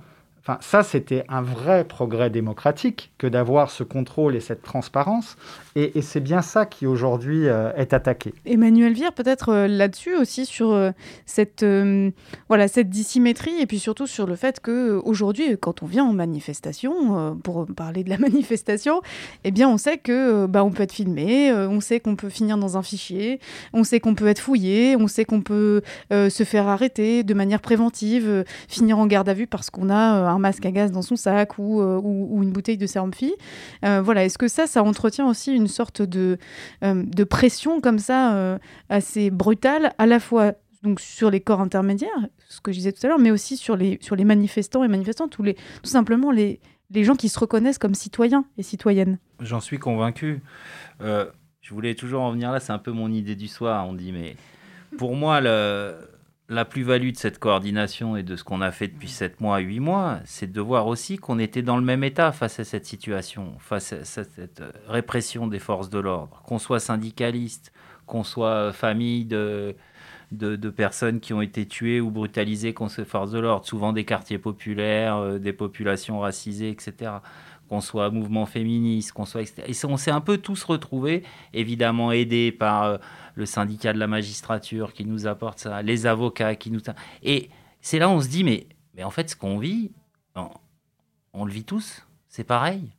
Enfin, 0.45 0.57
ça, 0.59 0.83
c'était 0.83 1.23
un 1.29 1.41
vrai 1.41 1.85
progrès 1.85 2.29
démocratique 2.29 3.13
que 3.17 3.27
d'avoir 3.27 3.71
ce 3.71 3.83
contrôle 3.83 4.35
et 4.35 4.41
cette 4.41 4.61
transparence. 4.61 5.37
Et, 5.75 6.01
c'est 6.01 6.19
bien 6.19 6.41
ça 6.41 6.65
qui 6.65 6.85
aujourd'hui 6.85 7.47
euh, 7.47 7.71
est 7.75 7.93
attaqué. 7.93 8.33
Emmanuel 8.45 8.91
Vire, 8.93 9.13
peut-être 9.13 9.49
euh, 9.49 9.67
là-dessus 9.67 10.15
aussi 10.15 10.45
sur 10.45 10.71
euh, 10.71 10.91
cette 11.25 11.65
voilà 12.49 12.67
cette 12.67 12.89
dissymétrie 12.89 13.61
et 13.61 13.65
puis 13.65 13.79
surtout 13.79 14.05
sur 14.05 14.27
le 14.27 14.35
fait 14.35 14.59
que 14.59 14.99
aujourd'hui, 15.05 15.57
quand 15.57 15.81
on 15.81 15.85
vient 15.85 16.03
en 16.03 16.13
manifestation, 16.13 17.37
pour 17.41 17.65
parler 17.65 18.03
de 18.03 18.09
la 18.09 18.17
manifestation, 18.19 19.01
eh 19.45 19.51
bien, 19.51 19.69
on 19.69 19.77
sait 19.77 19.97
que 19.97 20.45
bah, 20.45 20.65
on 20.65 20.71
peut 20.71 20.83
être 20.83 20.91
filmé, 20.91 21.53
on 21.53 21.79
sait 21.79 22.01
qu'on 22.01 22.17
peut 22.17 22.29
finir 22.29 22.57
dans 22.57 22.77
un 22.77 22.83
fichier, 22.83 23.39
on 23.71 23.85
sait 23.85 24.01
qu'on 24.01 24.13
peut 24.13 24.27
être 24.27 24.39
fouillé, 24.39 24.97
on 24.97 25.07
sait 25.07 25.23
qu'on 25.23 25.41
peut 25.41 25.81
se 26.11 26.43
faire 26.43 26.67
arrêter 26.67 27.23
de 27.23 27.33
manière 27.33 27.61
préventive, 27.61 28.43
finir 28.67 28.99
en 28.99 29.07
garde 29.07 29.29
à 29.29 29.33
vue 29.33 29.47
parce 29.47 29.69
qu'on 29.69 29.89
a 29.89 30.32
un 30.33 30.39
masque 30.39 30.65
à 30.65 30.71
gaz 30.71 30.91
dans 30.91 31.01
son 31.01 31.15
sac 31.15 31.57
ou, 31.57 31.81
euh, 31.81 31.99
ou, 32.01 32.43
une 32.43 32.51
bouteille 32.51 32.77
de 32.77 32.87
sérum 32.87 33.13
phi. 33.13 33.33
Euh, 33.85 34.01
voilà, 34.01 34.25
est-ce 34.25 34.37
que 34.37 34.47
ça, 34.47 34.67
ça 34.67 34.83
entretient 34.83 35.27
aussi 35.27 35.53
une 35.53 35.67
sorte 35.67 36.01
de, 36.01 36.37
euh, 36.83 37.03
de 37.05 37.23
pression 37.23 37.81
comme 37.81 37.99
ça 37.99 38.59
assez 38.89 39.29
brutale, 39.29 39.93
à 39.97 40.05
la 40.05 40.19
fois 40.19 40.53
donc 40.81 40.99
sur 40.99 41.31
les 41.31 41.39
corps 41.39 41.61
intermédiaires, 41.61 42.27
ce 42.49 42.59
que 42.59 42.73
je 42.73 42.77
disais 42.77 42.91
tout 42.91 43.05
à 43.05 43.07
l'heure, 43.07 43.19
mais 43.19 43.31
aussi 43.31 43.55
sur 43.55 43.77
les, 43.77 43.97
sur 44.01 44.17
les 44.17 44.25
manifestants 44.25 44.83
et 44.83 44.89
manifestantes, 44.89 45.39
ou 45.39 45.43
les, 45.43 45.53
tout 45.53 45.89
simplement 45.89 46.29
les, 46.29 46.59
les 46.91 47.03
gens 47.05 47.15
qui 47.15 47.29
se 47.29 47.39
reconnaissent 47.39 47.77
comme 47.77 47.95
citoyens 47.95 48.43
et 48.57 48.63
citoyennes? 48.63 49.17
J'en 49.39 49.61
suis 49.61 49.79
convaincu. 49.79 50.41
Je 50.99 51.73
voulais 51.73 51.95
toujours 51.95 52.23
en 52.23 52.31
venir 52.31 52.51
là, 52.51 52.59
c'est 52.59 52.73
un 52.73 52.79
peu 52.79 52.91
mon 52.91 53.09
idée 53.09 53.35
du 53.35 53.47
soir, 53.47 53.87
on 53.87 53.93
dit, 53.93 54.11
mais 54.11 54.35
pour 54.97 55.15
moi, 55.15 55.39
le, 55.39 55.95
la 56.53 56.65
plus-value 56.65 57.11
de 57.11 57.17
cette 57.17 57.39
coordination 57.39 58.15
et 58.15 58.23
de 58.23 58.35
ce 58.35 58.43
qu'on 58.43 58.61
a 58.61 58.71
fait 58.71 58.87
depuis 58.87 59.09
7 59.09 59.41
mois, 59.41 59.59
8 59.59 59.79
mois, 59.79 60.19
c'est 60.25 60.51
de 60.51 60.61
voir 60.61 60.87
aussi 60.87 61.17
qu'on 61.17 61.39
était 61.39 61.61
dans 61.61 61.77
le 61.77 61.83
même 61.83 62.03
état 62.03 62.31
face 62.31 62.59
à 62.59 62.63
cette 62.63 62.85
situation, 62.85 63.53
face 63.59 63.93
à 63.93 64.05
cette 64.05 64.61
répression 64.87 65.47
des 65.47 65.59
forces 65.59 65.89
de 65.89 65.99
l'ordre, 65.99 66.41
qu'on 66.45 66.59
soit 66.59 66.79
syndicaliste, 66.79 67.73
qu'on 68.05 68.23
soit 68.23 68.71
famille 68.73 69.25
de, 69.25 69.75
de, 70.31 70.55
de, 70.55 70.69
personnes 70.69 71.19
qui 71.19 71.33
ont 71.33 71.41
été 71.41 71.65
tuées 71.65 72.01
ou 72.01 72.11
brutalisées 72.11 72.73
contre 72.73 72.93
ces 72.93 73.05
forces 73.05 73.31
de 73.31 73.39
l'ordre, 73.39 73.65
souvent 73.65 73.93
des 73.93 74.05
quartiers 74.05 74.37
populaires, 74.37 75.17
euh, 75.17 75.39
des 75.39 75.53
populations 75.53 76.19
racisées, 76.19 76.69
etc 76.69 77.11
qu'on 77.73 77.81
soit 77.81 78.11
mouvement 78.11 78.45
féministe, 78.45 79.13
qu'on 79.13 79.25
soit... 79.25 79.41
Et 79.41 79.73
on 79.85 79.97
s'est 79.97 80.11
un 80.11 80.21
peu 80.21 80.37
tous 80.37 80.63
retrouvés, 80.63 81.23
évidemment 81.53 82.11
aidés 82.11 82.51
par 82.51 82.83
euh, 82.83 82.97
le 83.33 83.47
syndicat 83.47 83.93
de 83.93 83.97
la 83.97 84.05
magistrature 84.05 84.93
qui 84.93 85.05
nous 85.05 85.25
apporte 85.25 85.57
ça, 85.57 85.81
les 85.81 86.05
avocats 86.05 86.55
qui 86.55 86.69
nous... 86.69 86.81
Et 87.23 87.49
c'est 87.81 87.97
là 87.97 88.09
où 88.09 88.11
on 88.11 88.21
se 88.21 88.27
dit, 88.27 88.43
mais, 88.43 88.67
mais 88.93 89.03
en 89.03 89.09
fait, 89.09 89.31
ce 89.31 89.35
qu'on 89.35 89.57
vit, 89.57 89.91
on, 90.35 90.51
on, 91.33 91.45
le 91.45 91.51
vit 91.51 91.63
tous, 91.63 92.05
c'est 92.27 92.43
pareil. 92.43 92.91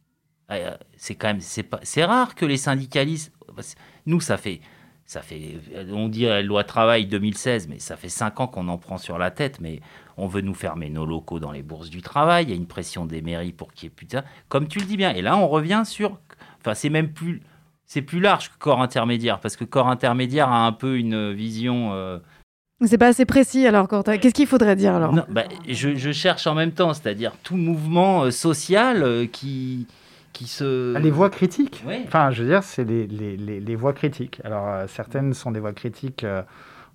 Euh, 0.51 0.77
c'est 0.97 1.15
quand 1.15 1.29
même... 1.29 1.41
C'est 1.41 2.05
rare 2.05 2.35
que 2.35 2.45
les 2.45 2.57
syndicalistes... 2.57 3.33
Nous, 4.07 4.21
ça 4.21 4.37
fait... 4.37 4.61
Ça 5.07 5.21
fait, 5.21 5.59
on 5.93 6.09
dit 6.09 6.23
la 6.23 6.41
loi 6.41 6.65
travail 6.65 7.07
2016, 7.07 7.69
mais 7.69 7.79
ça 7.79 7.97
fait 7.97 8.09
cinq 8.09 8.41
ans 8.41 8.47
qu'on 8.47 8.69
en 8.69 8.79
prend 8.79 8.97
sur 8.97 9.19
la 9.19 9.31
tête. 9.31 9.61
Mais 9.61 9.81
on 10.17 10.27
veut 10.27 10.41
nous 10.41 10.55
fermer 10.55 10.91
nos 10.91 11.07
locaux 11.07 11.41
dans 11.41 11.53
les 11.53 11.63
bourses 11.63 11.91
du 11.91 12.03
travail, 12.03 12.45
il 12.45 12.51
y 12.51 12.53
a 12.53 12.57
une 12.57 12.67
pression 12.67 13.07
des 13.07 13.23
mairies 13.23 13.53
pour 13.53 13.73
qu'il 13.73 13.85
y 13.85 13.87
ait 13.89 13.95
plus 13.95 14.07
de 14.07 14.13
ça, 14.13 14.25
comme 14.49 14.69
tu 14.69 14.79
le 14.79 14.87
dis 14.87 14.97
bien. 14.97 15.13
Et 15.13 15.23
là, 15.23 15.37
on 15.37 15.49
revient 15.49 15.83
sur, 15.85 16.19
enfin, 16.61 16.75
c'est 16.75 16.91
même 16.91 17.13
plus, 17.13 17.43
c'est 17.87 18.03
plus 18.03 18.21
large 18.21 18.51
que 18.51 18.59
corps 18.59 18.81
intermédiaire, 18.81 19.41
parce 19.41 19.57
que 19.57 19.65
corps 19.65 19.89
intermédiaire 19.89 20.49
a 20.49 20.67
un 20.67 20.73
peu 20.73 20.97
une 20.97 21.33
vision. 21.33 21.93
Euh... 21.93 22.19
C'est 22.87 22.99
pas 22.99 23.09
assez 23.09 23.25
précis 23.25 23.67
alors, 23.67 23.89
Qu'est-ce 23.89 24.35
qu'il 24.35 24.47
faudrait 24.47 24.77
dire 24.77 24.95
alors? 24.95 25.13
Non, 25.13 25.25
bah, 25.29 25.45
je, 25.69 25.95
je, 25.95 26.13
cherche 26.13 26.47
en 26.47 26.55
même 26.55 26.73
temps, 26.73 26.93
c'est-à-dire 26.93 27.33
tout 27.43 27.57
mouvement 27.57 28.25
euh, 28.25 28.31
social 28.31 29.03
euh, 29.03 29.27
qui. 29.27 29.87
Qui 30.35 30.47
se... 30.47 30.99
Les 30.99 31.11
voix 31.11 31.31
critiques. 31.31 31.83
Oui. 31.87 32.03
Enfin, 32.07 32.31
je 32.33 32.43
veux 32.43 32.49
dire, 32.49 32.63
c'est 32.63 32.85
les, 32.85 33.07
les, 33.07 33.37
les, 33.37 33.61
les, 33.61 33.77
voix 33.77 33.93
critiques. 33.93 34.41
Alors, 34.45 34.69
euh, 34.69 34.87
certaines 34.89 35.33
sont 35.33 35.53
des 35.53 35.61
voix 35.61 35.73
critiques, 35.73 36.25
euh, 36.25 36.43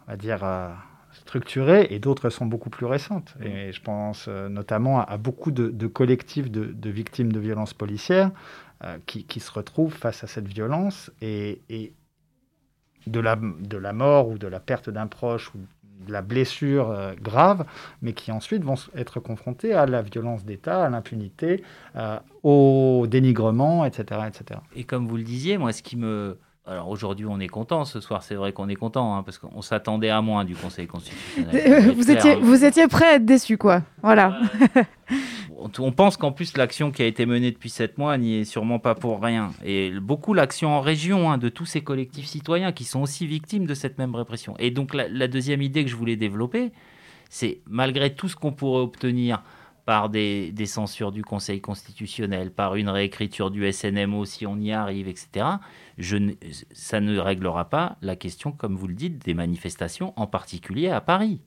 on 0.06 0.12
va 0.12 0.18
dire, 0.18 0.44
euh, 0.44 0.70
structurées, 1.14 1.88
et 1.90 2.00
d'autres 2.00 2.30
sont 2.30 2.46
beaucoup 2.46 2.70
plus 2.70 2.86
récentes. 2.86 3.34
Et 3.42 3.72
je 3.72 3.82
pense 3.82 4.28
notamment 4.28 5.00
à, 5.00 5.04
à, 5.04 5.18
beaucoup 5.18 5.52
de, 5.52 5.70
de 5.70 5.88
collectifs 5.88 6.52
de, 6.52 6.66
de, 6.66 6.90
victimes 6.90 7.32
de 7.32 7.40
violences 7.40 7.74
policières 7.74 8.32
qui, 9.06 9.26
qui, 9.26 9.40
se 9.40 9.52
retrouvent 9.52 9.94
face 9.94 10.24
à 10.24 10.28
cette 10.28 10.48
violence 10.48 11.12
et, 11.22 11.62
et 11.70 11.94
de, 13.08 13.20
la, 13.20 13.36
de 13.36 13.78
la 13.78 13.94
mort 13.94 14.30
ou 14.30 14.38
de 14.38 14.48
la 14.48 14.60
perte 14.60 14.90
d'un 14.90 15.08
proche 15.08 15.54
ou 15.56 15.60
de 16.00 16.12
la 16.12 16.22
blessure 16.22 16.90
euh, 16.90 17.14
grave, 17.22 17.66
mais 18.02 18.14
qui 18.14 18.32
ensuite 18.32 18.64
vont 18.64 18.76
être 18.96 19.20
confrontés 19.20 19.74
à 19.74 19.86
la 19.86 20.02
violence 20.02 20.46
d'État, 20.46 20.86
à 20.86 20.90
l'impunité, 20.90 21.64
euh, 21.96 22.20
au 22.44 23.06
dénigrement, 23.08 23.86
etc., 23.86 24.22
etc. 24.28 24.60
Et 24.76 24.84
comme 24.84 25.08
vous 25.08 25.18
le 25.18 25.24
disiez, 25.24 25.58
moi, 25.58 25.74
ce 25.74 25.84
qui 25.84 25.98
me... 25.98 26.38
Alors 26.70 26.90
aujourd'hui, 26.90 27.26
on 27.28 27.40
est 27.40 27.48
content 27.48 27.84
ce 27.84 28.00
soir, 28.00 28.22
c'est 28.22 28.36
vrai 28.36 28.54
qu'on 28.54 28.70
est 28.70 28.76
content, 28.76 29.16
hein, 29.16 29.24
parce 29.24 29.40
qu'on 29.40 29.64
s'attendait 29.64 30.12
à 30.12 30.22
moins 30.22 30.46
du 30.46 30.56
Conseil 30.56 30.86
constitutionnel. 30.86 31.92
vous, 31.96 32.12
étiez, 32.12 32.36
vous 32.36 32.64
étiez 32.64 32.88
prêt 32.88 33.06
à 33.06 33.16
être 33.16 33.26
déçu, 33.26 33.58
quoi. 33.58 33.82
Voilà. 34.04 34.40
on 35.80 35.92
pense 35.92 36.16
qu'en 36.16 36.32
plus 36.32 36.56
l'action 36.56 36.92
qui 36.92 37.02
a 37.02 37.08
été 37.08 37.26
menée 37.26 37.50
depuis 37.50 37.72
sept 37.72 37.98
mois 37.98 38.16
n'y 38.20 38.36
est 38.36 38.44
sûrement 38.44 38.78
pas 38.78 38.94
pour 38.94 39.20
rien. 39.20 39.50
Et 39.66 39.92
beaucoup 40.00 40.36
l'action 40.36 40.70
en 40.70 40.80
région 40.80 41.32
hein, 41.32 41.40
de 41.40 41.50
tous 41.50 41.66
ces 41.66 41.82
collectifs 41.82 42.28
citoyens 42.28 42.72
qui 42.72 42.84
sont 42.84 43.02
aussi 43.02 43.26
victimes 43.26 43.66
de 43.66 43.74
cette 43.74 43.98
même 43.98 44.14
répression. 44.14 44.56
Et 44.60 44.70
donc 44.70 44.94
la, 44.94 45.08
la 45.08 45.28
deuxième 45.28 45.64
idée 45.64 45.84
que 45.84 45.90
je 45.90 45.96
voulais 45.96 46.18
développer, 46.18 46.72
c'est 47.32 47.62
malgré 47.68 48.14
tout 48.14 48.30
ce 48.30 48.36
qu'on 48.36 48.52
pourrait 48.52 48.84
obtenir 48.84 49.42
par 49.90 50.10
des, 50.10 50.54
censures 50.68 51.12
du 51.12 51.24
Conseil 51.24 51.62
constitutionnel, 51.62 52.52
par 52.52 52.76
une 52.76 52.90
réécriture 52.90 53.50
du 53.50 53.72
SNMO 53.72 54.24
si 54.24 54.46
on 54.46 54.56
y 54.60 54.72
arrive, 54.72 55.08
etc., 55.08 55.48
ça 56.72 57.00
ne 57.00 57.18
réglera 57.18 57.72
pas 57.72 57.98
la 58.04 58.16
question, 58.16 58.52
comme 58.52 58.76
vous 58.76 58.88
le 58.88 58.94
dites, 58.94 59.26
des 59.26 59.34
manifestations, 59.34 60.14
en 60.16 60.28
particulier 60.28 60.90
à 60.90 61.02
Paris 61.02 61.42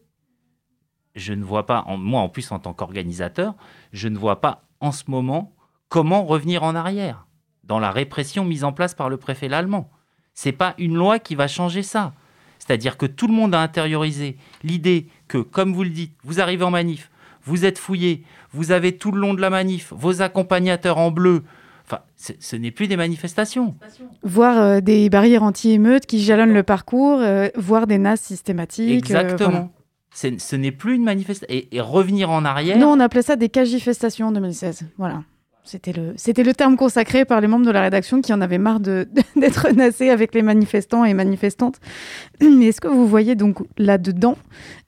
je 1.14 1.34
ne 1.34 1.44
vois 1.44 1.66
pas, 1.66 1.84
moi 1.86 2.20
en 2.20 2.28
plus 2.28 2.50
en 2.50 2.58
tant 2.58 2.72
qu'organisateur, 2.72 3.54
je 3.92 4.08
ne 4.08 4.18
vois 4.18 4.40
pas 4.40 4.64
en 4.80 4.90
ce 4.90 5.04
moment 5.06 5.54
comment 5.88 6.24
revenir 6.24 6.64
en 6.64 6.74
arrière 6.74 7.28
dans 7.62 7.78
la 7.78 7.92
répression 7.92 8.44
mise 8.44 8.64
en 8.64 8.72
place 8.72 8.94
par 8.94 9.08
le 9.08 9.18
préfet 9.18 9.46
l'allemand. 9.46 9.88
C'est 10.34 10.50
pas 10.50 10.74
une 10.78 10.96
loi 10.96 11.20
qui 11.20 11.36
va 11.36 11.46
changer 11.46 11.84
ça. 11.84 12.12
C'est-à-dire 12.58 12.96
que 12.96 13.06
tout 13.06 13.28
le 13.28 13.34
monde 13.34 13.54
a 13.54 13.60
intériorisé 13.60 14.36
l'idée 14.64 15.08
que, 15.28 15.38
comme 15.38 15.74
vous 15.74 15.84
le 15.84 15.90
dites, 15.90 16.16
vous 16.24 16.40
arrivez 16.40 16.64
en 16.64 16.70
manif, 16.70 17.11
vous 17.44 17.64
êtes 17.64 17.78
fouillé, 17.78 18.24
vous 18.52 18.72
avez 18.72 18.96
tout 18.96 19.12
le 19.12 19.20
long 19.20 19.34
de 19.34 19.40
la 19.40 19.50
manif 19.50 19.92
vos 19.94 20.22
accompagnateurs 20.22 20.98
en 20.98 21.10
bleu. 21.10 21.42
Enfin, 21.84 22.00
ce 22.16 22.56
n'est 22.56 22.70
plus 22.70 22.86
des 22.86 22.96
manifestations. 22.96 23.74
Voir 24.22 24.58
euh, 24.58 24.80
des 24.80 25.10
barrières 25.10 25.42
anti-émeutes 25.42 26.06
qui 26.06 26.22
jalonnent 26.22 26.54
le 26.54 26.62
parcours, 26.62 27.18
euh, 27.20 27.48
voir 27.56 27.86
des 27.86 27.98
nasses 27.98 28.22
systématiques. 28.22 28.90
Exactement. 28.90 29.50
Euh, 29.50 30.28
voilà. 30.30 30.38
ce 30.38 30.56
n'est 30.56 30.72
plus 30.72 30.94
une 30.94 31.04
manifestation. 31.04 31.54
Et, 31.70 31.80
revenir 31.80 32.30
en 32.30 32.44
arrière. 32.44 32.78
Non, 32.78 32.92
on 32.92 33.00
appelait 33.00 33.22
ça 33.22 33.36
des 33.36 33.48
cagifestations 33.48 34.28
en 34.28 34.32
2016. 34.32 34.86
Voilà. 34.96 35.22
C'était 35.64 35.92
le, 35.92 36.14
c'était 36.16 36.42
le 36.42 36.54
terme 36.54 36.76
consacré 36.76 37.24
par 37.24 37.40
les 37.40 37.46
membres 37.46 37.64
de 37.64 37.70
la 37.70 37.82
rédaction 37.82 38.20
qui 38.20 38.32
en 38.32 38.40
avaient 38.40 38.58
marre 38.58 38.80
de, 38.80 39.08
d'être 39.36 39.70
nassés 39.70 40.10
avec 40.10 40.34
les 40.34 40.42
manifestants 40.42 41.04
et 41.04 41.14
manifestantes. 41.14 41.78
Mais 42.40 42.66
est-ce 42.66 42.80
que 42.80 42.88
vous 42.88 43.06
voyez 43.06 43.36
donc 43.36 43.58
là-dedans 43.78 44.36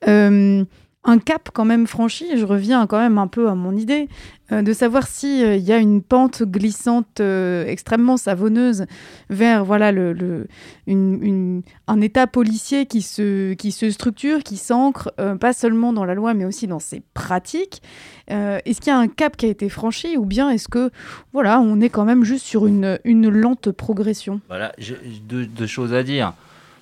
euh, 0.08 0.64
un 1.04 1.18
cap 1.18 1.50
quand 1.52 1.64
même 1.64 1.86
franchi, 1.86 2.38
je 2.38 2.44
reviens 2.44 2.86
quand 2.86 2.98
même 2.98 3.18
un 3.18 3.26
peu 3.26 3.48
à 3.48 3.54
mon 3.54 3.76
idée, 3.76 4.08
euh, 4.52 4.62
de 4.62 4.72
savoir 4.72 5.06
s'il 5.06 5.54
il 5.54 5.62
y 5.62 5.72
a 5.72 5.78
une 5.78 6.02
pente 6.02 6.42
glissante 6.42 7.20
euh, 7.20 7.66
extrêmement 7.66 8.16
savonneuse 8.16 8.86
vers 9.28 9.64
voilà, 9.64 9.92
le, 9.92 10.46
un 10.86 12.00
État 12.00 12.26
policier 12.26 12.86
qui 12.86 13.02
se, 13.02 13.52
qui 13.54 13.72
se 13.72 13.90
structure, 13.90 14.42
qui 14.42 14.56
s'ancre, 14.56 15.12
euh, 15.20 15.34
pas 15.36 15.52
seulement 15.52 15.92
dans 15.92 16.04
la 16.04 16.14
loi, 16.14 16.32
mais 16.32 16.44
aussi 16.46 16.66
dans 16.66 16.78
ses 16.78 17.02
pratiques. 17.12 17.82
est-ce 18.28 18.80
qu'il 18.80 18.90
y 18.90 18.96
a 18.96 18.98
un 18.98 19.08
cap 19.08 19.36
qui 19.36 19.46
a 19.46 19.50
été 19.50 19.68
franchi 19.68 20.16
ou 20.16 20.24
bien 20.24 20.50
est-ce 20.50 20.68
que 20.68 20.90
voilà, 21.32 21.60
on 21.60 21.80
est 21.80 21.90
quand 21.90 22.04
même 22.04 22.24
juste 22.24 22.46
sur 22.46 22.66
une, 22.66 22.98
une 23.04 23.28
lente 23.28 23.70
progression? 23.70 24.40
Voilà, 24.48 24.72
j'ai 24.78 24.98
deux, 25.26 25.66
choses 25.66 25.92
à 25.92 26.02
dire. 26.02 26.32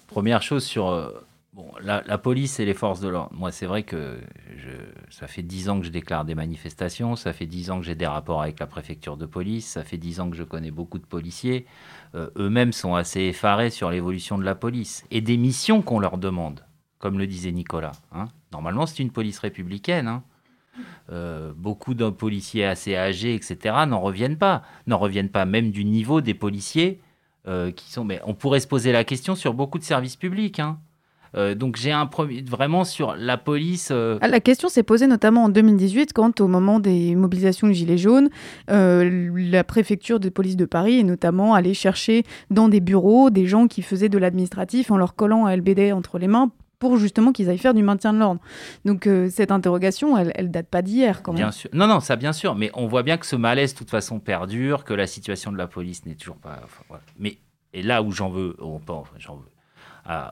Première 0.09 0.43
chose 0.43 0.64
sur 0.64 0.91
Bon, 1.55 1.70
la, 1.82 2.00
police 2.16 2.61
et 2.61 2.64
les 2.64 2.72
forces 2.72 3.00
de 3.00 3.09
l'ordre. 3.09 3.30
Moi, 3.34 3.53
c'est 3.53 3.66
vrai 3.66 3.82
que 3.82 4.18
ça 5.11 5.26
fait 5.26 5.42
dix 5.42 5.68
ans 5.68 5.80
que 5.80 5.84
je 5.84 5.90
déclare 5.90 6.24
des 6.24 6.34
manifestations, 6.34 7.14
ça 7.14 7.34
fait 7.34 7.44
dix 7.44 7.70
ans 7.70 7.78
que 7.78 7.84
j'ai 7.84 7.94
des 7.94 8.07
rapports 8.07 8.40
avec 8.40 8.59
la 8.59 8.66
préfecture 8.66 9.18
de 9.18 9.26
police, 9.26 9.66
ça 9.66 9.84
fait 9.84 9.98
dix 9.98 10.18
ans 10.20 10.30
que 10.30 10.36
je 10.36 10.44
connais 10.44 10.70
beaucoup 10.70 10.98
de 10.98 11.05
policiers. 11.05 11.66
Euh, 12.14 12.30
eux-mêmes 12.36 12.72
sont 12.72 12.94
assez 12.94 13.20
effarés 13.20 13.68
sur 13.68 13.90
l'évolution 13.90 14.38
de 14.38 14.44
la 14.44 14.55
police 14.55 15.05
et 15.11 15.20
des 15.20 15.36
missions 15.36 15.82
qu'on 15.82 15.98
leur 15.98 16.16
demande, 16.16 16.64
comme 16.98 17.18
le 17.18 17.26
disait 17.26 17.53
Nicolas. 17.53 17.92
Hein. 18.12 18.28
Normalement, 18.50 18.86
c'est 18.86 19.03
une 19.03 19.12
police 19.12 19.38
républicaine. 19.38 20.09
Hein. 20.09 20.22
Euh, 21.11 21.53
beaucoup 21.55 21.92
de 21.92 22.09
policiers 22.09 22.64
assez 22.64 22.96
âgés, 22.96 23.34
etc., 23.34 23.59
n'en 23.86 24.00
reviennent 24.00 24.38
pas. 24.38 24.62
N'en 24.86 24.96
reviennent 24.96 25.28
pas 25.28 25.44
même 25.44 25.70
du 25.70 25.84
niveau 25.84 26.22
des 26.22 26.32
policiers 26.32 27.03
euh, 27.46 27.70
qui 27.72 27.92
sont... 27.92 28.05
Mais 28.05 28.22
on 28.24 28.32
pourrait 28.32 28.61
se 28.61 28.68
poser 28.68 28.90
la 28.90 29.05
question 29.05 29.34
sur 29.34 29.53
beaucoup 29.53 29.78
de 29.78 29.84
services 29.84 30.16
publics. 30.16 30.59
Hein. 30.59 30.78
Euh, 31.37 31.55
donc 31.55 31.76
j'ai 31.76 31.93
un 31.93 32.07
premier 32.07 32.43
vraiment 32.43 32.85
sur 32.85 33.14
la 33.16 33.37
police. 33.37 33.89
Euh, 33.91 34.18
ah, 34.20 34.28
la 34.28 34.41
question 34.41 34.68
s'est 34.68 34.83
posée 34.83 35.07
notamment 35.07 35.45
en 35.45 35.49
2018 35.49 36.12
quand 36.12 36.41
au 36.41 36.49
moment 36.49 36.80
des 36.80 37.14
mobilisations 37.14 37.66
de 37.68 37.72
Gilets 37.72 37.99
jaunes, 37.99 38.28
euh, 38.70 39.30
la 39.35 39.64
préfecture 39.64 40.20
de 40.20 40.28
police 40.28 40.57
de 40.57 40.64
Paris 40.64 41.01
est 41.01 41.05
notamment 41.05 41.55
allée 41.55 41.74
chercher 41.74 42.24
dans 42.51 42.68
des 42.68 42.80
bureaux 42.80 43.30
des 43.30 43.47
gens 43.47 43.66
qui 43.66 43.83
faisaient 43.83 44.09
de 44.09 44.18
l'administratif 44.18 44.91
en 44.91 44.97
leur 44.97 45.14
collant 45.14 45.47
un 45.47 45.57
LBD 45.57 45.93
entre 45.93 46.18
les 46.18 46.28
mains 46.28 46.51
pour 46.78 46.97
justement 46.97 47.30
qu'ils 47.30 47.49
aillent 47.49 47.59
faire 47.59 47.74
du 47.74 47.83
maintien 47.85 48.12
de 48.12 48.18
l'ordre. 48.18 48.41
Donc 48.85 49.09
cette 49.30 49.53
interrogation, 49.53 50.18
elle, 50.18 50.33
elle 50.35 50.51
date 50.51 50.66
pas 50.66 50.83
d'hier 50.83 51.22
quand 51.22 51.33
même. 51.33 51.43
Bien 51.43 51.53
sûr. 51.53 51.70
Non, 51.72 51.87
non, 51.87 52.01
ça 52.01 52.16
bien 52.16 52.33
sûr, 52.33 52.57
mais 52.57 52.72
on 52.74 52.89
voit 52.89 53.05
bien 53.05 53.18
que 53.18 53.26
ce 53.26 53.37
malaise 53.37 53.72
de 53.72 53.78
toute 53.78 53.91
façon 53.91 54.18
perdure, 54.18 54.83
que 54.83 54.93
la 54.93 55.07
situation 55.07 55.53
de 55.53 55.59
la 55.59 55.68
police 55.68 56.05
n'est 56.07 56.16
toujours 56.16 56.39
pas. 56.39 56.61
Mais 57.20 57.39
et 57.72 57.83
là 57.83 58.03
où 58.03 58.11
j'en 58.11 58.28
veux, 58.28 58.57
j'en 59.18 59.37
veux, 59.37 59.51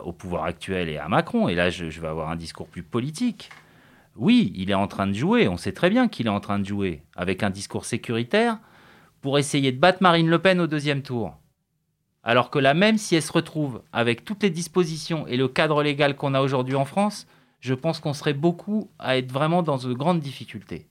au 0.00 0.12
pouvoir 0.12 0.44
actuel 0.44 0.88
et 0.88 0.98
à 0.98 1.08
Macron, 1.08 1.48
et 1.48 1.54
là 1.54 1.70
je, 1.70 1.84
vais 1.84 2.08
avoir 2.08 2.30
un 2.30 2.36
discours 2.36 2.68
plus 2.68 2.82
politique, 2.82 3.50
oui, 4.16 4.52
il 4.56 4.70
est 4.70 4.74
en 4.74 4.88
train 4.88 5.06
de 5.06 5.12
jouer, 5.12 5.48
on 5.48 5.56
sait 5.56 5.72
très 5.72 5.90
bien 5.90 6.08
qu'il 6.08 6.26
est 6.26 6.30
en 6.30 6.40
train 6.40 6.58
de 6.58 6.66
jouer, 6.66 7.02
avec 7.16 7.42
un 7.42 7.50
discours 7.50 7.84
sécuritaire, 7.84 8.58
pour 9.20 9.38
essayer 9.38 9.72
de 9.72 9.78
battre 9.78 10.02
Marine 10.02 10.28
Le 10.28 10.38
Pen 10.38 10.60
au 10.60 10.66
deuxième 10.66 11.02
tour. 11.02 11.36
Alors 12.22 12.50
que 12.50 12.58
là 12.58 12.74
même, 12.74 12.98
si 12.98 13.14
elle 13.14 13.22
se 13.22 13.32
retrouve 13.32 13.82
avec 13.92 14.24
toutes 14.24 14.42
les 14.42 14.50
dispositions 14.50 15.26
et 15.26 15.36
le 15.36 15.48
cadre 15.48 15.82
légal 15.82 16.16
qu'on 16.16 16.34
a 16.34 16.40
aujourd'hui 16.40 16.74
en 16.74 16.84
France, 16.84 17.26
je 17.60 17.74
pense 17.74 18.00
qu'on 18.00 18.12
serait 18.12 18.34
beaucoup 18.34 18.90
à 18.98 19.16
être 19.16 19.32
vraiment 19.32 19.62
dans 19.62 19.78
de 19.78 19.92
grandes 19.92 20.20
difficultés. 20.20 20.86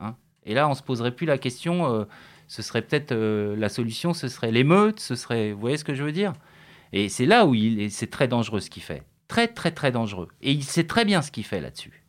Hein. 0.00 0.14
et 0.44 0.54
là, 0.54 0.68
on 0.68 0.74
se 0.74 0.82
poserait 0.82 1.14
plus 1.14 1.26
la 1.26 1.38
question, 1.38 1.92
euh, 1.92 2.04
ce 2.48 2.62
serait 2.62 2.82
peut-être 2.82 3.12
euh, 3.12 3.56
la 3.56 3.68
solution, 3.68 4.14
ce 4.14 4.28
serait 4.28 4.50
l'émeute, 4.50 5.00
ce 5.00 5.14
serait, 5.14 5.52
vous 5.52 5.60
voyez 5.60 5.76
ce 5.76 5.84
que 5.84 5.94
je 5.94 6.02
veux 6.02 6.12
dire? 6.12 6.32
Et 6.92 7.08
c'est 7.08 7.26
là 7.26 7.46
où 7.46 7.54
il, 7.54 7.90
c'est 7.90 8.10
très 8.10 8.28
dangereux 8.28 8.60
ce 8.60 8.70
qu'il 8.70 8.82
fait. 8.82 9.02
Très, 9.28 9.48
très, 9.48 9.70
très 9.70 9.90
dangereux. 9.90 10.28
Et 10.42 10.52
il 10.52 10.64
sait 10.64 10.84
très 10.84 11.04
bien 11.04 11.22
ce 11.22 11.30
qu'il 11.30 11.44
fait 11.44 11.60
là-dessus. 11.60 12.04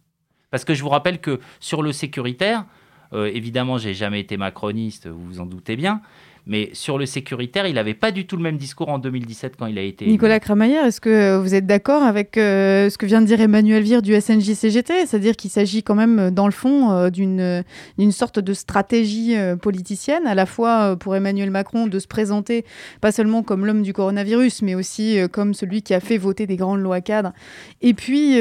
Parce 0.51 0.65
que 0.65 0.73
je 0.73 0.83
vous 0.83 0.89
rappelle 0.89 1.19
que 1.19 1.39
sur 1.59 1.81
le 1.81 1.91
sécuritaire, 1.91 2.65
euh, 3.13 3.31
évidemment, 3.33 3.77
j'ai 3.77 3.93
jamais 3.93 4.19
été 4.19 4.37
macroniste, 4.37 5.07
vous 5.07 5.25
vous 5.25 5.39
en 5.39 5.45
doutez 5.45 5.75
bien, 5.75 6.01
mais 6.47 6.69
sur 6.73 6.97
le 6.97 7.05
sécuritaire, 7.05 7.65
il 7.65 7.75
n'avait 7.75 7.95
pas 7.95 8.11
du 8.11 8.27
tout 8.27 8.37
le 8.37 8.43
même 8.43 8.57
discours 8.57 8.89
en 8.89 8.99
2017 8.99 9.55
quand 9.57 9.65
il 9.65 9.77
a 9.79 9.81
été. 9.81 10.05
Nicolas 10.05 10.39
Kramayer, 10.39 10.77
est-ce 10.85 11.01
que 11.01 11.37
vous 11.37 11.55
êtes 11.55 11.65
d'accord 11.65 12.03
avec 12.03 12.37
euh, 12.37 12.89
ce 12.89 12.97
que 12.97 13.05
vient 13.05 13.21
de 13.21 13.25
dire 13.25 13.41
Emmanuel 13.41 13.81
Vire 13.81 14.01
du 14.01 14.13
SNJ-CGT 14.13 15.07
C'est-à-dire 15.07 15.35
qu'il 15.35 15.49
s'agit 15.49 15.81
quand 15.81 15.95
même, 15.95 16.29
dans 16.29 16.45
le 16.45 16.51
fond, 16.51 16.91
euh, 16.91 17.09
d'une, 17.09 17.63
d'une 17.97 18.11
sorte 18.11 18.39
de 18.39 18.53
stratégie 18.53 19.35
euh, 19.35 19.55
politicienne, 19.55 20.27
à 20.27 20.35
la 20.35 20.45
fois 20.45 20.95
pour 20.97 21.15
Emmanuel 21.15 21.49
Macron 21.49 21.87
de 21.87 21.97
se 21.97 22.07
présenter 22.07 22.63
pas 23.01 23.11
seulement 23.11 23.41
comme 23.41 23.65
l'homme 23.65 23.81
du 23.81 23.93
coronavirus, 23.93 24.61
mais 24.61 24.75
aussi 24.75 25.17
comme 25.31 25.53
celui 25.53 25.81
qui 25.81 25.93
a 25.93 25.99
fait 25.99 26.17
voter 26.17 26.45
des 26.45 26.57
grandes 26.57 26.81
lois 26.81 27.01
cadres, 27.01 27.33
et 27.81 27.93
puis 27.93 28.37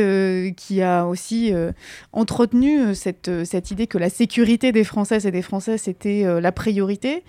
qui 0.56 0.82
a 0.82 1.06
aussi 1.06 1.52
entretenu 2.12 2.94
cette, 2.94 3.44
cette 3.44 3.70
idée 3.70 3.86
que 3.86 3.98
la 3.98 4.10
sécurité 4.10 4.72
des 4.72 4.84
Françaises 4.84 5.26
et 5.26 5.30
des 5.30 5.42
Français, 5.42 5.78
c'était 5.78 6.40
la 6.40 6.52
priorité. 6.52 7.22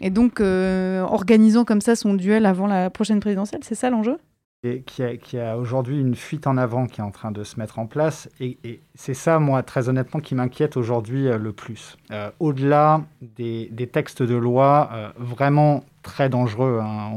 Et 0.00 0.10
donc, 0.10 0.17
euh, 0.40 1.02
organisant 1.02 1.64
comme 1.64 1.80
ça 1.80 1.96
son 1.96 2.14
duel 2.14 2.46
avant 2.46 2.66
la 2.66 2.90
prochaine 2.90 3.20
présidentielle, 3.20 3.60
c'est 3.64 3.74
ça 3.74 3.90
l'enjeu? 3.90 4.18
Et 4.64 4.82
qui 4.82 5.38
a, 5.38 5.56
aujourd'hui 5.56 6.00
une 6.00 6.16
fuite 6.16 6.48
en 6.48 6.56
avant 6.56 6.86
qui 6.86 7.00
est 7.00 7.04
en 7.04 7.12
train 7.12 7.30
de 7.30 7.44
se 7.44 7.60
mettre 7.60 7.78
en 7.78 7.86
place. 7.86 8.28
Et, 8.40 8.80
c'est 8.96 9.14
ça, 9.14 9.38
moi, 9.38 9.62
très 9.62 9.88
honnêtement, 9.88 10.18
qui 10.18 10.34
m'inquiète 10.34 10.76
aujourd'hui 10.76 11.28
euh, 11.28 11.38
le 11.38 11.52
plus. 11.52 11.96
Euh, 12.10 12.30
au-delà 12.40 13.02
des, 13.22 13.70
textes 13.92 14.22
de 14.22 14.34
loi 14.34 15.12
vraiment 15.16 15.84
très 16.02 16.28
dangereux, 16.28 16.80
hein, 16.82 17.12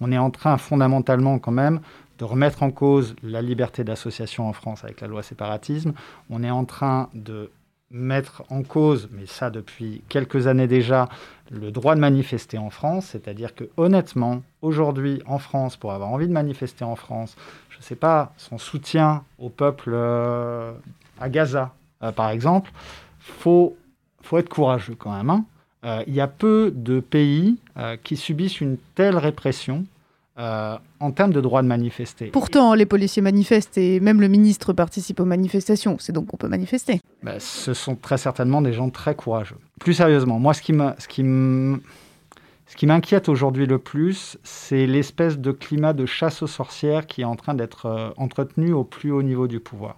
on, 0.00 0.12
est 0.12 0.18
en 0.18 0.30
train 0.30 0.56
fondamentalement 0.56 1.38
quand 1.38 1.52
même 1.52 1.80
de 2.18 2.24
remettre 2.24 2.62
en 2.62 2.70
cause 2.70 3.14
la 3.22 3.42
liberté 3.42 3.84
d'association 3.84 4.48
en 4.48 4.54
France 4.54 4.82
avec 4.82 5.02
la 5.02 5.08
loi 5.08 5.22
séparatisme. 5.22 5.92
On 6.30 6.42
est 6.42 6.50
en 6.50 6.64
train 6.64 7.10
de 7.12 7.50
mettre 7.90 8.42
en 8.50 8.62
cause, 8.62 9.08
mais 9.12 9.26
ça 9.26 9.50
depuis 9.50 10.02
quelques 10.08 10.46
années 10.46 10.66
déjà, 10.66 11.08
le 11.50 11.70
droit 11.70 11.94
de 11.94 12.00
manifester 12.00 12.58
en 12.58 12.70
France. 12.70 13.06
C'est-à-dire 13.06 13.54
que 13.54 13.64
honnêtement, 13.76 14.42
aujourd'hui 14.62 15.22
en 15.26 15.38
France, 15.38 15.76
pour 15.76 15.92
avoir 15.92 16.10
envie 16.10 16.26
de 16.26 16.32
manifester 16.32 16.84
en 16.84 16.96
France, 16.96 17.36
je 17.70 17.78
ne 17.78 17.82
sais 17.82 17.96
pas, 17.96 18.32
son 18.36 18.58
soutien 18.58 19.22
au 19.38 19.48
peuple 19.48 19.90
euh, 19.92 20.72
à 21.20 21.28
Gaza, 21.28 21.74
euh, 22.02 22.12
par 22.12 22.30
exemple, 22.30 22.72
faut 23.20 23.76
faut 24.22 24.38
être 24.38 24.48
courageux 24.48 24.96
quand 24.98 25.16
même. 25.16 25.30
Hein. 25.30 25.44
Euh, 25.84 26.02
il 26.08 26.14
y 26.14 26.20
a 26.20 26.26
peu 26.26 26.72
de 26.74 26.98
pays 26.98 27.58
qui 28.02 28.16
subissent 28.16 28.62
une 28.62 28.78
telle 28.94 29.18
répression 29.18 29.84
euh, 30.38 30.76
en 31.00 31.12
termes 31.12 31.32
de 31.32 31.40
droit 31.40 31.62
de 31.62 31.66
manifester. 31.66 32.26
Pourtant, 32.26 32.74
les 32.74 32.86
policiers 32.86 33.22
manifestent 33.22 33.78
et 33.78 34.00
même 34.00 34.20
le 34.20 34.28
ministre 34.28 34.72
participe 34.72 35.20
aux 35.20 35.24
manifestations. 35.24 35.96
C'est 35.98 36.12
donc 36.12 36.26
qu'on 36.26 36.36
peut 36.36 36.48
manifester. 36.48 37.00
Bah, 37.22 37.40
ce 37.40 37.72
sont 37.72 37.96
très 37.96 38.18
certainement 38.18 38.60
des 38.60 38.72
gens 38.72 38.90
très 38.90 39.14
courageux. 39.14 39.56
Plus 39.80 39.94
sérieusement, 39.94 40.38
moi, 40.38 40.52
ce 40.52 40.62
qui 40.62 40.74
ce 40.98 41.08
qui 41.08 41.22
ce 42.66 42.76
qui 42.76 42.86
m'inquiète 42.86 43.28
aujourd'hui 43.28 43.66
le 43.66 43.78
plus, 43.78 44.38
c'est 44.42 44.86
l'espèce 44.86 45.38
de 45.38 45.52
climat 45.52 45.92
de 45.92 46.04
chasse 46.04 46.42
aux 46.42 46.48
sorcières 46.48 47.06
qui 47.06 47.22
est 47.22 47.24
en 47.24 47.36
train 47.36 47.54
d'être 47.54 47.86
euh, 47.86 48.10
entretenu 48.16 48.72
au 48.72 48.84
plus 48.84 49.12
haut 49.12 49.22
niveau 49.22 49.46
du 49.46 49.60
pouvoir. 49.60 49.96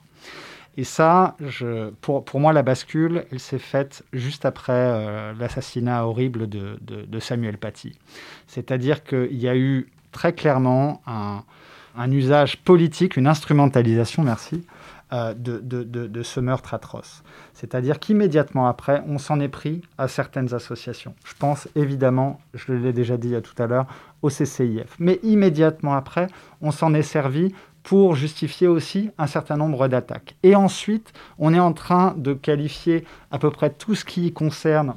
Et 0.77 0.85
ça, 0.85 1.35
je, 1.41 1.91
pour, 2.03 2.25
pour, 2.25 2.39
moi, 2.39 2.53
la 2.53 2.63
bascule, 2.63 3.25
elle 3.33 3.41
s'est 3.41 3.59
faite 3.59 4.05
juste 4.13 4.45
après 4.45 4.73
euh, 4.73 5.33
l'assassinat 5.33 6.07
horrible 6.07 6.49
de, 6.49 6.79
de, 6.81 7.03
de 7.03 7.19
Samuel 7.19 7.59
Paty. 7.59 7.99
C'est-à-dire 8.47 9.03
qu'il 9.03 9.37
y 9.37 9.49
a 9.49 9.57
eu 9.57 9.89
très 10.13 10.33
clairement 10.33 11.03
un, 11.07 12.11
usage 12.11 12.59
politique, 12.59 13.17
une 13.17 13.27
instrumentalisation, 13.27 14.23
merci, 14.23 14.65
euh, 15.13 15.35
de, 15.35 15.59
de, 15.61 16.23
ce 16.23 16.39
meurtre 16.39 16.75
atroce. 16.75 17.23
C'est-à-dire 17.55 17.99
qu'immédiatement 17.99 18.69
après, 18.69 19.03
on 19.09 19.19
s'en 19.19 19.41
est 19.41 19.49
pris 19.49 19.83
à 19.97 20.07
certaines 20.07 20.55
associations. 20.55 21.15
Je 21.25 21.35
pense 21.39 21.67
évidemment, 21.75 22.41
je 22.55 22.73
l'ai 22.73 22.93
déjà 22.93 23.17
dit 23.17 23.35
tout 23.43 23.61
à 23.61 23.67
l'heure, 23.67 23.87
au 24.23 24.29
CCIF. 24.29 24.95
Mais 24.99 25.19
immédiatement 25.23 25.95
après, 25.95 26.29
on 26.61 26.71
s'en 26.71 26.95
est 26.95 27.03
servi 27.03 27.53
pour 27.83 28.15
justifier 28.15 28.67
aussi 28.67 29.11
un 29.17 29.27
certain 29.27 29.57
nombre 29.57 29.89
d'attaques. 29.89 30.37
Et 30.43 30.55
ensuite, 30.55 31.13
on 31.39 31.55
est 31.55 31.59
en 31.59 31.73
train 31.73 32.15
de 32.19 32.35
qualifier 32.35 33.05
à 33.31 33.39
peu 33.39 33.51
près 33.51 33.71
tout 33.71 33.95
ce 33.95 34.05
qui 34.05 34.33
concerne 34.33 34.95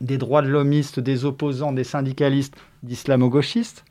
des 0.00 0.18
droits 0.18 0.42
de 0.42 0.48
l'homiste, 0.48 1.00
des 1.00 1.24
opposants, 1.24 1.72
des 1.72 1.84
syndicalistes 1.84 2.56
d'islamo-gauchistes. 2.82 3.84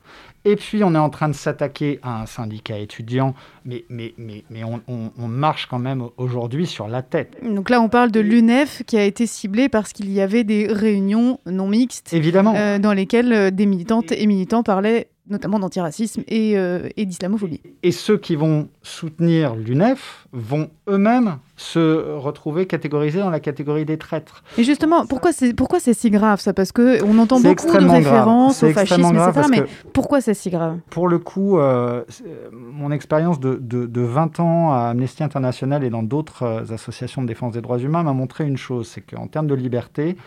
Et 0.45 0.55
puis, 0.57 0.83
on 0.83 0.93
est 0.93 0.99
en 0.99 1.09
train 1.09 1.29
de 1.29 1.33
s'attaquer 1.33 1.99
à 2.03 2.21
un 2.21 2.25
syndicat 2.25 2.77
étudiant, 2.77 3.33
mais, 3.63 3.85
mais, 3.89 4.13
mais, 4.17 4.43
mais 4.49 4.63
on, 4.63 4.81
on, 4.87 5.27
marche 5.27 5.67
quand 5.67 5.79
même 5.79 6.09
aujourd'hui 6.17 6.67
sur 6.67 6.87
la 6.87 7.01
tête. 7.01 7.37
Donc 7.43 7.69
là, 7.69 7.81
on 7.81 7.87
parle 7.87 8.11
de 8.11 8.19
l'UNEF 8.19 8.83
qui 8.85 8.97
a 8.97 9.03
été 9.03 9.25
ciblée 9.25 9.69
parce 9.69 9.93
qu'il 9.93 10.11
y 10.11 10.19
avait 10.19 10.43
des 10.43 10.67
réunions 10.67 11.39
non 11.45 11.67
mixtes. 11.67 12.13
Évidemment. 12.13 12.53
Euh, 12.55 12.77
dans 12.77 12.93
lesquelles 12.93 13.31
euh, 13.31 13.51
des 13.51 13.65
militantes 13.65 14.11
et 14.11 14.25
militants 14.27 14.63
parlaient 14.63 15.07
notamment 15.29 15.57
d'antiracisme 15.59 16.23
et, 16.27 16.57
euh, 16.57 16.89
et 16.97 17.05
d'islamophobie. 17.05 17.61
Et 17.81 17.91
ceux 17.91 18.17
qui 18.17 18.35
vont 18.35 18.67
soutenir 18.81 19.55
l'UNEF 19.55 20.27
vont 20.33 20.69
eux-mêmes 20.89 21.37
se 21.55 22.15
retrouver 22.17 22.65
catégorisés 22.65 23.19
dans 23.19 23.29
la 23.29 23.39
catégorie 23.39 23.85
des 23.85 23.97
traîtres. 23.97 24.43
Et 24.57 24.63
justement, 24.63 25.05
pourquoi 25.05 25.31
c'est 25.31 25.53
pourquoi 25.53 25.79
c'est 25.79 25.93
si 25.93 26.09
grave 26.09 26.41
ça? 26.41 26.53
Parce 26.53 26.71
que 26.71 27.01
on 27.03 27.17
entend 27.19 27.39
beaucoup 27.39 27.67
de 27.67 27.87
références 27.87 28.63
au 28.63 28.69
fascisme, 28.71 29.15
etc. 29.15 29.47
Mais 29.49 29.63
pourquoi 29.93 30.19
c'est 30.19 30.33
si 30.33 30.49
grave? 30.49 30.79
Pour 30.89 31.07
le 31.07 31.19
coup, 31.19 31.57
euh, 31.57 32.03
mon 32.51 32.91
expérience 32.91 33.39
de, 33.39 33.55
de, 33.55 33.85
de, 33.85 34.01
20 34.01 34.39
ans 34.39 34.73
à 34.73 34.89
Amnesty 34.89 35.23
International 35.23 35.83
et 35.83 35.89
dans 35.89 36.03
d'autres 36.03 36.43
euh, 36.43 36.73
associations 36.73 37.21
de 37.21 37.27
défense 37.27 37.53
des 37.53 37.61
droits 37.61 37.79
humains 37.79 38.03
m'a 38.03 38.13
montré 38.13 38.45
une 38.45 38.57
chose, 38.57 38.87
c'est 38.87 39.01
qu'en 39.01 39.27
termes 39.27 39.47
de 39.47 39.55
liberté, 39.55 40.17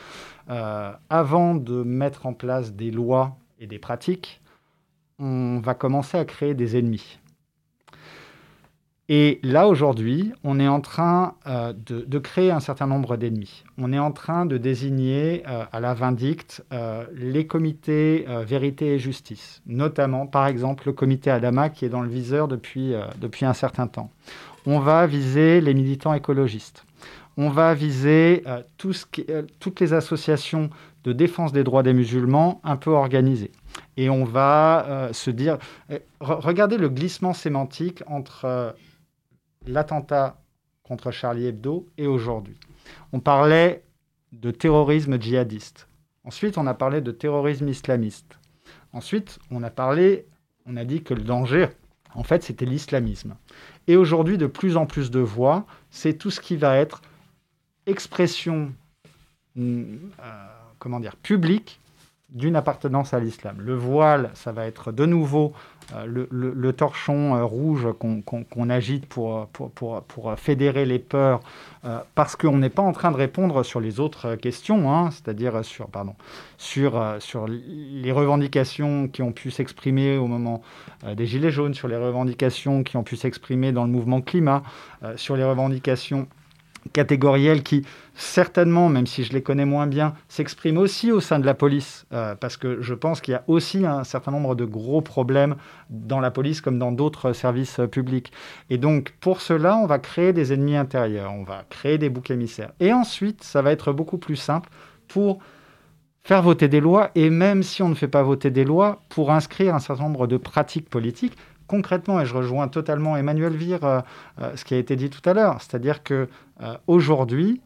euh, 0.49 0.93
avant 1.11 1.55
de 1.55 1.83
mettre 1.83 2.27
en 2.27 2.33
place 2.33 2.73
des 2.73 2.91
lois 2.91 3.37
et 3.59 3.67
des 3.67 3.79
pratiques, 3.79 4.41
on 5.19 5.61
va 5.61 5.75
commencer 5.75 6.19
à 6.19 6.25
créer 6.25 6.55
des 6.55 6.77
ennemis. 6.77 7.19
Et 9.09 9.39
là, 9.45 9.69
aujourd'hui, 9.69 10.33
on 10.43 10.59
est 10.59 10.67
en 10.67 10.81
train 10.81 11.35
euh, 11.47 11.73
de, 11.73 12.19
créer 12.19 12.51
un 12.51 12.59
certain 12.59 12.89
nombre 12.89 13.17
d'ennemis. 13.17 13.63
On 13.79 13.93
est 13.93 14.01
en 14.01 14.11
train 14.11 14.47
de 14.47 14.59
désigner 14.59 15.45
euh, 15.47 15.65
à 15.71 15.79
la 15.79 15.95
vindicte 15.95 16.65
euh, 16.73 17.05
les 17.15 17.47
comités 17.47 18.27
vérité 18.45 18.95
et 18.95 18.99
justice, 18.99 19.63
notamment, 19.67 20.27
par 20.27 20.49
exemple, 20.49 20.85
le 20.87 20.93
comité 20.93 21.31
Adama 21.31 21.71
qui 21.71 21.85
est 21.85 21.89
dans 21.89 22.01
le 22.01 22.09
viseur 22.09 22.49
depuis, 22.49 22.95
depuis 23.21 23.45
un 23.45 23.53
certain 23.53 23.87
temps. 23.87 24.11
On 24.67 24.81
va 24.81 25.07
viser 25.07 25.61
les 25.61 25.75
militants 25.75 26.13
écologistes. 26.13 26.85
On 27.37 27.51
va 27.51 27.75
viser 27.75 28.43
toutes 28.79 29.81
les 29.81 29.93
associations 29.93 30.71
de 31.07 31.13
défense 31.13 31.53
des 31.53 31.63
droits 31.63 31.85
des 31.85 31.93
musulmans 31.93 32.61
un 32.65 32.77
peu 32.77 32.91
organisées. 32.91 33.53
Et 33.97 34.11
on 34.11 34.25
va 34.25 34.85
euh, 34.87 35.13
se 35.13 35.31
dire, 35.31 35.57
eh, 35.89 36.03
regardez 36.19 36.77
le 36.79 36.89
glissement 36.89 37.33
sémantique 37.33 38.03
entre 38.09 38.45
euh, 38.45 38.73
l'attentat 39.67 40.43
contre 40.83 41.13
Charlie 41.13 41.47
Hebdo 41.47 41.87
et 41.97 42.09
aujourd'hui. 42.09 42.59
On 43.13 43.21
parlait 43.21 43.85
de 44.33 44.51
terrorisme 44.51 45.21
djihadiste. 45.21 45.87
Ensuite, 46.25 46.59
on 46.59 46.67
a 46.67 46.75
parlé 46.75 47.01
de 47.01 47.13
terrorisme 47.13 47.69
islamiste. 47.69 48.41
Ensuite, 48.93 49.39
on 49.53 49.63
a 49.63 49.71
parlé, 49.71 50.27
on 50.67 50.77
a 50.77 50.85
dit 50.85 51.05
que 51.05 51.15
le 51.15 51.23
danger, 51.23 51.69
en 52.15 52.25
fait, 52.25 52.43
c'était 52.43 52.67
l'islamisme. 52.67 53.37
Et 53.87 53.97
aujourd'hui, 53.97 54.39
de 54.39 54.47
plus 54.49 54.77
en 54.77 54.87
plus 54.87 55.13
de 55.13 55.21
voix, 55.21 55.67
c'est 55.91 56.15
tout 56.15 56.33
ce 56.33 56.41
qui 56.41 56.57
va 56.57 56.77
être 56.77 57.01
expression, 57.87 58.73
mm, 59.55 59.97
euh, 60.21 60.56
comment 60.79 61.01
dire, 61.01 61.17
publique 61.17 61.81
d'une 62.31 62.57
appartenance 62.57 63.15
à 63.15 63.21
l'islam. 63.21 63.57
Le 63.61 63.75
voile, 63.75 64.31
ça 64.35 64.51
va 64.51 64.67
être 64.67 64.91
de 64.91 65.07
nouveau 65.07 65.53
euh, 65.95 66.27
le, 66.31 66.73
torchon 66.73 67.37
euh, 67.37 67.45
rouge 67.45 67.87
qu'on 67.99 68.71
agite 68.71 69.07
pour, 69.07 69.49
fédérer 70.37 70.85
les 70.85 70.99
peurs, 70.99 71.41
euh, 71.85 72.01
parce 72.17 72.35
qu'on 72.35 72.59
n'est 72.59 72.71
pas 72.71 72.83
en 72.83 72.93
train 72.93 73.13
de 73.13 73.17
répondre 73.17 73.63
sur 73.63 73.79
les 73.79 74.01
autres 74.01 74.35
questions, 74.35 74.93
hein, 74.93 75.11
c'est-à-dire 75.13 75.65
sur 75.65 75.89
les 77.47 78.13
revendications 78.13 79.07
qui 79.07 79.23
ont 79.23 79.33
pu 79.33 79.53
s'exprimer 79.53 80.19
au 80.19 80.27
moment 80.27 80.63
des 81.07 81.27
Gilets 81.27 81.53
jaunes, 81.53 81.75
sur 81.75 81.87
les 81.87 81.97
revendications 81.97 82.83
qui 82.83 82.97
ont 82.97 83.05
pu 83.05 83.17
s'exprimer 83.17 83.71
dans 83.71 83.85
le 83.85 83.91
mouvement 83.91 84.21
climat, 84.21 84.65
sur 85.15 85.37
les 85.37 85.45
revendications 85.45 86.27
catégorielles 86.93 87.63
qui, 87.63 87.85
certainement, 88.15 88.89
même 88.89 89.07
si 89.07 89.25
je 89.25 89.33
les 89.33 89.43
connais 89.43 89.65
moins 89.65 89.87
bien, 89.87 90.15
s'expriment 90.29 90.79
aussi 90.79 91.13
au 91.13 91.21
sein 91.21 91.39
de 91.39 91.47
la 91.47 91.55
police, 91.55 92.07
euh, 92.13 92.35
parce 92.35 92.57
que 92.57 92.81
je 92.81 92.95
pense 92.95 93.21
qu'il 93.21 93.33
y 93.33 93.35
a 93.35 93.45
aussi 93.47 93.85
un 93.87 94.05
certain 94.05 94.31
nombre 94.31 94.55
de 94.55 94.65
gros 94.65 95.01
problèmes 95.01 95.57
dans 95.91 96.21
la 96.21 96.31
police 96.31 96.61
comme 96.61 96.79
dans 96.79 96.93
d'autres 96.93 97.33
services 97.33 97.81
euh, 97.81 97.87
publics. 97.87 98.33
Et 98.71 98.79
donc, 98.79 99.15
pour 99.21 99.41
cela, 99.41 99.77
on 99.77 99.87
va 99.87 99.99
créer 99.99 100.33
des 100.33 100.53
ennemis 100.53 100.77
intérieurs, 100.77 101.33
on 101.33 101.45
va 101.45 101.65
créer 101.69 101.99
des 101.99 102.09
boucs 102.09 102.31
émissaires. 102.31 102.73
Et 102.81 102.93
ensuite, 102.93 103.45
ça 103.45 103.63
va 103.63 103.73
être 103.73 103.93
beaucoup 103.93 104.19
plus 104.19 104.37
simple 104.37 104.71
pour 105.09 105.39
faire 106.23 106.43
voter 106.43 106.67
des 106.67 106.81
lois, 106.81 107.13
et 107.15 107.31
même 107.31 107.63
si 107.63 107.83
on 107.83 107.89
ne 107.89 107.95
fait 107.95 108.09
pas 108.09 108.25
voter 108.25 108.51
des 108.51 108.65
lois, 108.65 109.03
pour 109.09 109.31
inscrire 109.31 109.77
un 109.77 109.79
certain 109.79 110.03
nombre 110.03 110.27
de 110.27 110.37
pratiques 110.37 110.91
politiques 110.91 111.37
concrètement, 111.67 112.21
et 112.21 112.27
je 112.27 112.35
rejoins 112.35 112.69
totalement 112.69 113.17
Emmanuel 113.17 113.55
Vire, 113.55 113.85
euh, 113.85 114.01
euh, 114.41 114.57
ce 114.57 114.65
qui 114.65 114.75
a 114.75 114.79
été 114.79 114.97
dit 114.97 115.11
tout 115.11 115.27
à 115.29 115.35
l'heure, 115.35 115.61
c'est-à-dire 115.61 116.03
que 116.03 116.29
euh, 116.63 116.77
aujourd'hui, 116.87 117.61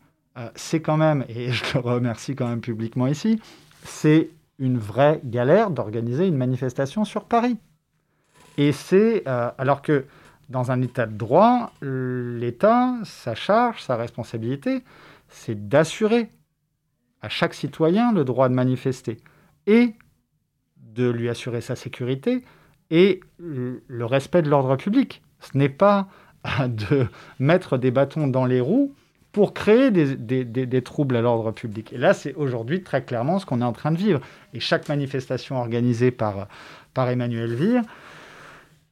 c'est 0.55 0.81
quand 0.81 0.97
même, 0.97 1.25
et 1.29 1.51
je 1.53 1.75
le 1.75 1.81
remercie 1.81 2.35
quand 2.35 2.49
même 2.49 2.63
publiquement 2.63 3.07
ici, 3.07 3.43
c'est 3.85 4.31
une 4.59 4.79
vraie 4.79 5.21
galère 5.25 5.71
d'organiser 5.71 6.27
une 6.27 6.37
manifestation 6.37 7.05
sur 7.05 7.25
Paris. 7.25 7.59
Et 8.57 8.73
c'est 8.73 9.27
alors 9.27 9.83
que 9.83 10.07
dans 10.49 10.71
un 10.71 10.81
état 10.81 11.05
de 11.07 11.15
droit, 11.15 11.73
l'État, 11.83 12.95
sa 13.05 13.35
charge, 13.35 13.83
sa 13.83 13.97
responsabilité, 13.97 14.83
c'est 15.29 15.69
d'assurer 15.69 16.31
à 17.21 17.29
chaque 17.29 17.53
citoyen 17.53 18.13
le 18.13 18.25
droit 18.25 18.49
de 18.49 18.55
manifester 18.55 19.19
et 19.67 19.95
de 20.77 21.09
lui 21.09 21.29
assurer 21.29 21.61
sa 21.61 21.77
sécurité, 21.77 22.45
et 22.91 23.21
le 23.39 24.05
respect 24.05 24.43
de 24.43 24.49
l'ordre 24.49 24.77
public. 24.77 25.23
Ce 25.41 25.57
n'est 25.57 25.69
pas 25.69 26.09
de 26.69 27.07
mettre 27.39 27.79
des 27.79 27.91
bâtons 27.91 28.27
dans 28.27 28.47
les 28.47 28.61
roues 28.61 28.95
pour 29.33 29.55
créer 29.55 29.91
des, 29.91 30.83
troubles 30.83 31.17
à 31.17 31.21
l'ordre 31.21 31.53
public. 31.53 31.93
Et 31.93 31.99
là, 31.99 32.15
c'est 32.15 32.35
aujourd'hui 32.35 32.83
très 32.83 33.05
clairement 33.05 33.39
ce 33.39 33.47
qu'on 33.47 33.61
est 33.61 33.65
en 33.65 33.73
train 33.73 33.93
de 33.93 33.99
vivre. 33.99 34.21
Et 34.55 34.61
chaque 34.61 34.89
manifestation 34.89 35.57
organisée 35.57 36.11
par, 36.11 36.49
par 36.95 37.09
Emmanuel 37.09 37.55
Vire, 37.55 37.83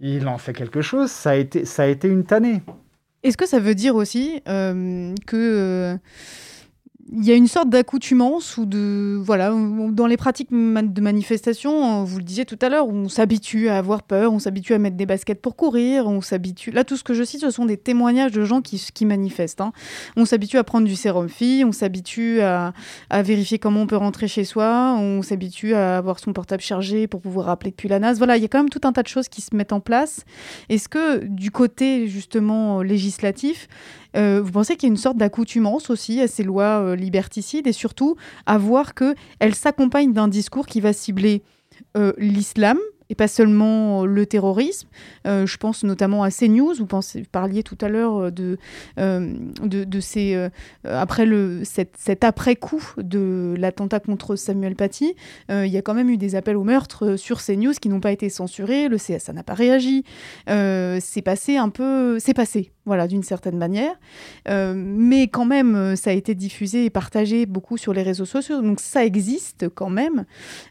il 0.00 0.28
en 0.28 0.38
fait 0.38 0.52
quelque 0.52 0.80
chose, 0.80 1.10
ça 1.10 1.30
a 1.30 1.34
été, 1.34 1.64
ça 1.64 1.82
a 1.82 1.86
été 1.86 2.06
une 2.06 2.24
tannée. 2.24 2.62
Est-ce 3.24 3.36
que 3.36 3.48
ça 3.48 3.58
veut 3.58 3.74
dire 3.74 3.96
aussi 3.96 4.40
euh, 4.48 5.12
que... 5.26 5.98
Il 7.10 7.24
y 7.24 7.32
a 7.32 7.34
une 7.34 7.46
sorte 7.46 7.70
d'accoutumance 7.70 8.58
ou 8.58 8.66
de 8.66 9.18
voilà 9.18 9.50
dans 9.50 10.06
les 10.06 10.18
pratiques 10.18 10.50
de 10.50 11.00
manifestation 11.00 12.04
vous 12.04 12.18
le 12.18 12.22
disiez 12.22 12.44
tout 12.44 12.58
à 12.60 12.68
l'heure 12.68 12.86
on 12.86 13.08
s'habitue 13.08 13.70
à 13.70 13.78
avoir 13.78 14.02
peur 14.02 14.32
on 14.32 14.38
s'habitue 14.38 14.74
à 14.74 14.78
mettre 14.78 14.96
des 14.96 15.06
baskets 15.06 15.40
pour 15.40 15.56
courir 15.56 16.06
on 16.06 16.20
s'habitue 16.20 16.70
là 16.70 16.84
tout 16.84 16.98
ce 16.98 17.04
que 17.04 17.14
je 17.14 17.22
cite 17.22 17.40
ce 17.40 17.50
sont 17.50 17.64
des 17.64 17.78
témoignages 17.78 18.32
de 18.32 18.44
gens 18.44 18.60
qui, 18.60 18.84
qui 18.92 19.06
manifestent 19.06 19.62
hein. 19.62 19.72
on 20.16 20.26
s'habitue 20.26 20.58
à 20.58 20.64
prendre 20.64 20.86
du 20.86 20.96
sérum 20.96 21.30
fille 21.30 21.64
on 21.64 21.72
s'habitue 21.72 22.40
à, 22.42 22.74
à, 23.08 23.22
vérifier 23.22 23.58
comment 23.58 23.82
on 23.82 23.86
peut 23.86 23.96
rentrer 23.96 24.28
chez 24.28 24.44
soi 24.44 24.94
on 24.98 25.22
s'habitue 25.22 25.74
à 25.74 25.96
avoir 25.96 26.18
son 26.18 26.34
portable 26.34 26.62
chargé 26.62 27.06
pour 27.06 27.22
pouvoir 27.22 27.48
appeler 27.48 27.70
depuis 27.70 27.88
la 27.88 28.00
NAS 28.00 28.14
voilà 28.14 28.36
il 28.36 28.42
y 28.42 28.44
a 28.44 28.48
quand 28.48 28.58
même 28.58 28.70
tout 28.70 28.82
un 28.84 28.92
tas 28.92 29.02
de 29.02 29.08
choses 29.08 29.28
qui 29.28 29.40
se 29.40 29.56
mettent 29.56 29.72
en 29.72 29.80
place 29.80 30.24
est-ce 30.68 30.90
que 30.90 31.24
du 31.24 31.50
côté 31.50 32.06
justement 32.06 32.82
législatif 32.82 33.66
euh, 34.18 34.40
vous 34.42 34.52
pensez 34.52 34.76
qu'il 34.76 34.88
y 34.88 34.90
a 34.90 34.92
une 34.92 34.96
sorte 34.96 35.16
d'accoutumance 35.16 35.90
aussi 35.90 36.20
à 36.20 36.28
ces 36.28 36.42
lois 36.42 36.82
euh, 36.82 36.96
liberticides 36.96 37.66
et 37.66 37.72
surtout 37.72 38.16
à 38.46 38.58
voir 38.58 38.94
qu'elles 38.94 39.54
s'accompagnent 39.54 40.12
d'un 40.12 40.28
discours 40.28 40.66
qui 40.66 40.80
va 40.80 40.92
cibler 40.92 41.42
euh, 41.96 42.12
l'islam, 42.18 42.78
et 43.10 43.14
pas 43.14 43.28
seulement 43.28 44.04
le 44.04 44.26
terrorisme. 44.26 44.86
Je 45.24 45.56
pense 45.56 45.82
notamment 45.82 46.24
à 46.24 46.30
CNews, 46.30 46.74
vous, 46.74 46.86
parliez 47.32 47.62
tout 47.62 47.78
à 47.80 47.88
l'heure 47.88 48.30
de, 48.30 48.58
de, 48.98 49.84
de, 49.84 50.00
ces, 50.00 50.50
après 50.84 51.24
le, 51.24 51.62
cet, 51.64 52.22
après-coup 52.22 52.82
de 52.98 53.54
l'attentat 53.56 54.00
contre 54.00 54.36
Samuel 54.36 54.76
Paty, 54.76 55.14
il 55.48 55.68
y 55.68 55.78
a 55.78 55.80
quand 55.80 55.94
même 55.94 56.10
eu 56.10 56.18
des 56.18 56.34
appels 56.34 56.58
au 56.58 56.64
meurtre 56.64 57.16
sur 57.16 57.42
CNews 57.42 57.72
qui 57.80 57.88
n'ont 57.88 58.00
pas 58.00 58.12
été 58.12 58.28
censurés, 58.28 58.88
le 58.88 58.98
CSA 58.98 59.32
n'a 59.32 59.42
pas 59.42 59.54
réagi, 59.54 60.04
c'est 60.46 61.22
passé 61.24 61.56
un 61.56 61.70
peu, 61.70 62.18
c'est 62.18 62.34
passé, 62.34 62.72
voilà, 62.88 63.06
d'une 63.06 63.22
certaine 63.22 63.56
manière, 63.56 63.94
mais 64.48 65.28
quand 65.28 65.44
même, 65.44 65.94
ça 65.94 66.10
a 66.10 66.12
été 66.12 66.34
diffusé 66.34 66.86
et 66.86 66.90
partagé 66.90 67.46
beaucoup 67.46 67.76
sur 67.76 67.92
les 67.92 68.02
réseaux 68.02 68.24
sociaux, 68.24 68.60
donc 68.60 68.80
ça 68.80 69.04
existe 69.04 69.68
quand 69.68 69.90
même. 69.90 70.24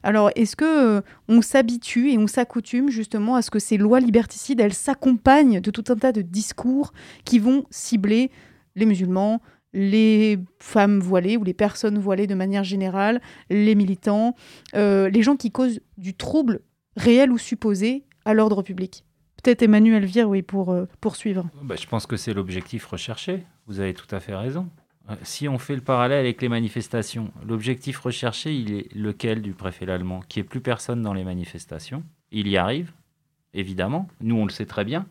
Alors, 0.03 0.31
est-ce 0.35 0.55
que 0.55 1.01
on 1.29 1.41
s'habitue 1.41 2.11
et 2.11 2.17
on 2.17 2.27
s'accoutume 2.27 2.89
justement 2.89 3.35
à 3.35 3.41
ce 3.41 3.51
que 3.51 3.59
ces 3.59 3.77
lois 3.77 3.99
liberticides, 3.99 4.59
elles 4.59 4.73
s'accompagnent 4.73 5.61
de 5.61 5.71
tout 5.71 5.85
un 5.89 5.95
tas 5.95 6.11
de 6.11 6.21
discours 6.21 6.91
qui 7.23 7.39
vont 7.39 7.63
cibler 7.69 8.31
les 8.75 8.85
musulmans, 8.85 9.41
les 9.73 10.39
femmes 10.59 10.99
voilées 10.99 11.37
ou 11.37 11.43
les 11.43 11.53
personnes 11.53 11.99
voilées 11.99 12.27
de 12.27 12.35
manière 12.35 12.63
générale, 12.63 13.21
les 13.49 13.75
militants, 13.75 14.35
euh, 14.75 15.09
les 15.09 15.21
gens 15.21 15.35
qui 15.35 15.51
causent 15.51 15.79
du 15.97 16.13
trouble 16.13 16.61
réel 16.95 17.31
ou 17.31 17.37
supposé 17.37 18.03
à 18.25 18.33
l'ordre 18.33 18.61
public? 18.61 19.06
Emmanuel 19.47 20.05
Vire, 20.05 20.29
oui, 20.29 20.41
pour 20.41 20.71
euh, 20.71 20.85
poursuivre. 21.01 21.49
Bah, 21.61 21.75
je 21.79 21.87
pense 21.87 22.05
que 22.05 22.17
c'est 22.17 22.33
l'objectif 22.33 22.85
recherché. 22.85 23.43
Vous 23.67 23.79
avez 23.79 23.93
tout 23.93 24.13
à 24.13 24.19
fait 24.19 24.35
raison. 24.35 24.69
Euh, 25.09 25.15
si 25.23 25.47
on 25.47 25.57
fait 25.57 25.75
le 25.75 25.81
parallèle 25.81 26.19
avec 26.19 26.41
les 26.41 26.49
manifestations, 26.49 27.31
l'objectif 27.45 27.99
recherché, 27.99 28.53
il 28.53 28.73
est 28.73 28.93
lequel 28.95 29.41
du 29.41 29.53
préfet 29.53 29.89
allemand 29.89 30.21
Qui 30.27 30.39
est 30.39 30.43
plus 30.43 30.61
personne 30.61 31.01
dans 31.01 31.13
les 31.13 31.23
manifestations? 31.23 32.03
Il 32.31 32.47
y 32.47 32.57
arrive, 32.57 32.91
évidemment. 33.53 34.07
Nous, 34.21 34.35
on 34.35 34.45
le 34.45 34.51
sait 34.51 34.65
très 34.65 34.83
bien. 34.83 35.05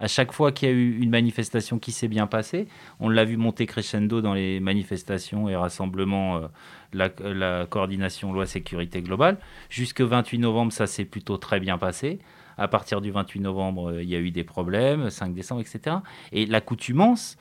À 0.00 0.08
chaque 0.08 0.32
fois 0.32 0.50
qu'il 0.50 0.68
y 0.68 0.72
a 0.72 0.74
eu 0.74 0.98
une 0.98 1.10
manifestation 1.10 1.78
qui 1.78 1.92
s'est 1.92 2.08
bien 2.08 2.26
passée, 2.26 2.66
on 2.98 3.08
l'a 3.08 3.24
vu 3.24 3.36
monter 3.36 3.66
crescendo 3.66 4.20
dans 4.20 4.34
les 4.34 4.58
manifestations 4.58 5.48
et 5.48 5.54
rassemblements, 5.54 6.38
euh, 6.38 6.48
la, 6.92 7.08
la, 7.20 7.66
coordination 7.66 8.32
loi 8.32 8.46
sécurité 8.46 9.00
globale. 9.00 9.38
Jusque 9.68 10.00
28 10.00 10.38
novembre, 10.38 10.72
ça 10.72 10.88
s'est 10.88 11.04
plutôt 11.04 11.36
très 11.36 11.60
bien 11.60 11.78
passé. 11.78 12.18
À 12.62 12.68
partir 12.68 13.00
du 13.00 13.10
28 13.10 13.40
novembre, 13.40 13.90
euh, 13.90 14.02
il 14.04 14.08
y 14.08 14.14
a 14.14 14.20
eu 14.20 14.30
des 14.30 14.44
problèmes, 14.44 15.10
5 15.10 15.34
décembre, 15.34 15.62
etc. 15.62 15.96
Et 16.30 16.46
l'accoutumance 16.46 17.36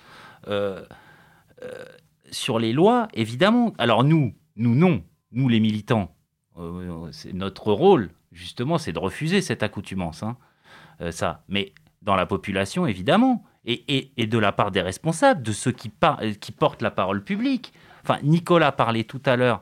euh, 0.47 0.83
euh, 1.61 1.85
sur 2.31 2.57
les 2.57 2.73
lois, 2.73 3.07
évidemment. 3.13 3.71
Alors 3.77 4.03
nous, 4.03 4.33
nous 4.55 4.73
non, 4.73 5.03
nous 5.31 5.47
les 5.47 5.59
militants, 5.59 6.15
notre 7.33 7.71
rôle, 7.71 8.09
justement, 8.31 8.79
c'est 8.79 8.93
de 8.93 8.97
refuser 8.97 9.41
cette 9.41 9.61
accoutumance. 9.61 10.23
Hein, 10.23 10.37
ça. 11.11 11.43
Mais 11.47 11.73
dans 12.01 12.15
la 12.15 12.25
population, 12.25 12.87
évidemment, 12.87 13.43
et, 13.65 14.09
de 14.17 14.37
la 14.39 14.51
part 14.51 14.71
des 14.71 14.81
responsables, 14.81 15.43
de 15.43 15.51
ceux 15.51 15.71
qui, 15.71 15.89
par, 15.89 16.19
qui 16.39 16.51
portent 16.51 16.81
la 16.81 16.91
parole 16.91 17.23
publique. 17.23 17.73
Enfin, 18.03 18.17
Nicolas 18.23 18.71
parlait 18.71 19.03
tout 19.03 19.21
à 19.25 19.35
l'heure 19.35 19.61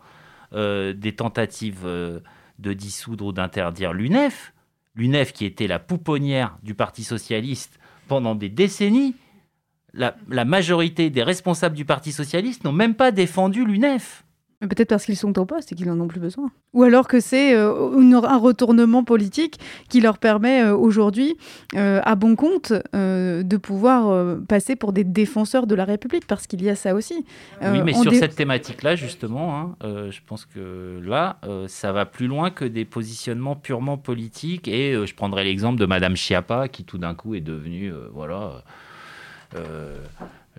des 0.53 1.15
tentatives 1.15 1.85
de 1.85 2.73
dissoudre 2.73 3.25
ou 3.25 3.31
d'interdire 3.33 3.91
l'UNEF. 3.91 4.53
L'UNEF 4.99 5.31
qui 5.31 5.45
était 5.45 5.67
la 5.67 5.79
pouponnière 5.79 6.57
du 6.61 6.73
Parti 6.75 7.05
socialiste 7.05 7.79
pendant 8.09 8.35
des 8.35 8.49
décennies. 8.49 9.15
La, 9.93 10.13
majorité 10.43 11.09
des 11.09 11.23
responsables 11.23 11.77
du 11.77 11.85
Parti 11.85 12.11
socialiste 12.11 12.65
n'ont 12.65 12.73
même 12.73 12.95
pas 12.95 13.11
défendu 13.11 13.63
l'UNEF. 13.65 14.25
Peut-être 14.61 14.89
parce 14.89 15.05
qu'ils 15.05 15.15
sont 15.15 15.39
en 15.39 15.45
poste 15.45 15.71
et 15.71 15.75
qu'ils 15.75 15.87
n'en 15.87 15.97
ont 16.01 16.09
plus 16.09 16.19
besoin. 16.19 16.51
Ou 16.73 16.83
alors 16.83 17.07
que 17.07 17.21
c'est 17.21 17.55
euh, 17.55 18.21
un 18.23 18.37
retournement 18.37 19.05
politique 19.05 19.57
qui 19.87 20.01
leur 20.01 20.17
permet 20.17 20.63
euh, 20.63 20.75
aujourd'hui, 20.75 21.37
euh, 21.75 22.01
à 22.03 22.15
bon 22.15 22.35
compte, 22.35 22.73
de 22.93 23.57
pouvoir 23.57 24.37
passer 24.47 24.75
pour 24.75 24.91
des 24.91 25.05
défenseurs 25.05 25.65
de 25.65 25.75
la 25.75 25.85
République, 25.85 26.27
parce 26.27 26.45
qu'il 26.45 26.61
y 26.61 26.69
a 26.69 26.75
ça 26.75 26.93
aussi. 26.93 27.25
oui, 27.61 27.81
mais 27.83 27.93
sur 27.93 28.13
cette 28.13 28.35
thématique-là, 28.35 28.95
justement, 28.95 29.77
hein, 29.81 30.09
je 30.09 30.19
pense 30.25 30.45
que 30.45 30.99
là, 31.05 31.39
ça 31.67 31.93
va 31.93 32.05
plus 32.05 32.27
loin 32.27 32.51
que 32.51 32.65
des 32.65 32.83
positionnements 32.83 33.55
purement 33.55 33.97
politiques. 33.97 34.67
Et 34.67 34.93
je 35.05 35.15
prendrai 35.15 35.45
l'exemple 35.45 35.79
de 35.79 35.85
Madame 35.85 36.17
Chiappa, 36.17 36.67
qui 36.67 36.83
tout 36.83 36.97
d'un 36.97 37.15
coup 37.15 37.33
est 37.33 37.41
devenue, 37.41 37.93
voilà 38.13 38.63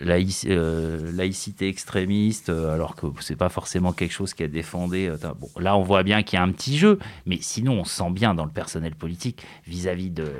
euh, 0.02 1.12
laïcité 1.12 1.68
extrémiste, 1.68 2.48
euh, 2.48 2.74
alors 2.74 2.96
que 2.96 3.06
c'est 3.20 3.36
pas 3.36 3.50
forcément 3.50 3.92
quelque 3.92 4.12
chose 4.12 4.32
qui 4.32 4.42
a 4.42 4.48
défendu. 4.48 5.08
Euh, 5.08 5.16
bon, 5.38 5.48
là, 5.58 5.76
on 5.76 5.82
voit 5.82 6.02
bien 6.02 6.22
qu'il 6.22 6.38
y 6.38 6.40
a 6.40 6.42
un 6.42 6.52
petit 6.52 6.78
jeu, 6.78 6.98
mais 7.26 7.38
sinon, 7.40 7.80
on 7.80 7.84
sent 7.84 8.10
bien 8.10 8.34
dans 8.34 8.46
le 8.46 8.50
personnel 8.50 8.94
politique 8.94 9.44
vis-à-vis 9.66 10.10
de, 10.10 10.32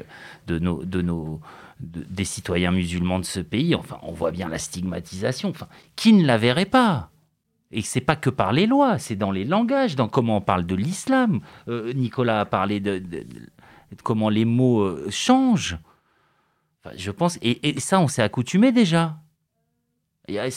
nos, 0.49 0.83
de 0.85 1.03
nos 1.03 1.41
de, 1.81 2.05
des 2.09 2.25
citoyens 2.25 2.73
musulmans 2.73 3.19
de 3.19 3.25
ce 3.25 3.41
pays. 3.41 3.75
Enfin, 3.75 3.99
on 4.03 4.13
voit 4.13 4.31
bien 4.31 4.49
la 4.49 4.59
stigmatisation. 4.59 5.53
Qui 5.95 6.15
ne 6.15 6.25
la 6.25 6.39
verrait 6.39 6.65
pas? 6.65 7.11
Et 7.71 7.83
c'est 7.83 8.01
pas 8.01 8.17
que 8.17 8.31
par 8.31 8.53
les 8.53 8.67
lois, 8.67 8.99
c'est 8.99 9.15
dans 9.15 9.31
les 9.31 9.45
langages, 9.45 9.95
dans 9.95 10.09
comment 10.09 10.39
on 10.39 10.41
parle 10.41 10.67
de 10.67 10.75
l'islam. 10.75 11.41
Nicolas 11.69 12.41
a 12.41 12.45
parlé 12.45 12.81
de, 12.81 13.01
comment 14.03 14.29
les 14.29 14.45
mots 14.45 15.09
changent. 15.09 15.79
Je 16.97 17.13
pense, 17.13 17.39
et 17.43 17.79
ça, 17.79 18.01
on 18.01 18.09
s'est 18.09 18.23
accoutumé 18.23 18.73
déjà. 18.73 19.17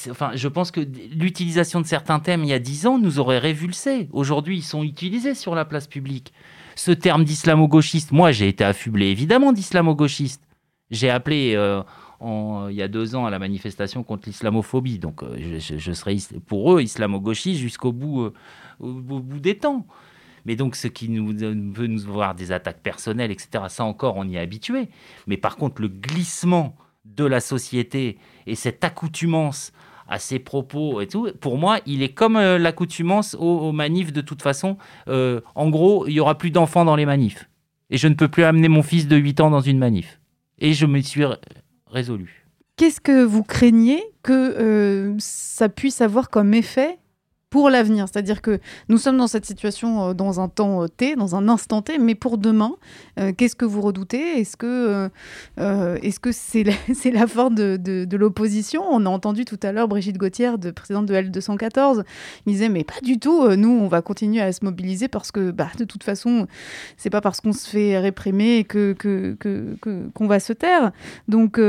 Enfin, 0.09 0.31
je 0.35 0.47
pense 0.47 0.71
que 0.71 0.81
l'utilisation 1.15 1.81
de 1.81 1.85
certains 1.85 2.19
thèmes 2.19 2.43
il 2.43 2.49
y 2.49 2.53
a 2.53 2.59
dix 2.59 2.85
ans 2.85 2.99
nous 2.99 3.19
aurait 3.19 3.39
révulsé. 3.39 4.09
Aujourd'hui, 4.11 4.57
ils 4.57 4.63
sont 4.63 4.83
utilisés 4.83 5.35
sur 5.35 5.55
la 5.55 5.65
place 5.65 5.87
publique. 5.87 6.33
Ce 6.75 6.91
terme 6.91 7.23
d'islamo-gauchiste, 7.23 8.11
moi 8.11 8.31
j'ai 8.31 8.47
été 8.47 8.63
affublé 8.63 9.07
évidemment 9.07 9.53
d'islamo-gauchiste. 9.53 10.41
J'ai 10.91 11.09
appelé 11.09 11.53
euh, 11.55 11.81
en, 12.19 12.67
il 12.69 12.75
y 12.75 12.81
a 12.81 12.87
deux 12.87 13.15
ans 13.15 13.25
à 13.25 13.29
la 13.29 13.39
manifestation 13.39 14.03
contre 14.03 14.27
l'islamophobie. 14.27 14.99
Donc 14.99 15.23
euh, 15.23 15.35
je, 15.59 15.77
je, 15.77 15.91
serai 15.91 16.17
pour 16.45 16.73
eux 16.73 16.81
islamo-gauchiste 16.81 17.59
jusqu'au 17.59 17.91
bout, 17.91 18.23
euh, 18.23 18.33
au, 18.79 18.91
bout 18.91 19.39
des 19.39 19.57
temps. 19.57 19.85
Mais 20.45 20.55
donc 20.55 20.75
ce 20.75 20.87
qui 20.87 21.09
nous 21.09 21.33
veut 21.37 21.87
nous 21.87 22.01
voir 22.01 22.35
des 22.35 22.51
attaques 22.51 22.81
personnelles, 22.81 23.31
etc., 23.31 23.65
ça 23.69 23.85
encore 23.85 24.17
on 24.17 24.27
y 24.27 24.35
est 24.35 24.39
habitué. 24.39 24.89
Mais 25.27 25.37
par 25.37 25.55
contre 25.55 25.81
le 25.81 25.87
glissement 25.87 26.75
de 27.05 27.25
la 27.25 27.39
société 27.39 28.17
et 28.47 28.55
cette 28.55 28.83
accoutumance 28.83 29.71
à 30.07 30.19
ses 30.19 30.39
propos 30.39 31.01
et 31.01 31.07
tout, 31.07 31.29
pour 31.39 31.57
moi, 31.57 31.79
il 31.85 32.03
est 32.03 32.13
comme 32.13 32.35
euh, 32.35 32.57
l'accoutumance 32.57 33.35
aux, 33.39 33.71
manifs 33.71 34.11
de 34.11 34.21
toute 34.21 34.41
façon. 34.41 34.77
Euh, 35.07 35.41
en 35.55 35.69
gros, 35.69 36.07
il 36.07 36.13
y 36.13 36.19
aura 36.19 36.37
plus 36.37 36.51
d'enfants 36.51 36.85
dans 36.85 36.95
les 36.95 37.05
manifs. 37.05 37.49
Et 37.89 37.97
je 37.97 38.07
ne 38.07 38.13
peux 38.13 38.27
plus 38.27 38.43
amener 38.43 38.67
mon 38.67 38.83
fils 38.83 39.07
de 39.07 39.15
8 39.15 39.39
ans 39.39 39.49
dans 39.49 39.61
une 39.61 39.77
manif. 39.77 40.19
Et 40.59 40.73
je 40.73 40.85
me 40.85 40.99
suis 41.01 41.23
résolu. 41.87 42.45
Qu'est-ce 42.75 43.01
que 43.01 43.23
vous 43.23 43.43
craignez 43.43 44.03
que 44.23 44.33
euh, 44.33 45.15
ça 45.19 45.69
puisse 45.69 46.01
avoir 46.01 46.29
comme 46.29 46.53
effet 46.53 46.97
pour 47.53 47.69
l'avenir. 47.69 48.07
C'est-à-dire 48.11 48.41
que 48.41 48.59
nous 48.89 48.97
sommes 48.97 49.17
dans 49.17 49.27
cette 49.27 49.45
situation 49.45 50.09
euh, 50.09 50.13
dans 50.15 50.39
un 50.39 50.47
temps 50.49 50.87
T, 50.87 51.15
dans 51.15 51.35
un 51.35 51.47
instant 51.47 51.83
T, 51.83 51.99
mais 51.99 52.15
pour 52.15 52.39
demain, 52.39 52.73
euh, 53.19 53.31
qu'est-ce 53.31 53.55
que 53.55 53.63
vous 53.63 53.79
redoutez? 53.79 54.39
Est-ce 54.39 54.57
que 54.57 55.07
euh, 55.59 55.97
que 56.19 56.31
c'est 56.31 56.63
la, 56.63 56.73
c'est 56.95 57.11
la 57.11 57.27
force 57.27 57.53
de, 57.53 57.77
de, 57.77 58.17
l'opposition? 58.17 58.81
On 58.89 59.05
a 59.05 59.09
entendu 59.09 59.45
tout 59.45 59.59
à 59.61 59.71
l'heure 59.71 59.87
Brigitte 59.87 60.17
Gauthier, 60.17 60.57
de, 60.57 60.71
présidente 60.71 61.05
de 61.05 61.13
L214, 61.13 62.03
il 62.47 62.53
disait 62.53 62.69
mais 62.69 62.83
pas 62.83 62.99
du 63.03 63.19
tout, 63.19 63.47
nous 63.55 63.69
on 63.69 63.87
va 63.87 64.01
continuer 64.01 64.41
à 64.41 64.51
se 64.51 64.65
mobiliser 64.65 65.07
parce 65.07 65.31
que 65.31 65.51
bah, 65.51 65.69
de 65.77 65.83
toute 65.83 66.03
façon, 66.03 66.47
c'est 66.97 67.11
pas 67.11 67.21
parce 67.21 67.39
qu'on 67.39 67.53
se 67.53 67.69
fait 67.69 67.99
réprimer 67.99 68.63
que, 68.63 68.93
que, 68.93 69.37
que, 69.39 69.77
qu'on 70.11 70.25
va 70.25 70.39
se 70.39 70.53
taire. 70.53 70.91
Donc 71.27 71.61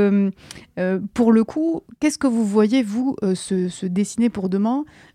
pour 1.13 1.31
le 1.31 1.43
coup, 1.43 1.83
qu'est-ce 1.99 2.17
que 2.17 2.25
vous 2.25 2.43
voyez 2.43 2.81
vous 2.81 3.15
se, 3.35 3.69
se 3.69 3.85
dessiner 3.85 4.31
pour 4.31 4.49
demain? 4.49 4.83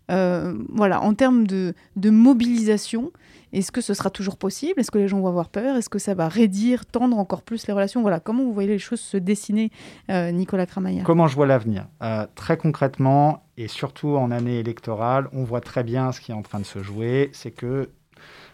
voilà, 0.69 1.01
en 1.01 1.13
termes 1.13 1.47
de, 1.47 1.73
mobilisation, 2.09 3.11
est-ce 3.53 3.71
que 3.71 3.81
ce 3.81 3.93
sera 3.93 4.09
toujours 4.09 4.37
possible? 4.37 4.79
Est-ce 4.79 4.91
que 4.91 4.97
les 4.97 5.07
gens 5.07 5.19
vont 5.19 5.27
avoir 5.27 5.49
peur? 5.49 5.75
Est-ce 5.75 5.89
que 5.89 5.99
ça 5.99 6.13
va 6.13 6.29
raidir, 6.29 6.85
tendre 6.85 7.17
encore 7.17 7.41
plus 7.41 7.67
les 7.67 7.73
relations? 7.73 8.01
Voilà, 8.01 8.19
comment 8.19 8.43
vous 8.43 8.53
voyez 8.53 8.69
les 8.69 8.79
choses 8.79 9.01
se 9.01 9.17
dessiner, 9.17 9.71
euh, 10.09 10.31
Nicolas 10.31 10.65
Kramayer 10.65 11.03
Comment 11.03 11.27
je 11.27 11.35
vois 11.35 11.45
l'avenir? 11.45 11.87
Euh, 12.01 12.25
Très 12.35 12.57
concrètement, 12.57 13.43
et 13.57 13.67
surtout 13.67 14.15
en 14.15 14.31
année 14.31 14.59
électorale, 14.59 15.27
on 15.33 15.43
voit 15.43 15.61
très 15.61 15.83
bien 15.83 16.11
ce 16.11 16.21
qui 16.21 16.31
est 16.31 16.35
en 16.35 16.41
train 16.41 16.59
de 16.59 16.65
se 16.65 16.81
jouer, 16.81 17.29
c'est 17.33 17.51
que 17.51 17.89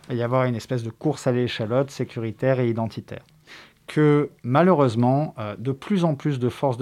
il 0.10 0.16
va 0.16 0.22
y 0.22 0.24
avoir 0.24 0.46
une 0.46 0.56
espèce 0.56 0.84
de 0.84 0.90
course 0.90 1.28
à 1.28 1.34
l'échalote 1.34 1.92
sécuritaire 1.92 2.62
et 2.62 2.70
identitaire. 2.70 3.26
Que 3.88 4.30
malheureusement, 4.44 5.36
euh, 5.38 5.56
de 5.58 5.72
plus 5.74 6.06
en 6.06 6.16
plus 6.16 6.40
de 6.40 6.50
forces 6.50 6.78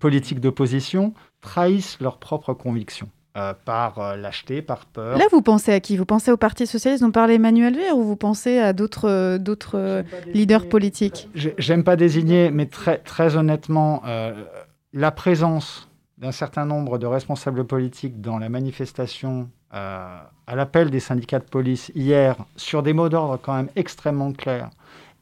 politiques 0.00 0.40
d'opposition 0.40 1.12
trahissent 1.42 1.98
leurs 2.00 2.18
propres 2.18 2.54
convictions. 2.54 3.10
Euh, 3.36 3.52
par 3.64 3.98
euh, 3.98 4.14
lâcheté, 4.14 4.62
par 4.62 4.86
peur. 4.86 5.18
Là, 5.18 5.24
vous 5.32 5.42
pensez 5.42 5.72
à 5.72 5.80
qui? 5.80 5.96
Vous 5.96 6.04
pensez 6.04 6.30
au 6.30 6.36
Parti 6.36 6.68
socialiste 6.68 7.02
dont 7.02 7.10
parlait 7.10 7.34
Emmanuel 7.34 7.74
Vert 7.74 7.98
ou 7.98 8.04
vous 8.04 8.14
pensez 8.14 8.60
à 8.60 8.72
d'autres 8.72 9.08
euh, 9.08 9.38
d'autres 9.38 10.04
leaders 10.32 10.68
politiques? 10.68 11.28
J'aime 11.34 11.82
pas 11.82 11.96
désigner, 11.96 12.52
mais 12.52 12.66
très, 12.66 12.98
très 12.98 13.36
honnêtement, 13.36 14.02
euh, 14.06 14.44
la 14.92 15.10
présence 15.10 15.88
d'un 16.16 16.30
certain 16.30 16.64
nombre 16.64 16.96
de 16.98 17.06
responsables 17.06 17.64
politiques 17.64 18.20
dans 18.20 18.38
la 18.38 18.48
manifestation 18.48 19.50
euh, 19.74 20.16
à 20.46 20.54
l'appel 20.54 20.90
des 20.90 21.00
syndicats 21.00 21.40
de 21.40 21.44
police 21.44 21.90
hier, 21.96 22.36
sur 22.54 22.84
des 22.84 22.92
mots 22.92 23.08
d'ordre 23.08 23.36
quand 23.42 23.54
même 23.54 23.70
extrêmement 23.74 24.32
clairs, 24.32 24.70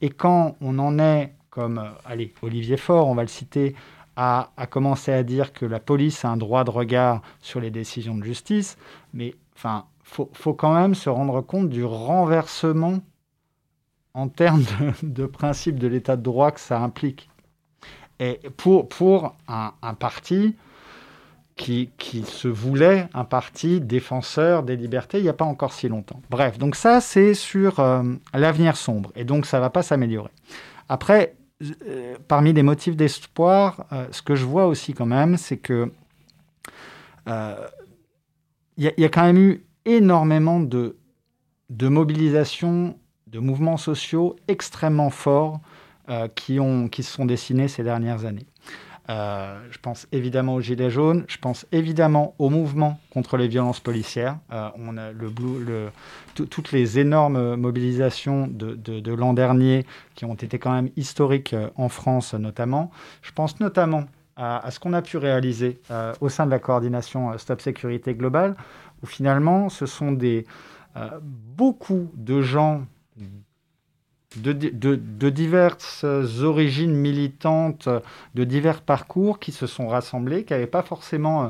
et 0.01 0.11
quand 0.11 0.55
on 0.61 0.77
en 0.77 0.99
est, 0.99 1.33
comme, 1.49 1.83
allez, 2.05 2.31
Olivier 2.43 2.77
Faure, 2.77 3.07
on 3.07 3.15
va 3.15 3.23
le 3.23 3.27
citer, 3.27 3.75
a, 4.15 4.51
a, 4.57 4.67
commencé 4.67 5.11
à 5.11 5.23
dire 5.23 5.53
que 5.53 5.65
la 5.65 5.79
police 5.79 6.25
a 6.25 6.29
un 6.29 6.37
droit 6.37 6.63
de 6.63 6.69
regard 6.69 7.21
sur 7.41 7.59
les 7.59 7.71
décisions 7.71 8.15
de 8.15 8.23
justice, 8.23 8.77
mais 9.13 9.35
enfin, 9.55 9.85
faut, 10.03 10.53
quand 10.53 10.73
même 10.73 10.95
se 10.95 11.09
rendre 11.09 11.41
compte 11.41 11.69
du 11.69 11.83
renversement 11.83 12.99
en 14.13 14.27
termes 14.27 14.63
de, 15.03 15.25
principe 15.25 15.79
de 15.79 15.87
l'état 15.87 16.15
de 16.15 16.21
droit 16.21 16.51
que 16.51 16.59
ça 16.59 16.79
implique. 16.79 17.29
Et 18.19 18.39
pour, 18.57 18.87
pour 18.87 19.35
un, 19.47 19.73
un 19.81 19.93
parti 19.95 20.55
qui, 21.55 21.89
qui, 21.97 22.23
se 22.23 22.47
voulait 22.47 23.07
un 23.13 23.25
parti 23.25 23.79
défenseur 23.79 24.63
des 24.63 24.75
libertés 24.75 25.19
il 25.19 25.23
n'y 25.23 25.29
a 25.29 25.33
pas 25.33 25.45
encore 25.45 25.73
si 25.73 25.87
longtemps. 25.87 26.21
Bref, 26.29 26.57
donc 26.57 26.75
ça, 26.75 27.01
c'est 27.01 27.33
sur 27.33 27.79
euh, 27.79 28.03
l'avenir 28.33 28.77
sombre, 28.77 29.11
et 29.15 29.23
donc 29.23 29.45
ça 29.45 29.57
ne 29.57 29.61
va 29.61 29.69
pas 29.69 29.83
s'améliorer. 29.83 30.31
Après, 30.89 31.35
euh, 31.87 32.15
parmi 32.27 32.53
les 32.53 32.63
motifs 32.63 32.95
d'espoir, 32.95 33.85
euh, 33.91 34.07
ce 34.11 34.21
que 34.21 34.35
je 34.35 34.45
vois 34.45 34.67
aussi 34.67 34.93
quand 34.93 35.05
même, 35.05 35.37
c'est 35.37 35.57
que 35.57 35.91
il 37.25 37.31
euh, 37.31 37.67
y, 38.77 38.89
y, 38.97 39.05
a 39.05 39.09
quand 39.09 39.23
même 39.23 39.37
eu 39.37 39.65
énormément 39.85 40.59
de, 40.59 40.97
de 41.69 41.87
mobilisations, 41.87 42.97
de 43.27 43.39
mouvements 43.39 43.77
sociaux 43.77 44.35
extrêmement 44.47 45.09
forts 45.09 45.59
qui 46.35 46.57
se 46.57 47.11
sont 47.13 47.23
dessinés 47.23 47.69
ces 47.69 47.81
dernières 47.81 48.25
années. 48.25 48.45
Euh, 49.09 49.59
je 49.69 49.77
pense 49.79 50.07
évidemment 50.13 50.55
aux 50.55 50.61
Gilets 50.61 50.89
jaunes, 50.89 51.25
je 51.27 51.37
pense 51.37 51.65
évidemment 51.73 52.35
au 52.39 52.49
mouvement 52.49 52.99
contre 53.11 53.35
les 53.35 53.49
violences 53.49 53.81
policières. 53.81 54.37
Euh, 54.53 54.69
on 54.77 54.97
a 54.97 55.11
le, 55.11 55.29
le 55.59 55.89
toutes 56.35 56.71
les 56.71 56.99
énormes 56.99 57.55
mobilisations 57.55 58.47
de, 58.47 59.13
l'an 59.13 59.33
dernier 59.33 59.85
qui 60.15 60.25
ont 60.25 60.35
été 60.35 60.57
quand 60.57 60.71
même 60.71 60.89
historiques 60.95 61.55
en 61.75 61.89
France 61.89 62.33
notamment. 62.33 62.91
Je 63.21 63.31
pense 63.33 63.59
notamment 63.59 64.05
à, 64.37 64.71
ce 64.71 64.79
qu'on 64.79 64.93
a 64.93 65.01
pu 65.01 65.17
réaliser 65.17 65.79
au 66.21 66.29
sein 66.29 66.45
de 66.45 66.51
la 66.51 66.57
coordination 66.57 67.37
Stop 67.37 67.61
Sécurité 67.61 68.15
Globale, 68.15 68.55
où 69.03 69.05
finalement 69.05 69.69
ce 69.69 69.85
sont 69.85 70.11
des, 70.11 70.47
beaucoup 71.21 72.09
de 72.15 72.41
gens 72.41 72.85
de, 74.37 75.29
diverses 75.29 76.03
origines 76.41 76.95
militantes, 76.95 77.89
de 78.35 78.43
divers 78.43 78.81
parcours 78.81 79.39
qui 79.39 79.51
se 79.51 79.67
sont 79.67 79.87
rassemblés, 79.87 80.43
qui 80.43 80.53
n'avaient 80.53 80.67
pas 80.67 80.81
forcément 80.81 81.43
euh, 81.43 81.47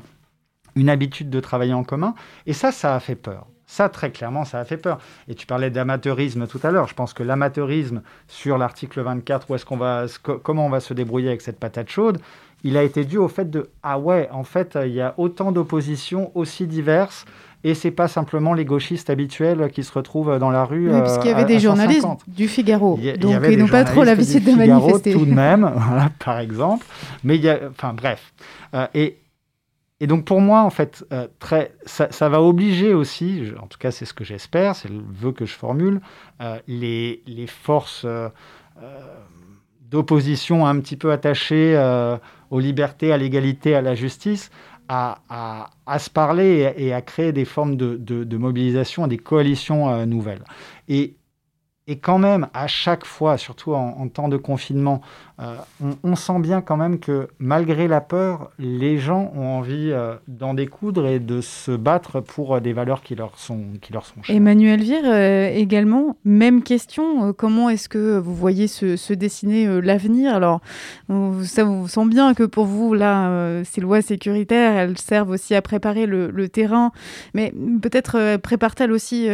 une 0.76 0.90
habitude 0.90 1.30
de 1.30 1.40
travailler 1.40 1.74
en 1.74 1.84
commun. 1.84 2.16
Et 2.46 2.54
ça, 2.54 2.72
ça 2.72 2.96
a 2.96 3.00
fait 3.00 3.16
peur. 3.16 3.48
Ça, 3.66 3.90
très 3.90 4.12
clairement, 4.12 4.46
ça 4.46 4.60
a 4.60 4.66
fait 4.66 4.78
peur. 4.78 5.00
Et 5.28 5.36
tu 5.36 5.48
parlais 5.48 5.70
d'amateurisme 5.70 6.48
tout 6.48 6.60
à 6.64 6.72
l'heure. 6.72 6.88
Je 6.88 6.94
pense 6.94 7.14
que 7.14 7.24
l'amateurisme 7.24 8.02
sur 8.28 8.58
l'article 8.58 9.02
24, 9.02 9.50
où 9.50 9.56
est-ce 9.56 9.66
qu'on 9.66 9.78
va, 9.78 10.06
comment 10.44 10.66
on 10.66 10.70
va 10.70 10.80
se 10.80 10.94
débrouiller 10.94 11.30
avec 11.30 11.42
cette 11.42 11.60
patate 11.60 11.90
chaude, 11.90 12.20
il 12.64 12.78
a 12.78 12.84
été 12.84 13.04
dû 13.04 13.18
au 13.18 13.28
fait 13.28 13.50
de 13.50 13.70
ah 13.82 14.00
ouais, 14.00 14.30
en 14.32 14.44
fait, 14.44 14.78
il 14.86 14.94
y 14.94 15.02
a 15.02 15.14
autant 15.18 15.52
d'oppositions 15.52 16.32
aussi 16.36 16.68
diverses 16.68 17.26
et 17.64 17.74
c'est 17.76 17.92
pas 17.92 18.08
simplement 18.08 18.54
les 18.54 18.66
gauchistes 18.66 19.10
habituels 19.10 19.70
qui 19.72 19.84
se 19.84 19.92
retrouvent 19.94 20.38
dans 20.38 20.52
la 20.52 20.66
rue. 20.66 20.92
Oui, 20.92 21.00
parce 21.00 21.18
qu'il 21.20 21.32
y 21.32 21.34
avait 21.34 21.46
des 21.46 21.60
journalistes 21.60 22.06
du 22.28 22.48
Figaro, 22.48 23.00
donc 23.20 23.42
ils 23.50 23.58
n'ont 23.58 23.68
pas 23.68 23.86
trop 23.86 24.04
la 24.04 24.16
visite 24.16 24.46
de 24.46 24.52
manifester. 24.52 25.14
Tout 25.14 25.26
de 25.26 25.34
même, 25.34 25.72
voilà, 25.76 26.10
par 26.20 26.40
exemple. 26.40 26.86
Mais 27.24 27.36
il 27.36 27.44
y 27.44 27.50
a, 27.50 27.60
enfin 27.70 27.94
bref, 27.94 28.34
euh, 28.74 28.88
et 28.94 29.18
et 30.00 30.08
donc 30.08 30.26
pour 30.26 30.42
moi, 30.42 30.64
en 30.64 30.70
fait, 30.70 31.06
euh, 31.14 31.28
très, 31.40 31.72
ça, 31.86 32.08
ça, 32.12 32.28
va 32.28 32.42
obliger 32.42 32.94
aussi, 32.94 33.44
en 33.62 33.68
tout 33.68 33.78
cas 33.78 33.92
c'est 33.92 34.04
ce 34.04 34.14
que 34.14 34.26
j'espère, 34.26 34.76
c'est 34.76 34.90
le 34.90 35.00
vœu 35.14 35.32
que 35.32 35.46
je 35.46 35.54
formule, 35.54 36.02
euh, 36.42 36.60
les, 36.68 37.24
les, 37.26 37.48
forces 37.48 38.06
d'opposition 39.90 40.66
un 40.66 40.78
petit 40.82 40.98
peu 40.98 41.12
attachées 41.14 41.78
aux 42.50 42.60
libertés, 42.60 43.14
à 43.14 43.18
l'égalité, 43.18 43.76
à 43.76 43.82
la 43.82 43.96
justice, 43.96 44.52
à, 44.88 45.70
se 46.00 46.10
parler 46.10 46.74
et, 46.78 46.94
à 46.94 47.02
créer 47.02 47.32
des 47.32 47.46
formes 47.46 47.76
de, 47.76 48.38
mobilisation, 48.38 49.08
des 49.08 49.18
coalitions 49.18 49.90
euh, 49.90 50.06
nouvelles. 50.06 50.44
Et 51.86 51.98
quand 51.98 52.18
même, 52.18 52.48
à 52.54 52.68
chaque 52.68 53.06
fois, 53.06 53.38
surtout 53.38 53.74
en, 53.74 54.08
temps 54.08 54.30
de 54.30 54.38
confinement, 54.38 55.02
euh, 55.42 55.56
on, 56.04 56.16
sent 56.16 56.40
bien 56.40 56.62
quand 56.62 56.78
même 56.78 56.98
que 56.98 57.28
malgré 57.40 57.90
la 57.90 58.00
peur, 58.00 58.52
les 58.58 59.00
gens 59.00 59.34
ont 59.36 59.58
envie 59.58 59.90
euh, 59.92 60.16
d'en 60.30 60.54
découdre 60.54 61.06
et 61.08 61.20
de 61.20 61.42
se 61.42 61.72
battre 61.72 62.22
pour 62.22 62.56
euh, 62.56 62.60
des 62.62 62.72
valeurs 62.72 63.04
qui 63.04 63.16
leur 63.16 63.38
sont, 63.38 63.60
qui 63.82 63.92
leur 63.92 64.06
sont 64.06 64.24
chères. 64.24 64.34
Emmanuel 64.34 64.82
Vire, 64.82 65.14
également, 65.14 66.16
même 66.24 66.64
question. 66.64 67.34
comment 67.34 67.70
est-ce 67.70 67.90
que 67.90 68.18
vous 68.18 68.36
voyez 68.36 68.68
se, 68.68 69.14
dessiner 69.14 69.82
l'avenir? 69.82 70.34
Alors, 70.34 70.62
ça 71.44 71.66
vous 71.66 71.90
sent 71.90 72.06
bien 72.06 72.34
que 72.34 72.44
pour 72.44 72.66
vous, 72.66 72.94
là, 72.94 73.62
ces 73.66 73.82
lois 73.82 74.02
sécuritaires, 74.02 74.78
elles 74.78 74.98
servent 74.98 75.32
aussi 75.32 75.54
à 75.54 75.62
préparer 75.62 76.06
le, 76.06 76.32
le 76.32 76.48
terrain, 76.48 76.92
mais 77.34 77.54
peut-être 77.82 78.38
préparent-elles 78.38 78.92
aussi 78.92 79.28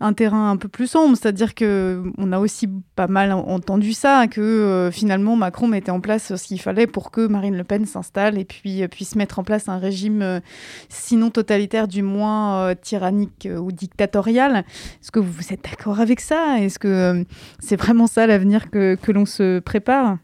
un 0.00 0.12
terrain 0.12 0.50
un 0.50 0.56
peu 0.56 0.68
plus 0.68 0.86
sombre, 0.86 1.16
c'est-à-dire 1.16 1.54
que 1.54 2.02
on 2.18 2.32
a 2.32 2.38
aussi 2.38 2.68
pas 2.96 3.06
mal 3.06 3.32
entendu 3.32 3.92
ça, 3.92 4.26
que 4.26 4.40
euh, 4.40 4.90
finalement 4.90 5.36
Macron 5.36 5.68
mettait 5.68 5.90
en 5.90 6.00
place 6.00 6.34
ce 6.34 6.46
qu'il 6.46 6.60
fallait 6.60 6.86
pour 6.86 7.10
que 7.10 7.26
Marine 7.26 7.56
Le 7.56 7.64
Pen 7.64 7.86
s'installe 7.86 8.38
et 8.38 8.44
puis 8.44 8.82
euh, 8.82 8.88
puisse 8.88 9.16
mettre 9.16 9.38
en 9.38 9.44
place 9.44 9.68
un 9.68 9.78
régime, 9.78 10.22
euh, 10.22 10.40
sinon 10.88 11.30
totalitaire, 11.30 11.88
du 11.88 12.02
moins 12.02 12.74
tyrannique 12.74 13.48
ou 13.50 13.72
dictatorial. 13.72 14.64
Est-ce 15.00 15.10
que 15.10 15.20
vous 15.20 15.52
êtes 15.52 15.64
d'accord 15.64 16.00
avec 16.00 16.20
ça? 16.20 16.58
Est-ce 16.60 16.78
que 16.78 17.24
c'est 17.58 17.76
vraiment 17.76 18.06
ça 18.06 18.26
l'avenir 18.26 18.70
que, 18.70 18.96
que 18.96 19.12
l'on 19.12 19.26
se 19.26 19.60
prépare? 19.60 20.18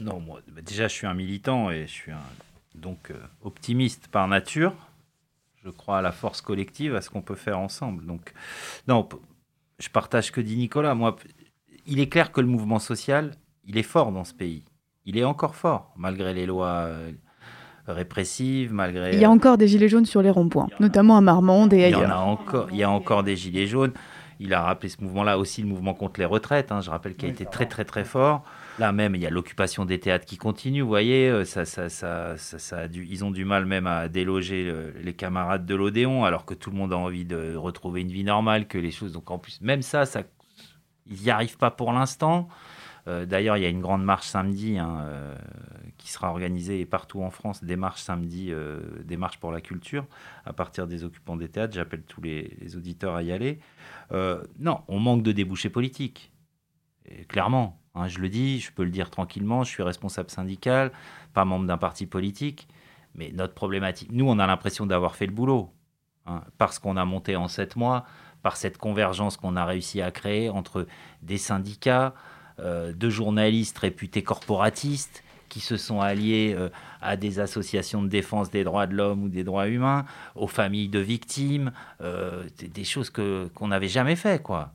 Non, 0.00 0.20
moi, 0.20 0.40
déjà, 0.64 0.88
je 0.88 0.92
suis 0.92 1.06
un 1.06 1.14
militant 1.14 1.70
et 1.70 1.86
je 1.86 1.92
suis 1.92 2.12
donc 2.74 3.12
optimiste 3.42 4.08
par 4.08 4.28
nature 4.28 4.74
je 5.64 5.70
crois 5.70 5.98
à 5.98 6.02
la 6.02 6.12
force 6.12 6.42
collective, 6.42 6.94
à 6.94 7.00
ce 7.00 7.08
qu'on 7.08 7.22
peut 7.22 7.34
faire 7.34 7.58
ensemble. 7.58 8.04
Donc, 8.04 8.32
non, 8.86 9.08
je 9.78 9.88
partage 9.88 10.26
ce 10.26 10.32
que 10.32 10.40
dit 10.40 10.56
Nicolas. 10.56 10.94
Moi, 10.94 11.16
il 11.86 12.00
est 12.00 12.08
clair 12.08 12.32
que 12.32 12.40
le 12.40 12.46
mouvement 12.46 12.78
social, 12.78 13.32
il 13.64 13.78
est 13.78 13.82
fort 13.82 14.12
dans 14.12 14.24
ce 14.24 14.34
pays. 14.34 14.64
Il 15.06 15.16
est 15.16 15.24
encore 15.24 15.54
fort, 15.56 15.92
malgré 15.96 16.34
les 16.34 16.44
lois 16.44 16.84
euh, 16.86 17.10
répressives, 17.86 18.72
malgré... 18.72 19.14
Il 19.14 19.20
y 19.20 19.24
a 19.24 19.30
encore 19.30 19.56
des 19.56 19.68
gilets 19.68 19.88
jaunes 19.88 20.06
sur 20.06 20.20
les 20.20 20.30
ronds-points, 20.30 20.68
notamment 20.80 21.16
à 21.16 21.20
Marmande 21.22 21.72
et 21.72 21.84
ailleurs. 21.84 22.00
Il 22.02 22.08
y, 22.08 22.12
a 22.12 22.20
encore, 22.20 22.68
il 22.70 22.76
y 22.76 22.82
a 22.82 22.90
encore 22.90 23.22
des 23.22 23.36
gilets 23.36 23.66
jaunes. 23.66 23.92
Il 24.40 24.52
a 24.52 24.62
rappelé 24.62 24.90
ce 24.90 25.00
mouvement-là 25.02 25.38
aussi, 25.38 25.62
le 25.62 25.68
mouvement 25.68 25.94
contre 25.94 26.20
les 26.20 26.26
retraites. 26.26 26.72
Hein, 26.72 26.80
je 26.82 26.90
rappelle 26.90 27.14
qu'il 27.14 27.28
a 27.28 27.32
été 27.32 27.46
très, 27.46 27.66
très, 27.66 27.84
très 27.84 28.04
fort. 28.04 28.44
Là 28.78 28.92
même, 28.92 29.14
il 29.14 29.20
y 29.20 29.26
a 29.26 29.30
l'occupation 29.30 29.84
des 29.84 30.00
théâtres 30.00 30.24
qui 30.24 30.36
continue. 30.36 30.80
Vous 30.82 30.88
voyez, 30.88 31.28
euh, 31.28 31.44
ils 32.92 33.24
ont 33.24 33.30
du 33.30 33.44
mal 33.44 33.66
même 33.66 33.86
à 33.86 34.08
déloger 34.08 34.68
euh, 34.68 34.90
les 35.00 35.14
camarades 35.14 35.64
de 35.64 35.74
l'Odéon, 35.74 36.24
alors 36.24 36.44
que 36.44 36.54
tout 36.54 36.70
le 36.70 36.76
monde 36.76 36.92
a 36.92 36.96
envie 36.96 37.24
de 37.24 37.54
retrouver 37.54 38.00
une 38.00 38.10
vie 38.10 38.24
normale, 38.24 38.66
que 38.66 38.78
les 38.78 38.90
choses. 38.90 39.12
Donc 39.12 39.30
en 39.30 39.38
plus, 39.38 39.60
même 39.60 39.82
ça, 39.82 40.04
ils 41.06 41.22
n'y 41.22 41.30
arrivent 41.30 41.56
pas 41.56 41.70
pour 41.70 41.92
l'instant. 41.92 42.48
Euh, 43.06 43.26
d'ailleurs, 43.26 43.56
il 43.56 43.62
y 43.62 43.66
a 43.66 43.68
une 43.68 43.82
grande 43.82 44.02
marche 44.02 44.26
samedi 44.26 44.78
hein, 44.78 45.06
qui 45.96 46.10
sera 46.10 46.30
organisée 46.30 46.84
partout 46.84 47.22
en 47.22 47.30
France, 47.30 47.62
des 47.62 47.76
marches 47.76 48.00
samedi, 48.00 48.52
des 49.04 49.16
marches 49.16 49.38
pour 49.38 49.52
la 49.52 49.60
culture, 49.60 50.06
à 50.44 50.52
partir 50.52 50.88
des 50.88 51.04
occupants 51.04 51.36
des 51.36 51.48
théâtres. 51.48 51.74
J'appelle 51.74 52.02
tous 52.02 52.22
les, 52.22 52.76
auditeurs 52.76 53.14
à 53.14 53.22
y 53.22 53.30
aller. 53.30 53.60
non, 54.10 54.80
on 54.88 54.98
manque 54.98 55.22
de 55.22 55.30
débouchés 55.30 55.70
politiques, 55.70 56.32
clairement. 57.28 57.83
Hein, 57.94 58.08
je 58.08 58.18
le 58.18 58.28
dis, 58.28 58.60
je 58.60 58.72
peux 58.72 58.84
le 58.84 58.90
dire 58.90 59.10
tranquillement, 59.10 59.62
je 59.62 59.70
suis 59.70 59.82
responsable 59.82 60.30
syndical, 60.30 60.92
pas 61.32 61.44
membre 61.44 61.66
d'un 61.66 61.78
parti 61.78 62.06
politique, 62.06 62.68
mais 63.14 63.30
notre 63.32 63.54
problématique, 63.54 64.10
nous, 64.12 64.28
on 64.28 64.38
a 64.38 64.46
l'impression 64.46 64.86
d'avoir 64.86 65.14
fait 65.14 65.26
le 65.26 65.32
boulot, 65.32 65.70
hein, 66.26 66.42
parce 66.58 66.78
qu'on 66.78 66.96
a 66.96 67.04
monté 67.04 67.36
en 67.36 67.48
sept 67.48 67.76
mois, 67.76 68.04
par 68.42 68.56
cette 68.56 68.76
convergence 68.78 69.36
qu'on 69.36 69.56
a 69.56 69.64
réussi 69.64 70.02
à 70.02 70.10
créer 70.10 70.50
entre 70.50 70.86
des 71.22 71.38
syndicats, 71.38 72.14
euh, 72.60 72.92
de 72.92 73.08
journalistes 73.08 73.78
réputés 73.78 74.22
corporatistes, 74.22 75.24
qui 75.48 75.60
se 75.60 75.76
sont 75.76 76.00
alliés 76.00 76.54
euh, 76.58 76.68
à 77.00 77.16
des 77.16 77.38
associations 77.38 78.02
de 78.02 78.08
défense 78.08 78.50
des 78.50 78.64
droits 78.64 78.86
de 78.86 78.94
l'homme 78.94 79.22
ou 79.22 79.28
des 79.28 79.44
droits 79.44 79.68
humains, 79.68 80.04
aux 80.34 80.48
familles 80.48 80.88
de 80.88 80.98
victimes, 80.98 81.72
euh, 82.00 82.44
des 82.58 82.84
choses 82.84 83.10
que 83.10 83.48
qu'on 83.54 83.68
n'avait 83.68 83.88
jamais 83.88 84.16
fait, 84.16 84.42
quoi. 84.42 84.72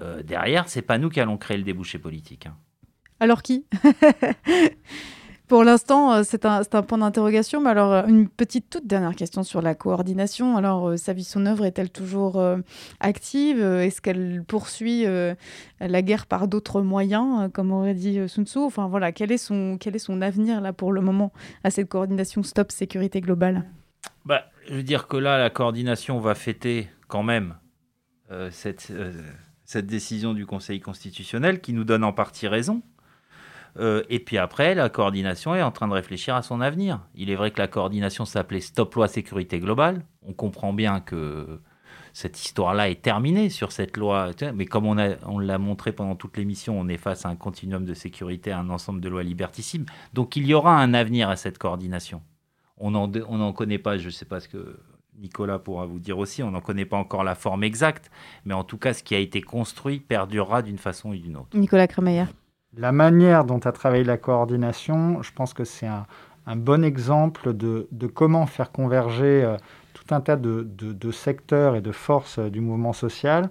Euh, 0.00 0.22
derrière, 0.22 0.68
c'est 0.68 0.82
pas 0.82 0.98
nous 0.98 1.08
qui 1.08 1.20
allons 1.20 1.36
créer 1.36 1.56
le 1.56 1.64
débouché 1.64 1.98
politique. 1.98 2.46
Hein. 2.46 2.56
Alors 3.20 3.42
qui 3.42 3.66
Pour 5.48 5.64
l'instant, 5.64 6.14
euh, 6.14 6.22
c'est 6.24 6.46
un, 6.46 6.62
point 6.64 6.96
d'interrogation. 6.96 7.60
Mais 7.60 7.70
alors, 7.70 7.92
euh, 7.92 8.06
une 8.06 8.26
petite 8.26 8.70
toute 8.70 8.86
dernière 8.86 9.14
question 9.14 9.42
sur 9.42 9.60
la 9.60 9.74
coordination. 9.74 10.56
Alors, 10.56 10.98
sa 10.98 11.12
vie, 11.12 11.24
son 11.24 11.44
œuvre 11.44 11.66
est-elle 11.66 11.90
toujours 11.90 12.42
active 13.00 13.60
Est-ce 13.60 14.00
qu'elle 14.00 14.44
poursuit 14.48 15.04
la 15.80 16.02
guerre 16.02 16.26
par 16.26 16.48
d'autres 16.48 16.80
moyens, 16.80 17.50
comme 17.52 17.70
aurait 17.72 17.94
dit 17.94 18.26
Sun 18.28 18.46
Tzu? 18.46 18.60
Enfin, 18.60 18.88
voilà, 18.88 19.12
quel 19.12 19.30
est, 19.30 19.38
son, 19.38 19.76
quel 19.78 19.94
est 19.94 19.98
son 19.98 20.22
avenir, 20.22 20.62
là, 20.62 20.72
pour 20.72 20.90
le 20.90 21.02
moment, 21.02 21.32
à 21.64 21.70
cette 21.70 21.88
coordination 21.88 22.42
Stop 22.42 22.72
Sécurité 22.72 23.20
Globale? 23.20 23.64
Bah, 24.24 24.46
Je 24.68 24.76
veux 24.76 24.82
dire 24.82 25.06
que 25.06 25.18
là, 25.18 25.36
la 25.36 25.50
coordination 25.50 26.18
va 26.18 26.34
fêter 26.34 26.88
quand 27.08 27.22
même 27.22 27.56
cette 28.50 28.90
cette 29.72 29.86
décision 29.86 30.34
du 30.34 30.44
Conseil 30.44 30.80
constitutionnel 30.80 31.60
qui 31.60 31.72
nous 31.72 31.84
donne 31.84 32.04
en 32.04 32.12
partie 32.12 32.46
raison. 32.46 32.82
Euh, 33.78 34.02
et 34.10 34.20
puis 34.20 34.36
après, 34.36 34.74
la 34.74 34.90
coordination 34.90 35.54
est 35.54 35.62
en 35.62 35.70
train 35.70 35.88
de 35.88 35.94
réfléchir 35.94 36.34
à 36.34 36.42
son 36.42 36.60
avenir. 36.60 37.00
Il 37.14 37.30
est 37.30 37.36
vrai 37.36 37.50
que 37.52 37.58
la 37.58 37.68
coordination 37.68 38.26
s'appelait 38.26 38.60
Stop 38.60 38.94
Loi 38.94 39.08
Sécurité 39.08 39.60
Globale. 39.60 40.04
On 40.26 40.34
comprend 40.34 40.74
bien 40.74 41.00
que 41.00 41.58
cette 42.12 42.38
histoire-là 42.44 42.90
est 42.90 43.00
terminée 43.00 43.48
sur 43.48 43.72
cette 43.72 43.96
loi. 43.96 44.32
Mais 44.54 44.66
comme 44.66 44.84
on, 44.84 44.98
on 45.24 45.38
l'a 45.38 45.56
montré 45.56 45.92
pendant 45.92 46.16
toute 46.16 46.36
l'émission, 46.36 46.78
on 46.78 46.86
est 46.88 46.98
face 46.98 47.24
à 47.24 47.30
un 47.30 47.36
continuum 47.36 47.86
de 47.86 47.94
sécurité, 47.94 48.52
à 48.52 48.58
un 48.58 48.68
ensemble 48.68 49.00
de 49.00 49.08
lois 49.08 49.22
liberticides. 49.22 49.88
Donc 50.12 50.36
il 50.36 50.46
y 50.46 50.52
aura 50.52 50.78
un 50.78 50.92
avenir 50.92 51.30
à 51.30 51.36
cette 51.36 51.56
coordination. 51.56 52.20
On 52.76 52.90
n'en 52.90 53.52
connaît 53.54 53.78
pas, 53.78 53.96
je 53.96 54.06
ne 54.06 54.10
sais 54.10 54.26
pas 54.26 54.40
ce 54.40 54.48
que 54.48 54.76
Nicolas 55.18 55.58
pourra 55.58 55.86
vous 55.86 55.98
dire 55.98 56.18
aussi, 56.18 56.42
on 56.42 56.50
n'en 56.50 56.60
connaît 56.60 56.84
pas 56.84 56.96
encore 56.96 57.24
la 57.24 57.34
forme 57.34 57.64
exacte, 57.64 58.10
mais 58.44 58.54
en 58.54 58.64
tout 58.64 58.78
cas, 58.78 58.92
ce 58.92 59.02
qui 59.02 59.14
a 59.14 59.18
été 59.18 59.42
construit 59.42 60.00
perdurera 60.00 60.62
d'une 60.62 60.78
façon 60.78 61.10
ou 61.10 61.14
d'une 61.14 61.36
autre. 61.36 61.56
Nicolas 61.56 61.86
Crémeyer. 61.86 62.24
La 62.76 62.92
manière 62.92 63.44
dont 63.44 63.58
a 63.58 63.72
travaillé 63.72 64.04
la 64.04 64.16
coordination, 64.16 65.22
je 65.22 65.30
pense 65.32 65.52
que 65.52 65.64
c'est 65.64 65.86
un, 65.86 66.06
bon 66.56 66.84
exemple 66.84 67.54
de, 67.54 67.86
comment 68.14 68.46
faire 68.46 68.72
converger 68.72 69.44
euh, 69.44 69.56
tout 69.92 70.14
un 70.14 70.20
tas 70.20 70.36
de, 70.36 71.10
secteurs 71.10 71.76
et 71.76 71.82
de 71.82 71.92
forces 71.92 72.38
euh, 72.38 72.50
du 72.50 72.60
mouvement 72.60 72.94
social 72.94 73.50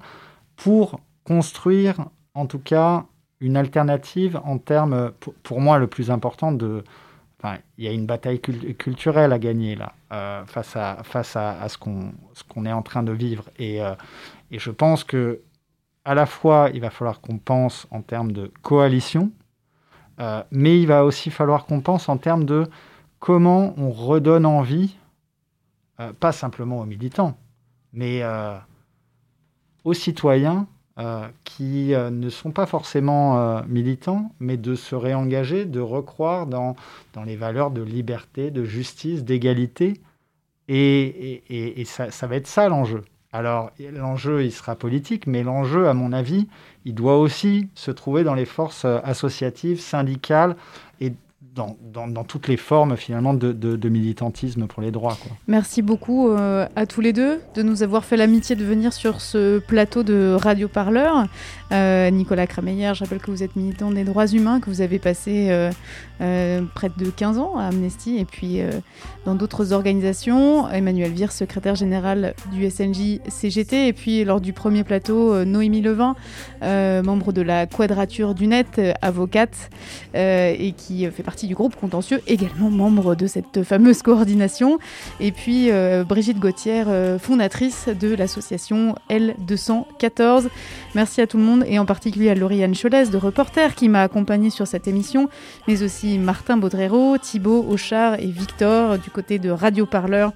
pour 0.55 0.99
construire, 1.23 2.05
en 2.33 2.47
tout 2.47 2.59
cas, 2.59 3.05
une 3.39 3.57
alternative 3.57 4.39
en 4.43 4.57
termes, 4.57 5.11
pour, 5.43 5.61
moi, 5.61 5.77
le 5.77 5.87
plus 5.87 6.09
important, 6.09 6.51
de, 6.51 6.83
Il 7.77 7.85
y 7.85 7.87
a 7.87 7.91
une 7.91 8.05
bataille 8.05 8.39
culturelle 8.39 9.33
à 9.33 9.39
gagner 9.39 9.75
là, 9.75 9.93
euh, 10.11 10.45
face 10.45 10.75
à, 10.75 11.03
face 11.03 11.35
à, 11.35 11.67
ce 11.67 11.77
qu'on 11.77 12.13
qu'on 12.47 12.65
est 12.65 12.71
en 12.71 12.81
train 12.81 13.03
de 13.03 13.11
vivre. 13.11 13.45
Et, 13.57 13.81
euh, 13.81 13.95
et, 14.51 14.59
je 14.59 14.71
pense 14.71 15.03
que 15.03 15.41
à 16.05 16.15
la 16.15 16.25
fois, 16.25 16.69
il 16.73 16.81
va 16.81 16.89
falloir 16.89 17.21
qu'on 17.21 17.37
pense 17.37 17.87
en 17.91 18.01
termes 18.01 18.31
de 18.31 18.51
coalition, 18.61 19.31
euh, 20.19 20.43
mais 20.51 20.79
il 20.79 20.87
va 20.87 21.05
aussi 21.05 21.29
falloir 21.31 21.65
qu'on 21.65 21.81
pense 21.81 22.09
en 22.09 22.17
termes 22.17 22.45
de 22.45 22.67
comment 23.19 23.73
on 23.77 23.91
redonne 23.91 24.45
envie, 24.45 24.97
pas 26.19 26.31
simplement 26.31 26.79
aux 26.79 26.85
militants, 26.85 27.37
mais 27.93 28.23
aux 29.83 29.93
citoyens 29.93 30.67
euh, 31.01 31.27
qui 31.45 31.95
euh, 31.95 32.11
ne 32.11 32.29
sont 32.29 32.51
pas 32.51 32.67
forcément 32.67 33.39
euh, 33.39 33.61
militants, 33.67 34.31
mais 34.39 34.55
de 34.55 34.75
se 34.75 34.93
réengager, 34.93 35.65
de 35.65 35.79
recroire 35.79 36.45
dans, 36.45 36.75
dans 37.13 37.23
les 37.23 37.35
valeurs 37.35 37.71
de 37.71 37.81
liberté, 37.81 38.51
de 38.51 38.63
justice, 38.65 39.23
d'égalité. 39.23 39.99
Et, 40.67 41.41
et, 41.49 41.85
ça, 41.85 42.11
ça, 42.11 42.27
va 42.27 42.35
être 42.35 42.45
ça 42.45 42.69
l'enjeu. 42.69 43.03
Alors 43.31 43.71
l'enjeu, 43.79 44.43
il 44.43 44.51
sera 44.51 44.75
politique, 44.75 45.25
mais 45.25 45.41
l'enjeu, 45.41 45.87
à 45.87 45.95
mon 45.95 46.13
avis, 46.13 46.47
il 46.85 46.93
doit 46.93 47.17
aussi 47.17 47.67
se 47.73 47.89
trouver 47.89 48.23
dans 48.23 48.35
les 48.35 48.45
forces 48.45 48.85
associatives, 48.85 49.79
syndicales 49.79 50.55
et 50.99 51.13
dans, 51.53 52.23
toutes 52.23 52.47
les 52.47 52.57
formes 52.57 52.95
finalement 52.95 53.33
de, 53.33 53.89
militantisme 53.89 54.67
pour 54.67 54.81
les 54.81 54.91
droits. 54.91 55.17
Merci 55.47 55.81
beaucoup 55.81 56.29
euh, 56.29 56.67
à 56.75 56.85
tous 56.85 57.01
les 57.01 57.13
deux 57.13 57.41
de 57.55 57.61
nous 57.61 57.83
avoir 57.83 58.05
fait 58.05 58.15
l'amitié 58.15 58.55
de 58.55 58.63
venir 58.63 58.93
sur 58.93 59.19
ce 59.19 59.59
plateau 59.59 60.03
de 60.03 60.35
Radio 60.39 60.67
Parleur. 60.67 61.25
Euh, 61.71 62.09
Nicolas 62.09 62.47
Krameyer, 62.47 62.93
je 62.93 63.03
rappelle 63.03 63.19
que 63.19 63.31
vous 63.31 63.43
êtes 63.43 63.55
militant 63.55 63.91
des 63.91 64.03
droits 64.03 64.27
humains, 64.27 64.59
que 64.59 64.69
vous 64.69 64.81
avez 64.81 64.99
passé 64.99 65.47
euh, 66.21 66.61
près 66.73 66.89
de 66.95 67.09
15 67.09 67.37
ans 67.37 67.57
à 67.57 67.65
Amnesty 67.65 68.17
et 68.17 68.25
puis 68.25 68.59
dans 69.25 69.35
d'autres 69.35 69.73
organisations. 69.73 70.69
Emmanuel 70.69 71.11
Vire, 71.11 71.31
secrétaire 71.31 71.75
général 71.75 72.33
du 72.53 72.69
SNJ 72.69 73.19
CGT 73.27 73.87
et 73.87 73.93
puis 73.93 74.23
lors 74.23 74.39
du 74.39 74.53
premier 74.53 74.83
plateau, 74.83 75.43
Noémie 75.43 75.81
Levin, 75.81 76.15
membre 76.61 77.33
de 77.33 77.41
la 77.41 77.65
Quadrature 77.65 78.35
du 78.35 78.47
Net, 78.47 78.79
avocate 79.01 79.69
et 80.13 80.73
qui 80.77 81.09
fait 81.11 81.23
partie 81.23 81.40
du 81.47 81.55
groupe 81.55 81.75
contentieux, 81.75 82.21
également 82.27 82.69
membre 82.69 83.15
de 83.15 83.27
cette 83.27 83.63
fameuse 83.63 84.01
coordination. 84.01 84.79
Et 85.19 85.31
puis 85.31 85.71
euh, 85.71 86.03
Brigitte 86.03 86.39
Gauthier, 86.39 86.83
euh, 86.87 87.19
fondatrice 87.19 87.87
de 87.87 88.13
l'association 88.15 88.95
L214. 89.09 90.47
Merci 90.95 91.21
à 91.21 91.27
tout 91.27 91.37
le 91.37 91.43
monde 91.43 91.63
et 91.67 91.79
en 91.79 91.85
particulier 91.85 92.29
à 92.29 92.35
Lauriane 92.35 92.75
Cholès 92.75 93.09
de 93.09 93.17
Reporter 93.17 93.75
qui 93.75 93.89
m'a 93.89 94.01
accompagnée 94.01 94.49
sur 94.49 94.67
cette 94.67 94.87
émission, 94.87 95.29
mais 95.67 95.83
aussi 95.83 96.17
Martin 96.17 96.57
Baudrero, 96.57 97.17
Thibaut 97.17 97.65
Auchard 97.69 98.19
et 98.19 98.27
Victor 98.27 98.97
du 98.97 99.09
côté 99.09 99.39
de 99.39 99.49
Radio 99.49 99.85
Parleur 99.85 100.33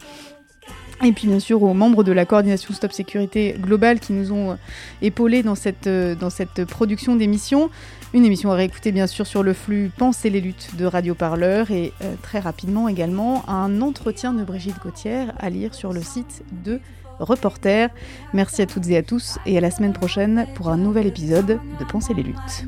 et 1.03 1.11
puis 1.11 1.27
bien 1.27 1.39
sûr 1.39 1.61
aux 1.61 1.73
membres 1.73 2.03
de 2.03 2.11
la 2.11 2.25
coordination 2.25 2.73
Stop 2.73 2.93
Sécurité 2.93 3.55
Globale 3.59 3.99
qui 3.99 4.13
nous 4.13 4.31
ont 4.31 4.57
épaulés 5.01 5.43
dans 5.43 5.55
cette, 5.55 5.89
dans 5.89 6.29
cette 6.29 6.63
production 6.65 7.15
d'émission. 7.15 7.69
Une 8.15 8.23
émission 8.23 8.49
à 8.49 8.55
réécouter 8.55 8.93
bien 8.93 9.07
sûr 9.07 9.27
sur 9.27 9.43
le 9.43 9.51
flux 9.51 9.91
Penser 9.97 10.29
les 10.29 10.39
luttes 10.39 10.77
de 10.77 10.85
Radio 10.85 11.13
Parleur 11.15 11.69
et 11.69 11.91
euh, 12.01 12.15
très 12.21 12.39
rapidement 12.39 12.87
également 12.87 13.43
un 13.49 13.81
entretien 13.81 14.31
de 14.31 14.41
Brigitte 14.41 14.81
Gauthier 14.81 15.25
à 15.37 15.49
lire 15.49 15.73
sur 15.73 15.91
le 15.91 16.01
site 16.01 16.45
de 16.63 16.79
Reporter. 17.19 17.89
Merci 18.33 18.61
à 18.61 18.67
toutes 18.67 18.87
et 18.87 18.95
à 18.95 19.03
tous 19.03 19.37
et 19.45 19.57
à 19.57 19.59
la 19.59 19.69
semaine 19.69 19.91
prochaine 19.91 20.47
pour 20.55 20.69
un 20.69 20.77
nouvel 20.77 21.07
épisode 21.07 21.59
de 21.77 21.85
Penser 21.89 22.13
les 22.13 22.23
luttes. 22.23 22.65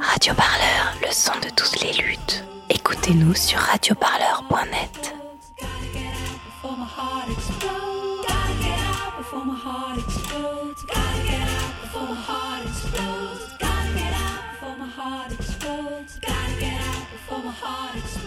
Radio 0.00 0.34
Parleur, 0.34 0.96
le 1.00 1.12
son 1.12 1.34
de 1.34 1.48
toutes 1.54 1.80
les 1.80 1.92
luttes. 2.02 2.44
Écoutez-nous 2.70 3.34
sur 3.34 3.60
radioparleur.net. 3.60 5.21
heart 17.62 18.21